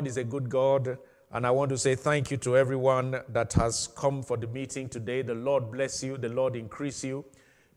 God 0.00 0.06
is 0.06 0.16
a 0.16 0.24
good 0.24 0.48
God. 0.48 0.96
And 1.30 1.46
I 1.46 1.50
want 1.50 1.68
to 1.68 1.76
say 1.76 1.94
thank 1.94 2.30
you 2.30 2.38
to 2.38 2.56
everyone 2.56 3.20
that 3.28 3.52
has 3.52 3.86
come 3.88 4.22
for 4.22 4.38
the 4.38 4.46
meeting 4.46 4.88
today. 4.88 5.20
The 5.20 5.34
Lord 5.34 5.70
bless 5.70 6.02
you. 6.02 6.16
The 6.16 6.30
Lord 6.30 6.56
increase 6.56 7.04
you. 7.04 7.22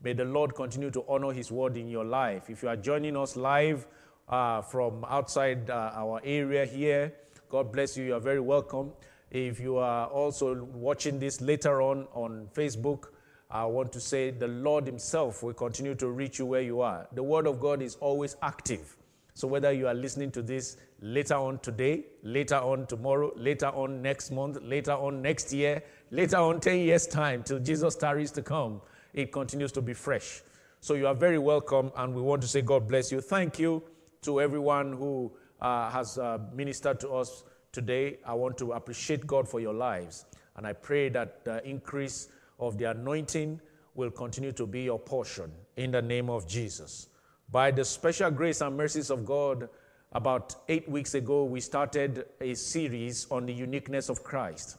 May 0.02 0.14
the 0.14 0.24
Lord 0.24 0.54
continue 0.54 0.90
to 0.92 1.04
honor 1.06 1.32
His 1.32 1.52
word 1.52 1.76
in 1.76 1.86
your 1.86 2.06
life. 2.06 2.48
If 2.48 2.62
you 2.62 2.70
are 2.70 2.76
joining 2.76 3.14
us 3.14 3.36
live 3.36 3.86
uh, 4.26 4.62
from 4.62 5.04
outside 5.06 5.68
uh, 5.68 5.90
our 5.94 6.22
area 6.24 6.64
here, 6.64 7.12
God 7.50 7.70
bless 7.70 7.94
you. 7.94 8.04
You 8.04 8.14
are 8.14 8.20
very 8.20 8.40
welcome. 8.40 8.92
If 9.30 9.60
you 9.60 9.76
are 9.76 10.06
also 10.06 10.64
watching 10.72 11.18
this 11.18 11.42
later 11.42 11.82
on 11.82 12.08
on 12.14 12.48
Facebook, 12.54 13.08
I 13.50 13.66
want 13.66 13.92
to 13.92 14.00
say 14.00 14.30
the 14.30 14.48
Lord 14.48 14.86
Himself 14.86 15.42
will 15.42 15.52
continue 15.52 15.94
to 15.96 16.08
reach 16.08 16.38
you 16.38 16.46
where 16.46 16.62
you 16.62 16.80
are. 16.80 17.06
The 17.12 17.22
Word 17.22 17.46
of 17.46 17.60
God 17.60 17.82
is 17.82 17.96
always 17.96 18.34
active. 18.40 18.96
So 19.36 19.48
whether 19.48 19.72
you 19.72 19.88
are 19.88 19.94
listening 19.94 20.30
to 20.32 20.42
this 20.42 20.76
later 21.00 21.34
on 21.34 21.58
today, 21.58 22.04
later 22.22 22.54
on 22.54 22.86
tomorrow, 22.86 23.32
later 23.34 23.66
on 23.66 24.00
next 24.00 24.30
month, 24.30 24.58
later 24.62 24.92
on 24.92 25.20
next 25.22 25.52
year, 25.52 25.82
later 26.12 26.36
on 26.36 26.60
10 26.60 26.78
years' 26.78 27.08
time 27.08 27.42
till 27.42 27.58
Jesus 27.58 27.96
tarries 27.96 28.30
to 28.32 28.42
come, 28.42 28.80
it 29.12 29.32
continues 29.32 29.72
to 29.72 29.82
be 29.82 29.92
fresh. 29.92 30.42
So 30.78 30.94
you 30.94 31.08
are 31.08 31.14
very 31.16 31.38
welcome, 31.38 31.90
and 31.96 32.14
we 32.14 32.22
want 32.22 32.42
to 32.42 32.48
say 32.48 32.62
God 32.62 32.86
bless 32.86 33.10
you. 33.10 33.20
Thank 33.20 33.58
you 33.58 33.82
to 34.22 34.40
everyone 34.40 34.92
who 34.92 35.32
uh, 35.60 35.90
has 35.90 36.16
uh, 36.16 36.38
ministered 36.52 37.00
to 37.00 37.10
us 37.10 37.42
today. 37.72 38.18
I 38.24 38.34
want 38.34 38.56
to 38.58 38.72
appreciate 38.72 39.26
God 39.26 39.48
for 39.48 39.58
your 39.58 39.74
lives, 39.74 40.26
and 40.56 40.64
I 40.64 40.74
pray 40.74 41.08
that 41.08 41.44
the 41.44 41.66
increase 41.66 42.28
of 42.60 42.78
the 42.78 42.90
anointing 42.90 43.60
will 43.96 44.12
continue 44.12 44.52
to 44.52 44.64
be 44.64 44.82
your 44.82 44.98
portion 44.98 45.50
in 45.76 45.90
the 45.90 46.02
name 46.02 46.30
of 46.30 46.46
Jesus. 46.46 47.08
By 47.50 47.70
the 47.70 47.84
special 47.84 48.30
grace 48.30 48.60
and 48.60 48.76
mercies 48.76 49.10
of 49.10 49.24
God, 49.24 49.68
about 50.12 50.54
eight 50.68 50.88
weeks 50.88 51.14
ago, 51.14 51.44
we 51.44 51.60
started 51.60 52.26
a 52.40 52.54
series 52.54 53.26
on 53.30 53.46
the 53.46 53.52
uniqueness 53.52 54.08
of 54.08 54.22
Christ. 54.22 54.78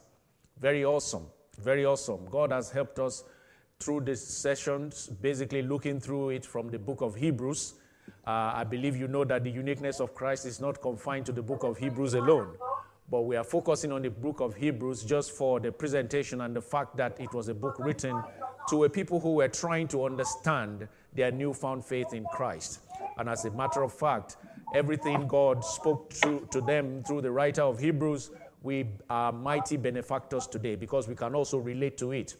Very 0.58 0.84
awesome. 0.84 1.26
Very 1.58 1.84
awesome. 1.84 2.26
God 2.30 2.52
has 2.52 2.70
helped 2.70 2.98
us 2.98 3.24
through 3.78 4.00
these 4.00 4.22
sessions, 4.22 5.06
basically 5.06 5.62
looking 5.62 6.00
through 6.00 6.30
it 6.30 6.44
from 6.44 6.68
the 6.70 6.78
book 6.78 7.02
of 7.02 7.14
Hebrews. 7.14 7.74
Uh, 8.26 8.52
I 8.54 8.64
believe 8.64 8.96
you 8.96 9.08
know 9.08 9.24
that 9.24 9.44
the 9.44 9.50
uniqueness 9.50 10.00
of 10.00 10.14
Christ 10.14 10.46
is 10.46 10.60
not 10.60 10.80
confined 10.80 11.26
to 11.26 11.32
the 11.32 11.42
book 11.42 11.62
of 11.62 11.76
Hebrews 11.76 12.14
alone, 12.14 12.56
but 13.10 13.22
we 13.22 13.36
are 13.36 13.44
focusing 13.44 13.92
on 13.92 14.02
the 14.02 14.10
book 14.10 14.40
of 14.40 14.54
Hebrews 14.54 15.04
just 15.04 15.32
for 15.32 15.60
the 15.60 15.70
presentation 15.70 16.40
and 16.40 16.54
the 16.54 16.62
fact 16.62 16.96
that 16.96 17.20
it 17.20 17.32
was 17.32 17.48
a 17.48 17.54
book 17.54 17.76
written 17.78 18.22
to 18.68 18.84
a 18.84 18.88
people 18.88 19.20
who 19.20 19.34
were 19.34 19.48
trying 19.48 19.88
to 19.88 20.04
understand 20.04 20.88
their 21.16 21.32
newfound 21.32 21.84
faith 21.84 22.12
in 22.12 22.24
Christ. 22.32 22.80
And 23.18 23.28
as 23.28 23.44
a 23.44 23.50
matter 23.50 23.82
of 23.82 23.92
fact, 23.92 24.36
everything 24.74 25.26
God 25.26 25.64
spoke 25.64 26.10
to, 26.22 26.46
to 26.50 26.60
them 26.60 27.02
through 27.04 27.22
the 27.22 27.30
writer 27.30 27.62
of 27.62 27.78
Hebrews, 27.78 28.30
we 28.62 28.86
are 29.08 29.32
mighty 29.32 29.76
benefactors 29.76 30.46
today 30.46 30.74
because 30.74 31.08
we 31.08 31.14
can 31.14 31.34
also 31.34 31.58
relate 31.58 31.96
to 31.98 32.12
it. 32.12 32.34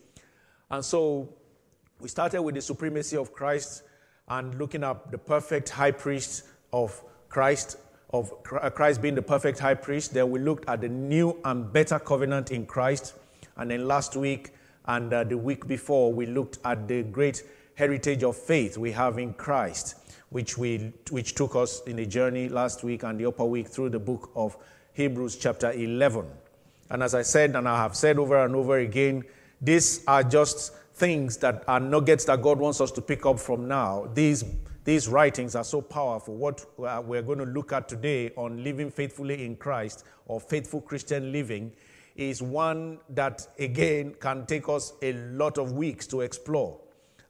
And 0.71 0.85
so 0.85 1.29
we 2.01 2.09
started 2.09 2.43
with 2.43 2.57
the 2.57 2.63
supremacy 2.63 3.17
of 3.17 3.33
Christ 3.33 3.85
and 4.29 4.55
looking 4.59 4.83
at 4.83 5.11
the 5.11 5.19
perfect 5.19 5.69
high 5.69 5.93
priest 5.93 6.45
of 6.73 7.01
Christ, 7.29 7.79
of 8.11 8.33
Christ 8.43 9.01
being 9.01 9.15
the 9.15 9.23
perfect 9.23 9.59
high 9.59 9.75
priest. 9.75 10.15
Then 10.15 10.31
we 10.31 10.41
looked 10.41 10.69
at 10.69 10.81
the 10.81 10.89
new 10.89 11.39
and 11.45 11.73
better 11.73 11.99
covenant 11.99 12.51
in 12.51 12.67
Christ. 12.67 13.15
And 13.57 13.71
then 13.71 13.87
last 13.87 14.17
week 14.17 14.53
and 14.87 15.13
uh, 15.13 15.25
the 15.25 15.39
week 15.39 15.67
before, 15.67 16.13
we 16.13 16.27
looked 16.27 16.59
at 16.65 16.87
the 16.89 17.03
great 17.03 17.45
heritage 17.77 18.23
of 18.23 18.35
faith 18.35 18.79
we 18.79 18.91
have 18.91 19.19
in 19.19 19.35
Christ, 19.35 19.97
which, 20.31 20.57
we, 20.57 20.93
which 21.11 21.35
took 21.35 21.55
us 21.55 21.83
in 21.87 21.99
a 21.99 22.07
journey 22.07 22.49
last 22.49 22.83
week 22.83 23.03
and 23.03 23.21
the 23.21 23.27
upper 23.27 23.45
week 23.45 23.69
through 23.69 23.91
the 23.91 23.99
book 23.99 24.31
of 24.35 24.57
Hebrews, 24.95 25.37
chapter 25.37 25.71
11. 25.73 26.25
And 26.89 27.03
as 27.03 27.15
I 27.15 27.21
said, 27.21 27.55
and 27.55 27.69
I 27.69 27.77
have 27.77 27.95
said 27.95 28.19
over 28.19 28.43
and 28.45 28.57
over 28.57 28.79
again, 28.79 29.25
these 29.61 30.03
are 30.07 30.23
just 30.23 30.75
things 30.95 31.37
that 31.39 31.65
are 31.69 31.79
nuggets 31.79 32.25
that 32.25 32.41
God 32.41 32.59
wants 32.59 32.81
us 32.81 32.91
to 32.93 33.03
pick 33.03 33.27
up 33.27 33.39
from 33.39 33.69
now. 33.69 34.09
These, 34.15 34.45
these 34.85 35.07
writings 35.07 35.55
are 35.55 35.65
so 35.65 35.83
powerful. 35.83 36.35
What 36.35 36.65
uh, 36.83 37.03
we're 37.05 37.21
going 37.21 37.41
to 37.41 37.45
look 37.45 37.75
at 37.75 37.91
today 37.91 38.31
on 38.37 38.65
living 38.65 38.91
faithfully 38.91 39.45
in 39.45 39.55
Christ 39.55 40.05
or 40.25 40.41
faithful 40.41 40.81
Christian 40.81 41.31
living 41.31 41.73
is 42.17 42.41
one 42.41 43.01
that, 43.11 43.47
again, 43.59 44.15
can 44.19 44.47
take 44.47 44.67
us 44.71 44.95
a 45.03 45.13
lot 45.13 45.59
of 45.59 45.73
weeks 45.73 46.07
to 46.07 46.23
explore 46.23 46.81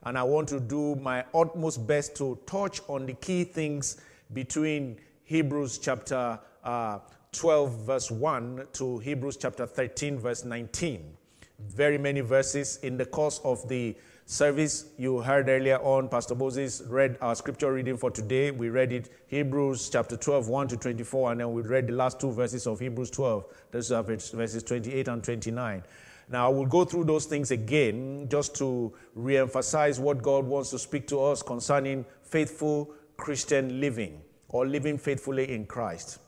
and 0.05 0.17
I 0.17 0.23
want 0.23 0.49
to 0.49 0.61
do 0.61 0.95
my 0.97 1.25
utmost 1.35 1.87
best 1.87 2.17
to 2.17 2.39
touch 2.47 2.81
on 2.89 3.07
the 3.07 3.15
key 3.15 3.45
things 3.45 4.01
between 4.33 4.99
Hebrews 5.25 5.79
chapter 5.79 6.39
uh, 6.65 6.99
12, 7.33 7.81
verse 7.81 8.11
1 8.11 8.69
to 8.75 8.99
Hebrews 8.99 9.37
chapter 9.37 9.67
13, 9.67 10.19
verse 10.19 10.45
19. 10.45 11.17
Very 11.59 11.99
many 11.99 12.21
verses 12.21 12.79
in 12.83 12.97
the 12.97 13.05
course 13.05 13.41
of 13.45 13.67
the 13.69 13.97
service 14.27 14.87
you 14.99 15.21
heard 15.21 15.49
earlier 15.49 15.79
on. 15.79 16.09
Pastor 16.09 16.35
Moses 16.35 16.83
read 16.89 17.17
our 17.21 17.35
scripture 17.35 17.73
reading 17.73 17.97
for 17.97 18.11
today. 18.11 18.51
We 18.51 18.71
read 18.71 18.93
it 18.93 19.11
Hebrews 19.29 19.89
chapter 19.89 20.17
12, 20.17 20.49
1 20.49 20.69
to 20.69 20.77
24, 20.77 21.33
and 21.33 21.41
then 21.41 21.53
we 21.53 21.63
read 21.63 21.87
the 21.87 21.93
last 21.93 22.21
two 22.21 22.33
verses 22.33 22.67
of 22.67 22.81
Hebrews 22.81 23.11
12. 23.11 23.45
Those 23.71 23.93
are 23.93 24.03
verses 24.03 24.63
28 24.63 25.09
and 25.09 25.23
29. 25.23 25.83
Now, 26.29 26.47
I 26.47 26.49
will 26.53 26.67
go 26.67 26.85
through 26.85 27.05
those 27.05 27.27
things 27.27 27.53
again 27.53 28.27
just 28.29 28.57
to 28.57 28.93
re-emphasize 29.15 30.01
what 30.01 30.23
God 30.23 30.45
wants 30.45 30.71
to 30.71 30.79
speak 30.79 31.07
to 31.09 31.23
us 31.23 31.41
concerning 31.43 32.05
faithful 32.23 32.91
Christian 33.17 33.81
living 33.81 34.21
or 34.49 34.67
living 34.67 34.99
faithfully 34.99 35.53
in 35.53 35.67
Christ. 35.67 36.19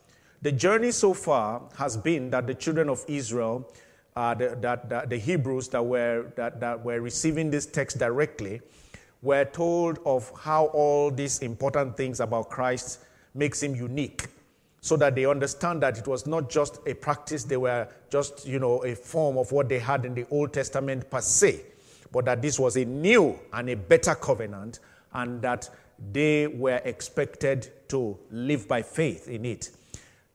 The 0.43 0.53
journey 0.53 0.93
so 0.93 1.15
far 1.15 1.63
has 1.77 1.97
been 1.97 2.31
that 2.31 2.47
the 2.47 2.55
children 2.55 2.89
of 2.89 3.05
Israel, 3.09 3.69
uh, 4.15 4.35
the, 4.35 4.57
that, 4.61 4.89
that, 4.89 5.11
the 5.11 5.19
Hebrews 5.19 5.69
that 5.71 5.85
were, 5.85 6.27
that, 6.37 6.61
that 6.61 6.85
were 6.85 7.01
receiving 7.01 7.51
this 7.51 7.67
text 7.67 7.99
directly, 7.99 8.61
were 9.21 9.45
told 9.45 9.99
of 10.07 10.31
how 10.39 10.67
all 10.67 11.11
these 11.11 11.41
important 11.41 11.97
things 11.97 12.21
about 12.21 12.51
Christ 12.51 13.01
makes 13.35 13.61
him 13.61 13.75
unique 13.75 14.29
so 14.89 14.97
that 14.97 15.15
they 15.15 15.27
understand 15.27 15.83
that 15.83 15.99
it 15.99 16.07
was 16.07 16.27
not 16.27 16.49
just 16.49 16.79
a 16.87 16.95
practice, 16.95 17.45
they 17.45 17.59
were 17.59 17.87
just, 18.09 18.47
you 18.47 18.59
know, 18.59 18.83
a 18.85 18.95
form 18.95 19.37
of 19.37 19.53
what 19.53 19.69
they 19.69 19.79
had 19.79 20.07
in 20.07 20.15
the 20.15 20.27
Old 20.31 20.55
Testament 20.55 21.11
per 21.11 21.21
se, 21.21 21.61
but 22.11 22.25
that 22.25 22.41
this 22.41 22.59
was 22.59 22.77
a 22.77 22.87
new 22.87 23.39
and 23.53 23.69
a 23.69 23.77
better 23.77 24.15
covenant, 24.15 24.81
and 25.13 25.43
that 25.43 25.69
they 26.11 26.47
were 26.47 26.81
expected 26.87 27.71
to 27.89 28.19
live 28.31 28.67
by 28.67 28.81
faith 28.81 29.29
in 29.29 29.45
it. 29.45 29.71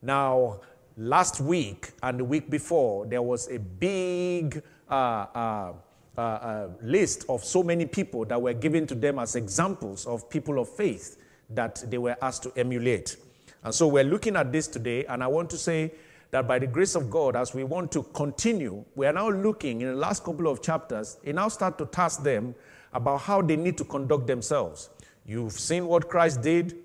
Now, 0.00 0.60
last 0.96 1.40
week 1.40 1.90
and 2.00 2.20
the 2.20 2.24
week 2.24 2.48
before, 2.48 3.06
there 3.06 3.22
was 3.22 3.50
a 3.50 3.58
big 3.58 4.62
uh, 4.88 4.94
uh, 4.94 5.72
uh, 6.16 6.20
uh 6.20 6.68
list 6.80 7.24
of 7.28 7.42
so 7.42 7.64
many 7.64 7.86
people 7.86 8.24
that 8.26 8.40
were 8.40 8.52
given 8.52 8.86
to 8.86 8.94
them 8.94 9.18
as 9.18 9.34
examples 9.34 10.06
of 10.06 10.30
people 10.30 10.60
of 10.60 10.68
faith 10.68 11.20
that 11.50 11.82
they 11.88 11.98
were 11.98 12.16
asked 12.22 12.44
to 12.44 12.52
emulate. 12.56 13.16
And 13.64 13.74
so 13.74 13.88
we're 13.88 14.04
looking 14.04 14.36
at 14.36 14.52
this 14.52 14.66
today, 14.66 15.04
and 15.06 15.24
I 15.24 15.26
want 15.26 15.50
to 15.50 15.58
say 15.58 15.92
that 16.30 16.46
by 16.46 16.58
the 16.58 16.66
grace 16.66 16.94
of 16.94 17.10
God, 17.10 17.34
as 17.34 17.54
we 17.54 17.64
want 17.64 17.90
to 17.92 18.02
continue, 18.14 18.84
we 18.94 19.06
are 19.06 19.12
now 19.12 19.30
looking 19.30 19.80
in 19.80 19.88
the 19.88 19.96
last 19.96 20.22
couple 20.22 20.48
of 20.48 20.62
chapters, 20.62 21.16
He 21.24 21.32
now 21.32 21.48
start 21.48 21.78
to 21.78 21.86
task 21.86 22.22
them 22.22 22.54
about 22.92 23.22
how 23.22 23.42
they 23.42 23.56
need 23.56 23.78
to 23.78 23.84
conduct 23.84 24.26
themselves. 24.26 24.90
You've 25.26 25.52
seen 25.52 25.86
what 25.86 26.08
Christ 26.08 26.42
did 26.42 26.76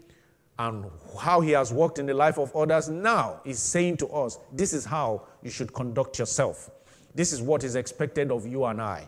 and 0.57 0.85
how 1.17 1.39
he 1.39 1.51
has 1.51 1.71
worked 1.71 1.99
in 1.99 2.05
the 2.05 2.13
life 2.13 2.37
of 2.37 2.53
others. 2.55 2.89
Now 2.89 3.39
he's 3.45 3.59
saying 3.59 3.97
to 3.97 4.07
us, 4.07 4.37
this 4.51 4.73
is 4.73 4.83
how 4.85 5.23
you 5.41 5.49
should 5.49 5.73
conduct 5.73 6.19
yourself. 6.19 6.69
This 7.15 7.31
is 7.31 7.41
what 7.41 7.63
is 7.63 7.75
expected 7.75 8.31
of 8.31 8.45
you 8.45 8.65
and 8.65 8.81
I. 8.81 9.07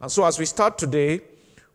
And 0.00 0.10
so 0.10 0.24
as 0.24 0.38
we 0.38 0.44
start 0.46 0.78
today, 0.78 1.20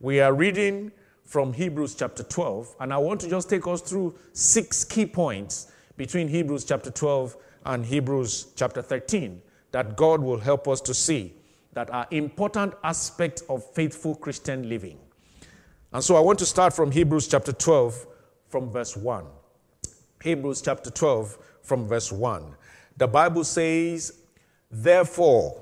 we 0.02 0.20
are 0.20 0.34
reading 0.34 0.92
from 1.26 1.54
Hebrews 1.54 1.96
chapter 1.96 2.24
12, 2.24 2.76
and 2.80 2.94
I 2.94 2.98
want 2.98 3.20
to 3.22 3.30
just 3.30 3.50
take 3.50 3.68
us 3.68 3.82
through 3.82 4.16
six 4.34 4.84
key 4.84 5.06
points 5.06 5.72
between 5.98 6.28
Hebrews 6.28 6.66
chapter 6.66 6.92
12 6.92 7.36
and 7.66 7.86
Hebrews 7.86 8.54
chapter 8.56 8.82
13 8.82 9.42
that 9.72 9.98
God 9.98 10.22
will 10.22 10.40
help 10.40 10.68
us 10.68 10.80
to 10.82 10.94
see 10.94 11.34
that 11.74 11.90
are 11.90 12.08
important 12.12 12.74
aspects 12.84 13.42
of 13.50 13.70
faithful 13.74 14.16
Christian 14.16 14.70
living. 14.70 14.98
And 15.92 16.04
so 16.04 16.16
I 16.16 16.20
want 16.22 16.40
to 16.40 16.46
start 16.46 16.74
from 16.74 16.92
Hebrews 16.92 17.28
chapter 17.28 17.52
12 17.52 18.08
from 18.48 18.72
verse 18.72 18.96
1. 18.96 19.26
Hebrews 20.24 20.62
chapter 20.62 20.90
12 20.90 21.38
from 21.62 21.88
verse 21.88 22.12
1. 22.12 22.56
The 22.98 23.08
Bible 23.08 23.44
says, 23.44 24.20
Therefore, 24.72 25.62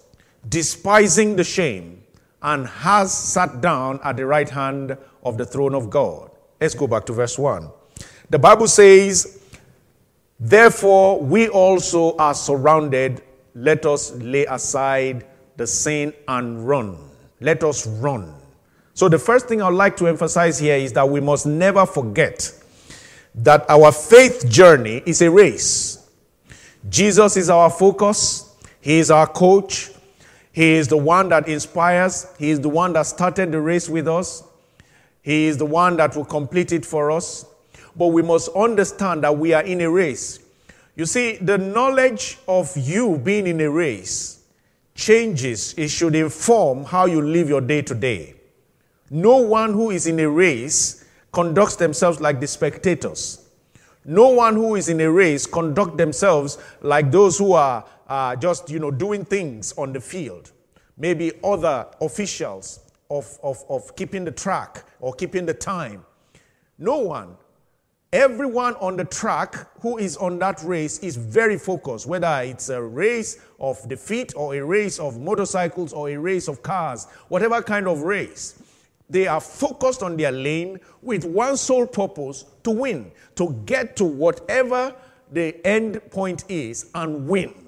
despising 0.49 1.35
the 1.35 1.43
shame, 1.43 2.03
and 2.41 2.67
has 2.67 3.15
sat 3.15 3.61
down 3.61 3.99
at 4.03 4.17
the 4.17 4.25
right 4.25 4.49
hand 4.49 4.97
of 5.23 5.37
the 5.37 5.45
throne 5.45 5.75
of 5.75 5.89
God. 5.89 6.31
Let's 6.59 6.75
go 6.75 6.87
back 6.87 7.05
to 7.05 7.13
verse 7.13 7.37
1. 7.37 7.69
The 8.29 8.39
Bible 8.39 8.67
says, 8.67 9.41
Therefore, 10.39 11.19
we 11.19 11.49
also 11.49 12.15
are 12.17 12.33
surrounded. 12.33 13.21
Let 13.53 13.85
us 13.85 14.11
lay 14.15 14.45
aside 14.45 15.25
the 15.57 15.67
sin 15.67 16.13
and 16.27 16.67
run. 16.67 16.97
Let 17.39 17.63
us 17.63 17.85
run. 17.85 18.35
So, 18.93 19.07
the 19.07 19.19
first 19.19 19.47
thing 19.47 19.61
I'd 19.61 19.73
like 19.73 19.97
to 19.97 20.07
emphasize 20.07 20.57
here 20.57 20.75
is 20.75 20.93
that 20.93 21.07
we 21.07 21.19
must 21.19 21.45
never 21.45 21.85
forget 21.85 22.51
that 23.35 23.69
our 23.69 23.91
faith 23.91 24.47
journey 24.49 25.03
is 25.05 25.21
a 25.21 25.29
race. 25.29 26.09
Jesus 26.89 27.37
is 27.37 27.49
our 27.49 27.69
focus, 27.69 28.55
He 28.81 28.99
is 28.99 29.11
our 29.11 29.27
coach, 29.27 29.91
He 30.51 30.73
is 30.73 30.87
the 30.87 30.97
one 30.97 31.29
that 31.29 31.47
inspires, 31.47 32.27
He 32.37 32.49
is 32.49 32.59
the 32.59 32.69
one 32.69 32.93
that 32.93 33.03
started 33.03 33.51
the 33.51 33.61
race 33.61 33.87
with 33.87 34.07
us, 34.07 34.43
He 35.21 35.45
is 35.45 35.57
the 35.57 35.65
one 35.65 35.97
that 35.97 36.15
will 36.15 36.25
complete 36.25 36.71
it 36.71 36.85
for 36.85 37.11
us. 37.11 37.45
But 37.95 38.07
we 38.07 38.21
must 38.21 38.49
understand 38.49 39.23
that 39.23 39.37
we 39.37 39.53
are 39.53 39.63
in 39.63 39.81
a 39.81 39.89
race. 39.89 40.39
You 40.95 41.05
see, 41.05 41.37
the 41.37 41.57
knowledge 41.57 42.37
of 42.47 42.75
you 42.77 43.17
being 43.17 43.47
in 43.47 43.59
a 43.61 43.69
race 43.69 44.43
changes, 44.95 45.73
it 45.77 45.89
should 45.89 46.15
inform 46.15 46.83
how 46.83 47.05
you 47.05 47.21
live 47.21 47.49
your 47.49 47.61
day 47.61 47.81
to 47.81 47.95
day. 47.95 48.35
No 49.09 49.37
one 49.37 49.73
who 49.73 49.91
is 49.91 50.07
in 50.07 50.19
a 50.19 50.29
race 50.29 51.05
conducts 51.31 51.75
themselves 51.75 52.21
like 52.21 52.39
the 52.39 52.47
spectators. 52.47 53.49
No 54.05 54.29
one 54.29 54.55
who 54.55 54.75
is 54.75 54.89
in 54.89 54.99
a 55.01 55.11
race 55.11 55.45
conduct 55.45 55.97
themselves 55.97 56.57
like 56.81 57.11
those 57.11 57.37
who 57.37 57.53
are 57.53 57.85
uh, 58.11 58.35
just, 58.35 58.69
you 58.69 58.77
know, 58.77 58.91
doing 58.91 59.23
things 59.23 59.71
on 59.77 59.93
the 59.93 60.01
field. 60.01 60.51
Maybe 60.97 61.31
other 61.45 61.87
officials 62.01 62.91
of, 63.09 63.39
of, 63.41 63.63
of 63.69 63.95
keeping 63.95 64.25
the 64.25 64.31
track 64.31 64.83
or 64.99 65.13
keeping 65.13 65.45
the 65.45 65.53
time. 65.53 66.05
No 66.77 66.97
one. 66.97 67.37
Everyone 68.11 68.75
on 68.75 68.97
the 68.97 69.05
track 69.05 69.55
who 69.79 69.97
is 69.97 70.17
on 70.17 70.37
that 70.39 70.61
race 70.63 70.99
is 70.99 71.15
very 71.15 71.57
focused, 71.57 72.05
whether 72.05 72.41
it's 72.43 72.67
a 72.67 72.81
race 72.83 73.39
of 73.61 73.87
the 73.87 73.95
feet 73.95 74.33
or 74.35 74.55
a 74.55 74.65
race 74.65 74.99
of 74.99 75.17
motorcycles 75.17 75.93
or 75.93 76.09
a 76.09 76.17
race 76.17 76.49
of 76.49 76.61
cars, 76.61 77.07
whatever 77.29 77.61
kind 77.61 77.87
of 77.87 78.01
race. 78.01 78.61
They 79.09 79.25
are 79.25 79.39
focused 79.39 80.03
on 80.03 80.17
their 80.17 80.33
lane 80.33 80.81
with 81.01 81.23
one 81.23 81.55
sole 81.55 81.87
purpose 81.87 82.43
to 82.65 82.71
win, 82.71 83.13
to 83.35 83.53
get 83.65 83.95
to 83.95 84.03
whatever 84.03 84.93
the 85.31 85.65
end 85.65 86.01
point 86.11 86.43
is 86.49 86.91
and 86.93 87.25
win. 87.29 87.60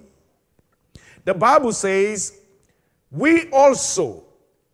The 1.25 1.33
Bible 1.33 1.71
says, 1.71 2.39
we 3.11 3.49
also, 3.51 4.23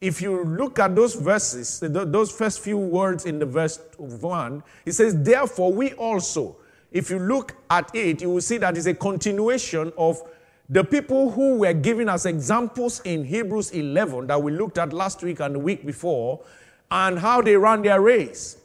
if 0.02 0.22
you 0.22 0.44
look 0.44 0.80
at 0.80 0.96
those 0.96 1.16
verses, 1.16 1.80
those 1.82 2.32
first 2.32 2.62
few 2.62 2.78
words 2.78 3.26
in 3.26 3.38
the 3.38 3.46
verse 3.46 3.80
1, 3.98 4.64
it 4.86 4.94
says, 4.94 5.22
therefore, 5.22 5.74
we 5.74 5.94
also, 5.94 6.58
if 6.92 7.10
you 7.10 7.20
look 7.20 7.56
at 7.70 7.94
it, 7.94 8.22
you 8.22 8.32
will 8.32 8.42
see 8.42 8.58
that 8.58 8.78
it's 8.78 8.88
a 8.88 8.94
continuation 8.94 9.92
of 9.98 10.22
the 10.70 10.84
people 10.84 11.32
who 11.32 11.58
were 11.58 11.74
given 11.74 12.10
as 12.10 12.26
examples 12.26 13.02
in 13.02 13.24
Hebrews 13.24 13.72
11 13.72 14.28
that 14.28 14.42
we 14.42 14.52
looked 14.52 14.78
at 14.78 14.94
last 14.94 15.22
week 15.24 15.40
and 15.40 15.56
the 15.56 15.60
week 15.60 15.86
before, 15.86 16.42
and 16.92 17.20
how 17.20 17.42
they 17.42 17.56
ran 17.56 17.82
their 17.82 18.02
race. 18.02 18.58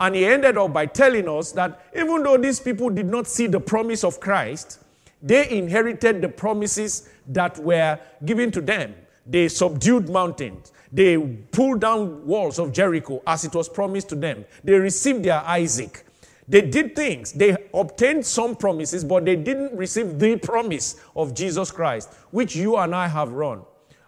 And 0.00 0.14
he 0.14 0.26
ended 0.26 0.56
up 0.56 0.72
by 0.72 0.86
telling 0.86 1.28
us 1.28 1.50
that 1.52 1.80
even 1.96 2.22
though 2.22 2.36
these 2.36 2.60
people 2.60 2.90
did 2.90 3.06
not 3.06 3.26
see 3.26 3.48
the 3.48 3.58
promise 3.58 4.04
of 4.04 4.20
Christ, 4.20 4.80
they 5.22 5.50
inherited 5.50 6.22
the 6.22 6.28
promises 6.28 7.08
that 7.26 7.58
were 7.58 7.98
given 8.24 8.50
to 8.52 8.60
them. 8.60 8.94
They 9.26 9.48
subdued 9.48 10.08
mountains. 10.08 10.72
They 10.90 11.18
pulled 11.18 11.80
down 11.80 12.26
walls 12.26 12.58
of 12.58 12.72
Jericho 12.72 13.22
as 13.26 13.44
it 13.44 13.54
was 13.54 13.68
promised 13.68 14.08
to 14.10 14.14
them. 14.14 14.44
They 14.64 14.74
received 14.74 15.24
their 15.24 15.40
Isaac. 15.40 16.04
They 16.48 16.62
did 16.62 16.96
things. 16.96 17.32
They 17.32 17.56
obtained 17.74 18.24
some 18.24 18.56
promises, 18.56 19.04
but 19.04 19.26
they 19.26 19.36
didn't 19.36 19.76
receive 19.76 20.18
the 20.18 20.36
promise 20.36 20.96
of 21.14 21.34
Jesus 21.34 21.70
Christ, 21.70 22.10
which 22.30 22.56
you 22.56 22.76
and 22.78 22.94
I 22.94 23.06
have 23.06 23.32
run, 23.32 23.60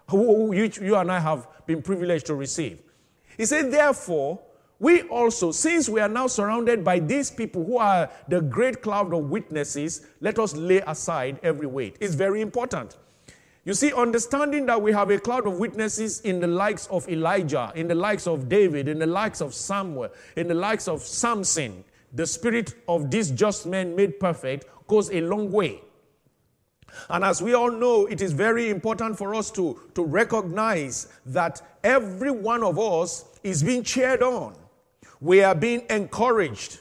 which 0.09 0.79
you 0.79 0.95
and 0.95 1.11
I 1.11 1.19
have 1.19 1.47
been 1.67 1.83
privileged 1.83 2.25
to 2.27 2.35
receive. 2.35 2.79
He 3.37 3.45
said, 3.45 3.71
Therefore, 3.71 4.39
we 4.81 5.03
also, 5.03 5.51
since 5.51 5.87
we 5.87 5.99
are 5.99 6.09
now 6.09 6.25
surrounded 6.25 6.83
by 6.83 6.97
these 6.97 7.29
people 7.29 7.63
who 7.63 7.77
are 7.77 8.09
the 8.27 8.41
great 8.41 8.81
cloud 8.81 9.13
of 9.13 9.29
witnesses, 9.29 10.07
let 10.21 10.39
us 10.39 10.55
lay 10.55 10.81
aside 10.87 11.39
every 11.43 11.67
weight. 11.67 11.97
It's 11.99 12.15
very 12.15 12.41
important. 12.41 12.97
You 13.63 13.75
see, 13.75 13.93
understanding 13.93 14.65
that 14.65 14.81
we 14.81 14.91
have 14.91 15.11
a 15.11 15.19
cloud 15.19 15.45
of 15.45 15.59
witnesses 15.59 16.21
in 16.21 16.39
the 16.39 16.47
likes 16.47 16.87
of 16.87 17.07
Elijah, 17.07 17.71
in 17.75 17.87
the 17.87 17.93
likes 17.93 18.25
of 18.25 18.49
David, 18.49 18.87
in 18.87 18.97
the 18.97 19.05
likes 19.05 19.39
of 19.39 19.53
Samuel, 19.53 20.09
in 20.35 20.47
the 20.47 20.55
likes 20.55 20.87
of 20.87 21.03
Samson, 21.03 21.83
the 22.11 22.25
spirit 22.25 22.73
of 22.87 23.11
these 23.11 23.29
just 23.29 23.67
men 23.67 23.95
made 23.95 24.19
perfect 24.19 24.65
goes 24.87 25.11
a 25.11 25.21
long 25.21 25.51
way. 25.51 25.79
And 27.07 27.23
as 27.23 27.39
we 27.39 27.53
all 27.53 27.71
know, 27.71 28.07
it 28.07 28.19
is 28.19 28.33
very 28.33 28.71
important 28.71 29.15
for 29.15 29.35
us 29.35 29.51
to, 29.51 29.79
to 29.93 30.03
recognize 30.03 31.07
that 31.27 31.61
every 31.83 32.31
one 32.31 32.63
of 32.63 32.79
us 32.79 33.25
is 33.43 33.61
being 33.61 33.83
cheered 33.83 34.23
on. 34.23 34.55
We 35.21 35.43
are 35.43 35.55
being 35.55 35.85
encouraged. 35.89 36.79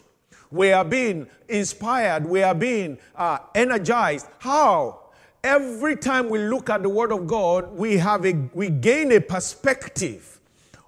We 0.51 0.73
are 0.73 0.85
being 0.85 1.29
inspired. 1.49 2.27
We 2.27 2.43
are 2.43 2.55
being 2.55 2.99
uh, 3.15 3.39
energized. 3.55 4.27
How? 4.39 5.11
Every 5.45 5.97
time 5.97 6.29
we 6.29 6.39
look 6.39 6.69
at 6.69 6.83
the 6.83 6.89
Word 6.89 7.13
of 7.13 7.27
God, 7.27 7.71
we, 7.73 7.97
have 7.99 8.27
a, 8.27 8.33
we 8.53 8.71
gain 8.71 9.13
a 9.13 9.21
perspective 9.21 10.41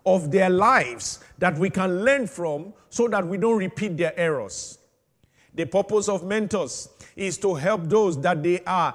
of 0.05 0.31
their 0.31 0.51
lives 0.51 1.21
that 1.39 1.57
we 1.59 1.71
can 1.71 2.05
learn 2.05 2.27
from 2.27 2.73
so 2.91 3.07
that 3.09 3.27
we 3.27 3.39
don't 3.39 3.59
repeat 3.59 3.97
their 3.97 4.19
errors. 4.19 4.79
The 5.55 5.67
purpose 5.67 6.09
of 6.09 6.25
mentors 6.25 6.89
is 7.15 7.39
to 7.39 7.55
help 7.55 7.83
those 7.85 8.21
that 8.23 8.43
they 8.43 8.61
are 8.61 8.95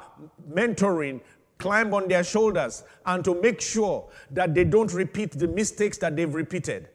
mentoring 0.51 1.21
climb 1.59 1.93
on 1.93 2.07
their 2.07 2.23
shoulders 2.23 2.83
and 3.05 3.23
to 3.23 3.39
make 3.41 3.61
sure 3.61 4.09
that 4.31 4.53
they 4.53 4.63
don't 4.63 4.91
repeat 4.93 5.31
the 5.31 5.47
mistakes 5.47 5.97
that 5.99 6.15
they've 6.15 6.33
repeated. 6.33 6.89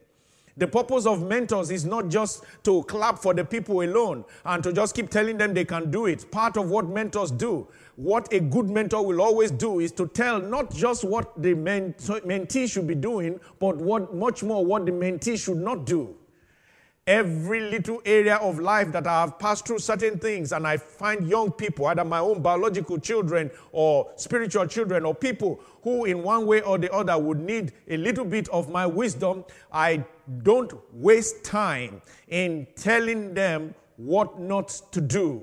The 0.56 0.66
purpose 0.66 1.06
of 1.06 1.26
mentors 1.26 1.70
is 1.70 1.84
not 1.84 2.08
just 2.08 2.44
to 2.64 2.82
clap 2.82 3.18
for 3.18 3.32
the 3.32 3.44
people 3.44 3.80
alone 3.82 4.24
and 4.44 4.62
to 4.62 4.72
just 4.72 4.94
keep 4.94 5.08
telling 5.08 5.38
them 5.38 5.54
they 5.54 5.64
can 5.64 5.90
do 5.90 6.06
it. 6.06 6.30
Part 6.30 6.56
of 6.56 6.68
what 6.68 6.88
mentors 6.88 7.30
do, 7.30 7.66
what 7.96 8.30
a 8.32 8.40
good 8.40 8.68
mentor 8.68 9.04
will 9.04 9.22
always 9.22 9.50
do, 9.50 9.80
is 9.80 9.92
to 9.92 10.06
tell 10.08 10.40
not 10.40 10.72
just 10.74 11.04
what 11.04 11.40
the 11.40 11.54
mentee 11.54 12.70
should 12.70 12.86
be 12.86 12.94
doing, 12.94 13.40
but 13.58 13.76
what 13.76 14.14
much 14.14 14.42
more 14.42 14.64
what 14.64 14.84
the 14.84 14.92
mentee 14.92 15.38
should 15.42 15.58
not 15.58 15.86
do 15.86 16.16
every 17.06 17.60
little 17.60 18.00
area 18.04 18.36
of 18.36 18.60
life 18.60 18.92
that 18.92 19.06
I 19.06 19.22
have 19.22 19.38
passed 19.38 19.66
through 19.66 19.80
certain 19.80 20.18
things, 20.18 20.52
and 20.52 20.66
I 20.66 20.76
find 20.76 21.28
young 21.28 21.50
people, 21.50 21.86
either 21.86 22.04
my 22.04 22.20
own 22.20 22.40
biological 22.42 22.98
children 22.98 23.50
or 23.72 24.10
spiritual 24.16 24.66
children, 24.66 25.04
or 25.04 25.14
people 25.14 25.60
who, 25.82 26.04
in 26.04 26.22
one 26.22 26.46
way 26.46 26.60
or 26.60 26.78
the 26.78 26.92
other, 26.92 27.18
would 27.18 27.40
need 27.40 27.72
a 27.88 27.96
little 27.96 28.24
bit 28.24 28.48
of 28.50 28.70
my 28.70 28.86
wisdom, 28.86 29.44
I 29.72 30.04
don't 30.42 30.72
waste 30.92 31.44
time 31.44 32.02
in 32.28 32.66
telling 32.76 33.34
them 33.34 33.74
what 33.96 34.40
not 34.40 34.68
to 34.92 35.00
do, 35.00 35.42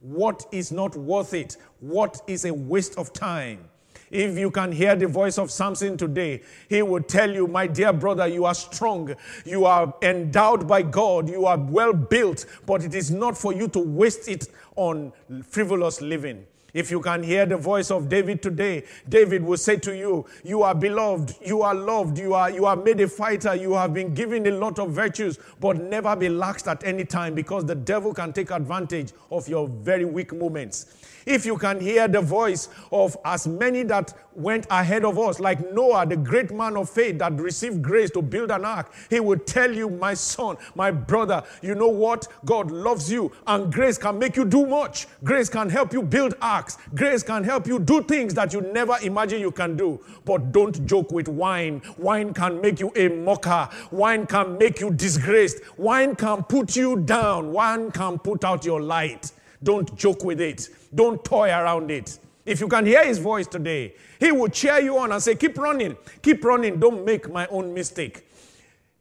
what 0.00 0.46
is 0.52 0.72
not 0.72 0.96
worth 0.96 1.34
it, 1.34 1.56
what 1.80 2.20
is 2.26 2.44
a 2.44 2.52
waste 2.52 2.96
of 2.98 3.12
time. 3.12 3.68
If 4.10 4.38
you 4.38 4.50
can 4.50 4.72
hear 4.72 4.96
the 4.96 5.06
voice 5.06 5.38
of 5.38 5.50
Samson 5.50 5.96
today, 5.96 6.42
he 6.68 6.80
will 6.82 7.02
tell 7.02 7.30
you, 7.30 7.46
My 7.46 7.66
dear 7.66 7.92
brother, 7.92 8.26
you 8.26 8.44
are 8.46 8.54
strong. 8.54 9.14
You 9.44 9.66
are 9.66 9.92
endowed 10.00 10.66
by 10.66 10.82
God. 10.82 11.28
You 11.28 11.44
are 11.44 11.58
well 11.58 11.92
built, 11.92 12.46
but 12.64 12.84
it 12.84 12.94
is 12.94 13.10
not 13.10 13.36
for 13.36 13.52
you 13.52 13.68
to 13.68 13.78
waste 13.78 14.28
it 14.28 14.48
on 14.76 15.12
frivolous 15.42 16.00
living. 16.00 16.46
If 16.74 16.90
you 16.90 17.00
can 17.00 17.22
hear 17.22 17.46
the 17.46 17.56
voice 17.56 17.90
of 17.90 18.10
David 18.10 18.42
today, 18.42 18.84
David 19.08 19.42
will 19.42 19.56
say 19.56 19.76
to 19.76 19.96
you, 19.96 20.26
You 20.44 20.62
are 20.62 20.74
beloved, 20.74 21.36
you 21.40 21.62
are 21.62 21.74
loved, 21.74 22.18
you 22.18 22.34
are, 22.34 22.50
you 22.50 22.66
are 22.66 22.76
made 22.76 23.00
a 23.00 23.08
fighter, 23.08 23.54
you 23.54 23.72
have 23.72 23.94
been 23.94 24.12
given 24.12 24.46
a 24.46 24.50
lot 24.50 24.78
of 24.78 24.90
virtues, 24.90 25.38
but 25.60 25.78
never 25.80 26.14
be 26.14 26.28
laxed 26.28 26.70
at 26.70 26.84
any 26.84 27.06
time 27.06 27.34
because 27.34 27.64
the 27.64 27.74
devil 27.74 28.12
can 28.12 28.34
take 28.34 28.50
advantage 28.50 29.12
of 29.30 29.48
your 29.48 29.66
very 29.66 30.04
weak 30.04 30.34
moments. 30.34 30.94
If 31.24 31.44
you 31.44 31.58
can 31.58 31.80
hear 31.80 32.06
the 32.08 32.20
voice 32.22 32.68
of 32.90 33.16
as 33.24 33.46
many 33.46 33.82
that 33.84 34.14
went 34.34 34.66
ahead 34.70 35.04
of 35.04 35.18
us, 35.18 35.40
like 35.40 35.72
Noah, 35.72 36.06
the 36.06 36.16
great 36.16 36.50
man 36.52 36.76
of 36.76 36.88
faith 36.88 37.18
that 37.18 37.32
received 37.38 37.82
grace 37.82 38.10
to 38.12 38.22
build 38.22 38.50
an 38.50 38.64
ark, 38.64 38.92
he 39.10 39.20
would 39.20 39.46
tell 39.46 39.70
you, 39.70 39.90
My 39.90 40.14
son, 40.14 40.56
my 40.74 40.90
brother, 40.90 41.42
you 41.60 41.74
know 41.74 41.88
what? 41.88 42.28
God 42.44 42.70
loves 42.70 43.10
you, 43.10 43.32
and 43.46 43.72
grace 43.72 43.98
can 43.98 44.18
make 44.18 44.36
you 44.36 44.44
do 44.44 44.66
much. 44.66 45.06
Grace 45.24 45.48
can 45.48 45.68
help 45.68 45.92
you 45.92 46.02
build 46.02 46.34
ark 46.40 46.57
acts. 46.58 46.78
Grace 46.94 47.22
can 47.22 47.44
help 47.44 47.66
you 47.66 47.78
do 47.78 48.02
things 48.02 48.34
that 48.34 48.52
you 48.52 48.60
never 48.60 48.96
imagine 49.02 49.40
you 49.40 49.50
can 49.50 49.76
do. 49.76 50.00
But 50.24 50.52
don't 50.52 50.86
joke 50.86 51.12
with 51.12 51.28
wine. 51.28 51.82
Wine 51.96 52.34
can 52.34 52.60
make 52.60 52.80
you 52.80 52.92
a 52.96 53.08
mocker. 53.08 53.68
Wine 53.90 54.26
can 54.26 54.58
make 54.58 54.80
you 54.80 54.90
disgraced. 54.90 55.58
Wine 55.76 56.14
can 56.16 56.42
put 56.44 56.76
you 56.76 56.96
down. 56.96 57.52
Wine 57.52 57.90
can 57.90 58.18
put 58.18 58.44
out 58.44 58.64
your 58.64 58.80
light. 58.80 59.32
Don't 59.62 59.94
joke 59.96 60.24
with 60.24 60.40
it. 60.40 60.68
Don't 60.94 61.24
toy 61.24 61.48
around 61.48 61.90
it. 61.90 62.18
If 62.44 62.60
you 62.60 62.68
can 62.68 62.86
hear 62.86 63.04
his 63.04 63.18
voice 63.18 63.46
today, 63.46 63.94
he 64.18 64.32
will 64.32 64.48
cheer 64.48 64.78
you 64.80 64.96
on 64.98 65.12
and 65.12 65.22
say, 65.22 65.34
Keep 65.34 65.58
running, 65.58 65.96
keep 66.22 66.42
running, 66.42 66.80
don't 66.80 67.04
make 67.04 67.30
my 67.30 67.46
own 67.48 67.74
mistake. 67.74 68.24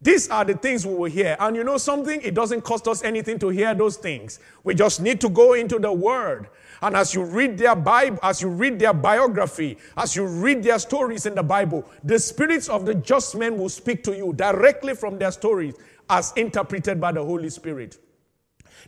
These 0.02 0.30
are 0.30 0.46
the 0.46 0.54
things 0.54 0.86
we 0.86 0.94
will 0.94 1.10
hear. 1.10 1.36
And 1.40 1.56
you 1.56 1.64
know 1.64 1.78
something? 1.78 2.22
It 2.22 2.36
doesn't 2.36 2.62
cost 2.62 2.88
us 2.88 3.04
anything 3.04 3.40
to 3.40 3.50
hear 3.50 3.74
those 3.74 3.98
things. 3.98 4.40
We 4.64 4.76
just 4.76 5.02
need 5.02 5.20
to 5.22 5.30
go 5.30 5.54
into 5.54 5.80
the 5.80 5.92
Word. 5.92 6.50
And 6.82 6.96
as 6.96 7.14
you 7.14 7.24
read 7.24 7.58
their 7.58 7.76
Bible, 7.76 8.20
as 8.22 8.42
you 8.42 8.50
read 8.50 8.80
their 8.80 8.94
biography, 8.94 9.78
as 9.96 10.16
you 10.16 10.26
read 10.26 10.64
their 10.64 10.80
stories 10.80 11.26
in 11.26 11.36
the 11.36 11.44
Bible, 11.44 11.86
the 12.04 12.20
spirits 12.20 12.70
of 12.70 12.86
the 12.86 12.96
just 12.96 13.36
men 13.36 13.58
will 13.58 13.70
speak 13.70 14.04
to 14.04 14.16
you 14.16 14.34
directly 14.34 14.94
from 14.94 15.18
their 15.18 15.32
stories 15.32 15.76
as 16.10 16.34
interpreted 16.36 17.02
by 17.02 17.12
the 17.12 17.24
Holy 17.24 17.50
Spirit. 17.50 17.98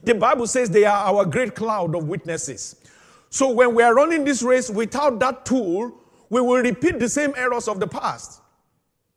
The 0.04 0.16
Bible 0.16 0.48
says 0.48 0.70
they 0.70 0.86
are 0.86 1.14
our 1.14 1.26
great 1.26 1.56
cloud 1.56 1.96
of 1.96 2.08
witnesses. 2.08 2.76
So 3.30 3.50
when 3.52 3.76
we 3.76 3.84
are 3.84 3.94
running 3.94 4.24
this 4.24 4.42
race 4.42 4.70
without 4.70 5.20
that 5.20 5.46
tool, 5.46 5.94
we 6.30 6.42
will 6.42 6.62
repeat 6.62 7.00
the 7.00 7.10
same 7.10 7.34
errors 7.36 7.68
of 7.68 7.80
the 7.80 7.88
past. 7.88 8.42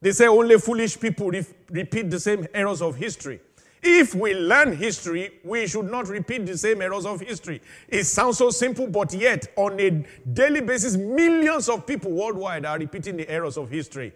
They 0.00 0.12
say 0.12 0.26
only 0.26 0.58
foolish 0.58 0.98
people 0.98 1.30
re- 1.30 1.46
repeat 1.70 2.10
the 2.10 2.18
same 2.18 2.46
errors 2.52 2.82
of 2.82 2.96
history. 2.96 3.40
If 3.82 4.14
we 4.14 4.34
learn 4.34 4.76
history, 4.76 5.40
we 5.42 5.66
should 5.66 5.90
not 5.90 6.06
repeat 6.08 6.46
the 6.46 6.56
same 6.56 6.80
errors 6.82 7.04
of 7.04 7.20
history. 7.20 7.60
It 7.88 8.04
sounds 8.04 8.38
so 8.38 8.50
simple, 8.50 8.86
but 8.86 9.12
yet, 9.12 9.48
on 9.56 9.80
a 9.80 10.04
daily 10.32 10.60
basis, 10.60 10.96
millions 10.96 11.68
of 11.68 11.84
people 11.84 12.12
worldwide 12.12 12.64
are 12.64 12.78
repeating 12.78 13.16
the 13.16 13.28
errors 13.28 13.56
of 13.56 13.70
history. 13.70 14.12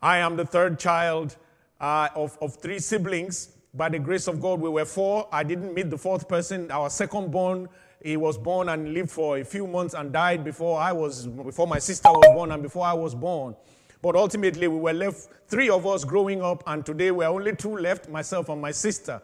I 0.00 0.18
am 0.18 0.34
the 0.36 0.44
third 0.44 0.80
child 0.80 1.36
uh, 1.80 2.08
of, 2.16 2.36
of 2.42 2.56
three 2.56 2.80
siblings. 2.80 3.50
By 3.74 3.88
the 3.88 4.00
grace 4.00 4.26
of 4.26 4.40
God, 4.40 4.60
we 4.60 4.68
were 4.68 4.84
four. 4.84 5.28
I 5.30 5.44
didn't 5.44 5.72
meet 5.72 5.88
the 5.88 5.98
fourth 5.98 6.28
person. 6.28 6.68
Our 6.72 6.90
second 6.90 7.30
born 7.30 7.68
he 8.02 8.16
was 8.16 8.36
born 8.36 8.68
and 8.68 8.92
lived 8.92 9.10
for 9.10 9.38
a 9.38 9.44
few 9.44 9.66
months 9.66 9.94
and 9.94 10.12
died 10.12 10.42
before 10.42 10.80
I 10.80 10.92
was, 10.92 11.26
before 11.26 11.68
my 11.68 11.78
sister 11.78 12.08
was 12.08 12.34
born 12.34 12.50
and 12.50 12.62
before 12.62 12.84
I 12.84 12.92
was 12.92 13.14
born. 13.14 13.54
But 14.02 14.16
ultimately, 14.16 14.66
we 14.66 14.78
were 14.78 14.92
left 14.92 15.28
three 15.46 15.70
of 15.70 15.86
us 15.86 16.04
growing 16.04 16.42
up, 16.42 16.64
and 16.66 16.84
today 16.84 17.12
we're 17.12 17.28
only 17.28 17.54
two 17.54 17.76
left 17.76 18.08
myself 18.08 18.48
and 18.48 18.60
my 18.60 18.72
sister. 18.72 19.22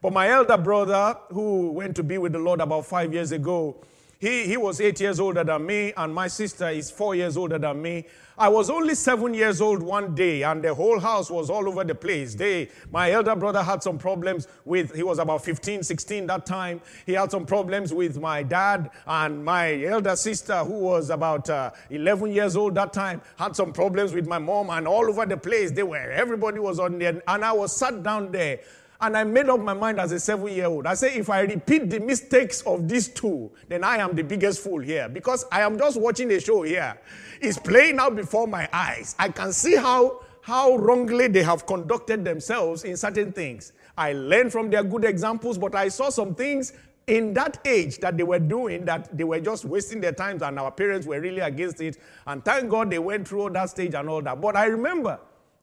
But 0.00 0.12
my 0.12 0.30
elder 0.30 0.56
brother, 0.56 1.16
who 1.30 1.72
went 1.72 1.96
to 1.96 2.04
be 2.04 2.16
with 2.16 2.32
the 2.32 2.38
Lord 2.38 2.60
about 2.60 2.86
five 2.86 3.12
years 3.12 3.32
ago, 3.32 3.76
he, 4.20 4.44
he 4.44 4.58
was 4.58 4.82
eight 4.82 5.00
years 5.00 5.18
older 5.18 5.42
than 5.42 5.64
me, 5.64 5.94
and 5.96 6.14
my 6.14 6.28
sister 6.28 6.68
is 6.68 6.90
four 6.90 7.14
years 7.14 7.38
older 7.38 7.58
than 7.58 7.80
me. 7.80 8.04
I 8.36 8.48
was 8.50 8.68
only 8.68 8.94
seven 8.94 9.32
years 9.32 9.62
old 9.62 9.82
one 9.82 10.14
day, 10.14 10.42
and 10.42 10.62
the 10.62 10.74
whole 10.74 11.00
house 11.00 11.30
was 11.30 11.48
all 11.48 11.66
over 11.66 11.84
the 11.84 11.94
place. 11.94 12.34
They, 12.34 12.68
my 12.92 13.12
elder 13.12 13.34
brother 13.34 13.62
had 13.62 13.82
some 13.82 13.96
problems 13.96 14.46
with, 14.66 14.94
he 14.94 15.02
was 15.02 15.18
about 15.18 15.42
15, 15.42 15.82
16 15.82 16.26
that 16.26 16.44
time. 16.44 16.82
He 17.06 17.14
had 17.14 17.30
some 17.30 17.46
problems 17.46 17.94
with 17.94 18.20
my 18.20 18.42
dad, 18.42 18.90
and 19.06 19.42
my 19.42 19.82
elder 19.84 20.14
sister, 20.16 20.58
who 20.64 20.80
was 20.80 21.08
about 21.08 21.48
uh, 21.48 21.70
11 21.88 22.30
years 22.32 22.56
old 22.56 22.74
that 22.74 22.92
time, 22.92 23.22
had 23.38 23.56
some 23.56 23.72
problems 23.72 24.12
with 24.12 24.26
my 24.26 24.38
mom, 24.38 24.68
and 24.68 24.86
all 24.86 25.08
over 25.08 25.24
the 25.24 25.38
place. 25.38 25.70
They 25.70 25.82
were, 25.82 26.10
everybody 26.10 26.58
was 26.58 26.78
on 26.78 26.98
there, 26.98 27.22
and 27.26 27.42
I 27.42 27.52
was 27.52 27.74
sat 27.74 28.02
down 28.02 28.32
there 28.32 28.60
and 29.00 29.16
I 29.16 29.24
made 29.24 29.48
up 29.48 29.60
my 29.60 29.72
mind 29.72 29.98
as 29.98 30.12
a 30.12 30.20
seven 30.20 30.48
year 30.48 30.66
old. 30.66 30.86
I 30.86 30.94
say, 30.94 31.14
if 31.16 31.30
I 31.30 31.40
repeat 31.40 31.88
the 31.88 32.00
mistakes 32.00 32.60
of 32.62 32.88
these 32.88 33.08
two, 33.08 33.50
then 33.68 33.82
I 33.82 33.96
am 33.96 34.14
the 34.14 34.22
biggest 34.22 34.62
fool 34.62 34.80
here 34.80 35.08
because 35.08 35.44
I 35.50 35.62
am 35.62 35.78
just 35.78 35.98
watching 35.98 36.30
a 36.32 36.40
show 36.40 36.62
here. 36.62 36.98
It's 37.40 37.58
playing 37.58 37.98
out 37.98 38.14
before 38.14 38.46
my 38.46 38.68
eyes. 38.72 39.14
I 39.18 39.28
can 39.30 39.52
see 39.52 39.76
how, 39.76 40.20
how 40.42 40.76
wrongly 40.76 41.28
they 41.28 41.42
have 41.42 41.66
conducted 41.66 42.24
themselves 42.24 42.84
in 42.84 42.96
certain 42.96 43.32
things. 43.32 43.72
I 43.96 44.12
learned 44.12 44.52
from 44.52 44.70
their 44.70 44.84
good 44.84 45.04
examples, 45.04 45.56
but 45.56 45.74
I 45.74 45.88
saw 45.88 46.10
some 46.10 46.34
things 46.34 46.74
in 47.06 47.34
that 47.34 47.58
age 47.66 47.98
that 47.98 48.16
they 48.16 48.22
were 48.22 48.38
doing 48.38 48.84
that 48.84 49.16
they 49.16 49.24
were 49.24 49.40
just 49.40 49.64
wasting 49.64 50.00
their 50.00 50.12
time 50.12 50.40
and 50.42 50.58
our 50.58 50.70
parents 50.70 51.06
were 51.06 51.20
really 51.20 51.40
against 51.40 51.80
it. 51.80 51.96
And 52.26 52.44
thank 52.44 52.70
God 52.70 52.90
they 52.90 52.98
went 52.98 53.26
through 53.26 53.50
that 53.50 53.70
stage 53.70 53.94
and 53.94 54.08
all 54.08 54.22
that. 54.22 54.40
But 54.40 54.56
I 54.56 54.66
remember 54.66 55.18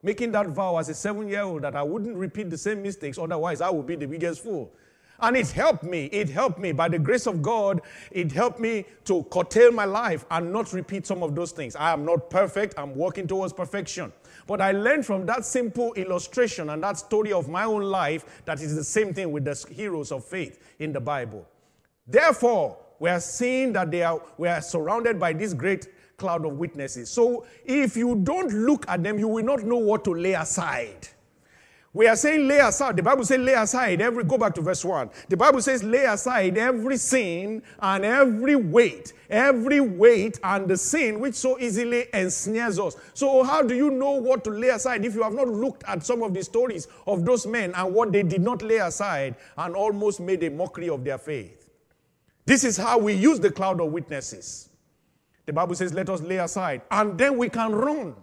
making 0.07 0.31
that 0.31 0.47
vow 0.47 0.77
as 0.77 0.87
a 0.87 0.93
seven 0.93 1.27
year 1.27 1.41
old 1.41 1.63
that 1.63 1.75
I 1.75 1.83
wouldn't 1.83 2.15
repeat 2.15 2.49
the 2.49 2.57
same 2.57 2.81
mistakes, 2.81 3.17
otherwise, 3.17 3.59
I 3.59 3.69
would 3.69 3.85
be 3.85 3.97
the 3.97 4.07
biggest 4.07 4.41
fool. 4.41 4.71
And 5.19 5.35
it 5.35 5.49
helped 5.49 5.83
me. 5.83 6.05
It 6.05 6.29
helped 6.29 6.59
me. 6.59 6.71
By 6.71 6.87
the 6.87 6.97
grace 6.97 7.27
of 7.27 7.41
God, 7.41 7.81
it 8.11 8.31
helped 8.31 8.57
me 8.57 8.85
to 9.03 9.23
curtail 9.23 9.73
my 9.73 9.83
life 9.83 10.23
and 10.31 10.53
not 10.53 10.71
repeat 10.71 11.05
some 11.05 11.23
of 11.23 11.35
those 11.35 11.51
things. 11.51 11.75
I 11.75 11.91
am 11.91 12.05
not 12.05 12.29
perfect. 12.29 12.75
I'm 12.77 12.95
working 12.95 13.27
towards 13.27 13.51
perfection. 13.51 14.13
But 14.45 14.61
I 14.61 14.71
learned 14.71 15.05
from 15.05 15.25
that 15.25 15.43
simple 15.43 15.91
illustration 15.95 16.69
and 16.69 16.81
that 16.83 16.97
story 16.99 17.33
of 17.33 17.49
my 17.49 17.65
own 17.65 17.81
life 17.81 18.23
that 18.45 18.61
is 18.61 18.75
the 18.75 18.85
same 18.85 19.13
thing 19.13 19.33
with 19.33 19.43
the 19.43 19.55
heroes 19.73 20.13
of 20.13 20.23
faith 20.23 20.63
in 20.79 20.93
the 20.93 21.01
Bible. 21.01 21.45
Therefore, 22.07 22.77
we 22.99 23.09
are 23.09 23.19
seeing 23.19 23.73
that 23.73 23.91
they 23.91 24.03
are, 24.03 24.21
we 24.37 24.47
are 24.47 24.61
surrounded 24.61 25.19
by 25.19 25.33
this 25.33 25.53
great 25.53 25.87
cloud 26.17 26.45
of 26.47 26.53
witnesses. 26.53 27.11
So 27.11 27.45
if 27.63 27.95
you 27.95 28.15
don't 28.15 28.51
look 28.51 28.87
at 28.87 29.03
them, 29.03 29.19
you 29.19 29.27
will 29.27 29.43
not 29.43 29.63
know 29.63 29.77
what 29.77 30.03
to 30.05 30.15
lay 30.15 30.33
aside. 30.33 31.07
We 31.93 32.07
are 32.07 32.15
saying 32.15 32.47
lay 32.47 32.57
aside. 32.57 32.95
The 32.95 33.03
Bible 33.03 33.23
says 33.23 33.39
lay 33.39 33.53
aside 33.53 34.01
every, 34.01 34.23
go 34.23 34.37
back 34.37 34.55
to 34.55 34.61
verse 34.61 34.83
1. 34.83 35.11
The 35.29 35.37
Bible 35.37 35.61
says 35.61 35.83
lay 35.83 36.05
aside 36.05 36.57
every 36.57 36.97
sin 36.97 37.61
and 37.79 38.03
every 38.03 38.55
weight, 38.55 39.13
every 39.29 39.79
weight 39.79 40.39
and 40.43 40.67
the 40.67 40.75
sin 40.75 41.19
which 41.19 41.35
so 41.35 41.59
easily 41.59 42.07
ensnares 42.13 42.79
us. 42.79 42.95
So, 43.13 43.43
how 43.43 43.61
do 43.61 43.75
you 43.75 43.91
know 43.91 44.11
what 44.11 44.43
to 44.45 44.49
lay 44.49 44.69
aside 44.69 45.05
if 45.05 45.13
you 45.13 45.21
have 45.21 45.33
not 45.33 45.47
looked 45.47 45.83
at 45.87 46.03
some 46.03 46.23
of 46.23 46.33
the 46.33 46.43
stories 46.43 46.87
of 47.05 47.25
those 47.25 47.45
men 47.45 47.73
and 47.75 47.93
what 47.93 48.11
they 48.11 48.23
did 48.23 48.41
not 48.41 48.63
lay 48.63 48.77
aside 48.77 49.35
and 49.57 49.75
almost 49.75 50.19
made 50.19 50.43
a 50.43 50.49
mockery 50.49 50.89
of 50.89 51.03
their 51.03 51.19
faith? 51.19 51.69
This 52.45 52.63
is 52.63 52.75
how 52.75 52.97
we 52.97 53.13
use 53.13 53.39
the 53.39 53.51
cloud 53.51 53.81
of 53.81 53.91
witnesses. 53.91 54.66
The 55.47 55.53
Bible 55.53 55.75
says, 55.75 55.93
let 55.93 56.09
us 56.09 56.21
lay 56.21 56.37
aside, 56.37 56.81
and 56.91 57.17
then 57.17 57.37
we 57.37 57.47
can 57.47 57.71
run. 57.71 58.15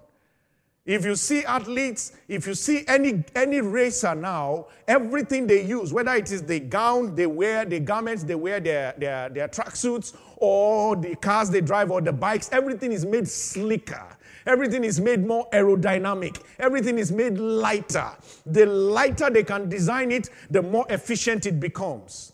If 0.84 1.06
you 1.06 1.16
see 1.16 1.42
athletes, 1.44 2.12
if 2.28 2.46
you 2.46 2.52
see 2.52 2.84
any, 2.86 3.24
any 3.34 3.62
racer 3.62 4.14
now, 4.14 4.66
everything 4.86 5.46
they 5.46 5.64
use, 5.64 5.94
whether 5.94 6.12
it 6.12 6.30
is 6.30 6.42
the 6.42 6.60
gown 6.60 7.14
they 7.14 7.26
wear, 7.26 7.64
the 7.64 7.80
garments 7.80 8.24
they 8.24 8.34
wear, 8.34 8.60
their, 8.60 8.94
their, 8.98 9.30
their 9.30 9.48
tracksuits, 9.48 10.14
or 10.36 10.94
the 10.96 11.16
cars 11.16 11.48
they 11.48 11.62
drive, 11.62 11.90
or 11.90 12.02
the 12.02 12.12
bikes, 12.12 12.50
everything 12.52 12.92
is 12.92 13.06
made 13.06 13.26
slicker. 13.26 14.06
Everything 14.46 14.84
is 14.84 15.00
made 15.00 15.26
more 15.26 15.48
aerodynamic. 15.54 16.42
Everything 16.58 16.98
is 16.98 17.10
made 17.10 17.38
lighter. 17.38 18.10
The 18.44 18.66
lighter 18.66 19.30
they 19.30 19.44
can 19.44 19.70
design 19.70 20.12
it, 20.12 20.28
the 20.50 20.60
more 20.60 20.84
efficient 20.90 21.46
it 21.46 21.58
becomes. 21.58 22.33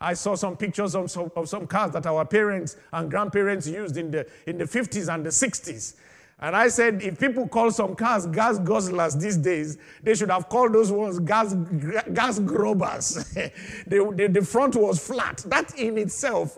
I 0.00 0.14
saw 0.14 0.34
some 0.34 0.56
pictures 0.56 0.94
of 0.94 1.10
some, 1.10 1.30
of 1.36 1.48
some 1.48 1.66
cars 1.66 1.92
that 1.92 2.06
our 2.06 2.24
parents 2.24 2.76
and 2.92 3.10
grandparents 3.10 3.66
used 3.66 3.98
in 3.98 4.10
the, 4.10 4.26
in 4.46 4.56
the 4.56 4.64
50s 4.64 5.12
and 5.12 5.24
the 5.24 5.30
60s. 5.30 5.96
And 6.42 6.56
I 6.56 6.68
said, 6.68 7.02
if 7.02 7.20
people 7.20 7.46
call 7.46 7.70
some 7.70 7.94
cars 7.94 8.24
gas 8.24 8.58
guzzlers 8.58 9.20
these 9.20 9.36
days, 9.36 9.76
they 10.02 10.14
should 10.14 10.30
have 10.30 10.48
called 10.48 10.72
those 10.72 10.90
ones 10.90 11.18
gas, 11.18 11.54
gas 12.14 12.38
grubbers. 12.38 13.14
the, 13.86 14.12
the, 14.16 14.26
the 14.26 14.42
front 14.42 14.74
was 14.74 15.06
flat. 15.06 15.44
That 15.48 15.78
in 15.78 15.98
itself, 15.98 16.56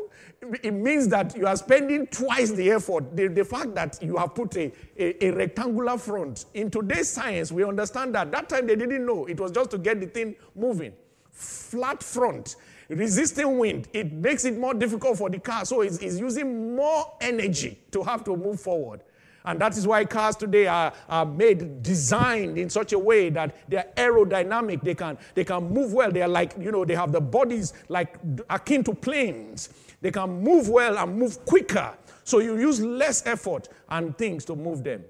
it 0.63 0.73
means 0.73 1.09
that 1.09 1.37
you 1.37 1.49
are 1.49 1.57
spending 1.57 2.07
twice 2.07 2.53
the 2.53 2.71
effort. 2.71 3.17
The, 3.17 3.27
the 3.27 3.45
fact 3.45 3.75
that 3.75 4.01
you 4.01 4.17
have 4.19 4.37
put 4.37 4.57
a, 4.57 4.73
a, 4.97 5.27
a, 5.27 5.31
rectangular 5.33 5.99
front. 5.99 6.45
In 6.55 6.71
today's 6.71 7.09
science, 7.09 7.51
we 7.51 7.65
understand 7.65 8.15
that. 8.15 8.31
That 8.31 8.49
time 8.49 8.69
they 8.69 8.77
didn't 8.77 9.05
know. 9.05 9.27
It 9.27 9.41
was 9.41 9.51
just 9.51 9.73
to 9.73 9.79
get 9.79 9.99
the 9.99 10.07
thing 10.07 10.37
moving. 10.55 10.93
Flat 11.33 12.05
front 12.05 12.55
resisting 12.89 13.59
wind, 13.59 13.89
it 13.93 14.13
makes 14.13 14.45
it 14.45 14.59
more 14.59 14.75
difficult 14.75 15.19
for 15.19 15.31
the 15.31 15.39
car. 15.39 15.65
So 15.65 15.81
it's, 15.81 15.99
it's, 15.99 16.19
using 16.19 16.77
more 16.77 17.17
energy 17.21 17.79
to 17.91 18.03
have 18.03 18.25
to 18.25 18.37
move 18.37 18.61
forward. 18.61 19.03
And 19.45 19.61
that 19.61 19.77
is 19.77 19.87
why 19.87 20.05
cars 20.05 20.37
today 20.37 20.67
are, 20.67 20.93
are 21.09 21.27
made, 21.27 21.83
designed 21.83 22.59
in 22.59 22.71
such 22.71 22.93
a 22.93 22.99
way 22.99 23.29
that 23.31 23.57
they're 23.69 23.91
aerodynamic. 23.97 24.83
They 24.83 24.95
can, 24.95 25.19
they 25.35 25.45
can 25.45 25.69
move 25.69 25.93
well. 25.93 26.13
They 26.13 26.23
are 26.23 26.29
like, 26.29 26.55
you 26.61 26.71
know, 26.71 26.85
they 26.85 26.95
have 26.95 27.11
the 27.11 27.21
bodies 27.21 27.73
like 27.89 28.19
akin 28.49 28.85
to 28.85 28.95
planes. 28.95 29.71
They 30.01 30.11
can 30.11 30.43
move 30.43 30.69
well 30.69 30.97
and 30.99 31.17
move 31.17 31.45
quicker. 31.45 31.93
So 32.25 32.39
you 32.39 32.57
use 32.57 32.81
less 32.81 33.27
effort 33.27 33.69
and 33.89 34.17
things 34.17 34.45
to 34.45 34.55
move 34.55 34.85
them. 34.85 35.05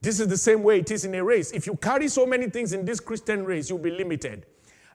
This 0.00 0.20
is 0.20 0.28
the 0.28 0.36
same 0.36 0.62
way 0.62 0.78
it 0.78 0.90
is 0.90 1.04
in 1.04 1.14
a 1.14 1.24
race. 1.24 1.50
If 1.50 1.66
you 1.66 1.74
carry 1.74 2.06
so 2.08 2.26
many 2.26 2.48
things 2.48 2.72
in 2.72 2.84
this 2.84 3.00
Christian 3.00 3.44
race, 3.44 3.68
you'll 3.68 3.78
be 3.80 3.90
limited. 3.90 4.46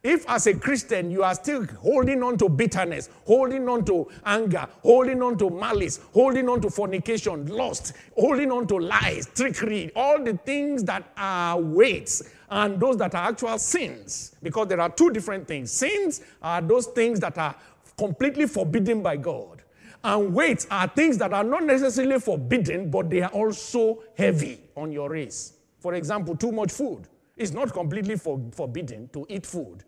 If, 0.04 0.28
as 0.28 0.48
a 0.48 0.56
Christian, 0.56 1.12
you 1.12 1.22
are 1.22 1.36
still 1.36 1.64
holding 1.80 2.24
on 2.24 2.36
to 2.40 2.50
bitterness, 2.50 3.08
holding 3.28 3.70
on 3.70 3.86
to 3.86 4.10
anger, 4.26 4.68
holding 4.82 5.22
on 5.22 5.38
to 5.38 5.52
malice, 5.52 6.00
holding 6.12 6.50
on 6.50 6.60
to 6.62 6.72
fornication, 6.72 7.46
lust, 7.46 7.94
holding 8.18 8.52
on 8.52 8.66
to 8.68 8.78
lies, 8.80 9.30
trickery, 9.36 9.92
all 9.96 10.24
the 10.24 10.34
things 10.38 10.84
that 10.86 11.12
are 11.16 11.60
weights 11.60 12.24
and 12.50 12.80
those 12.80 12.98
that 12.98 13.14
are 13.14 13.30
actual 13.30 13.60
sins, 13.60 14.36
because 14.42 14.68
there 14.70 14.82
are 14.82 14.90
two 14.90 15.12
different 15.12 15.48
things. 15.48 15.72
Sins 15.72 16.22
are 16.42 16.62
those 16.62 16.88
things 16.88 17.20
that 17.20 17.38
are 17.38 17.56
completely 17.96 18.48
forbidden 18.48 19.04
by 19.04 19.18
God. 19.18 19.62
And 20.04 20.34
weights 20.34 20.66
are 20.72 20.88
things 20.88 21.20
that 21.20 21.32
are 21.32 21.44
not 21.44 21.64
necessarily 21.64 22.20
forbidden, 22.20 22.90
but 22.90 23.08
they 23.08 23.22
are 23.22 23.30
also 23.30 24.02
heavy 24.18 24.62
on 24.76 24.92
your 24.92 25.12
race. 25.12 25.54
For 25.80 25.94
example, 25.94 26.36
too 26.36 26.52
much 26.52 26.72
food. 26.72 27.08
It's 27.38 27.52
not 27.52 27.72
completely 27.72 28.18
for, 28.18 28.42
forbidden 28.52 29.10
to 29.14 29.28
eat 29.30 29.46
food. 29.46 29.84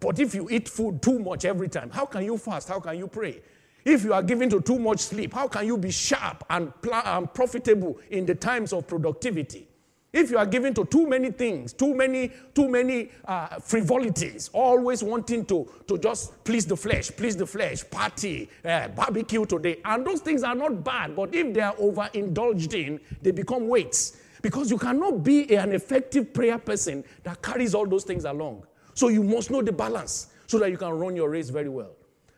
But 0.00 0.18
if 0.18 0.34
you 0.34 0.48
eat 0.50 0.68
food 0.68 1.02
too 1.02 1.18
much 1.18 1.44
every 1.44 1.68
time, 1.68 1.90
how 1.90 2.04
can 2.06 2.24
you 2.24 2.36
fast? 2.36 2.68
How 2.68 2.80
can 2.80 2.98
you 2.98 3.08
pray? 3.08 3.40
If 3.84 4.02
you 4.02 4.12
are 4.12 4.22
given 4.22 4.50
to 4.50 4.60
too 4.60 4.78
much 4.78 4.98
sleep, 4.98 5.32
how 5.32 5.48
can 5.48 5.64
you 5.64 5.78
be 5.78 5.90
sharp 5.90 6.44
and, 6.50 6.72
pl- 6.82 6.94
and 6.94 7.32
profitable 7.32 7.98
in 8.10 8.26
the 8.26 8.34
times 8.34 8.72
of 8.72 8.86
productivity? 8.86 9.68
If 10.12 10.30
you 10.30 10.38
are 10.38 10.46
given 10.46 10.72
to 10.74 10.84
too 10.86 11.06
many 11.06 11.30
things, 11.30 11.72
too 11.72 11.94
many, 11.94 12.32
too 12.54 12.68
many 12.68 13.10
uh, 13.26 13.58
frivolities, 13.60 14.48
always 14.52 15.02
wanting 15.02 15.44
to, 15.46 15.68
to 15.86 15.98
just 15.98 16.42
please 16.42 16.64
the 16.64 16.76
flesh, 16.76 17.10
please 17.14 17.36
the 17.36 17.46
flesh, 17.46 17.88
party, 17.90 18.48
uh, 18.64 18.88
barbecue 18.88 19.44
today, 19.44 19.78
and 19.84 20.06
those 20.06 20.20
things 20.20 20.42
are 20.42 20.54
not 20.54 20.82
bad, 20.82 21.14
but 21.14 21.34
if 21.34 21.52
they 21.52 21.60
are 21.60 21.74
overindulged 21.78 22.72
in, 22.72 22.98
they 23.20 23.30
become 23.30 23.68
weights. 23.68 24.16
Because 24.40 24.70
you 24.70 24.78
cannot 24.78 25.22
be 25.22 25.54
an 25.54 25.72
effective 25.72 26.32
prayer 26.32 26.58
person 26.58 27.04
that 27.22 27.42
carries 27.42 27.74
all 27.74 27.86
those 27.86 28.04
things 28.04 28.24
along. 28.24 28.64
So 28.96 29.08
you 29.08 29.22
must 29.22 29.50
know 29.50 29.62
the 29.62 29.72
balance 29.72 30.28
so 30.46 30.58
that 30.58 30.70
you 30.70 30.78
can 30.78 30.90
run 30.90 31.14
your 31.14 31.28
race 31.28 31.50
very 31.50 31.68
well. 31.68 31.92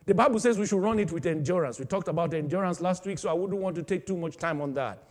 The 0.06 0.14
Bible 0.14 0.40
says 0.40 0.58
we 0.58 0.66
should 0.66 0.82
run 0.82 0.98
it 0.98 1.12
with 1.12 1.24
endurance. 1.24 1.78
We 1.78 1.84
talked 1.84 2.08
about 2.08 2.34
endurance 2.34 2.80
last 2.80 3.06
week, 3.06 3.18
so 3.18 3.30
I 3.30 3.32
wouldn't 3.32 3.60
want 3.60 3.76
to 3.76 3.82
take 3.82 4.06
too 4.06 4.16
much 4.16 4.36
time 4.36 4.60
on 4.60 4.74
that. 4.74 5.04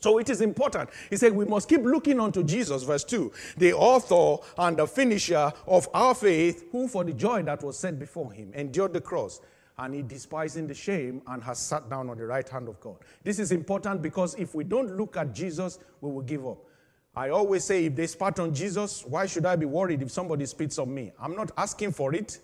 So 0.00 0.18
it 0.18 0.30
is 0.30 0.40
important. 0.40 0.90
He 1.10 1.16
said 1.16 1.32
we 1.32 1.44
must 1.44 1.68
keep 1.68 1.82
looking 1.82 2.20
unto 2.20 2.44
Jesus, 2.44 2.84
verse 2.84 3.04
2, 3.04 3.32
the 3.56 3.72
author 3.72 4.42
and 4.56 4.76
the 4.76 4.86
finisher 4.86 5.52
of 5.66 5.88
our 5.94 6.14
faith, 6.14 6.70
who 6.70 6.86
for 6.88 7.04
the 7.04 7.12
joy 7.12 7.42
that 7.42 7.62
was 7.62 7.78
set 7.78 7.98
before 7.98 8.32
him 8.32 8.52
endured 8.54 8.92
the 8.92 9.00
cross, 9.00 9.40
and 9.78 9.94
he 9.94 10.02
despising 10.02 10.66
the 10.66 10.74
shame 10.74 11.22
and 11.26 11.42
has 11.42 11.58
sat 11.58 11.88
down 11.90 12.08
on 12.08 12.18
the 12.18 12.26
right 12.26 12.48
hand 12.48 12.68
of 12.68 12.78
God. 12.80 12.96
This 13.24 13.38
is 13.38 13.50
important 13.50 14.02
because 14.02 14.34
if 14.36 14.54
we 14.54 14.64
don't 14.64 14.96
look 14.96 15.16
at 15.16 15.32
Jesus, 15.32 15.78
we 16.00 16.10
will 16.10 16.22
give 16.22 16.46
up. 16.46 16.58
I 17.14 17.28
always 17.28 17.64
say 17.64 17.84
if 17.86 17.94
they 17.94 18.06
spat 18.06 18.40
on 18.40 18.54
Jesus, 18.54 19.04
why 19.04 19.26
should 19.26 19.44
I 19.44 19.56
be 19.56 19.66
worried 19.66 20.00
if 20.00 20.10
somebody 20.10 20.46
spits 20.46 20.78
on 20.78 20.94
me? 20.94 21.12
I'm 21.20 21.36
not 21.36 21.50
asking 21.58 21.92
for 21.92 22.14
it. 22.14 22.38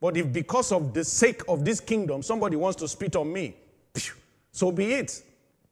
But 0.00 0.16
if 0.16 0.32
because 0.32 0.72
of 0.72 0.92
the 0.92 1.04
sake 1.04 1.42
of 1.48 1.64
this 1.64 1.78
kingdom 1.78 2.22
somebody 2.22 2.56
wants 2.56 2.76
to 2.80 2.88
spit 2.88 3.14
on 3.14 3.32
me, 3.32 3.56
so 4.50 4.72
be 4.72 4.94
it. 4.94 5.22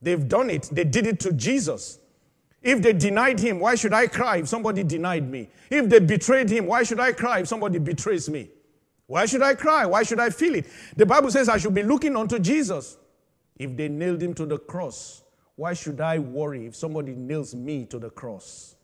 They've 0.00 0.28
done 0.28 0.50
it. 0.50 0.70
They 0.72 0.84
did 0.84 1.06
it 1.06 1.18
to 1.20 1.32
Jesus. 1.32 1.98
If 2.62 2.80
they 2.82 2.92
denied 2.92 3.40
him, 3.40 3.58
why 3.58 3.74
should 3.74 3.92
I 3.92 4.06
cry 4.06 4.36
if 4.36 4.48
somebody 4.48 4.84
denied 4.84 5.28
me? 5.28 5.48
If 5.68 5.88
they 5.88 5.98
betrayed 5.98 6.48
him, 6.48 6.66
why 6.66 6.84
should 6.84 7.00
I 7.00 7.12
cry 7.12 7.40
if 7.40 7.48
somebody 7.48 7.78
betrays 7.78 8.28
me? 8.28 8.50
Why 9.06 9.26
should 9.26 9.42
I 9.42 9.54
cry? 9.54 9.86
Why 9.86 10.04
should 10.04 10.20
I 10.20 10.30
feel 10.30 10.54
it? 10.54 10.66
The 10.96 11.04
Bible 11.04 11.30
says 11.30 11.48
I 11.48 11.56
should 11.58 11.74
be 11.74 11.82
looking 11.82 12.16
unto 12.16 12.38
Jesus. 12.38 12.96
If 13.58 13.76
they 13.76 13.88
nailed 13.88 14.22
him 14.22 14.34
to 14.34 14.46
the 14.46 14.58
cross, 14.58 15.22
why 15.60 15.74
should 15.74 16.00
I 16.00 16.18
worry 16.18 16.64
if 16.64 16.74
somebody 16.74 17.14
nails 17.14 17.54
me 17.54 17.84
to 17.90 17.98
the 17.98 18.08
cross? 18.08 18.76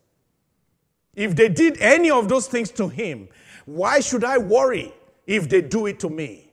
If 1.15 1.35
they 1.35 1.49
did 1.49 1.79
any 1.81 2.11
of 2.11 2.29
those 2.29 2.49
things 2.49 2.71
to 2.73 2.87
him, 2.89 3.29
why 3.65 4.01
should 4.01 4.25
I 4.25 4.37
worry 4.37 4.93
if 5.27 5.49
they 5.49 5.63
do 5.63 5.87
it 5.87 5.99
to 6.01 6.11
me? 6.11 6.53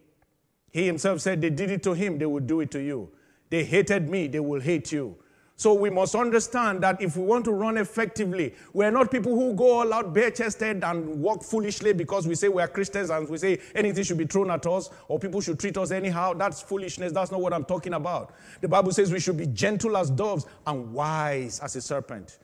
He 0.71 0.85
himself 0.85 1.19
said 1.19 1.41
they 1.41 1.49
did 1.49 1.71
it 1.71 1.83
to 1.83 1.91
him, 1.91 2.19
they 2.19 2.25
will 2.25 2.39
do 2.39 2.61
it 2.61 2.71
to 2.71 2.79
you. 2.79 3.11
They 3.49 3.65
hated 3.65 4.07
me, 4.07 4.27
they 4.27 4.39
will 4.39 4.61
hate 4.61 4.93
you. 4.93 5.17
So 5.55 5.73
we 5.73 5.89
must 5.89 6.15
understand 6.15 6.81
that 6.81 7.01
if 7.01 7.15
we 7.15 7.23
want 7.23 7.45
to 7.45 7.51
run 7.51 7.77
effectively, 7.77 8.55
we're 8.73 8.89
not 8.89 9.11
people 9.11 9.35
who 9.35 9.53
go 9.53 9.79
all 9.79 9.93
out 9.93 10.13
bare 10.13 10.31
chested 10.31 10.83
and 10.83 11.21
walk 11.21 11.43
foolishly 11.43 11.93
because 11.93 12.27
we 12.27 12.35
say 12.35 12.47
we 12.47 12.61
are 12.61 12.67
Christians 12.67 13.11
and 13.11 13.29
we 13.29 13.37
say 13.37 13.59
anything 13.75 14.03
should 14.03 14.17
be 14.17 14.25
thrown 14.25 14.49
at 14.49 14.65
us 14.65 14.89
or 15.07 15.19
people 15.19 15.41
should 15.41 15.59
treat 15.59 15.77
us 15.77 15.91
anyhow. 15.91 16.33
That's 16.33 16.61
foolishness. 16.61 17.13
That's 17.13 17.31
not 17.31 17.39
what 17.39 17.53
I'm 17.53 17.65
talking 17.65 17.93
about. 17.93 18.33
The 18.61 18.67
Bible 18.67 18.91
says 18.91 19.13
we 19.13 19.19
should 19.19 19.37
be 19.37 19.47
gentle 19.47 19.95
as 19.95 20.09
doves 20.09 20.47
and 20.65 20.91
wise 20.91 21.59
as 21.59 21.75
a 21.75 21.81
serpent. 21.81 22.39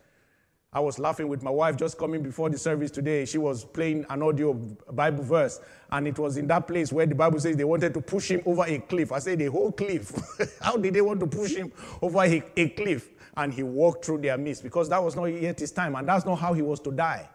I 0.72 0.80
was 0.80 1.00
laughing 1.00 1.28
with 1.28 1.42
my 1.42 1.50
wife 1.50 1.78
just 1.78 1.98
coming 1.98 2.22
before 2.22 2.48
the 2.48 2.58
service 2.58 2.92
today. 2.92 3.26
She 3.26 3.40
was 3.40 3.66
playing 3.66 4.06
an 4.08 4.22
audio 4.22 4.54
Bible 4.54 5.24
verse, 5.24 5.60
and 5.92 6.08
it 6.08 6.20
was 6.20 6.38
in 6.38 6.46
that 6.48 6.68
place 6.68 6.94
where 6.94 7.08
the 7.08 7.16
Bible 7.16 7.40
says 7.40 7.58
they 7.58 7.64
wanted 7.64 7.92
to 7.96 8.02
push 8.02 8.30
him 8.30 8.44
over 8.46 8.64
a 8.68 8.78
cliff. 8.78 9.12
I 9.12 9.18
said, 9.18 9.40
The 9.40 9.48
whole 9.48 9.72
cliff. 9.72 10.12
How 10.62 10.78
did 10.78 10.94
they 10.94 11.02
want 11.02 11.22
to 11.22 11.28
push 11.28 11.56
him 11.56 11.72
over 12.04 12.20
a, 12.24 12.44
a 12.56 12.70
cliff? 12.70 13.10
And 13.36 13.52
he 13.52 13.64
walked 13.64 14.06
through 14.06 14.20
their 14.20 14.38
midst 14.38 14.62
because 14.62 14.90
that 14.90 15.04
was 15.04 15.16
not 15.16 15.26
yet 15.26 15.60
his 15.60 15.72
time, 15.72 15.96
and 15.96 16.08
that's 16.08 16.26
not 16.26 16.36
how 16.36 16.54
he 16.54 16.62
was 16.62 16.80
to 16.82 16.92
die. 16.92 17.28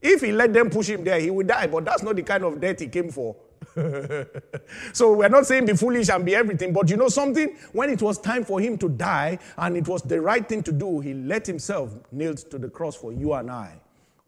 If 0.00 0.22
he 0.22 0.32
let 0.32 0.54
them 0.54 0.70
push 0.70 0.88
him 0.88 1.04
there, 1.04 1.20
he 1.20 1.30
would 1.30 1.48
die, 1.48 1.66
but 1.66 1.84
that's 1.84 2.02
not 2.02 2.16
the 2.16 2.22
kind 2.22 2.44
of 2.44 2.58
death 2.62 2.80
he 2.80 2.88
came 2.88 3.10
for. 3.10 3.36
so 4.92 5.12
we're 5.14 5.28
not 5.28 5.46
saying 5.46 5.66
be 5.66 5.74
foolish 5.74 6.08
and 6.08 6.24
be 6.24 6.34
everything, 6.34 6.72
but 6.72 6.88
you 6.90 6.96
know 6.96 7.08
something? 7.08 7.56
When 7.72 7.90
it 7.90 8.02
was 8.02 8.18
time 8.18 8.44
for 8.44 8.60
him 8.60 8.78
to 8.78 8.88
die 8.88 9.38
and 9.56 9.76
it 9.76 9.86
was 9.86 10.02
the 10.02 10.20
right 10.20 10.46
thing 10.48 10.62
to 10.64 10.72
do, 10.72 11.00
he 11.00 11.14
let 11.14 11.46
himself 11.46 11.94
nailed 12.10 12.38
to 12.50 12.58
the 12.58 12.68
cross 12.68 12.96
for 12.96 13.12
you 13.12 13.34
and 13.34 13.50
I. 13.50 13.80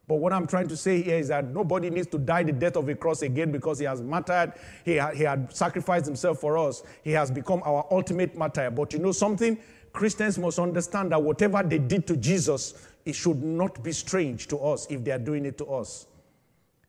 But 0.09 0.17
what 0.17 0.33
I'm 0.33 0.47
trying 0.47 0.69
to 0.69 0.77
say 0.77 1.01
here 1.01 1.17
is 1.17 1.29
that 1.29 1.47
nobody 1.47 1.89
needs 1.89 2.09
to 2.09 2.19
die 2.19 2.43
the 2.43 2.53
death 2.53 2.77
of 2.77 2.89
a 2.89 2.95
cross 2.95 3.23
again 3.23 3.53
because 3.53 3.79
he 3.79 3.85
has 3.85 4.03
mattered. 4.03 4.53
He, 4.85 4.99
ha- 4.99 5.13
he 5.13 5.23
had 5.23 5.55
sacrificed 5.55 6.07
himself 6.07 6.41
for 6.41 6.59
us. 6.59 6.83
He 7.03 7.13
has 7.13 7.31
become 7.31 7.63
our 7.65 7.87
ultimate 7.91 8.37
martyr. 8.37 8.71
But 8.71 8.93
you 8.93 8.99
know 8.99 9.13
something? 9.13 9.59
Christians 9.93 10.39
must 10.39 10.59
understand 10.59 11.13
that 11.13 11.23
whatever 11.23 11.63
they 11.63 11.79
did 11.79 12.07
to 12.09 12.17
Jesus, 12.17 12.89
it 13.05 13.15
should 13.15 13.43
not 13.43 13.83
be 13.83 13.93
strange 13.93 14.49
to 14.49 14.59
us 14.59 14.87
if 14.91 15.05
they 15.05 15.13
are 15.13 15.19
doing 15.19 15.47
it 15.47 15.57
to 15.59 15.67
us. 15.67 16.07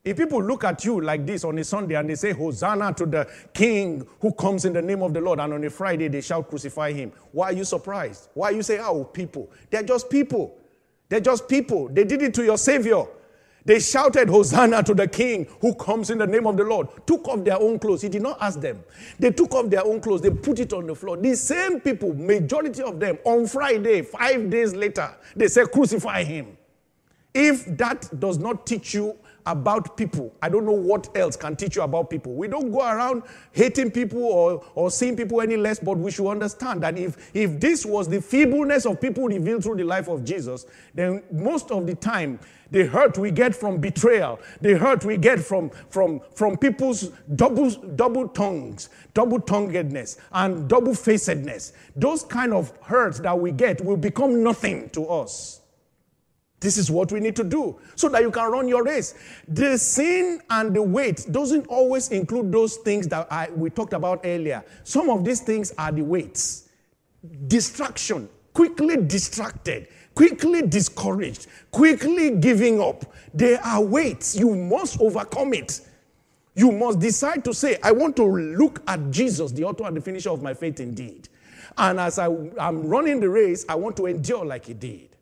If 0.03 0.17
people 0.17 0.43
look 0.43 0.65
at 0.65 0.83
you 0.83 0.99
like 0.99 1.25
this 1.25 1.45
on 1.45 1.57
a 1.57 1.63
Sunday 1.63 1.95
and 1.95 2.09
they 2.09 2.15
say, 2.15 2.33
Hosanna 2.33 2.93
to 2.95 3.05
the 3.05 3.29
King 3.53 4.05
who 4.19 4.33
comes 4.33 4.65
in 4.65 4.73
the 4.73 4.81
name 4.81 5.01
of 5.01 5.13
the 5.13 5.21
Lord, 5.21 5.39
and 5.39 5.53
on 5.53 5.63
a 5.63 5.69
Friday 5.69 6.09
they 6.09 6.19
shall 6.19 6.43
crucify 6.43 6.91
him, 6.91 7.13
why 7.31 7.47
are 7.47 7.53
you 7.53 7.63
surprised? 7.63 8.27
Why 8.33 8.49
you 8.49 8.63
say, 8.63 8.79
Oh, 8.79 9.05
people? 9.05 9.49
They're 9.69 9.83
just 9.83 10.09
people. 10.09 10.57
They're 11.07 11.21
just 11.21 11.47
people. 11.47 11.87
They 11.87 12.03
did 12.03 12.21
it 12.21 12.33
to 12.33 12.43
your 12.43 12.57
Savior. 12.57 13.05
They 13.63 13.79
shouted, 13.79 14.27
Hosanna 14.27 14.83
to 14.83 14.93
the 14.93 15.07
King 15.07 15.47
who 15.61 15.73
comes 15.75 16.09
in 16.09 16.17
the 16.17 16.27
name 16.27 16.47
of 16.47 16.57
the 16.57 16.65
Lord. 16.65 16.89
Took 17.07 17.25
off 17.29 17.45
their 17.45 17.57
own 17.57 17.79
clothes. 17.79 18.01
He 18.01 18.09
did 18.09 18.21
not 18.21 18.37
ask 18.41 18.59
them. 18.59 18.83
They 19.19 19.31
took 19.31 19.53
off 19.53 19.69
their 19.69 19.85
own 19.85 20.01
clothes. 20.01 20.19
They 20.19 20.31
put 20.31 20.59
it 20.59 20.73
on 20.73 20.85
the 20.85 20.95
floor. 20.95 21.15
These 21.15 21.39
same 21.41 21.79
people, 21.79 22.13
majority 22.13 22.83
of 22.83 22.99
them, 22.99 23.19
on 23.23 23.47
Friday, 23.47 24.01
five 24.01 24.49
days 24.49 24.75
later, 24.75 25.15
they 25.33 25.47
say, 25.47 25.65
Crucify 25.65 26.25
him. 26.25 26.57
If 27.33 27.77
that 27.77 28.19
does 28.19 28.37
not 28.37 28.67
teach 28.67 28.93
you 28.93 29.17
about 29.45 29.97
people. 29.97 30.33
I 30.41 30.49
don't 30.49 30.65
know 30.65 30.71
what 30.71 31.15
else 31.17 31.35
can 31.35 31.55
teach 31.55 31.75
you 31.75 31.81
about 31.81 32.09
people. 32.09 32.33
We 32.33 32.47
don't 32.47 32.71
go 32.71 32.79
around 32.79 33.23
hating 33.51 33.91
people 33.91 34.23
or, 34.23 34.63
or 34.75 34.91
seeing 34.91 35.15
people 35.15 35.41
any 35.41 35.57
less, 35.57 35.79
but 35.79 35.97
we 35.97 36.11
should 36.11 36.29
understand 36.29 36.83
that 36.83 36.97
if, 36.97 37.31
if 37.33 37.59
this 37.59 37.85
was 37.85 38.07
the 38.07 38.21
feebleness 38.21 38.85
of 38.85 39.01
people 39.01 39.25
revealed 39.27 39.63
through 39.63 39.75
the 39.75 39.83
life 39.83 40.07
of 40.07 40.23
Jesus, 40.23 40.65
then 40.93 41.23
most 41.31 41.71
of 41.71 41.85
the 41.87 41.95
time, 41.95 42.39
the 42.71 42.87
hurt 42.87 43.17
we 43.17 43.29
get 43.29 43.55
from 43.55 43.79
betrayal, 43.79 44.39
the 44.61 44.77
hurt 44.77 45.05
we 45.05 45.15
get 45.15 45.39
from, 45.39 45.69
from, 45.89 46.19
from 46.33 46.57
people's 46.57 47.11
double, 47.35 47.69
double 47.69 48.27
tongues, 48.27 48.89
double 49.13 49.39
tonguedness, 49.39 50.17
and 50.31 50.67
double 50.67 50.95
facedness, 50.95 51.73
those 51.95 52.23
kind 52.23 52.51
of 52.51 52.75
hurts 52.81 53.19
that 53.19 53.37
we 53.39 53.51
get 53.51 53.83
will 53.85 53.97
become 53.97 54.43
nothing 54.43 54.89
to 54.89 55.07
us. 55.07 55.61
This 56.63 56.77
is 56.77 56.89
what 56.89 57.11
we 57.11 57.19
need 57.19 57.35
to 57.35 57.43
do 57.43 57.77
so 57.95 58.07
that 58.07 58.21
you 58.21 58.31
can 58.31 58.49
run 58.49 58.69
your 58.69 58.85
race. 58.85 59.15
The 59.49 59.77
sin 59.77 60.39
and 60.49 60.73
the 60.73 60.81
weight 60.81 61.27
doesn't 61.29 61.67
always 61.67 62.07
include 62.09 62.53
those 62.53 62.77
things 62.77 63.05
that 63.09 63.27
I, 63.29 63.49
we 63.53 63.69
talked 63.69 63.91
about 63.91 64.21
earlier. 64.23 64.63
Some 64.85 65.09
of 65.09 65.25
these 65.25 65.41
things 65.41 65.73
are 65.77 65.91
the 65.91 66.03
weights. 66.03 66.69
Distraction, 67.47 68.29
quickly 68.53 68.95
distracted, 68.95 69.89
quickly 70.15 70.61
discouraged, 70.61 71.47
quickly 71.69 72.31
giving 72.37 72.79
up. 72.79 73.13
They 73.33 73.57
are 73.57 73.83
weights. 73.83 74.33
You 74.33 74.55
must 74.55 75.01
overcome 75.01 75.53
it. 75.53 75.81
You 76.55 76.71
must 76.71 76.99
decide 76.99 77.43
to 77.43 77.53
say, 77.53 77.77
I 77.83 77.91
want 77.91 78.15
to 78.15 78.23
look 78.23 78.81
at 78.87 79.11
Jesus, 79.11 79.51
the 79.51 79.65
author 79.65 79.83
and 79.83 79.97
the 79.97 80.01
finisher 80.01 80.29
of 80.29 80.41
my 80.41 80.53
faith 80.53 80.79
indeed. 80.79 81.27
And 81.77 81.99
as 81.99 82.19
I, 82.19 82.27
am 82.27 82.87
running 82.87 83.19
the 83.19 83.27
race, 83.27 83.65
I 83.67 83.75
want 83.75 83.97
to 83.97 84.05
endure 84.05 84.45
like 84.45 84.67
he 84.67 84.73
did. 84.73 85.12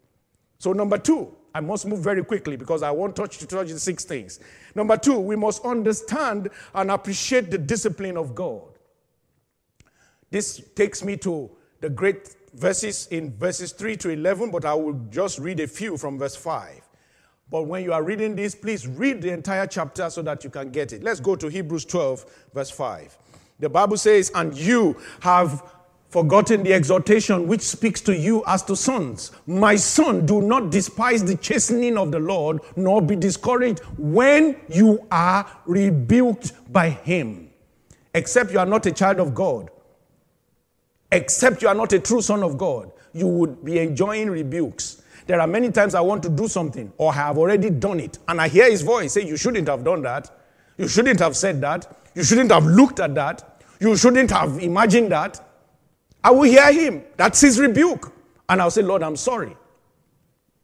So, 0.61 0.73
number 0.73 0.99
two, 0.99 1.35
I 1.55 1.59
must 1.59 1.87
move 1.87 2.01
very 2.01 2.23
quickly 2.23 2.55
because 2.55 2.83
I 2.83 2.91
won't 2.91 3.15
touch 3.15 3.39
to 3.39 3.47
touch 3.47 3.69
the 3.69 3.79
six 3.79 4.05
things. 4.05 4.39
Number 4.75 4.95
two, 4.95 5.17
we 5.17 5.35
must 5.35 5.65
understand 5.65 6.49
and 6.75 6.91
appreciate 6.91 7.49
the 7.49 7.57
discipline 7.57 8.15
of 8.15 8.35
God. 8.35 8.69
This 10.29 10.61
takes 10.75 11.03
me 11.03 11.17
to 11.17 11.49
the 11.79 11.89
great 11.89 12.35
verses 12.53 13.07
in 13.07 13.35
verses 13.39 13.71
3 13.71 13.97
to 13.97 14.09
11, 14.11 14.51
but 14.51 14.63
I 14.63 14.75
will 14.75 14.93
just 15.09 15.39
read 15.39 15.59
a 15.61 15.67
few 15.67 15.97
from 15.97 16.19
verse 16.19 16.35
5. 16.35 16.79
But 17.49 17.63
when 17.63 17.83
you 17.83 17.91
are 17.91 18.03
reading 18.03 18.35
this, 18.35 18.53
please 18.53 18.87
read 18.87 19.23
the 19.23 19.33
entire 19.33 19.65
chapter 19.65 20.11
so 20.11 20.21
that 20.21 20.43
you 20.43 20.51
can 20.51 20.69
get 20.69 20.93
it. 20.93 21.01
Let's 21.01 21.19
go 21.19 21.35
to 21.37 21.47
Hebrews 21.47 21.85
12, 21.85 22.23
verse 22.53 22.69
5. 22.69 23.17
The 23.59 23.69
Bible 23.69 23.97
says, 23.97 24.31
And 24.35 24.55
you 24.55 24.95
have 25.21 25.63
forgotten 26.11 26.63
the 26.63 26.73
exhortation 26.73 27.47
which 27.47 27.61
speaks 27.61 28.01
to 28.01 28.15
you 28.15 28.43
as 28.47 28.63
to 28.63 28.75
sons. 28.75 29.31
My 29.47 29.77
son, 29.77 30.25
do 30.27 30.41
not 30.41 30.71
despise 30.71 31.23
the 31.23 31.37
chastening 31.37 31.97
of 31.97 32.11
the 32.11 32.19
Lord, 32.19 32.61
nor 32.77 33.01
be 33.01 33.15
discouraged 33.15 33.79
when 33.97 34.57
you 34.69 35.07
are 35.11 35.49
rebuked 35.65 36.53
by 36.73 36.91
him. 36.91 37.49
Except 38.13 38.51
you 38.51 38.59
are 38.59 38.65
not 38.67 38.85
a 38.87 38.91
child 38.91 39.19
of 39.19 39.33
God. 39.35 39.71
except 41.11 41.61
you 41.61 41.67
are 41.67 41.75
not 41.75 41.93
a 41.93 41.99
true 41.99 42.21
son 42.21 42.43
of 42.43 42.57
God, 42.57 42.91
you 43.13 43.27
would 43.27 43.63
be 43.65 43.79
enjoying 43.79 44.29
rebukes. 44.29 45.01
There 45.27 45.39
are 45.41 45.47
many 45.47 45.71
times 45.71 45.95
I 45.95 46.01
want 46.01 46.23
to 46.23 46.29
do 46.29 46.47
something 46.47 46.91
or 46.97 47.11
I 47.11 47.15
have 47.15 47.37
already 47.37 47.69
done 47.69 47.99
it, 47.99 48.19
and 48.27 48.41
I 48.41 48.47
hear 48.47 48.69
his 48.69 48.81
voice 48.81 49.13
say, 49.13 49.25
You 49.25 49.37
shouldn't 49.37 49.67
have 49.67 49.83
done 49.83 50.01
that. 50.03 50.31
You 50.77 50.87
shouldn't 50.87 51.19
have 51.19 51.35
said 51.37 51.61
that. 51.61 51.97
You 52.15 52.23
shouldn't 52.23 52.51
have 52.51 52.65
looked 52.65 52.99
at 52.99 53.15
that. 53.15 53.63
You 53.79 53.95
shouldn't 53.97 54.31
have 54.31 54.59
imagined 54.59 55.11
that. 55.11 55.41
I 56.23 56.31
will 56.31 56.43
hear 56.43 56.71
him. 56.71 57.03
That's 57.17 57.41
his 57.41 57.59
rebuke. 57.59 58.11
And 58.49 58.61
I'll 58.61 58.71
say, 58.71 58.81
Lord, 58.81 59.03
I'm 59.03 59.15
sorry. 59.15 59.55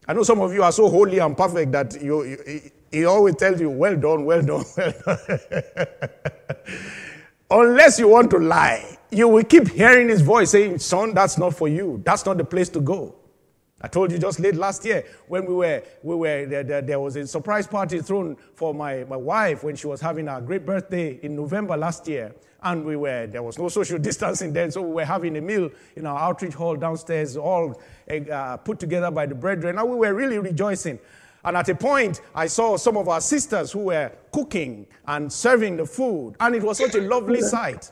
I 0.08 0.14
know 0.14 0.24
some 0.24 0.42
of 0.42 0.54
you 0.54 0.64
are 0.64 0.72
so 0.72 0.90
holy 0.90 1.20
and 1.20 1.36
perfect 1.38 1.72
that 1.74 2.02
you, 2.02 2.24
you 2.24 2.62
he 2.92 3.06
always 3.06 3.36
tells 3.36 3.60
you, 3.60 3.70
well 3.70 3.96
done, 3.98 4.26
well 4.26 4.42
done, 4.42 4.66
well 4.78 4.94
done. 5.06 6.10
Unless 7.52 8.00
you 8.00 8.08
want 8.10 8.32
to 8.32 8.38
lie, 8.40 8.98
you 9.12 9.28
will 9.28 9.44
keep 9.44 9.70
hearing 9.70 10.10
his 10.10 10.22
voice 10.22 10.52
saying, 10.52 10.80
son, 10.80 11.14
that's 11.14 11.38
not 11.38 11.56
for 11.56 11.68
you. 11.68 12.02
That's 12.06 12.26
not 12.26 12.38
the 12.38 12.46
place 12.46 12.70
to 12.70 12.82
go. 12.82 13.16
I 13.80 13.88
told 13.88 14.12
you 14.12 14.18
just 14.18 14.40
late 14.40 14.56
last 14.56 14.84
year 14.86 15.04
when 15.28 15.46
we 15.46 15.54
were, 15.54 15.84
we 16.02 16.16
were 16.16 16.46
there, 16.48 16.64
there, 16.64 16.82
there, 16.82 17.00
was 17.00 17.16
a 17.16 17.28
surprise 17.28 17.68
party 17.68 18.02
thrown 18.02 18.36
for 18.56 18.74
my, 18.74 19.04
my 19.04 19.16
wife 19.16 19.64
when 19.64 19.76
she 19.76 19.86
was 19.86 20.02
having 20.02 20.26
her 20.26 20.42
great 20.42 20.66
birthday 20.66 21.20
in 21.22 21.36
November 21.36 21.78
last 21.78 22.08
year. 22.08 22.34
And 22.64 22.84
we 22.84 22.96
were, 22.96 23.28
there 23.28 23.44
was 23.44 23.60
no 23.60 23.70
social 23.70 24.00
distancing 24.00 24.52
then, 24.52 24.72
so 24.72 24.82
we 24.82 24.96
were 24.96 25.06
having 25.06 25.38
a 25.38 25.42
meal 25.42 25.70
in 25.96 26.08
our 26.08 26.18
outreach 26.18 26.56
hall 26.56 26.76
downstairs, 26.76 27.38
all 27.38 27.80
uh, 28.10 28.58
put 28.58 28.80
together 28.80 29.12
by 29.12 29.28
the 29.28 29.36
brethren. 29.36 29.78
And 29.78 29.88
we 29.88 29.96
were 29.96 30.14
really 30.14 30.40
rejoicing. 30.40 30.98
And 31.44 31.56
at 31.56 31.70
a 31.70 31.76
point, 31.76 32.22
I 32.34 32.48
saw 32.48 32.78
some 32.78 32.98
of 32.98 33.08
our 33.08 33.22
sisters 33.22 33.72
who 33.72 33.80
were 33.80 34.12
cooking 34.32 34.88
and 35.06 35.32
serving 35.32 35.78
the 35.78 35.86
food. 35.86 36.34
And 36.40 36.56
it 36.56 36.64
was 36.64 36.80
such 36.80 36.96
a 36.96 37.02
lovely 37.02 37.42
sight. 37.42 37.92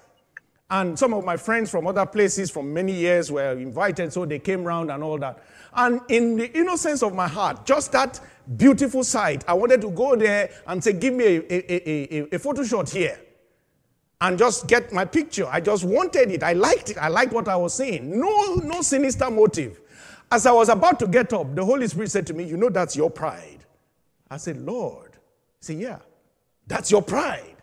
And 0.69 0.97
some 0.97 1.13
of 1.13 1.23
my 1.23 1.37
friends 1.37 1.69
from 1.69 1.85
other 1.85 2.07
places 2.07 2.49
from 2.49 2.73
many 2.73 2.91
years 2.91 3.31
were 3.31 3.51
invited, 3.51 4.11
so 4.11 4.25
they 4.25 4.39
came 4.39 4.63
round 4.63 4.89
and 4.89 5.03
all 5.03 5.19
that. 5.19 5.43
And 5.75 5.99
in 6.07 6.37
the 6.37 6.51
innocence 6.57 7.03
of 7.03 7.13
my 7.13 7.27
heart, 7.27 7.65
just 7.65 7.91
that 7.91 8.19
beautiful 8.55 9.03
sight, 9.03 9.43
I 9.47 9.53
wanted 9.53 9.81
to 9.81 9.91
go 9.91 10.15
there 10.15 10.49
and 10.67 10.81
say, 10.81 10.93
Give 10.93 11.13
me 11.13 11.25
a, 11.25 11.39
a, 11.49 11.89
a, 11.89 12.35
a, 12.35 12.39
photo 12.39 12.63
shot 12.63 12.89
here 12.89 13.19
and 14.21 14.37
just 14.37 14.67
get 14.67 14.93
my 14.93 15.03
picture. 15.03 15.45
I 15.47 15.59
just 15.59 15.83
wanted 15.83 16.31
it. 16.31 16.43
I 16.43 16.53
liked 16.53 16.91
it. 16.91 16.97
I 16.97 17.09
liked 17.09 17.33
what 17.33 17.49
I 17.49 17.57
was 17.57 17.73
seeing. 17.73 18.17
No, 18.19 18.55
no 18.55 18.81
sinister 18.81 19.29
motive. 19.29 19.81
As 20.31 20.45
I 20.45 20.51
was 20.51 20.69
about 20.69 20.99
to 20.99 21.07
get 21.07 21.33
up, 21.33 21.53
the 21.53 21.63
Holy 21.65 21.87
Spirit 21.87 22.09
said 22.09 22.25
to 22.27 22.33
me, 22.33 22.45
You 22.45 22.55
know, 22.55 22.69
that's 22.69 22.95
your 22.95 23.09
pride. 23.09 23.65
I 24.29 24.37
said, 24.37 24.57
Lord. 24.61 25.11
He 25.59 25.65
said, 25.65 25.79
Yeah, 25.79 25.99
that's 26.67 26.89
your 26.89 27.01
pride. 27.01 27.57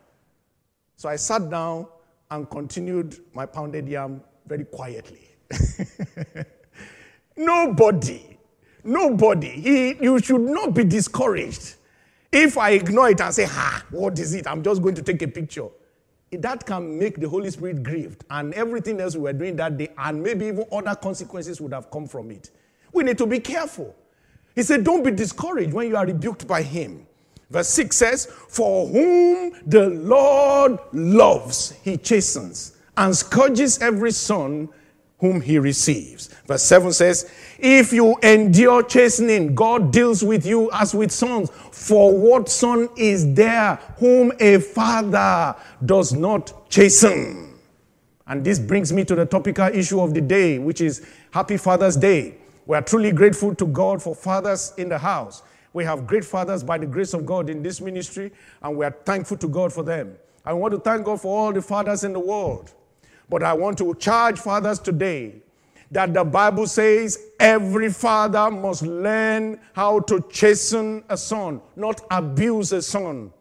So 0.96 1.08
I 1.08 1.16
sat 1.16 1.48
down 1.48 1.86
and 2.30 2.48
continued 2.48 3.18
my 3.32 3.46
pounded 3.46 3.88
yam 3.88 4.20
very 4.46 4.64
quietly. 4.64 5.28
Nobody, 7.36 8.38
nobody, 8.84 9.48
he, 9.48 9.96
you 10.02 10.18
should 10.20 10.40
not 10.40 10.74
be 10.74 10.84
discouraged. 10.84 11.76
If 12.30 12.56
I 12.56 12.70
ignore 12.70 13.10
it 13.10 13.20
and 13.20 13.34
say, 13.34 13.44
Ha, 13.44 13.84
what 13.90 14.18
is 14.18 14.34
it? 14.34 14.46
I'm 14.46 14.62
just 14.62 14.82
going 14.82 14.94
to 14.94 15.02
take 15.02 15.22
a 15.22 15.28
picture. 15.28 15.68
That 16.32 16.64
can 16.64 16.98
make 16.98 17.20
the 17.20 17.28
Holy 17.28 17.50
Spirit 17.50 17.82
grieved, 17.82 18.24
and 18.30 18.54
everything 18.54 19.00
else 19.00 19.14
we 19.14 19.22
were 19.22 19.34
doing 19.34 19.54
that 19.56 19.76
day, 19.76 19.90
and 19.98 20.22
maybe 20.22 20.46
even 20.46 20.64
other 20.72 20.94
consequences 20.94 21.60
would 21.60 21.74
have 21.74 21.90
come 21.90 22.06
from 22.06 22.30
it. 22.30 22.50
We 22.92 23.04
need 23.04 23.18
to 23.18 23.26
be 23.26 23.38
careful. 23.38 23.94
He 24.54 24.62
said, 24.62 24.84
Don't 24.84 25.02
be 25.02 25.10
discouraged 25.10 25.72
when 25.72 25.88
you 25.88 25.96
are 25.96 26.06
rebuked 26.06 26.46
by 26.46 26.62
him. 26.62 27.06
Verse 27.50 27.68
6 27.68 27.94
says, 27.96 28.26
For 28.26 28.88
whom 28.88 29.52
the 29.66 29.90
Lord 29.90 30.78
loves, 30.92 31.72
he 31.82 31.98
chastens 31.98 32.76
and 32.96 33.14
scourges 33.14 33.80
every 33.80 34.12
son 34.12 34.70
whom 35.22 35.40
he 35.40 35.56
receives. 35.56 36.26
Verse 36.48 36.64
7 36.64 36.92
says, 36.92 37.32
If 37.56 37.92
you 37.92 38.16
endure 38.24 38.82
chastening, 38.82 39.54
God 39.54 39.92
deals 39.92 40.24
with 40.24 40.44
you 40.44 40.68
as 40.72 40.96
with 40.96 41.12
sons. 41.12 41.48
For 41.70 42.12
what 42.18 42.48
son 42.48 42.88
is 42.96 43.32
there 43.32 43.76
whom 43.98 44.32
a 44.40 44.58
father 44.58 45.54
does 45.86 46.12
not 46.12 46.68
chasten? 46.68 47.54
And 48.26 48.44
this 48.44 48.58
brings 48.58 48.92
me 48.92 49.04
to 49.04 49.14
the 49.14 49.24
topical 49.24 49.68
issue 49.68 50.00
of 50.00 50.12
the 50.12 50.20
day, 50.20 50.58
which 50.58 50.80
is 50.80 51.06
Happy 51.30 51.56
Father's 51.56 51.96
Day. 51.96 52.34
We 52.66 52.76
are 52.76 52.82
truly 52.82 53.12
grateful 53.12 53.54
to 53.54 53.66
God 53.66 54.02
for 54.02 54.16
fathers 54.16 54.72
in 54.76 54.88
the 54.88 54.98
house. 54.98 55.44
We 55.72 55.84
have 55.84 56.04
great 56.04 56.24
fathers 56.24 56.64
by 56.64 56.78
the 56.78 56.86
grace 56.86 57.14
of 57.14 57.24
God 57.24 57.48
in 57.48 57.62
this 57.62 57.80
ministry, 57.80 58.32
and 58.60 58.76
we 58.76 58.84
are 58.84 58.96
thankful 59.06 59.36
to 59.36 59.46
God 59.46 59.72
for 59.72 59.84
them. 59.84 60.16
I 60.44 60.52
want 60.52 60.74
to 60.74 60.80
thank 60.80 61.04
God 61.04 61.20
for 61.20 61.38
all 61.38 61.52
the 61.52 61.62
fathers 61.62 62.02
in 62.02 62.12
the 62.12 62.18
world. 62.18 62.72
But 63.32 63.42
I 63.42 63.54
want 63.54 63.78
to 63.78 63.94
charge 63.94 64.38
fathers 64.38 64.78
today 64.78 65.36
that 65.90 66.12
the 66.12 66.22
Bible 66.22 66.66
says 66.66 67.18
every 67.40 67.88
father 67.88 68.50
must 68.50 68.82
learn 68.82 69.58
how 69.72 70.00
to 70.00 70.20
chasten 70.30 71.02
a 71.08 71.16
son, 71.16 71.62
not 71.74 72.02
abuse 72.10 72.72
a 72.72 72.82
son, 72.82 73.32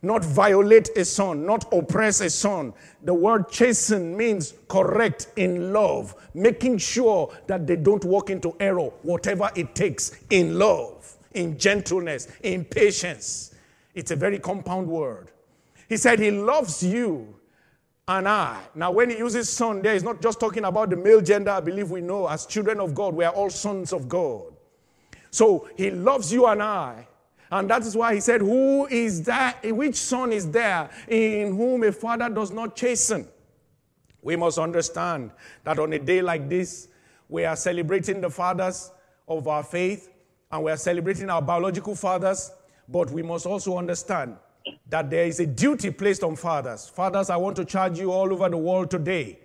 not 0.00 0.24
violate 0.24 0.88
a 0.96 1.04
son, 1.04 1.44
not 1.44 1.70
oppress 1.74 2.22
a 2.22 2.30
son. 2.30 2.72
The 3.02 3.12
word 3.12 3.50
chasten 3.50 4.16
means 4.16 4.54
correct 4.66 5.26
in 5.36 5.74
love, 5.74 6.14
making 6.32 6.78
sure 6.78 7.30
that 7.46 7.66
they 7.66 7.76
don't 7.76 8.06
walk 8.06 8.30
into 8.30 8.56
error, 8.60 8.90
whatever 9.02 9.50
it 9.54 9.74
takes, 9.74 10.12
in 10.30 10.58
love, 10.58 11.18
in 11.34 11.58
gentleness, 11.58 12.28
in 12.42 12.64
patience. 12.64 13.54
It's 13.94 14.10
a 14.10 14.16
very 14.16 14.38
compound 14.38 14.88
word. 14.88 15.32
He 15.90 15.98
said 15.98 16.18
he 16.18 16.30
loves 16.30 16.82
you 16.82 17.34
and 18.06 18.28
I. 18.28 18.60
Now, 18.74 18.90
when 18.90 19.10
he 19.10 19.18
uses 19.18 19.48
son 19.48 19.80
there, 19.80 19.94
he's 19.94 20.02
not 20.02 20.20
just 20.20 20.38
talking 20.38 20.64
about 20.64 20.90
the 20.90 20.96
male 20.96 21.20
gender. 21.20 21.50
I 21.50 21.60
believe 21.60 21.90
we 21.90 22.00
know 22.00 22.28
as 22.28 22.46
children 22.46 22.80
of 22.80 22.94
God, 22.94 23.14
we 23.14 23.24
are 23.24 23.32
all 23.32 23.50
sons 23.50 23.92
of 23.92 24.08
God. 24.08 24.52
So 25.30 25.68
he 25.76 25.90
loves 25.90 26.32
you 26.32 26.46
and 26.46 26.62
I. 26.62 27.08
And 27.50 27.68
that 27.70 27.82
is 27.82 27.96
why 27.96 28.14
he 28.14 28.20
said, 28.20 28.40
Who 28.40 28.86
is 28.86 29.22
that? 29.24 29.58
Which 29.64 29.96
son 29.96 30.32
is 30.32 30.50
there 30.50 30.90
in 31.08 31.56
whom 31.56 31.82
a 31.82 31.92
father 31.92 32.28
does 32.28 32.50
not 32.50 32.76
chasten? 32.76 33.28
We 34.22 34.36
must 34.36 34.58
understand 34.58 35.30
that 35.64 35.78
on 35.78 35.92
a 35.92 35.98
day 35.98 36.22
like 36.22 36.48
this, 36.48 36.88
we 37.28 37.44
are 37.44 37.56
celebrating 37.56 38.20
the 38.20 38.30
fathers 38.30 38.90
of 39.28 39.46
our 39.48 39.62
faith 39.62 40.10
and 40.50 40.64
we 40.64 40.70
are 40.70 40.76
celebrating 40.76 41.30
our 41.30 41.42
biological 41.42 41.94
fathers, 41.94 42.50
but 42.88 43.10
we 43.10 43.22
must 43.22 43.46
also 43.46 43.78
understand 43.78 44.36
that 44.88 45.10
there 45.10 45.24
is 45.24 45.40
a 45.40 45.46
duty 45.46 45.90
placed 45.90 46.22
on 46.22 46.36
fathers. 46.36 46.88
Fathers, 46.88 47.30
I 47.30 47.36
want 47.36 47.56
to 47.56 47.64
charge 47.64 47.98
you 47.98 48.12
all 48.12 48.32
over 48.32 48.48
the 48.48 48.56
world 48.56 48.90
today. 48.90 49.40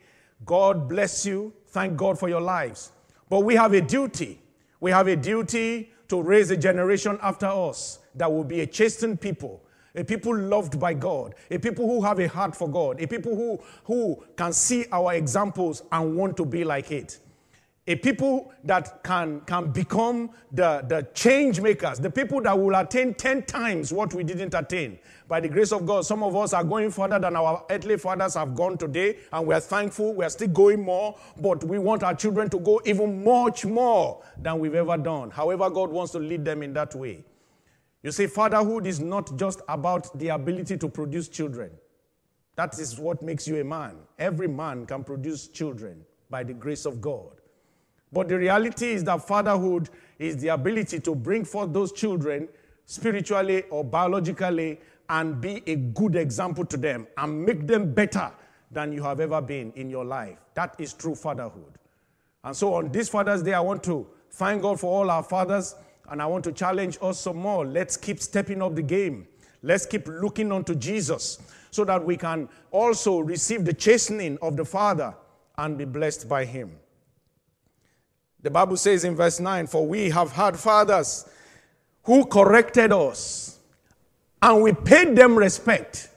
God 0.45 0.87
bless 0.87 1.25
you. 1.25 1.53
Thank 1.67 1.97
God 1.97 2.17
for 2.17 2.29
your 2.29 2.41
lives. 2.41 2.91
But 3.29 3.41
we 3.41 3.55
have 3.55 3.73
a 3.73 3.81
duty. 3.81 4.39
We 4.79 4.91
have 4.91 5.07
a 5.07 5.15
duty 5.15 5.91
to 6.07 6.21
raise 6.21 6.51
a 6.51 6.57
generation 6.57 7.19
after 7.21 7.47
us 7.47 7.99
that 8.15 8.31
will 8.31 8.43
be 8.43 8.61
a 8.61 8.65
chastened 8.67 9.21
people, 9.21 9.61
a 9.95 10.03
people 10.03 10.35
loved 10.35 10.79
by 10.79 10.93
God, 10.93 11.35
a 11.51 11.59
people 11.59 11.85
who 11.85 12.01
have 12.01 12.19
a 12.19 12.27
heart 12.27 12.55
for 12.55 12.67
God, 12.67 13.01
a 13.01 13.07
people 13.07 13.35
who, 13.35 13.59
who 13.83 14.23
can 14.35 14.53
see 14.53 14.85
our 14.91 15.13
examples 15.13 15.83
and 15.91 16.15
want 16.15 16.37
to 16.37 16.45
be 16.45 16.63
like 16.63 16.91
it 16.91 17.19
a 17.89 17.95
people 17.95 18.53
that 18.65 19.03
can, 19.03 19.41
can 19.41 19.71
become 19.71 20.29
the, 20.51 20.85
the 20.87 21.07
change 21.15 21.59
makers, 21.59 21.97
the 21.97 22.09
people 22.09 22.39
that 22.39 22.57
will 22.57 22.75
attain 22.75 23.15
10 23.15 23.43
times 23.45 23.91
what 23.91 24.13
we 24.13 24.23
didn't 24.23 24.53
attain. 24.53 24.99
By 25.27 25.39
the 25.39 25.49
grace 25.49 25.71
of 25.71 25.87
God, 25.87 26.05
some 26.05 26.21
of 26.21 26.35
us 26.35 26.53
are 26.53 26.63
going 26.63 26.91
further 26.91 27.17
than 27.17 27.35
our 27.35 27.65
earthly 27.67 27.97
fathers 27.97 28.35
have 28.35 28.53
gone 28.53 28.77
today, 28.77 29.17
and 29.33 29.47
we're 29.47 29.59
thankful. 29.59 30.13
We're 30.13 30.29
still 30.29 30.49
going 30.49 30.83
more, 30.83 31.17
but 31.41 31.63
we 31.63 31.79
want 31.79 32.03
our 32.03 32.13
children 32.13 32.47
to 32.51 32.59
go 32.59 32.79
even 32.85 33.23
much 33.23 33.65
more 33.65 34.21
than 34.39 34.59
we've 34.59 34.75
ever 34.75 34.95
done. 34.95 35.31
However, 35.31 35.67
God 35.71 35.89
wants 35.89 36.11
to 36.11 36.19
lead 36.19 36.45
them 36.45 36.61
in 36.61 36.73
that 36.73 36.93
way. 36.93 37.25
You 38.03 38.11
see, 38.11 38.27
fatherhood 38.27 38.85
is 38.85 38.99
not 38.99 39.35
just 39.35 39.61
about 39.67 40.15
the 40.19 40.27
ability 40.29 40.77
to 40.77 40.87
produce 40.87 41.27
children. 41.27 41.71
That 42.55 42.77
is 42.77 42.99
what 42.99 43.23
makes 43.23 43.47
you 43.47 43.59
a 43.61 43.63
man. 43.63 43.95
Every 44.19 44.47
man 44.47 44.85
can 44.85 45.03
produce 45.03 45.47
children 45.47 46.05
by 46.29 46.43
the 46.43 46.53
grace 46.53 46.85
of 46.85 47.01
God. 47.01 47.38
But 48.11 48.27
the 48.27 48.37
reality 48.37 48.87
is 48.91 49.03
that 49.05 49.27
fatherhood 49.27 49.89
is 50.17 50.37
the 50.37 50.49
ability 50.49 50.99
to 51.01 51.15
bring 51.15 51.45
forth 51.45 51.73
those 51.73 51.91
children 51.91 52.49
spiritually 52.85 53.63
or 53.69 53.83
biologically 53.83 54.79
and 55.09 55.39
be 55.39 55.63
a 55.67 55.75
good 55.75 56.15
example 56.15 56.65
to 56.65 56.77
them 56.77 57.07
and 57.17 57.45
make 57.45 57.67
them 57.67 57.93
better 57.93 58.31
than 58.71 58.91
you 58.91 59.01
have 59.03 59.19
ever 59.19 59.41
been 59.41 59.71
in 59.75 59.89
your 59.89 60.05
life. 60.05 60.37
That 60.53 60.75
is 60.79 60.93
true 60.93 61.15
fatherhood. 61.15 61.77
And 62.43 62.55
so 62.55 62.73
on 62.75 62.91
this 62.91 63.09
Father's 63.09 63.43
Day, 63.43 63.53
I 63.53 63.59
want 63.59 63.83
to 63.83 64.07
thank 64.31 64.61
God 64.61 64.79
for 64.79 64.91
all 64.91 65.09
our 65.09 65.23
fathers 65.23 65.75
and 66.09 66.21
I 66.21 66.25
want 66.25 66.43
to 66.45 66.51
challenge 66.51 66.97
us 67.01 67.19
some 67.19 67.37
more. 67.37 67.65
Let's 67.65 67.97
keep 67.97 68.19
stepping 68.19 68.61
up 68.61 68.75
the 68.75 68.81
game. 68.81 69.27
Let's 69.61 69.85
keep 69.85 70.07
looking 70.07 70.51
unto 70.51 70.73
Jesus 70.73 71.39
so 71.71 71.83
that 71.85 72.03
we 72.03 72.17
can 72.17 72.49
also 72.71 73.19
receive 73.19 73.65
the 73.65 73.73
chastening 73.73 74.37
of 74.41 74.55
the 74.55 74.65
Father 74.65 75.13
and 75.57 75.77
be 75.77 75.85
blessed 75.85 76.29
by 76.29 76.45
Him. 76.45 76.71
The 78.41 78.49
Bible 78.49 78.77
says 78.77 79.03
in 79.03 79.15
verse 79.15 79.39
9, 79.39 79.67
For 79.67 79.85
we 79.85 80.09
have 80.09 80.31
had 80.31 80.57
fathers 80.57 81.27
who 82.03 82.25
corrected 82.25 82.91
us, 82.91 83.59
and 84.41 84.63
we 84.63 84.73
paid 84.73 85.15
them 85.15 85.37
respect. 85.37 86.09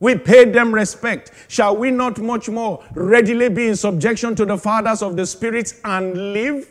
We 0.00 0.16
paid 0.16 0.52
them 0.52 0.72
respect. 0.72 1.32
Shall 1.48 1.76
we 1.76 1.90
not 1.90 2.18
much 2.18 2.48
more 2.48 2.84
readily 2.94 3.48
be 3.48 3.68
in 3.68 3.76
subjection 3.76 4.34
to 4.36 4.46
the 4.46 4.56
fathers 4.56 5.02
of 5.02 5.16
the 5.16 5.26
spirits 5.26 5.80
and 5.84 6.32
live? 6.32 6.68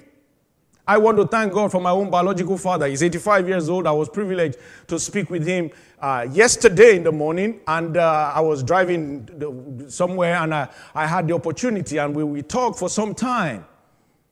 I 0.88 0.98
want 0.98 1.18
to 1.18 1.28
thank 1.28 1.52
God 1.52 1.70
for 1.70 1.82
my 1.82 1.90
own 1.90 2.10
biological 2.10 2.58
father. 2.58 2.88
He's 2.88 3.04
85 3.04 3.50
years 3.50 3.70
old. 3.70 3.86
I 3.86 3.92
was 3.92 4.08
privileged 4.08 4.58
to 4.88 4.98
speak 4.98 5.30
with 5.30 5.46
him 5.46 5.70
uh, 6.02 6.26
yesterday 6.32 6.96
in 6.96 7.04
the 7.04 7.12
morning, 7.12 7.60
and 7.68 7.98
uh, 7.98 8.32
I 8.34 8.40
was 8.40 8.64
driving 8.64 9.86
somewhere, 9.90 10.36
and 10.36 10.56
I, 10.56 10.70
I 10.96 11.06
had 11.06 11.28
the 11.28 11.34
opportunity, 11.34 11.98
and 11.98 12.16
we, 12.16 12.24
we 12.24 12.42
talked 12.42 12.80
for 12.80 12.90
some 12.90 13.14
time. 13.14 13.66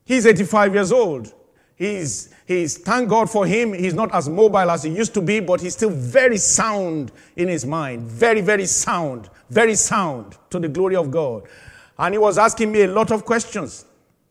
He's 0.06 0.28
85 0.28 0.74
years 0.76 0.92
old. 0.92 1.34
He's, 1.76 2.34
he's, 2.46 2.78
thank 2.78 3.10
God 3.10 3.30
for 3.30 3.46
him. 3.46 3.74
He's 3.74 3.96
not 3.96 4.14
as 4.14 4.30
mobile 4.30 4.70
as 4.70 4.84
he 4.84 4.92
used 4.92 5.14
to 5.16 5.22
be, 5.22 5.40
but 5.40 5.60
he's 5.60 5.74
still 5.74 5.90
very 5.90 6.38
sound 6.38 7.12
in 7.36 7.48
his 7.48 7.66
mind. 7.66 8.04
Very, 8.04 8.42
very 8.42 8.66
sound. 8.68 9.30
Very 9.50 9.76
sound 9.76 10.38
to 10.52 10.60
the 10.60 10.70
glory 10.70 10.96
of 10.96 11.10
God. 11.10 11.44
And 11.98 12.14
he 12.14 12.20
was 12.20 12.38
asking 12.38 12.72
me 12.72 12.84
a 12.84 12.88
lot 12.88 13.12
of 13.12 13.26
questions. 13.26 13.86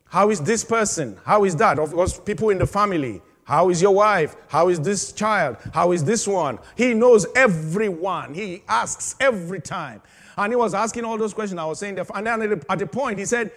How 0.05 0.29
is 0.29 0.39
this 0.39 0.63
person? 0.63 1.17
How 1.25 1.43
is 1.43 1.55
that? 1.57 1.77
Of 1.77 1.91
course, 1.91 2.19
people 2.19 2.49
in 2.49 2.57
the 2.57 2.67
family. 2.67 3.21
How 3.43 3.69
is 3.69 3.81
your 3.81 3.93
wife? 3.93 4.35
How 4.47 4.69
is 4.69 4.79
this 4.79 5.11
child? 5.11 5.57
How 5.73 5.91
is 5.91 6.03
this 6.03 6.27
one? 6.27 6.57
He 6.75 6.93
knows 6.93 7.27
everyone. 7.35 8.33
He 8.33 8.63
asks 8.67 9.15
every 9.19 9.59
time. 9.61 10.01
And 10.37 10.51
he 10.51 10.55
was 10.55 10.73
asking 10.73 11.03
all 11.03 11.17
those 11.17 11.33
questions. 11.33 11.59
I 11.59 11.65
was 11.65 11.79
saying 11.79 11.95
that. 11.95 12.09
And 12.15 12.25
then 12.25 12.61
at 12.69 12.79
the 12.79 12.87
point, 12.87 13.19
he 13.19 13.25
said, 13.25 13.51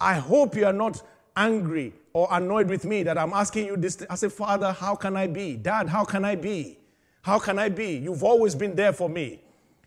I 0.00 0.14
hope 0.14 0.56
you 0.56 0.66
are 0.66 0.72
not 0.72 1.02
angry 1.36 1.92
or 2.12 2.28
annoyed 2.30 2.68
with 2.68 2.84
me 2.84 3.02
that 3.02 3.18
I'm 3.18 3.32
asking 3.32 3.66
you 3.66 3.76
this. 3.76 4.04
I 4.08 4.14
said, 4.14 4.32
Father, 4.32 4.72
how 4.72 4.94
can 4.94 5.16
I 5.16 5.26
be? 5.26 5.56
Dad, 5.56 5.88
how 5.88 6.04
can 6.04 6.24
I 6.24 6.36
be? 6.36 6.78
How 7.22 7.38
can 7.38 7.58
I 7.58 7.68
be? 7.68 7.96
You've 7.96 8.22
always 8.22 8.54
been 8.54 8.74
there 8.76 8.92
for 8.92 9.08
me. 9.08 9.40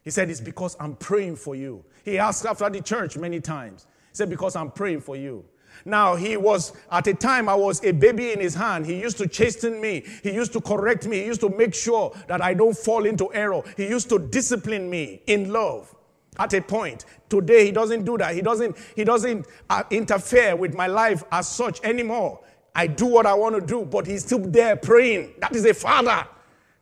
He 0.04 0.12
said, 0.12 0.30
It's 0.30 0.42
because 0.42 0.76
I'm 0.80 0.96
praying 0.96 1.36
for 1.36 1.56
you. 1.56 1.84
He 2.04 2.18
asked 2.18 2.46
after 2.46 2.70
the 2.70 2.82
church 2.82 3.18
many 3.18 3.40
times. 3.40 3.86
He 4.10 4.16
said, 4.16 4.30
Because 4.30 4.56
I'm 4.56 4.72
praying 4.72 5.02
for 5.02 5.16
you. 5.16 5.46
Now, 5.86 6.16
he 6.16 6.38
was, 6.38 6.74
at 6.92 7.06
a 7.08 7.14
time, 7.14 7.48
I 7.48 7.54
was 7.54 7.84
a 7.84 7.92
baby 7.92 8.32
in 8.32 8.40
his 8.40 8.56
hand. 8.56 8.86
He 8.86 9.00
used 9.00 9.18
to 9.18 9.28
chasten 9.28 9.80
me. 9.80 10.04
He 10.24 10.34
used 10.34 10.54
to 10.54 10.62
correct 10.62 11.06
me. 11.06 11.20
He 11.20 11.26
used 11.26 11.42
to 11.42 11.50
make 11.50 11.76
sure 11.76 12.16
that 12.28 12.42
I 12.42 12.54
don't 12.54 12.76
fall 12.76 13.06
into 13.06 13.32
error. 13.34 13.62
He 13.76 13.88
used 13.88 14.10
to 14.10 14.18
discipline 14.18 14.90
me 14.90 15.22
in 15.28 15.54
love 15.54 15.94
at 16.40 16.54
a 16.54 16.62
point. 16.62 17.06
Today 17.30 17.66
he 17.66 17.72
doesn't 17.72 18.06
do 18.06 18.18
that. 18.18 18.36
He 18.36 18.42
doesn't 18.42 18.76
he 18.96 19.04
doesn't 19.04 19.48
uh, 19.70 19.84
interfere 19.90 20.56
with 20.56 20.74
my 20.74 20.88
life 20.88 21.24
as 21.32 21.48
such 21.48 21.84
anymore. 21.84 22.40
I 22.76 22.88
do 22.88 23.08
what 23.08 23.26
I 23.26 23.34
want 23.34 23.56
to 23.56 23.62
do, 23.62 23.86
but 23.86 24.06
he's 24.06 24.24
still 24.24 24.40
there 24.40 24.76
praying. 24.76 25.34
That 25.40 25.56
is 25.56 25.66
a 25.66 25.74
father. 25.74 26.28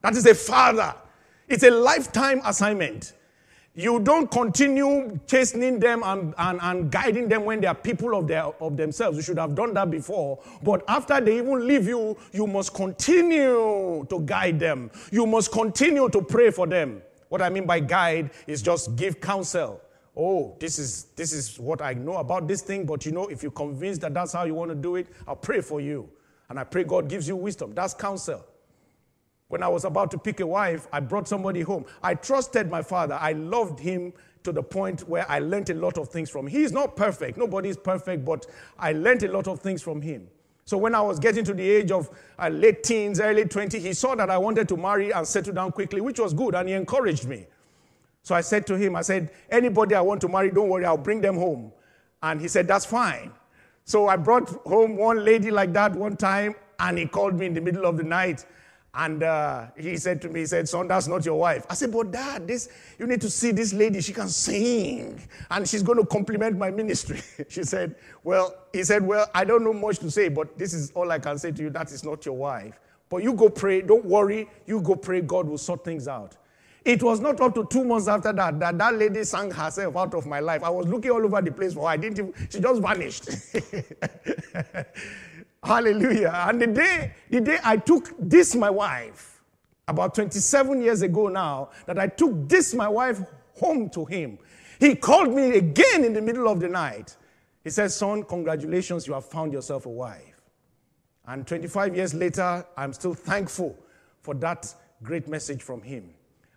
That 0.01 0.15
is 0.15 0.25
a 0.25 0.35
father. 0.35 0.93
It's 1.47 1.63
a 1.63 1.71
lifetime 1.71 2.41
assignment. 2.43 3.13
You 3.77 3.99
don't 3.99 4.31
continue 4.31 5.19
chastening 5.27 5.79
them 5.79 6.01
and, 6.05 6.33
and, 6.37 6.59
and 6.61 6.89
guiding 6.91 7.27
them 7.27 7.43
when 7.43 7.59
they 7.59 7.67
are 7.67 7.75
people 7.75 8.17
of, 8.17 8.25
their, 8.25 8.43
of 8.43 8.77
themselves. 8.77 9.17
You 9.17 9.23
should 9.23 9.37
have 9.37 9.53
done 9.53 9.73
that 9.73 9.91
before. 9.91 10.39
But 10.63 10.83
after 10.87 11.19
they 11.19 11.39
even 11.39 11.67
leave 11.67 11.85
you, 11.85 12.17
you 12.31 12.47
must 12.47 12.73
continue 12.73 14.05
to 14.09 14.19
guide 14.25 14.61
them. 14.61 14.91
You 15.11 15.25
must 15.27 15.51
continue 15.51 16.07
to 16.09 16.21
pray 16.21 16.51
for 16.51 16.67
them. 16.67 17.01
What 17.29 17.41
I 17.41 17.49
mean 17.49 17.65
by 17.65 17.79
guide 17.79 18.31
is 18.47 18.61
just 18.61 18.95
give 18.95 19.19
counsel. 19.19 19.81
Oh, 20.17 20.55
this 20.59 20.79
is 20.79 21.05
this 21.15 21.33
is 21.33 21.59
what 21.59 21.81
I 21.81 21.93
know 21.93 22.17
about 22.17 22.47
this 22.47 22.61
thing, 22.61 22.85
but 22.85 23.05
you 23.05 23.11
know, 23.11 23.27
if 23.27 23.43
you're 23.43 23.51
convinced 23.51 24.01
that 24.01 24.13
that's 24.13 24.31
how 24.31 24.45
you 24.45 24.53
want 24.53 24.71
to 24.71 24.75
do 24.75 24.95
it, 24.95 25.07
I'll 25.27 25.35
pray 25.35 25.61
for 25.61 25.81
you. 25.81 26.09
And 26.49 26.59
I 26.59 26.63
pray 26.63 26.83
God 26.83 27.09
gives 27.09 27.27
you 27.27 27.35
wisdom. 27.35 27.73
That's 27.73 27.93
counsel. 27.93 28.45
When 29.47 29.61
I 29.61 29.67
was 29.67 29.85
about 29.85 30.09
to 30.11 30.17
pick 30.17 30.39
a 30.39 30.47
wife, 30.47 30.87
I 30.91 30.99
brought 30.99 31.27
somebody 31.27 31.61
home. 31.61 31.85
I 32.01 32.15
trusted 32.15 32.69
my 32.69 32.81
father. 32.81 33.17
I 33.19 33.33
loved 33.33 33.79
him 33.79 34.13
to 34.43 34.51
the 34.51 34.63
point 34.63 35.07
where 35.07 35.29
I 35.29 35.39
learned 35.39 35.69
a 35.69 35.73
lot 35.73 35.97
of 35.97 36.09
things 36.09 36.29
from 36.29 36.47
him. 36.47 36.51
He's 36.51 36.71
not 36.71 36.95
perfect. 36.95 37.37
Nobody 37.37 37.69
is 37.69 37.77
perfect, 37.77 38.25
but 38.25 38.45
I 38.79 38.93
learned 38.93 39.23
a 39.23 39.31
lot 39.31 39.47
of 39.47 39.59
things 39.59 39.81
from 39.81 40.01
him. 40.01 40.27
So 40.67 40.79
when 40.79 40.95
I 40.95 41.01
was 41.01 41.19
getting 41.19 41.45
to 41.45 41.53
the 41.53 41.61
age 41.61 41.91
of 41.91 42.09
uh, 42.39 42.49
late 42.49 42.83
teens, 42.83 43.19
early 43.19 43.45
20, 43.45 43.79
he 43.79 43.93
saw 43.93 44.15
that 44.15 44.31
I 44.31 44.37
wanted 44.39 44.67
to 44.69 44.77
marry 44.77 45.11
and 45.11 45.27
settle 45.27 45.53
down 45.53 45.71
quickly, 45.71 46.01
which 46.01 46.19
was 46.19 46.33
good, 46.33 46.55
and 46.55 46.67
he 46.67 46.73
encouraged 46.73 47.27
me. 47.27 47.45
So 48.23 48.33
I 48.33 48.41
said 48.41 48.65
to 48.67 48.75
him, 48.75 48.95
I 48.95 49.03
said, 49.03 49.29
anybody 49.51 49.93
I 49.93 50.01
want 50.01 50.21
to 50.21 50.27
marry, 50.27 50.49
don't 50.49 50.67
worry, 50.67 50.83
I'll 50.83 50.97
bring 50.97 51.21
them 51.21 51.35
home. 51.35 51.71
And 52.23 52.41
he 52.41 52.47
said, 52.47 52.67
that's 52.67 52.83
fine. 52.83 53.31
So 53.83 54.07
I 54.07 54.15
brought 54.15 54.49
home 54.65 54.97
one 54.97 55.23
lady 55.23 55.51
like 55.51 55.71
that 55.73 55.93
one 55.93 56.17
time, 56.17 56.55
and 56.79 56.97
he 56.97 57.05
called 57.05 57.35
me 57.35 57.45
in 57.45 57.53
the 57.53 57.61
middle 57.61 57.85
of 57.85 57.97
the 57.97 58.03
night 58.03 58.43
and 58.95 59.23
uh, 59.23 59.65
he 59.77 59.97
said 59.97 60.21
to 60.21 60.29
me, 60.29 60.41
he 60.41 60.45
said, 60.45 60.69
son, 60.69 60.87
that's 60.87 61.07
not 61.07 61.25
your 61.25 61.37
wife. 61.37 61.65
I 61.69 61.73
said, 61.73 61.91
but 61.91 62.11
dad, 62.11 62.47
this, 62.47 62.69
you 62.97 63.05
need 63.05 63.19
to 63.21 63.29
see 63.29 63.51
this 63.51 63.73
lady. 63.73 63.99
She 63.99 64.13
can 64.13 64.29
sing. 64.29 65.21
And 65.51 65.67
she's 65.67 65.83
going 65.83 65.97
to 65.97 66.05
compliment 66.05 66.57
my 66.57 66.71
ministry. 66.71 67.19
she 67.49 67.63
said, 67.63 67.95
well, 68.23 68.55
he 68.71 68.83
said, 68.83 69.05
well, 69.05 69.27
I 69.35 69.43
don't 69.43 69.65
know 69.65 69.73
much 69.73 69.99
to 69.99 70.09
say, 70.09 70.29
but 70.29 70.57
this 70.57 70.73
is 70.73 70.91
all 70.91 71.11
I 71.11 71.19
can 71.19 71.37
say 71.37 71.51
to 71.51 71.61
you. 71.61 71.69
That 71.69 71.91
is 71.91 72.05
not 72.05 72.25
your 72.25 72.37
wife. 72.37 72.79
But 73.09 73.21
you 73.21 73.33
go 73.33 73.49
pray. 73.49 73.81
Don't 73.81 74.05
worry. 74.05 74.49
You 74.65 74.79
go 74.79 74.95
pray. 74.95 75.21
God 75.21 75.47
will 75.47 75.57
sort 75.57 75.83
things 75.83 76.07
out. 76.07 76.37
It 76.85 77.01
was 77.01 77.19
not 77.19 77.41
up 77.41 77.55
to 77.55 77.65
two 77.65 77.83
months 77.83 78.07
after 78.07 78.31
that 78.31 78.59
that 78.59 78.77
that 78.77 78.93
lady 78.93 79.23
sang 79.23 79.49
herself 79.49 79.97
out 79.97 80.13
of 80.13 80.27
my 80.27 80.39
life. 80.39 80.63
I 80.63 80.69
was 80.69 80.87
looking 80.87 81.09
all 81.09 81.25
over 81.25 81.41
the 81.41 81.51
place 81.51 81.73
for 81.73 81.81
her. 81.81 81.87
I 81.87 81.97
didn't 81.97 82.19
even, 82.19 82.33
she 82.49 82.59
just 82.59 82.79
vanished. 82.79 83.25
Hallelujah. 85.65 86.45
And 86.47 86.61
the 86.61 86.67
day, 86.67 87.13
the 87.29 87.41
day 87.41 87.57
I 87.63 87.77
took 87.77 88.13
this, 88.19 88.55
my 88.55 88.69
wife, 88.69 89.41
about 89.87 90.13
27 90.13 90.81
years 90.81 91.01
ago 91.01 91.27
now, 91.27 91.69
that 91.87 91.97
I 91.97 92.07
took 92.07 92.47
this, 92.47 92.73
my 92.75 92.87
wife, 92.87 93.21
home 93.59 93.89
to 93.89 94.05
him, 94.05 94.37
he 94.79 94.95
called 94.95 95.33
me 95.33 95.57
again 95.57 96.03
in 96.03 96.13
the 96.13 96.21
middle 96.21 96.47
of 96.47 96.59
the 96.59 96.67
night. 96.67 97.15
He 97.63 97.71
said, 97.71 97.91
Son, 97.91 98.23
congratulations, 98.23 99.07
you 99.07 99.13
have 99.13 99.25
found 99.25 99.53
yourself 99.53 99.87
a 99.87 99.89
wife. 99.89 100.39
And 101.27 101.47
25 101.47 101.95
years 101.95 102.13
later, 102.13 102.63
I'm 102.77 102.93
still 102.93 103.15
thankful 103.15 103.75
for 104.21 104.35
that 104.35 104.71
great 105.01 105.27
message 105.27 105.63
from 105.63 105.81
him. 105.81 106.11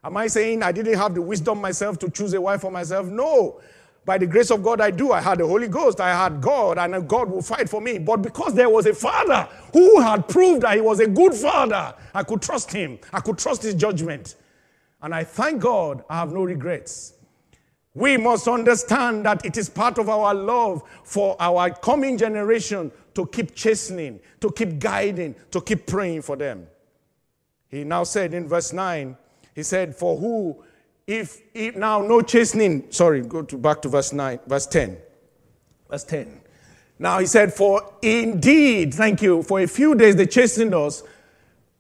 Am 0.04 0.16
I 0.16 0.26
saying 0.26 0.62
I 0.62 0.72
didn't 0.72 0.98
have 0.98 1.14
the 1.14 1.22
wisdom 1.22 1.60
myself 1.60 1.98
to 2.00 2.10
choose 2.10 2.34
a 2.34 2.40
wife 2.40 2.60
for 2.60 2.70
myself? 2.70 3.06
No. 3.06 3.60
By 4.04 4.16
the 4.16 4.26
grace 4.26 4.50
of 4.50 4.62
God, 4.62 4.80
I 4.80 4.90
do. 4.90 5.12
I 5.12 5.20
had 5.20 5.38
the 5.38 5.46
Holy 5.46 5.68
Ghost. 5.68 6.00
I 6.00 6.10
had 6.10 6.40
God, 6.40 6.78
and 6.78 7.06
God 7.06 7.30
will 7.30 7.42
fight 7.42 7.68
for 7.68 7.80
me. 7.80 7.98
But 7.98 8.22
because 8.22 8.54
there 8.54 8.70
was 8.70 8.86
a 8.86 8.94
father 8.94 9.48
who 9.72 10.00
had 10.00 10.28
proved 10.28 10.62
that 10.62 10.76
he 10.76 10.80
was 10.80 11.00
a 11.00 11.06
good 11.06 11.34
father, 11.34 11.94
I 12.14 12.22
could 12.22 12.40
trust 12.40 12.72
him. 12.72 12.98
I 13.12 13.20
could 13.20 13.36
trust 13.36 13.62
his 13.62 13.74
judgment. 13.74 14.36
And 15.02 15.14
I 15.14 15.24
thank 15.24 15.60
God 15.60 16.04
I 16.08 16.18
have 16.18 16.32
no 16.32 16.44
regrets. 16.44 17.14
We 17.94 18.16
must 18.16 18.46
understand 18.48 19.26
that 19.26 19.44
it 19.44 19.56
is 19.56 19.68
part 19.68 19.98
of 19.98 20.08
our 20.08 20.34
love 20.34 20.82
for 21.04 21.36
our 21.40 21.70
coming 21.70 22.16
generation 22.16 22.92
to 23.14 23.26
keep 23.26 23.54
chastening, 23.54 24.20
to 24.40 24.50
keep 24.52 24.78
guiding, 24.78 25.34
to 25.50 25.60
keep 25.60 25.86
praying 25.86 26.22
for 26.22 26.36
them. 26.36 26.66
He 27.68 27.84
now 27.84 28.04
said 28.04 28.34
in 28.34 28.48
verse 28.48 28.72
9, 28.72 29.16
he 29.54 29.62
said, 29.62 29.96
For 29.96 30.16
who 30.16 30.62
if, 31.08 31.40
if 31.54 31.74
now 31.74 32.02
no 32.02 32.20
chastening, 32.20 32.84
sorry, 32.90 33.22
go 33.22 33.40
to 33.40 33.56
back 33.56 33.80
to 33.82 33.88
verse 33.88 34.12
9, 34.12 34.40
verse 34.46 34.66
10. 34.66 34.98
Verse 35.90 36.04
10. 36.04 36.42
Now 36.98 37.18
he 37.18 37.24
said, 37.24 37.54
For 37.54 37.94
indeed, 38.02 38.92
thank 38.92 39.22
you, 39.22 39.42
for 39.42 39.60
a 39.60 39.66
few 39.66 39.94
days 39.94 40.16
they 40.16 40.26
chastened 40.26 40.74
us. 40.74 41.02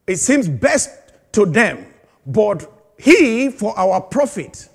It 0.06 0.16
seems 0.16 0.48
best 0.48 0.90
to 1.32 1.44
them, 1.44 1.86
but 2.26 2.72
he 2.98 3.50
for 3.50 3.78
our 3.78 4.00
profit, 4.00 4.70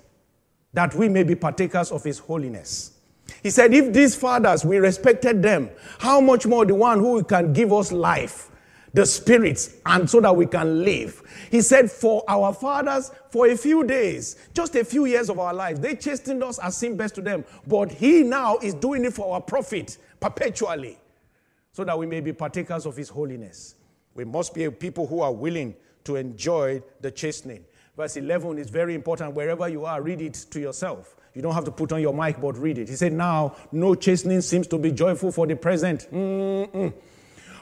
that 0.72 0.94
we 0.94 1.08
may 1.08 1.24
be 1.24 1.34
partakers 1.34 1.90
of 1.90 2.04
his 2.04 2.20
holiness. 2.20 2.92
He 3.42 3.50
said, 3.50 3.74
If 3.74 3.92
these 3.92 4.14
fathers, 4.14 4.64
we 4.64 4.78
respected 4.78 5.42
them, 5.42 5.68
how 5.98 6.20
much 6.20 6.46
more 6.46 6.64
the 6.64 6.76
one 6.76 7.00
who 7.00 7.24
can 7.24 7.52
give 7.52 7.72
us 7.72 7.90
life? 7.90 8.52
The 8.94 9.04
spirits 9.04 9.74
and 9.84 10.08
so 10.08 10.20
that 10.20 10.34
we 10.34 10.46
can 10.46 10.82
live. 10.84 11.20
He 11.50 11.60
said, 11.60 11.90
For 11.90 12.24
our 12.28 12.54
fathers, 12.54 13.10
for 13.28 13.48
a 13.48 13.56
few 13.56 13.84
days, 13.84 14.36
just 14.54 14.74
a 14.76 14.84
few 14.84 15.04
years 15.04 15.28
of 15.28 15.38
our 15.38 15.52
lives, 15.52 15.80
they 15.80 15.96
chastened 15.96 16.42
us 16.42 16.58
as 16.60 16.76
seemed 16.76 16.96
best 16.96 17.16
to 17.16 17.20
them. 17.20 17.44
But 17.66 17.90
He 17.90 18.22
now 18.22 18.56
is 18.58 18.72
doing 18.72 19.04
it 19.04 19.12
for 19.12 19.34
our 19.34 19.40
profit 19.40 19.98
perpetually, 20.20 20.98
so 21.72 21.84
that 21.84 21.98
we 21.98 22.06
may 22.06 22.20
be 22.20 22.32
partakers 22.32 22.86
of 22.86 22.96
His 22.96 23.08
holiness. 23.08 23.74
We 24.14 24.24
must 24.24 24.54
be 24.54 24.70
people 24.70 25.08
who 25.08 25.20
are 25.20 25.32
willing 25.32 25.74
to 26.04 26.14
enjoy 26.16 26.80
the 27.00 27.10
chastening. 27.10 27.64
Verse 27.96 28.16
11 28.16 28.58
is 28.58 28.70
very 28.70 28.94
important. 28.94 29.34
Wherever 29.34 29.68
you 29.68 29.84
are, 29.84 30.00
read 30.02 30.20
it 30.20 30.34
to 30.50 30.60
yourself. 30.60 31.16
You 31.34 31.42
don't 31.42 31.54
have 31.54 31.64
to 31.64 31.72
put 31.72 31.90
on 31.90 32.00
your 32.00 32.14
mic, 32.14 32.40
but 32.40 32.56
read 32.56 32.78
it. 32.78 32.88
He 32.88 32.94
said, 32.94 33.12
Now, 33.12 33.56
no 33.72 33.96
chastening 33.96 34.40
seems 34.40 34.68
to 34.68 34.78
be 34.78 34.92
joyful 34.92 35.32
for 35.32 35.48
the 35.48 35.56
present. 35.56 36.06
Mm-mm 36.12 36.92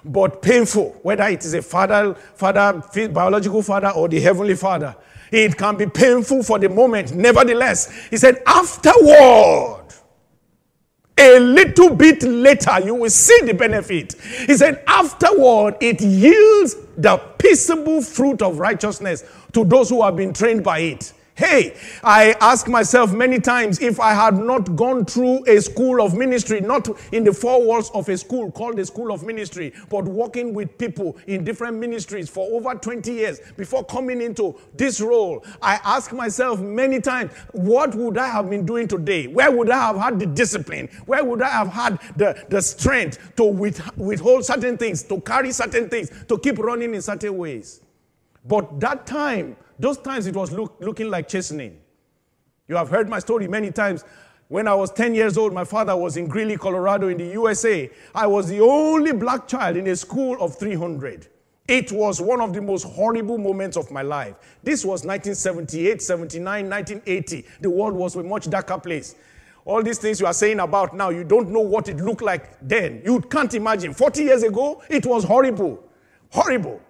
but 0.05 0.43
painful, 0.43 0.99
whether 1.03 1.25
it 1.25 1.45
is 1.45 1.55
a 1.55 1.63
father, 1.63 2.15
father, 2.15 2.83
biological 3.09 3.63
father, 3.63 3.91
or 3.91 4.09
the 4.09 4.21
heavenly 4.21 4.55
father. 4.55 4.97
It 5.31 5.57
can 5.57 5.77
be 5.77 5.87
painful 5.87 6.43
for 6.43 6.59
the 6.59 6.69
moment. 6.69 7.15
Nevertheless, 7.15 7.91
he 8.11 8.17
said, 8.17 8.43
afterward, 8.47 9.87
a 11.17 11.39
little 11.39 11.95
bit 11.95 12.23
later, 12.23 12.81
you 12.85 12.95
will 12.95 13.11
see 13.11 13.41
the 13.43 13.55
benefit. 13.55 14.15
He 14.47 14.55
said, 14.55 14.83
afterward, 14.87 15.77
it 15.81 16.01
yields 16.01 16.77
the 16.97 17.17
peaceable 17.39 18.03
fruit 18.03 18.43
of 18.43 18.59
righteousness 18.59 19.25
to 19.53 19.65
those 19.65 19.89
who 19.89 20.03
have 20.03 20.17
been 20.17 20.33
trained 20.33 20.65
by 20.65 20.81
it. 20.81 21.13
Hey, 21.43 21.75
I 22.05 22.37
ask 22.41 22.69
myself 22.69 23.13
many 23.13 23.41
times 23.41 23.81
if 23.81 23.99
I 23.99 24.15
had 24.15 24.39
not 24.39 24.77
gone 24.77 25.05
through 25.05 25.45
a 25.49 25.61
school 25.61 26.01
of 26.01 26.17
ministry, 26.17 26.61
not 26.61 26.89
in 27.11 27.25
the 27.25 27.33
four 27.33 27.61
walls 27.61 27.91
of 27.95 28.09
a 28.09 28.17
school 28.17 28.53
called 28.53 28.77
the 28.77 28.87
school 28.87 29.11
of 29.13 29.25
ministry, 29.25 29.73
but 29.91 30.05
working 30.05 30.55
with 30.55 30.79
people 30.79 31.19
in 31.27 31.43
different 31.43 31.79
ministries 31.79 32.31
for 32.31 32.49
over 32.53 32.77
20 32.77 33.13
years 33.13 33.41
before 33.57 33.85
coming 33.85 34.23
into 34.23 34.57
this 34.75 35.01
role, 35.01 35.45
I 35.61 35.81
ask 35.83 36.13
myself 36.13 36.61
many 36.61 37.01
times, 37.01 37.33
what 37.51 37.93
would 37.97 38.19
I 38.19 38.29
have 38.29 38.49
been 38.49 38.65
doing 38.65 38.87
today? 38.87 39.27
Where 39.27 39.51
would 39.51 39.69
I 39.69 39.81
have 39.89 39.97
had 39.97 40.21
the 40.21 40.27
discipline? 40.27 40.89
Where 41.07 41.25
would 41.25 41.43
I 41.43 41.51
have 41.51 41.73
had 41.73 41.99
the, 42.15 42.41
the 42.51 42.63
strength 42.63 43.35
to 43.35 43.45
withhold 43.97 44.45
certain 44.45 44.79
things, 44.79 45.03
to 45.03 45.21
carry 45.21 45.51
certain 45.51 45.89
things, 45.89 46.09
to 46.29 46.39
keep 46.39 46.59
running 46.59 46.95
in 46.95 47.03
certain 47.03 47.37
ways? 47.37 47.81
But 48.45 48.79
that 48.81 49.07
time, 49.07 49.57
those 49.83 49.99
times 49.99 50.29
it 50.29 50.37
was 50.37 50.53
look, 50.53 50.77
looking 50.79 51.11
like 51.11 51.27
chastening. 51.27 51.77
You 52.69 52.77
have 52.77 52.89
heard 52.89 53.09
my 53.09 53.19
story 53.19 53.49
many 53.49 53.73
times. 53.73 54.05
When 54.47 54.69
I 54.69 54.75
was 54.75 54.93
10 54.93 55.13
years 55.13 55.37
old, 55.37 55.53
my 55.53 55.65
father 55.65 55.97
was 55.97 56.17
in 56.17 56.29
Greeley, 56.29 56.57
Colorado, 56.57 57.09
in 57.09 57.19
the 57.19 57.27
USA. 57.27 57.91
I 58.15 58.29
was 58.29 58.47
the 58.49 58.61
only 58.61 59.11
black 59.11 59.49
child 59.49 59.77
in 59.77 59.89
a 59.89 59.97
school 59.97 60.37
of 60.41 60.57
300. 60.57 61.27
It 61.67 61.91
was 61.91 62.21
one 62.21 62.41
of 62.41 62.53
the 62.53 62.63
most 62.63 62.85
horrible 62.85 63.39
moments 63.39 63.77
of 63.77 63.91
my 63.91 64.03
life. 64.03 64.37
This 64.63 64.85
was 64.85 65.05
1978, 65.05 66.01
79, 66.01 66.71
1980. 66.71 67.45
The 67.61 67.71
world 67.71 67.95
was 67.95 68.15
a 68.15 68.23
much 68.23 68.49
darker 68.49 68.79
place. 68.79 69.17
All 69.65 69.83
these 69.83 69.99
things 69.99 70.21
you 70.21 70.27
are 70.27 70.33
saying 70.33 70.61
about 70.61 70.95
now, 70.95 71.09
you 71.09 71.25
don't 71.25 71.51
know 71.51 71.61
what 71.61 71.89
it 71.89 71.97
looked 71.97 72.23
like 72.23 72.57
then. 72.63 73.03
You 73.05 73.21
can't 73.21 73.53
imagine. 73.55 73.95
40 73.95 74.23
years 74.23 74.45
ago, 74.45 74.81
it 74.89 75.05
was 75.07 75.25
horrible. 75.25 75.83
Horrible. 76.31 76.81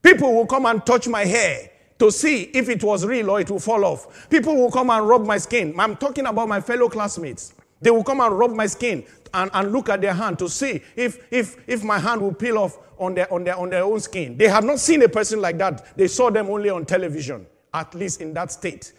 People 0.00 0.32
will 0.32 0.46
come 0.46 0.66
and 0.66 0.86
touch 0.86 1.08
my 1.08 1.24
hair 1.24 1.69
to 2.00 2.10
see 2.10 2.44
if 2.54 2.68
it 2.68 2.82
was 2.82 3.06
real 3.06 3.30
or 3.30 3.40
it 3.40 3.50
will 3.50 3.60
fall 3.60 3.84
off. 3.84 4.28
People 4.28 4.56
will 4.56 4.70
come 4.70 4.90
and 4.90 5.06
rub 5.06 5.24
my 5.24 5.38
skin. 5.38 5.74
I'm 5.78 5.96
talking 5.96 6.26
about 6.26 6.48
my 6.48 6.60
fellow 6.60 6.88
classmates. 6.88 7.54
They 7.80 7.90
will 7.90 8.02
come 8.04 8.20
and 8.20 8.36
rub 8.36 8.52
my 8.52 8.66
skin 8.66 9.04
and, 9.32 9.50
and 9.54 9.72
look 9.72 9.88
at 9.88 10.00
their 10.00 10.14
hand 10.14 10.38
to 10.40 10.48
see 10.48 10.82
if, 10.96 11.26
if, 11.30 11.56
if 11.68 11.84
my 11.84 11.98
hand 11.98 12.20
will 12.20 12.34
peel 12.34 12.58
off 12.58 12.78
on 12.98 13.14
their, 13.14 13.32
on, 13.32 13.44
their, 13.44 13.56
on 13.56 13.70
their 13.70 13.84
own 13.84 14.00
skin. 14.00 14.36
They 14.36 14.48
have 14.48 14.64
not 14.64 14.78
seen 14.78 15.02
a 15.02 15.08
person 15.08 15.40
like 15.40 15.58
that. 15.58 15.96
They 15.96 16.08
saw 16.08 16.30
them 16.30 16.48
only 16.48 16.70
on 16.70 16.84
television, 16.84 17.46
at 17.72 17.94
least 17.94 18.20
in 18.20 18.34
that 18.34 18.50
state. 18.50 18.92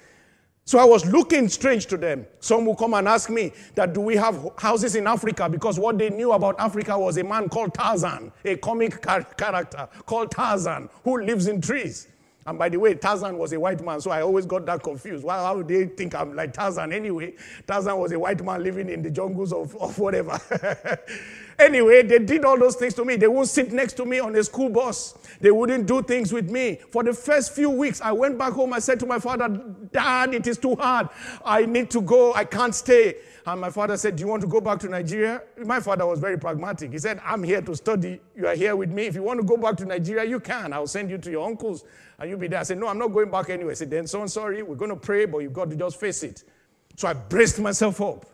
So 0.63 0.77
I 0.77 0.85
was 0.85 1.05
looking 1.05 1.49
strange 1.49 1.87
to 1.87 1.97
them. 1.97 2.25
Some 2.39 2.65
will 2.65 2.75
come 2.75 2.93
and 2.93 3.07
ask 3.07 3.29
me 3.29 3.51
that 3.75 3.93
do 3.93 4.01
we 4.01 4.15
have 4.15 4.47
houses 4.57 4.95
in 4.95 5.07
Africa? 5.07 5.49
Because 5.49 5.79
what 5.79 5.97
they 5.97 6.11
knew 6.11 6.33
about 6.33 6.59
Africa 6.59 6.97
was 6.97 7.17
a 7.17 7.23
man 7.23 7.49
called 7.49 7.73
Tarzan, 7.73 8.31
a 8.45 8.55
comic 8.57 9.01
character 9.01 9.89
called 10.05 10.31
Tarzan, 10.31 10.87
who 11.03 11.21
lives 11.23 11.47
in 11.47 11.61
trees. 11.61 12.07
And 12.45 12.57
by 12.57 12.69
the 12.69 12.77
way, 12.77 12.95
Tarzan 12.95 13.37
was 13.37 13.53
a 13.53 13.59
white 13.59 13.83
man, 13.83 14.01
so 14.01 14.09
I 14.09 14.21
always 14.21 14.47
got 14.47 14.65
that 14.65 14.81
confused. 14.81 15.23
Why, 15.23 15.35
how 15.37 15.57
would 15.57 15.67
they 15.67 15.85
think 15.85 16.15
I'm 16.15 16.35
like 16.35 16.53
Tarzan 16.53 16.91
anyway? 16.91 17.35
Tarzan 17.67 17.97
was 17.97 18.11
a 18.11 18.19
white 18.19 18.43
man 18.43 18.63
living 18.63 18.89
in 18.89 19.03
the 19.03 19.11
jungles 19.11 19.53
of, 19.53 19.75
of 19.77 19.97
whatever. 19.99 20.39
anyway, 21.61 22.03
they 22.03 22.19
did 22.19 22.43
all 22.45 22.57
those 22.57 22.75
things 22.75 22.93
to 22.95 23.05
me. 23.05 23.15
They 23.15 23.27
won't 23.27 23.47
sit 23.47 23.71
next 23.71 23.93
to 23.93 24.05
me 24.05 24.19
on 24.19 24.35
a 24.35 24.43
school 24.43 24.69
bus. 24.69 25.15
They 25.39 25.51
wouldn't 25.51 25.87
do 25.87 26.01
things 26.03 26.33
with 26.33 26.49
me. 26.49 26.79
For 26.91 27.03
the 27.03 27.13
first 27.13 27.53
few 27.53 27.69
weeks, 27.69 28.01
I 28.01 28.11
went 28.11 28.37
back 28.37 28.53
home. 28.53 28.73
I 28.73 28.79
said 28.79 28.99
to 29.01 29.05
my 29.05 29.19
father, 29.19 29.47
Dad, 29.91 30.33
it 30.33 30.47
is 30.47 30.57
too 30.57 30.75
hard. 30.75 31.09
I 31.45 31.65
need 31.65 31.89
to 31.91 32.01
go. 32.01 32.33
I 32.33 32.43
can't 32.43 32.75
stay. 32.75 33.15
And 33.45 33.59
my 33.59 33.69
father 33.69 33.97
said, 33.97 34.15
Do 34.15 34.21
you 34.21 34.27
want 34.27 34.41
to 34.41 34.47
go 34.47 34.61
back 34.61 34.79
to 34.81 34.89
Nigeria? 34.89 35.41
My 35.57 35.79
father 35.79 36.05
was 36.05 36.19
very 36.19 36.37
pragmatic. 36.37 36.91
He 36.91 36.99
said, 36.99 37.19
I'm 37.25 37.43
here 37.43 37.61
to 37.61 37.75
study. 37.75 38.19
You 38.35 38.47
are 38.47 38.55
here 38.55 38.75
with 38.75 38.91
me. 38.91 39.05
If 39.07 39.15
you 39.15 39.23
want 39.23 39.39
to 39.39 39.45
go 39.45 39.57
back 39.57 39.77
to 39.77 39.85
Nigeria, 39.85 40.23
you 40.23 40.39
can. 40.39 40.73
I'll 40.73 40.87
send 40.87 41.09
you 41.09 41.17
to 41.17 41.31
your 41.31 41.47
uncles 41.47 41.83
and 42.19 42.29
you'll 42.29 42.39
be 42.39 42.47
there. 42.47 42.59
I 42.59 42.63
said, 42.63 42.77
No, 42.77 42.87
I'm 42.87 42.99
not 42.99 43.11
going 43.13 43.31
back 43.31 43.49
anyway. 43.49 43.71
I 43.71 43.75
said, 43.75 43.89
Then, 43.89 44.05
son, 44.07 44.27
sorry, 44.27 44.61
we're 44.61 44.75
going 44.75 44.91
to 44.91 44.95
pray, 44.95 45.25
but 45.25 45.39
you've 45.39 45.53
got 45.53 45.69
to 45.71 45.75
just 45.75 45.99
face 45.99 46.23
it. 46.23 46.43
So 46.95 47.07
I 47.07 47.13
braced 47.13 47.59
myself 47.59 47.99
up. 48.01 48.30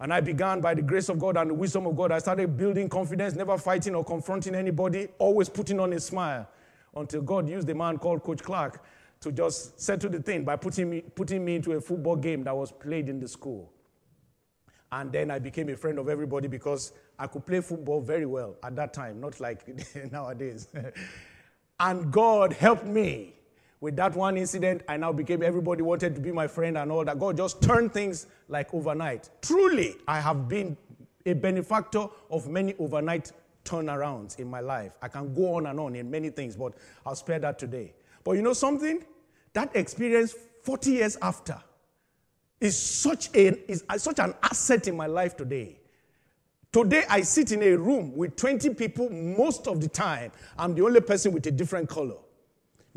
And 0.00 0.12
I 0.12 0.20
began 0.20 0.60
by 0.60 0.74
the 0.74 0.82
grace 0.82 1.08
of 1.08 1.18
God 1.18 1.36
and 1.36 1.50
the 1.50 1.54
wisdom 1.54 1.86
of 1.86 1.96
God. 1.96 2.12
I 2.12 2.18
started 2.18 2.56
building 2.56 2.88
confidence, 2.88 3.34
never 3.34 3.58
fighting 3.58 3.94
or 3.94 4.04
confronting 4.04 4.54
anybody, 4.54 5.08
always 5.18 5.48
putting 5.48 5.80
on 5.80 5.92
a 5.92 6.00
smile 6.00 6.48
until 6.94 7.22
God 7.22 7.48
used 7.48 7.68
a 7.68 7.74
man 7.74 7.98
called 7.98 8.22
Coach 8.22 8.42
Clark 8.42 8.84
to 9.20 9.32
just 9.32 9.80
settle 9.80 10.10
the 10.10 10.20
thing 10.20 10.44
by 10.44 10.54
putting 10.54 10.88
me, 10.88 11.00
putting 11.00 11.44
me 11.44 11.56
into 11.56 11.72
a 11.72 11.80
football 11.80 12.14
game 12.14 12.44
that 12.44 12.56
was 12.56 12.70
played 12.70 13.08
in 13.08 13.18
the 13.18 13.26
school. 13.26 13.72
And 14.92 15.10
then 15.12 15.30
I 15.30 15.38
became 15.40 15.68
a 15.68 15.76
friend 15.76 15.98
of 15.98 16.08
everybody 16.08 16.48
because 16.48 16.92
I 17.18 17.26
could 17.26 17.44
play 17.44 17.60
football 17.60 18.00
very 18.00 18.26
well 18.26 18.56
at 18.62 18.76
that 18.76 18.94
time, 18.94 19.20
not 19.20 19.40
like 19.40 19.66
nowadays. 20.12 20.68
and 21.80 22.12
God 22.12 22.52
helped 22.52 22.86
me 22.86 23.34
with 23.80 23.96
that 23.96 24.14
one 24.14 24.36
incident. 24.36 24.82
I 24.88 24.96
now 24.96 25.12
became, 25.12 25.42
everybody 25.42 25.82
wanted 25.82 26.14
to 26.14 26.20
be 26.20 26.32
my 26.32 26.46
friend 26.46 26.78
and 26.78 26.90
all 26.90 27.04
that. 27.04 27.18
God 27.18 27.36
just 27.36 27.62
turned 27.62 27.92
things 27.92 28.26
like 28.48 28.72
overnight. 28.74 29.30
Truly, 29.42 29.96
I 30.06 30.20
have 30.20 30.48
been 30.48 30.76
a 31.26 31.34
benefactor 31.34 32.06
of 32.30 32.48
many 32.48 32.74
overnight 32.78 33.32
turnarounds 33.64 34.38
in 34.38 34.48
my 34.48 34.60
life. 34.60 34.92
I 35.02 35.08
can 35.08 35.34
go 35.34 35.54
on 35.54 35.66
and 35.66 35.78
on 35.78 35.94
in 35.94 36.10
many 36.10 36.30
things, 36.30 36.56
but 36.56 36.72
I'll 37.04 37.14
spare 37.14 37.38
that 37.40 37.58
today. 37.58 37.94
But 38.24 38.32
you 38.32 38.42
know 38.42 38.54
something? 38.54 39.04
That 39.52 39.74
experience 39.74 40.34
40 40.62 40.90
years 40.90 41.16
after 41.22 41.58
is 42.60 42.78
such, 42.78 43.28
a, 43.34 43.70
is 43.70 43.84
such 43.98 44.18
an 44.18 44.34
asset 44.42 44.88
in 44.88 44.96
my 44.96 45.06
life 45.06 45.36
today. 45.36 45.78
Today, 46.72 47.04
I 47.08 47.22
sit 47.22 47.52
in 47.52 47.62
a 47.62 47.76
room 47.76 48.14
with 48.14 48.36
20 48.36 48.74
people 48.74 49.08
most 49.08 49.66
of 49.66 49.80
the 49.80 49.88
time. 49.88 50.32
I'm 50.58 50.74
the 50.74 50.84
only 50.84 51.00
person 51.00 51.32
with 51.32 51.46
a 51.46 51.50
different 51.50 51.88
color. 51.88 52.16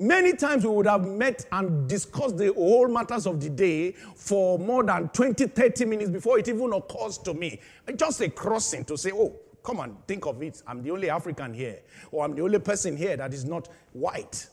Many 0.01 0.33
times 0.33 0.63
we 0.63 0.71
would 0.71 0.87
have 0.87 1.05
met 1.05 1.45
and 1.51 1.87
discussed 1.87 2.35
the 2.35 2.51
whole 2.53 2.87
matters 2.87 3.27
of 3.27 3.39
the 3.39 3.51
day 3.51 3.91
for 3.91 4.57
more 4.57 4.83
than 4.83 5.09
20, 5.09 5.45
30 5.45 5.85
minutes 5.85 6.09
before 6.09 6.39
it 6.39 6.47
even 6.47 6.73
occurs 6.73 7.19
to 7.19 7.35
me. 7.35 7.59
Just 7.95 8.19
a 8.21 8.29
crossing 8.31 8.83
to 8.85 8.97
say, 8.97 9.11
oh, 9.13 9.39
come 9.61 9.79
on, 9.79 9.95
think 10.07 10.25
of 10.25 10.41
it. 10.41 10.63
I'm 10.65 10.81
the 10.81 10.89
only 10.89 11.11
African 11.11 11.53
here, 11.53 11.81
or 12.11 12.25
I'm 12.25 12.33
the 12.33 12.41
only 12.41 12.57
person 12.57 12.97
here 12.97 13.15
that 13.15 13.31
is 13.31 13.45
not 13.45 13.67
white. 13.93 14.47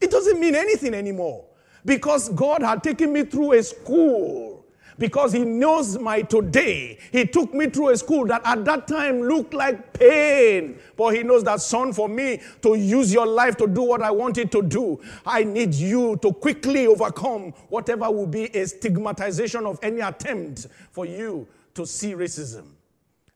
It 0.00 0.10
doesn't 0.10 0.40
mean 0.40 0.56
anything 0.56 0.94
anymore 0.94 1.44
because 1.84 2.28
God 2.30 2.60
had 2.60 2.82
taken 2.82 3.12
me 3.12 3.22
through 3.22 3.52
a 3.52 3.62
school. 3.62 4.65
Because 4.98 5.32
he 5.32 5.44
knows 5.44 5.98
my 5.98 6.22
today. 6.22 6.98
He 7.12 7.26
took 7.26 7.52
me 7.52 7.66
through 7.66 7.90
a 7.90 7.96
school 7.96 8.26
that 8.26 8.42
at 8.44 8.64
that 8.64 8.88
time 8.88 9.20
looked 9.22 9.52
like 9.52 9.92
pain. 9.92 10.78
But 10.96 11.14
he 11.14 11.22
knows 11.22 11.44
that, 11.44 11.60
son, 11.60 11.92
for 11.92 12.08
me 12.08 12.40
to 12.62 12.74
use 12.74 13.12
your 13.12 13.26
life 13.26 13.56
to 13.58 13.66
do 13.66 13.82
what 13.82 14.00
I 14.00 14.10
want 14.10 14.38
it 14.38 14.50
to 14.52 14.62
do, 14.62 15.00
I 15.26 15.44
need 15.44 15.74
you 15.74 16.16
to 16.22 16.32
quickly 16.32 16.86
overcome 16.86 17.52
whatever 17.68 18.10
will 18.10 18.26
be 18.26 18.44
a 18.56 18.66
stigmatization 18.66 19.66
of 19.66 19.78
any 19.82 20.00
attempt 20.00 20.66
for 20.90 21.04
you 21.04 21.46
to 21.74 21.86
see 21.86 22.14
racism. 22.14 22.64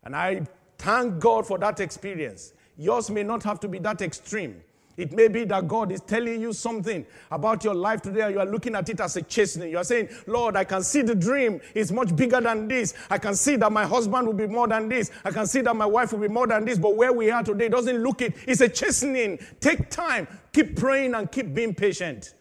And 0.03 0.17
I 0.17 0.47
thank 0.79 1.21
God 1.21 1.47
for 1.47 1.59
that 1.59 1.79
experience. 1.81 2.55
Yours 2.79 3.11
may 3.11 3.23
not 3.23 3.43
have 3.43 3.61
to 3.61 3.69
be 3.69 3.79
that 3.81 4.01
extreme. 4.01 4.63
It 4.97 5.13
may 5.13 5.29
be 5.29 5.45
that 5.45 5.67
God 5.67 5.93
is 5.93 6.01
telling 6.01 6.41
you 6.41 6.53
something 6.53 7.07
about 7.31 7.65
your 7.65 7.75
life 7.75 8.03
today, 8.03 8.31
you 8.31 8.39
are 8.39 8.47
looking 8.47 8.75
at 8.75 8.89
it 8.89 9.01
as 9.01 9.17
a 9.17 9.23
chastening. 9.23 9.71
You 9.71 9.79
are 9.79 9.85
saying, 9.85 10.09
Lord, 10.27 10.57
I 10.57 10.65
can 10.65 10.83
see 10.83 11.03
the 11.03 11.15
dream 11.15 11.61
is 11.75 11.91
much 11.91 12.15
bigger 12.15 12.41
than 12.41 12.69
this. 12.69 12.95
I 13.09 13.19
can 13.19 13.35
see 13.35 13.57
that 13.57 13.73
my 13.73 13.87
husband 13.87 14.27
will 14.27 14.35
be 14.35 14.47
more 14.47 14.69
than 14.69 14.89
this. 14.89 15.11
I 15.25 15.31
can 15.31 15.47
see 15.47 15.61
that 15.63 15.75
my 15.75 15.87
wife 15.87 16.13
will 16.13 16.21
be 16.21 16.29
more 16.29 16.47
than 16.47 16.65
this. 16.65 16.79
But 16.79 16.97
where 16.97 17.13
we 17.13 17.31
are 17.31 17.43
today 17.43 17.69
doesn't 17.69 18.03
look 18.03 18.21
it. 18.21 18.35
It's 18.47 18.61
a 18.61 18.69
chastening. 18.69 19.39
Take 19.61 19.91
time. 19.91 20.29
Keep 20.53 20.77
praying 20.77 21.15
and 21.15 21.31
keep 21.31 21.55
being 21.55 21.75
patient. 21.75 22.35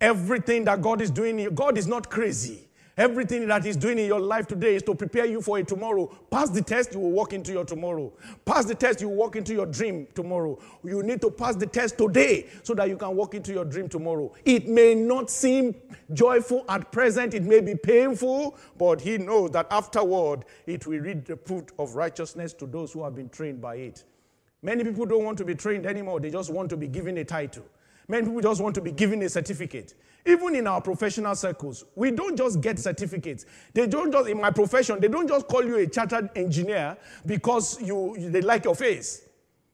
Everything 0.00 0.64
that 0.66 0.82
God 0.82 1.00
is 1.00 1.10
doing, 1.10 1.54
God 1.54 1.78
is 1.78 1.86
not 1.86 2.10
crazy. 2.10 2.65
Everything 2.96 3.46
that 3.48 3.62
He's 3.62 3.76
doing 3.76 3.98
in 3.98 4.06
your 4.06 4.20
life 4.20 4.46
today 4.46 4.74
is 4.74 4.82
to 4.84 4.94
prepare 4.94 5.26
you 5.26 5.42
for 5.42 5.58
a 5.58 5.62
tomorrow. 5.62 6.06
Pass 6.30 6.48
the 6.48 6.62
test, 6.62 6.94
you 6.94 7.00
will 7.00 7.10
walk 7.10 7.34
into 7.34 7.52
your 7.52 7.64
tomorrow. 7.64 8.10
Pass 8.46 8.64
the 8.64 8.74
test, 8.74 9.02
you 9.02 9.10
will 9.10 9.16
walk 9.16 9.36
into 9.36 9.52
your 9.52 9.66
dream 9.66 10.06
tomorrow. 10.14 10.58
You 10.82 11.02
need 11.02 11.20
to 11.20 11.30
pass 11.30 11.56
the 11.56 11.66
test 11.66 11.98
today 11.98 12.46
so 12.62 12.72
that 12.72 12.88
you 12.88 12.96
can 12.96 13.14
walk 13.14 13.34
into 13.34 13.52
your 13.52 13.66
dream 13.66 13.90
tomorrow. 13.90 14.32
It 14.46 14.66
may 14.66 14.94
not 14.94 15.28
seem 15.28 15.74
joyful 16.14 16.64
at 16.70 16.90
present, 16.90 17.34
it 17.34 17.42
may 17.42 17.60
be 17.60 17.74
painful, 17.74 18.56
but 18.78 19.02
He 19.02 19.18
knows 19.18 19.50
that 19.50 19.66
afterward 19.70 20.46
it 20.66 20.86
will 20.86 21.00
read 21.00 21.26
the 21.26 21.36
fruit 21.36 21.72
of 21.78 21.96
righteousness 21.96 22.54
to 22.54 22.66
those 22.66 22.92
who 22.92 23.04
have 23.04 23.14
been 23.14 23.28
trained 23.28 23.60
by 23.60 23.76
it. 23.76 24.04
Many 24.62 24.84
people 24.84 25.04
don't 25.04 25.22
want 25.22 25.36
to 25.36 25.44
be 25.44 25.54
trained 25.54 25.84
anymore, 25.84 26.18
they 26.18 26.30
just 26.30 26.50
want 26.50 26.70
to 26.70 26.78
be 26.78 26.88
given 26.88 27.18
a 27.18 27.24
title. 27.24 27.66
Many 28.08 28.26
people 28.26 28.40
just 28.40 28.60
want 28.60 28.74
to 28.76 28.80
be 28.80 28.92
given 28.92 29.22
a 29.22 29.28
certificate. 29.28 29.94
Even 30.24 30.56
in 30.56 30.66
our 30.66 30.80
professional 30.80 31.34
circles, 31.34 31.84
we 31.94 32.10
don't 32.10 32.36
just 32.36 32.60
get 32.60 32.78
certificates. 32.78 33.46
They 33.72 33.86
don't 33.86 34.10
just, 34.10 34.28
in 34.28 34.40
my 34.40 34.50
profession, 34.50 35.00
they 35.00 35.08
don't 35.08 35.28
just 35.28 35.46
call 35.46 35.64
you 35.64 35.76
a 35.76 35.86
chartered 35.86 36.30
engineer 36.34 36.96
because 37.24 37.80
you, 37.80 38.16
they 38.18 38.40
like 38.40 38.64
your 38.64 38.74
face. 38.74 39.22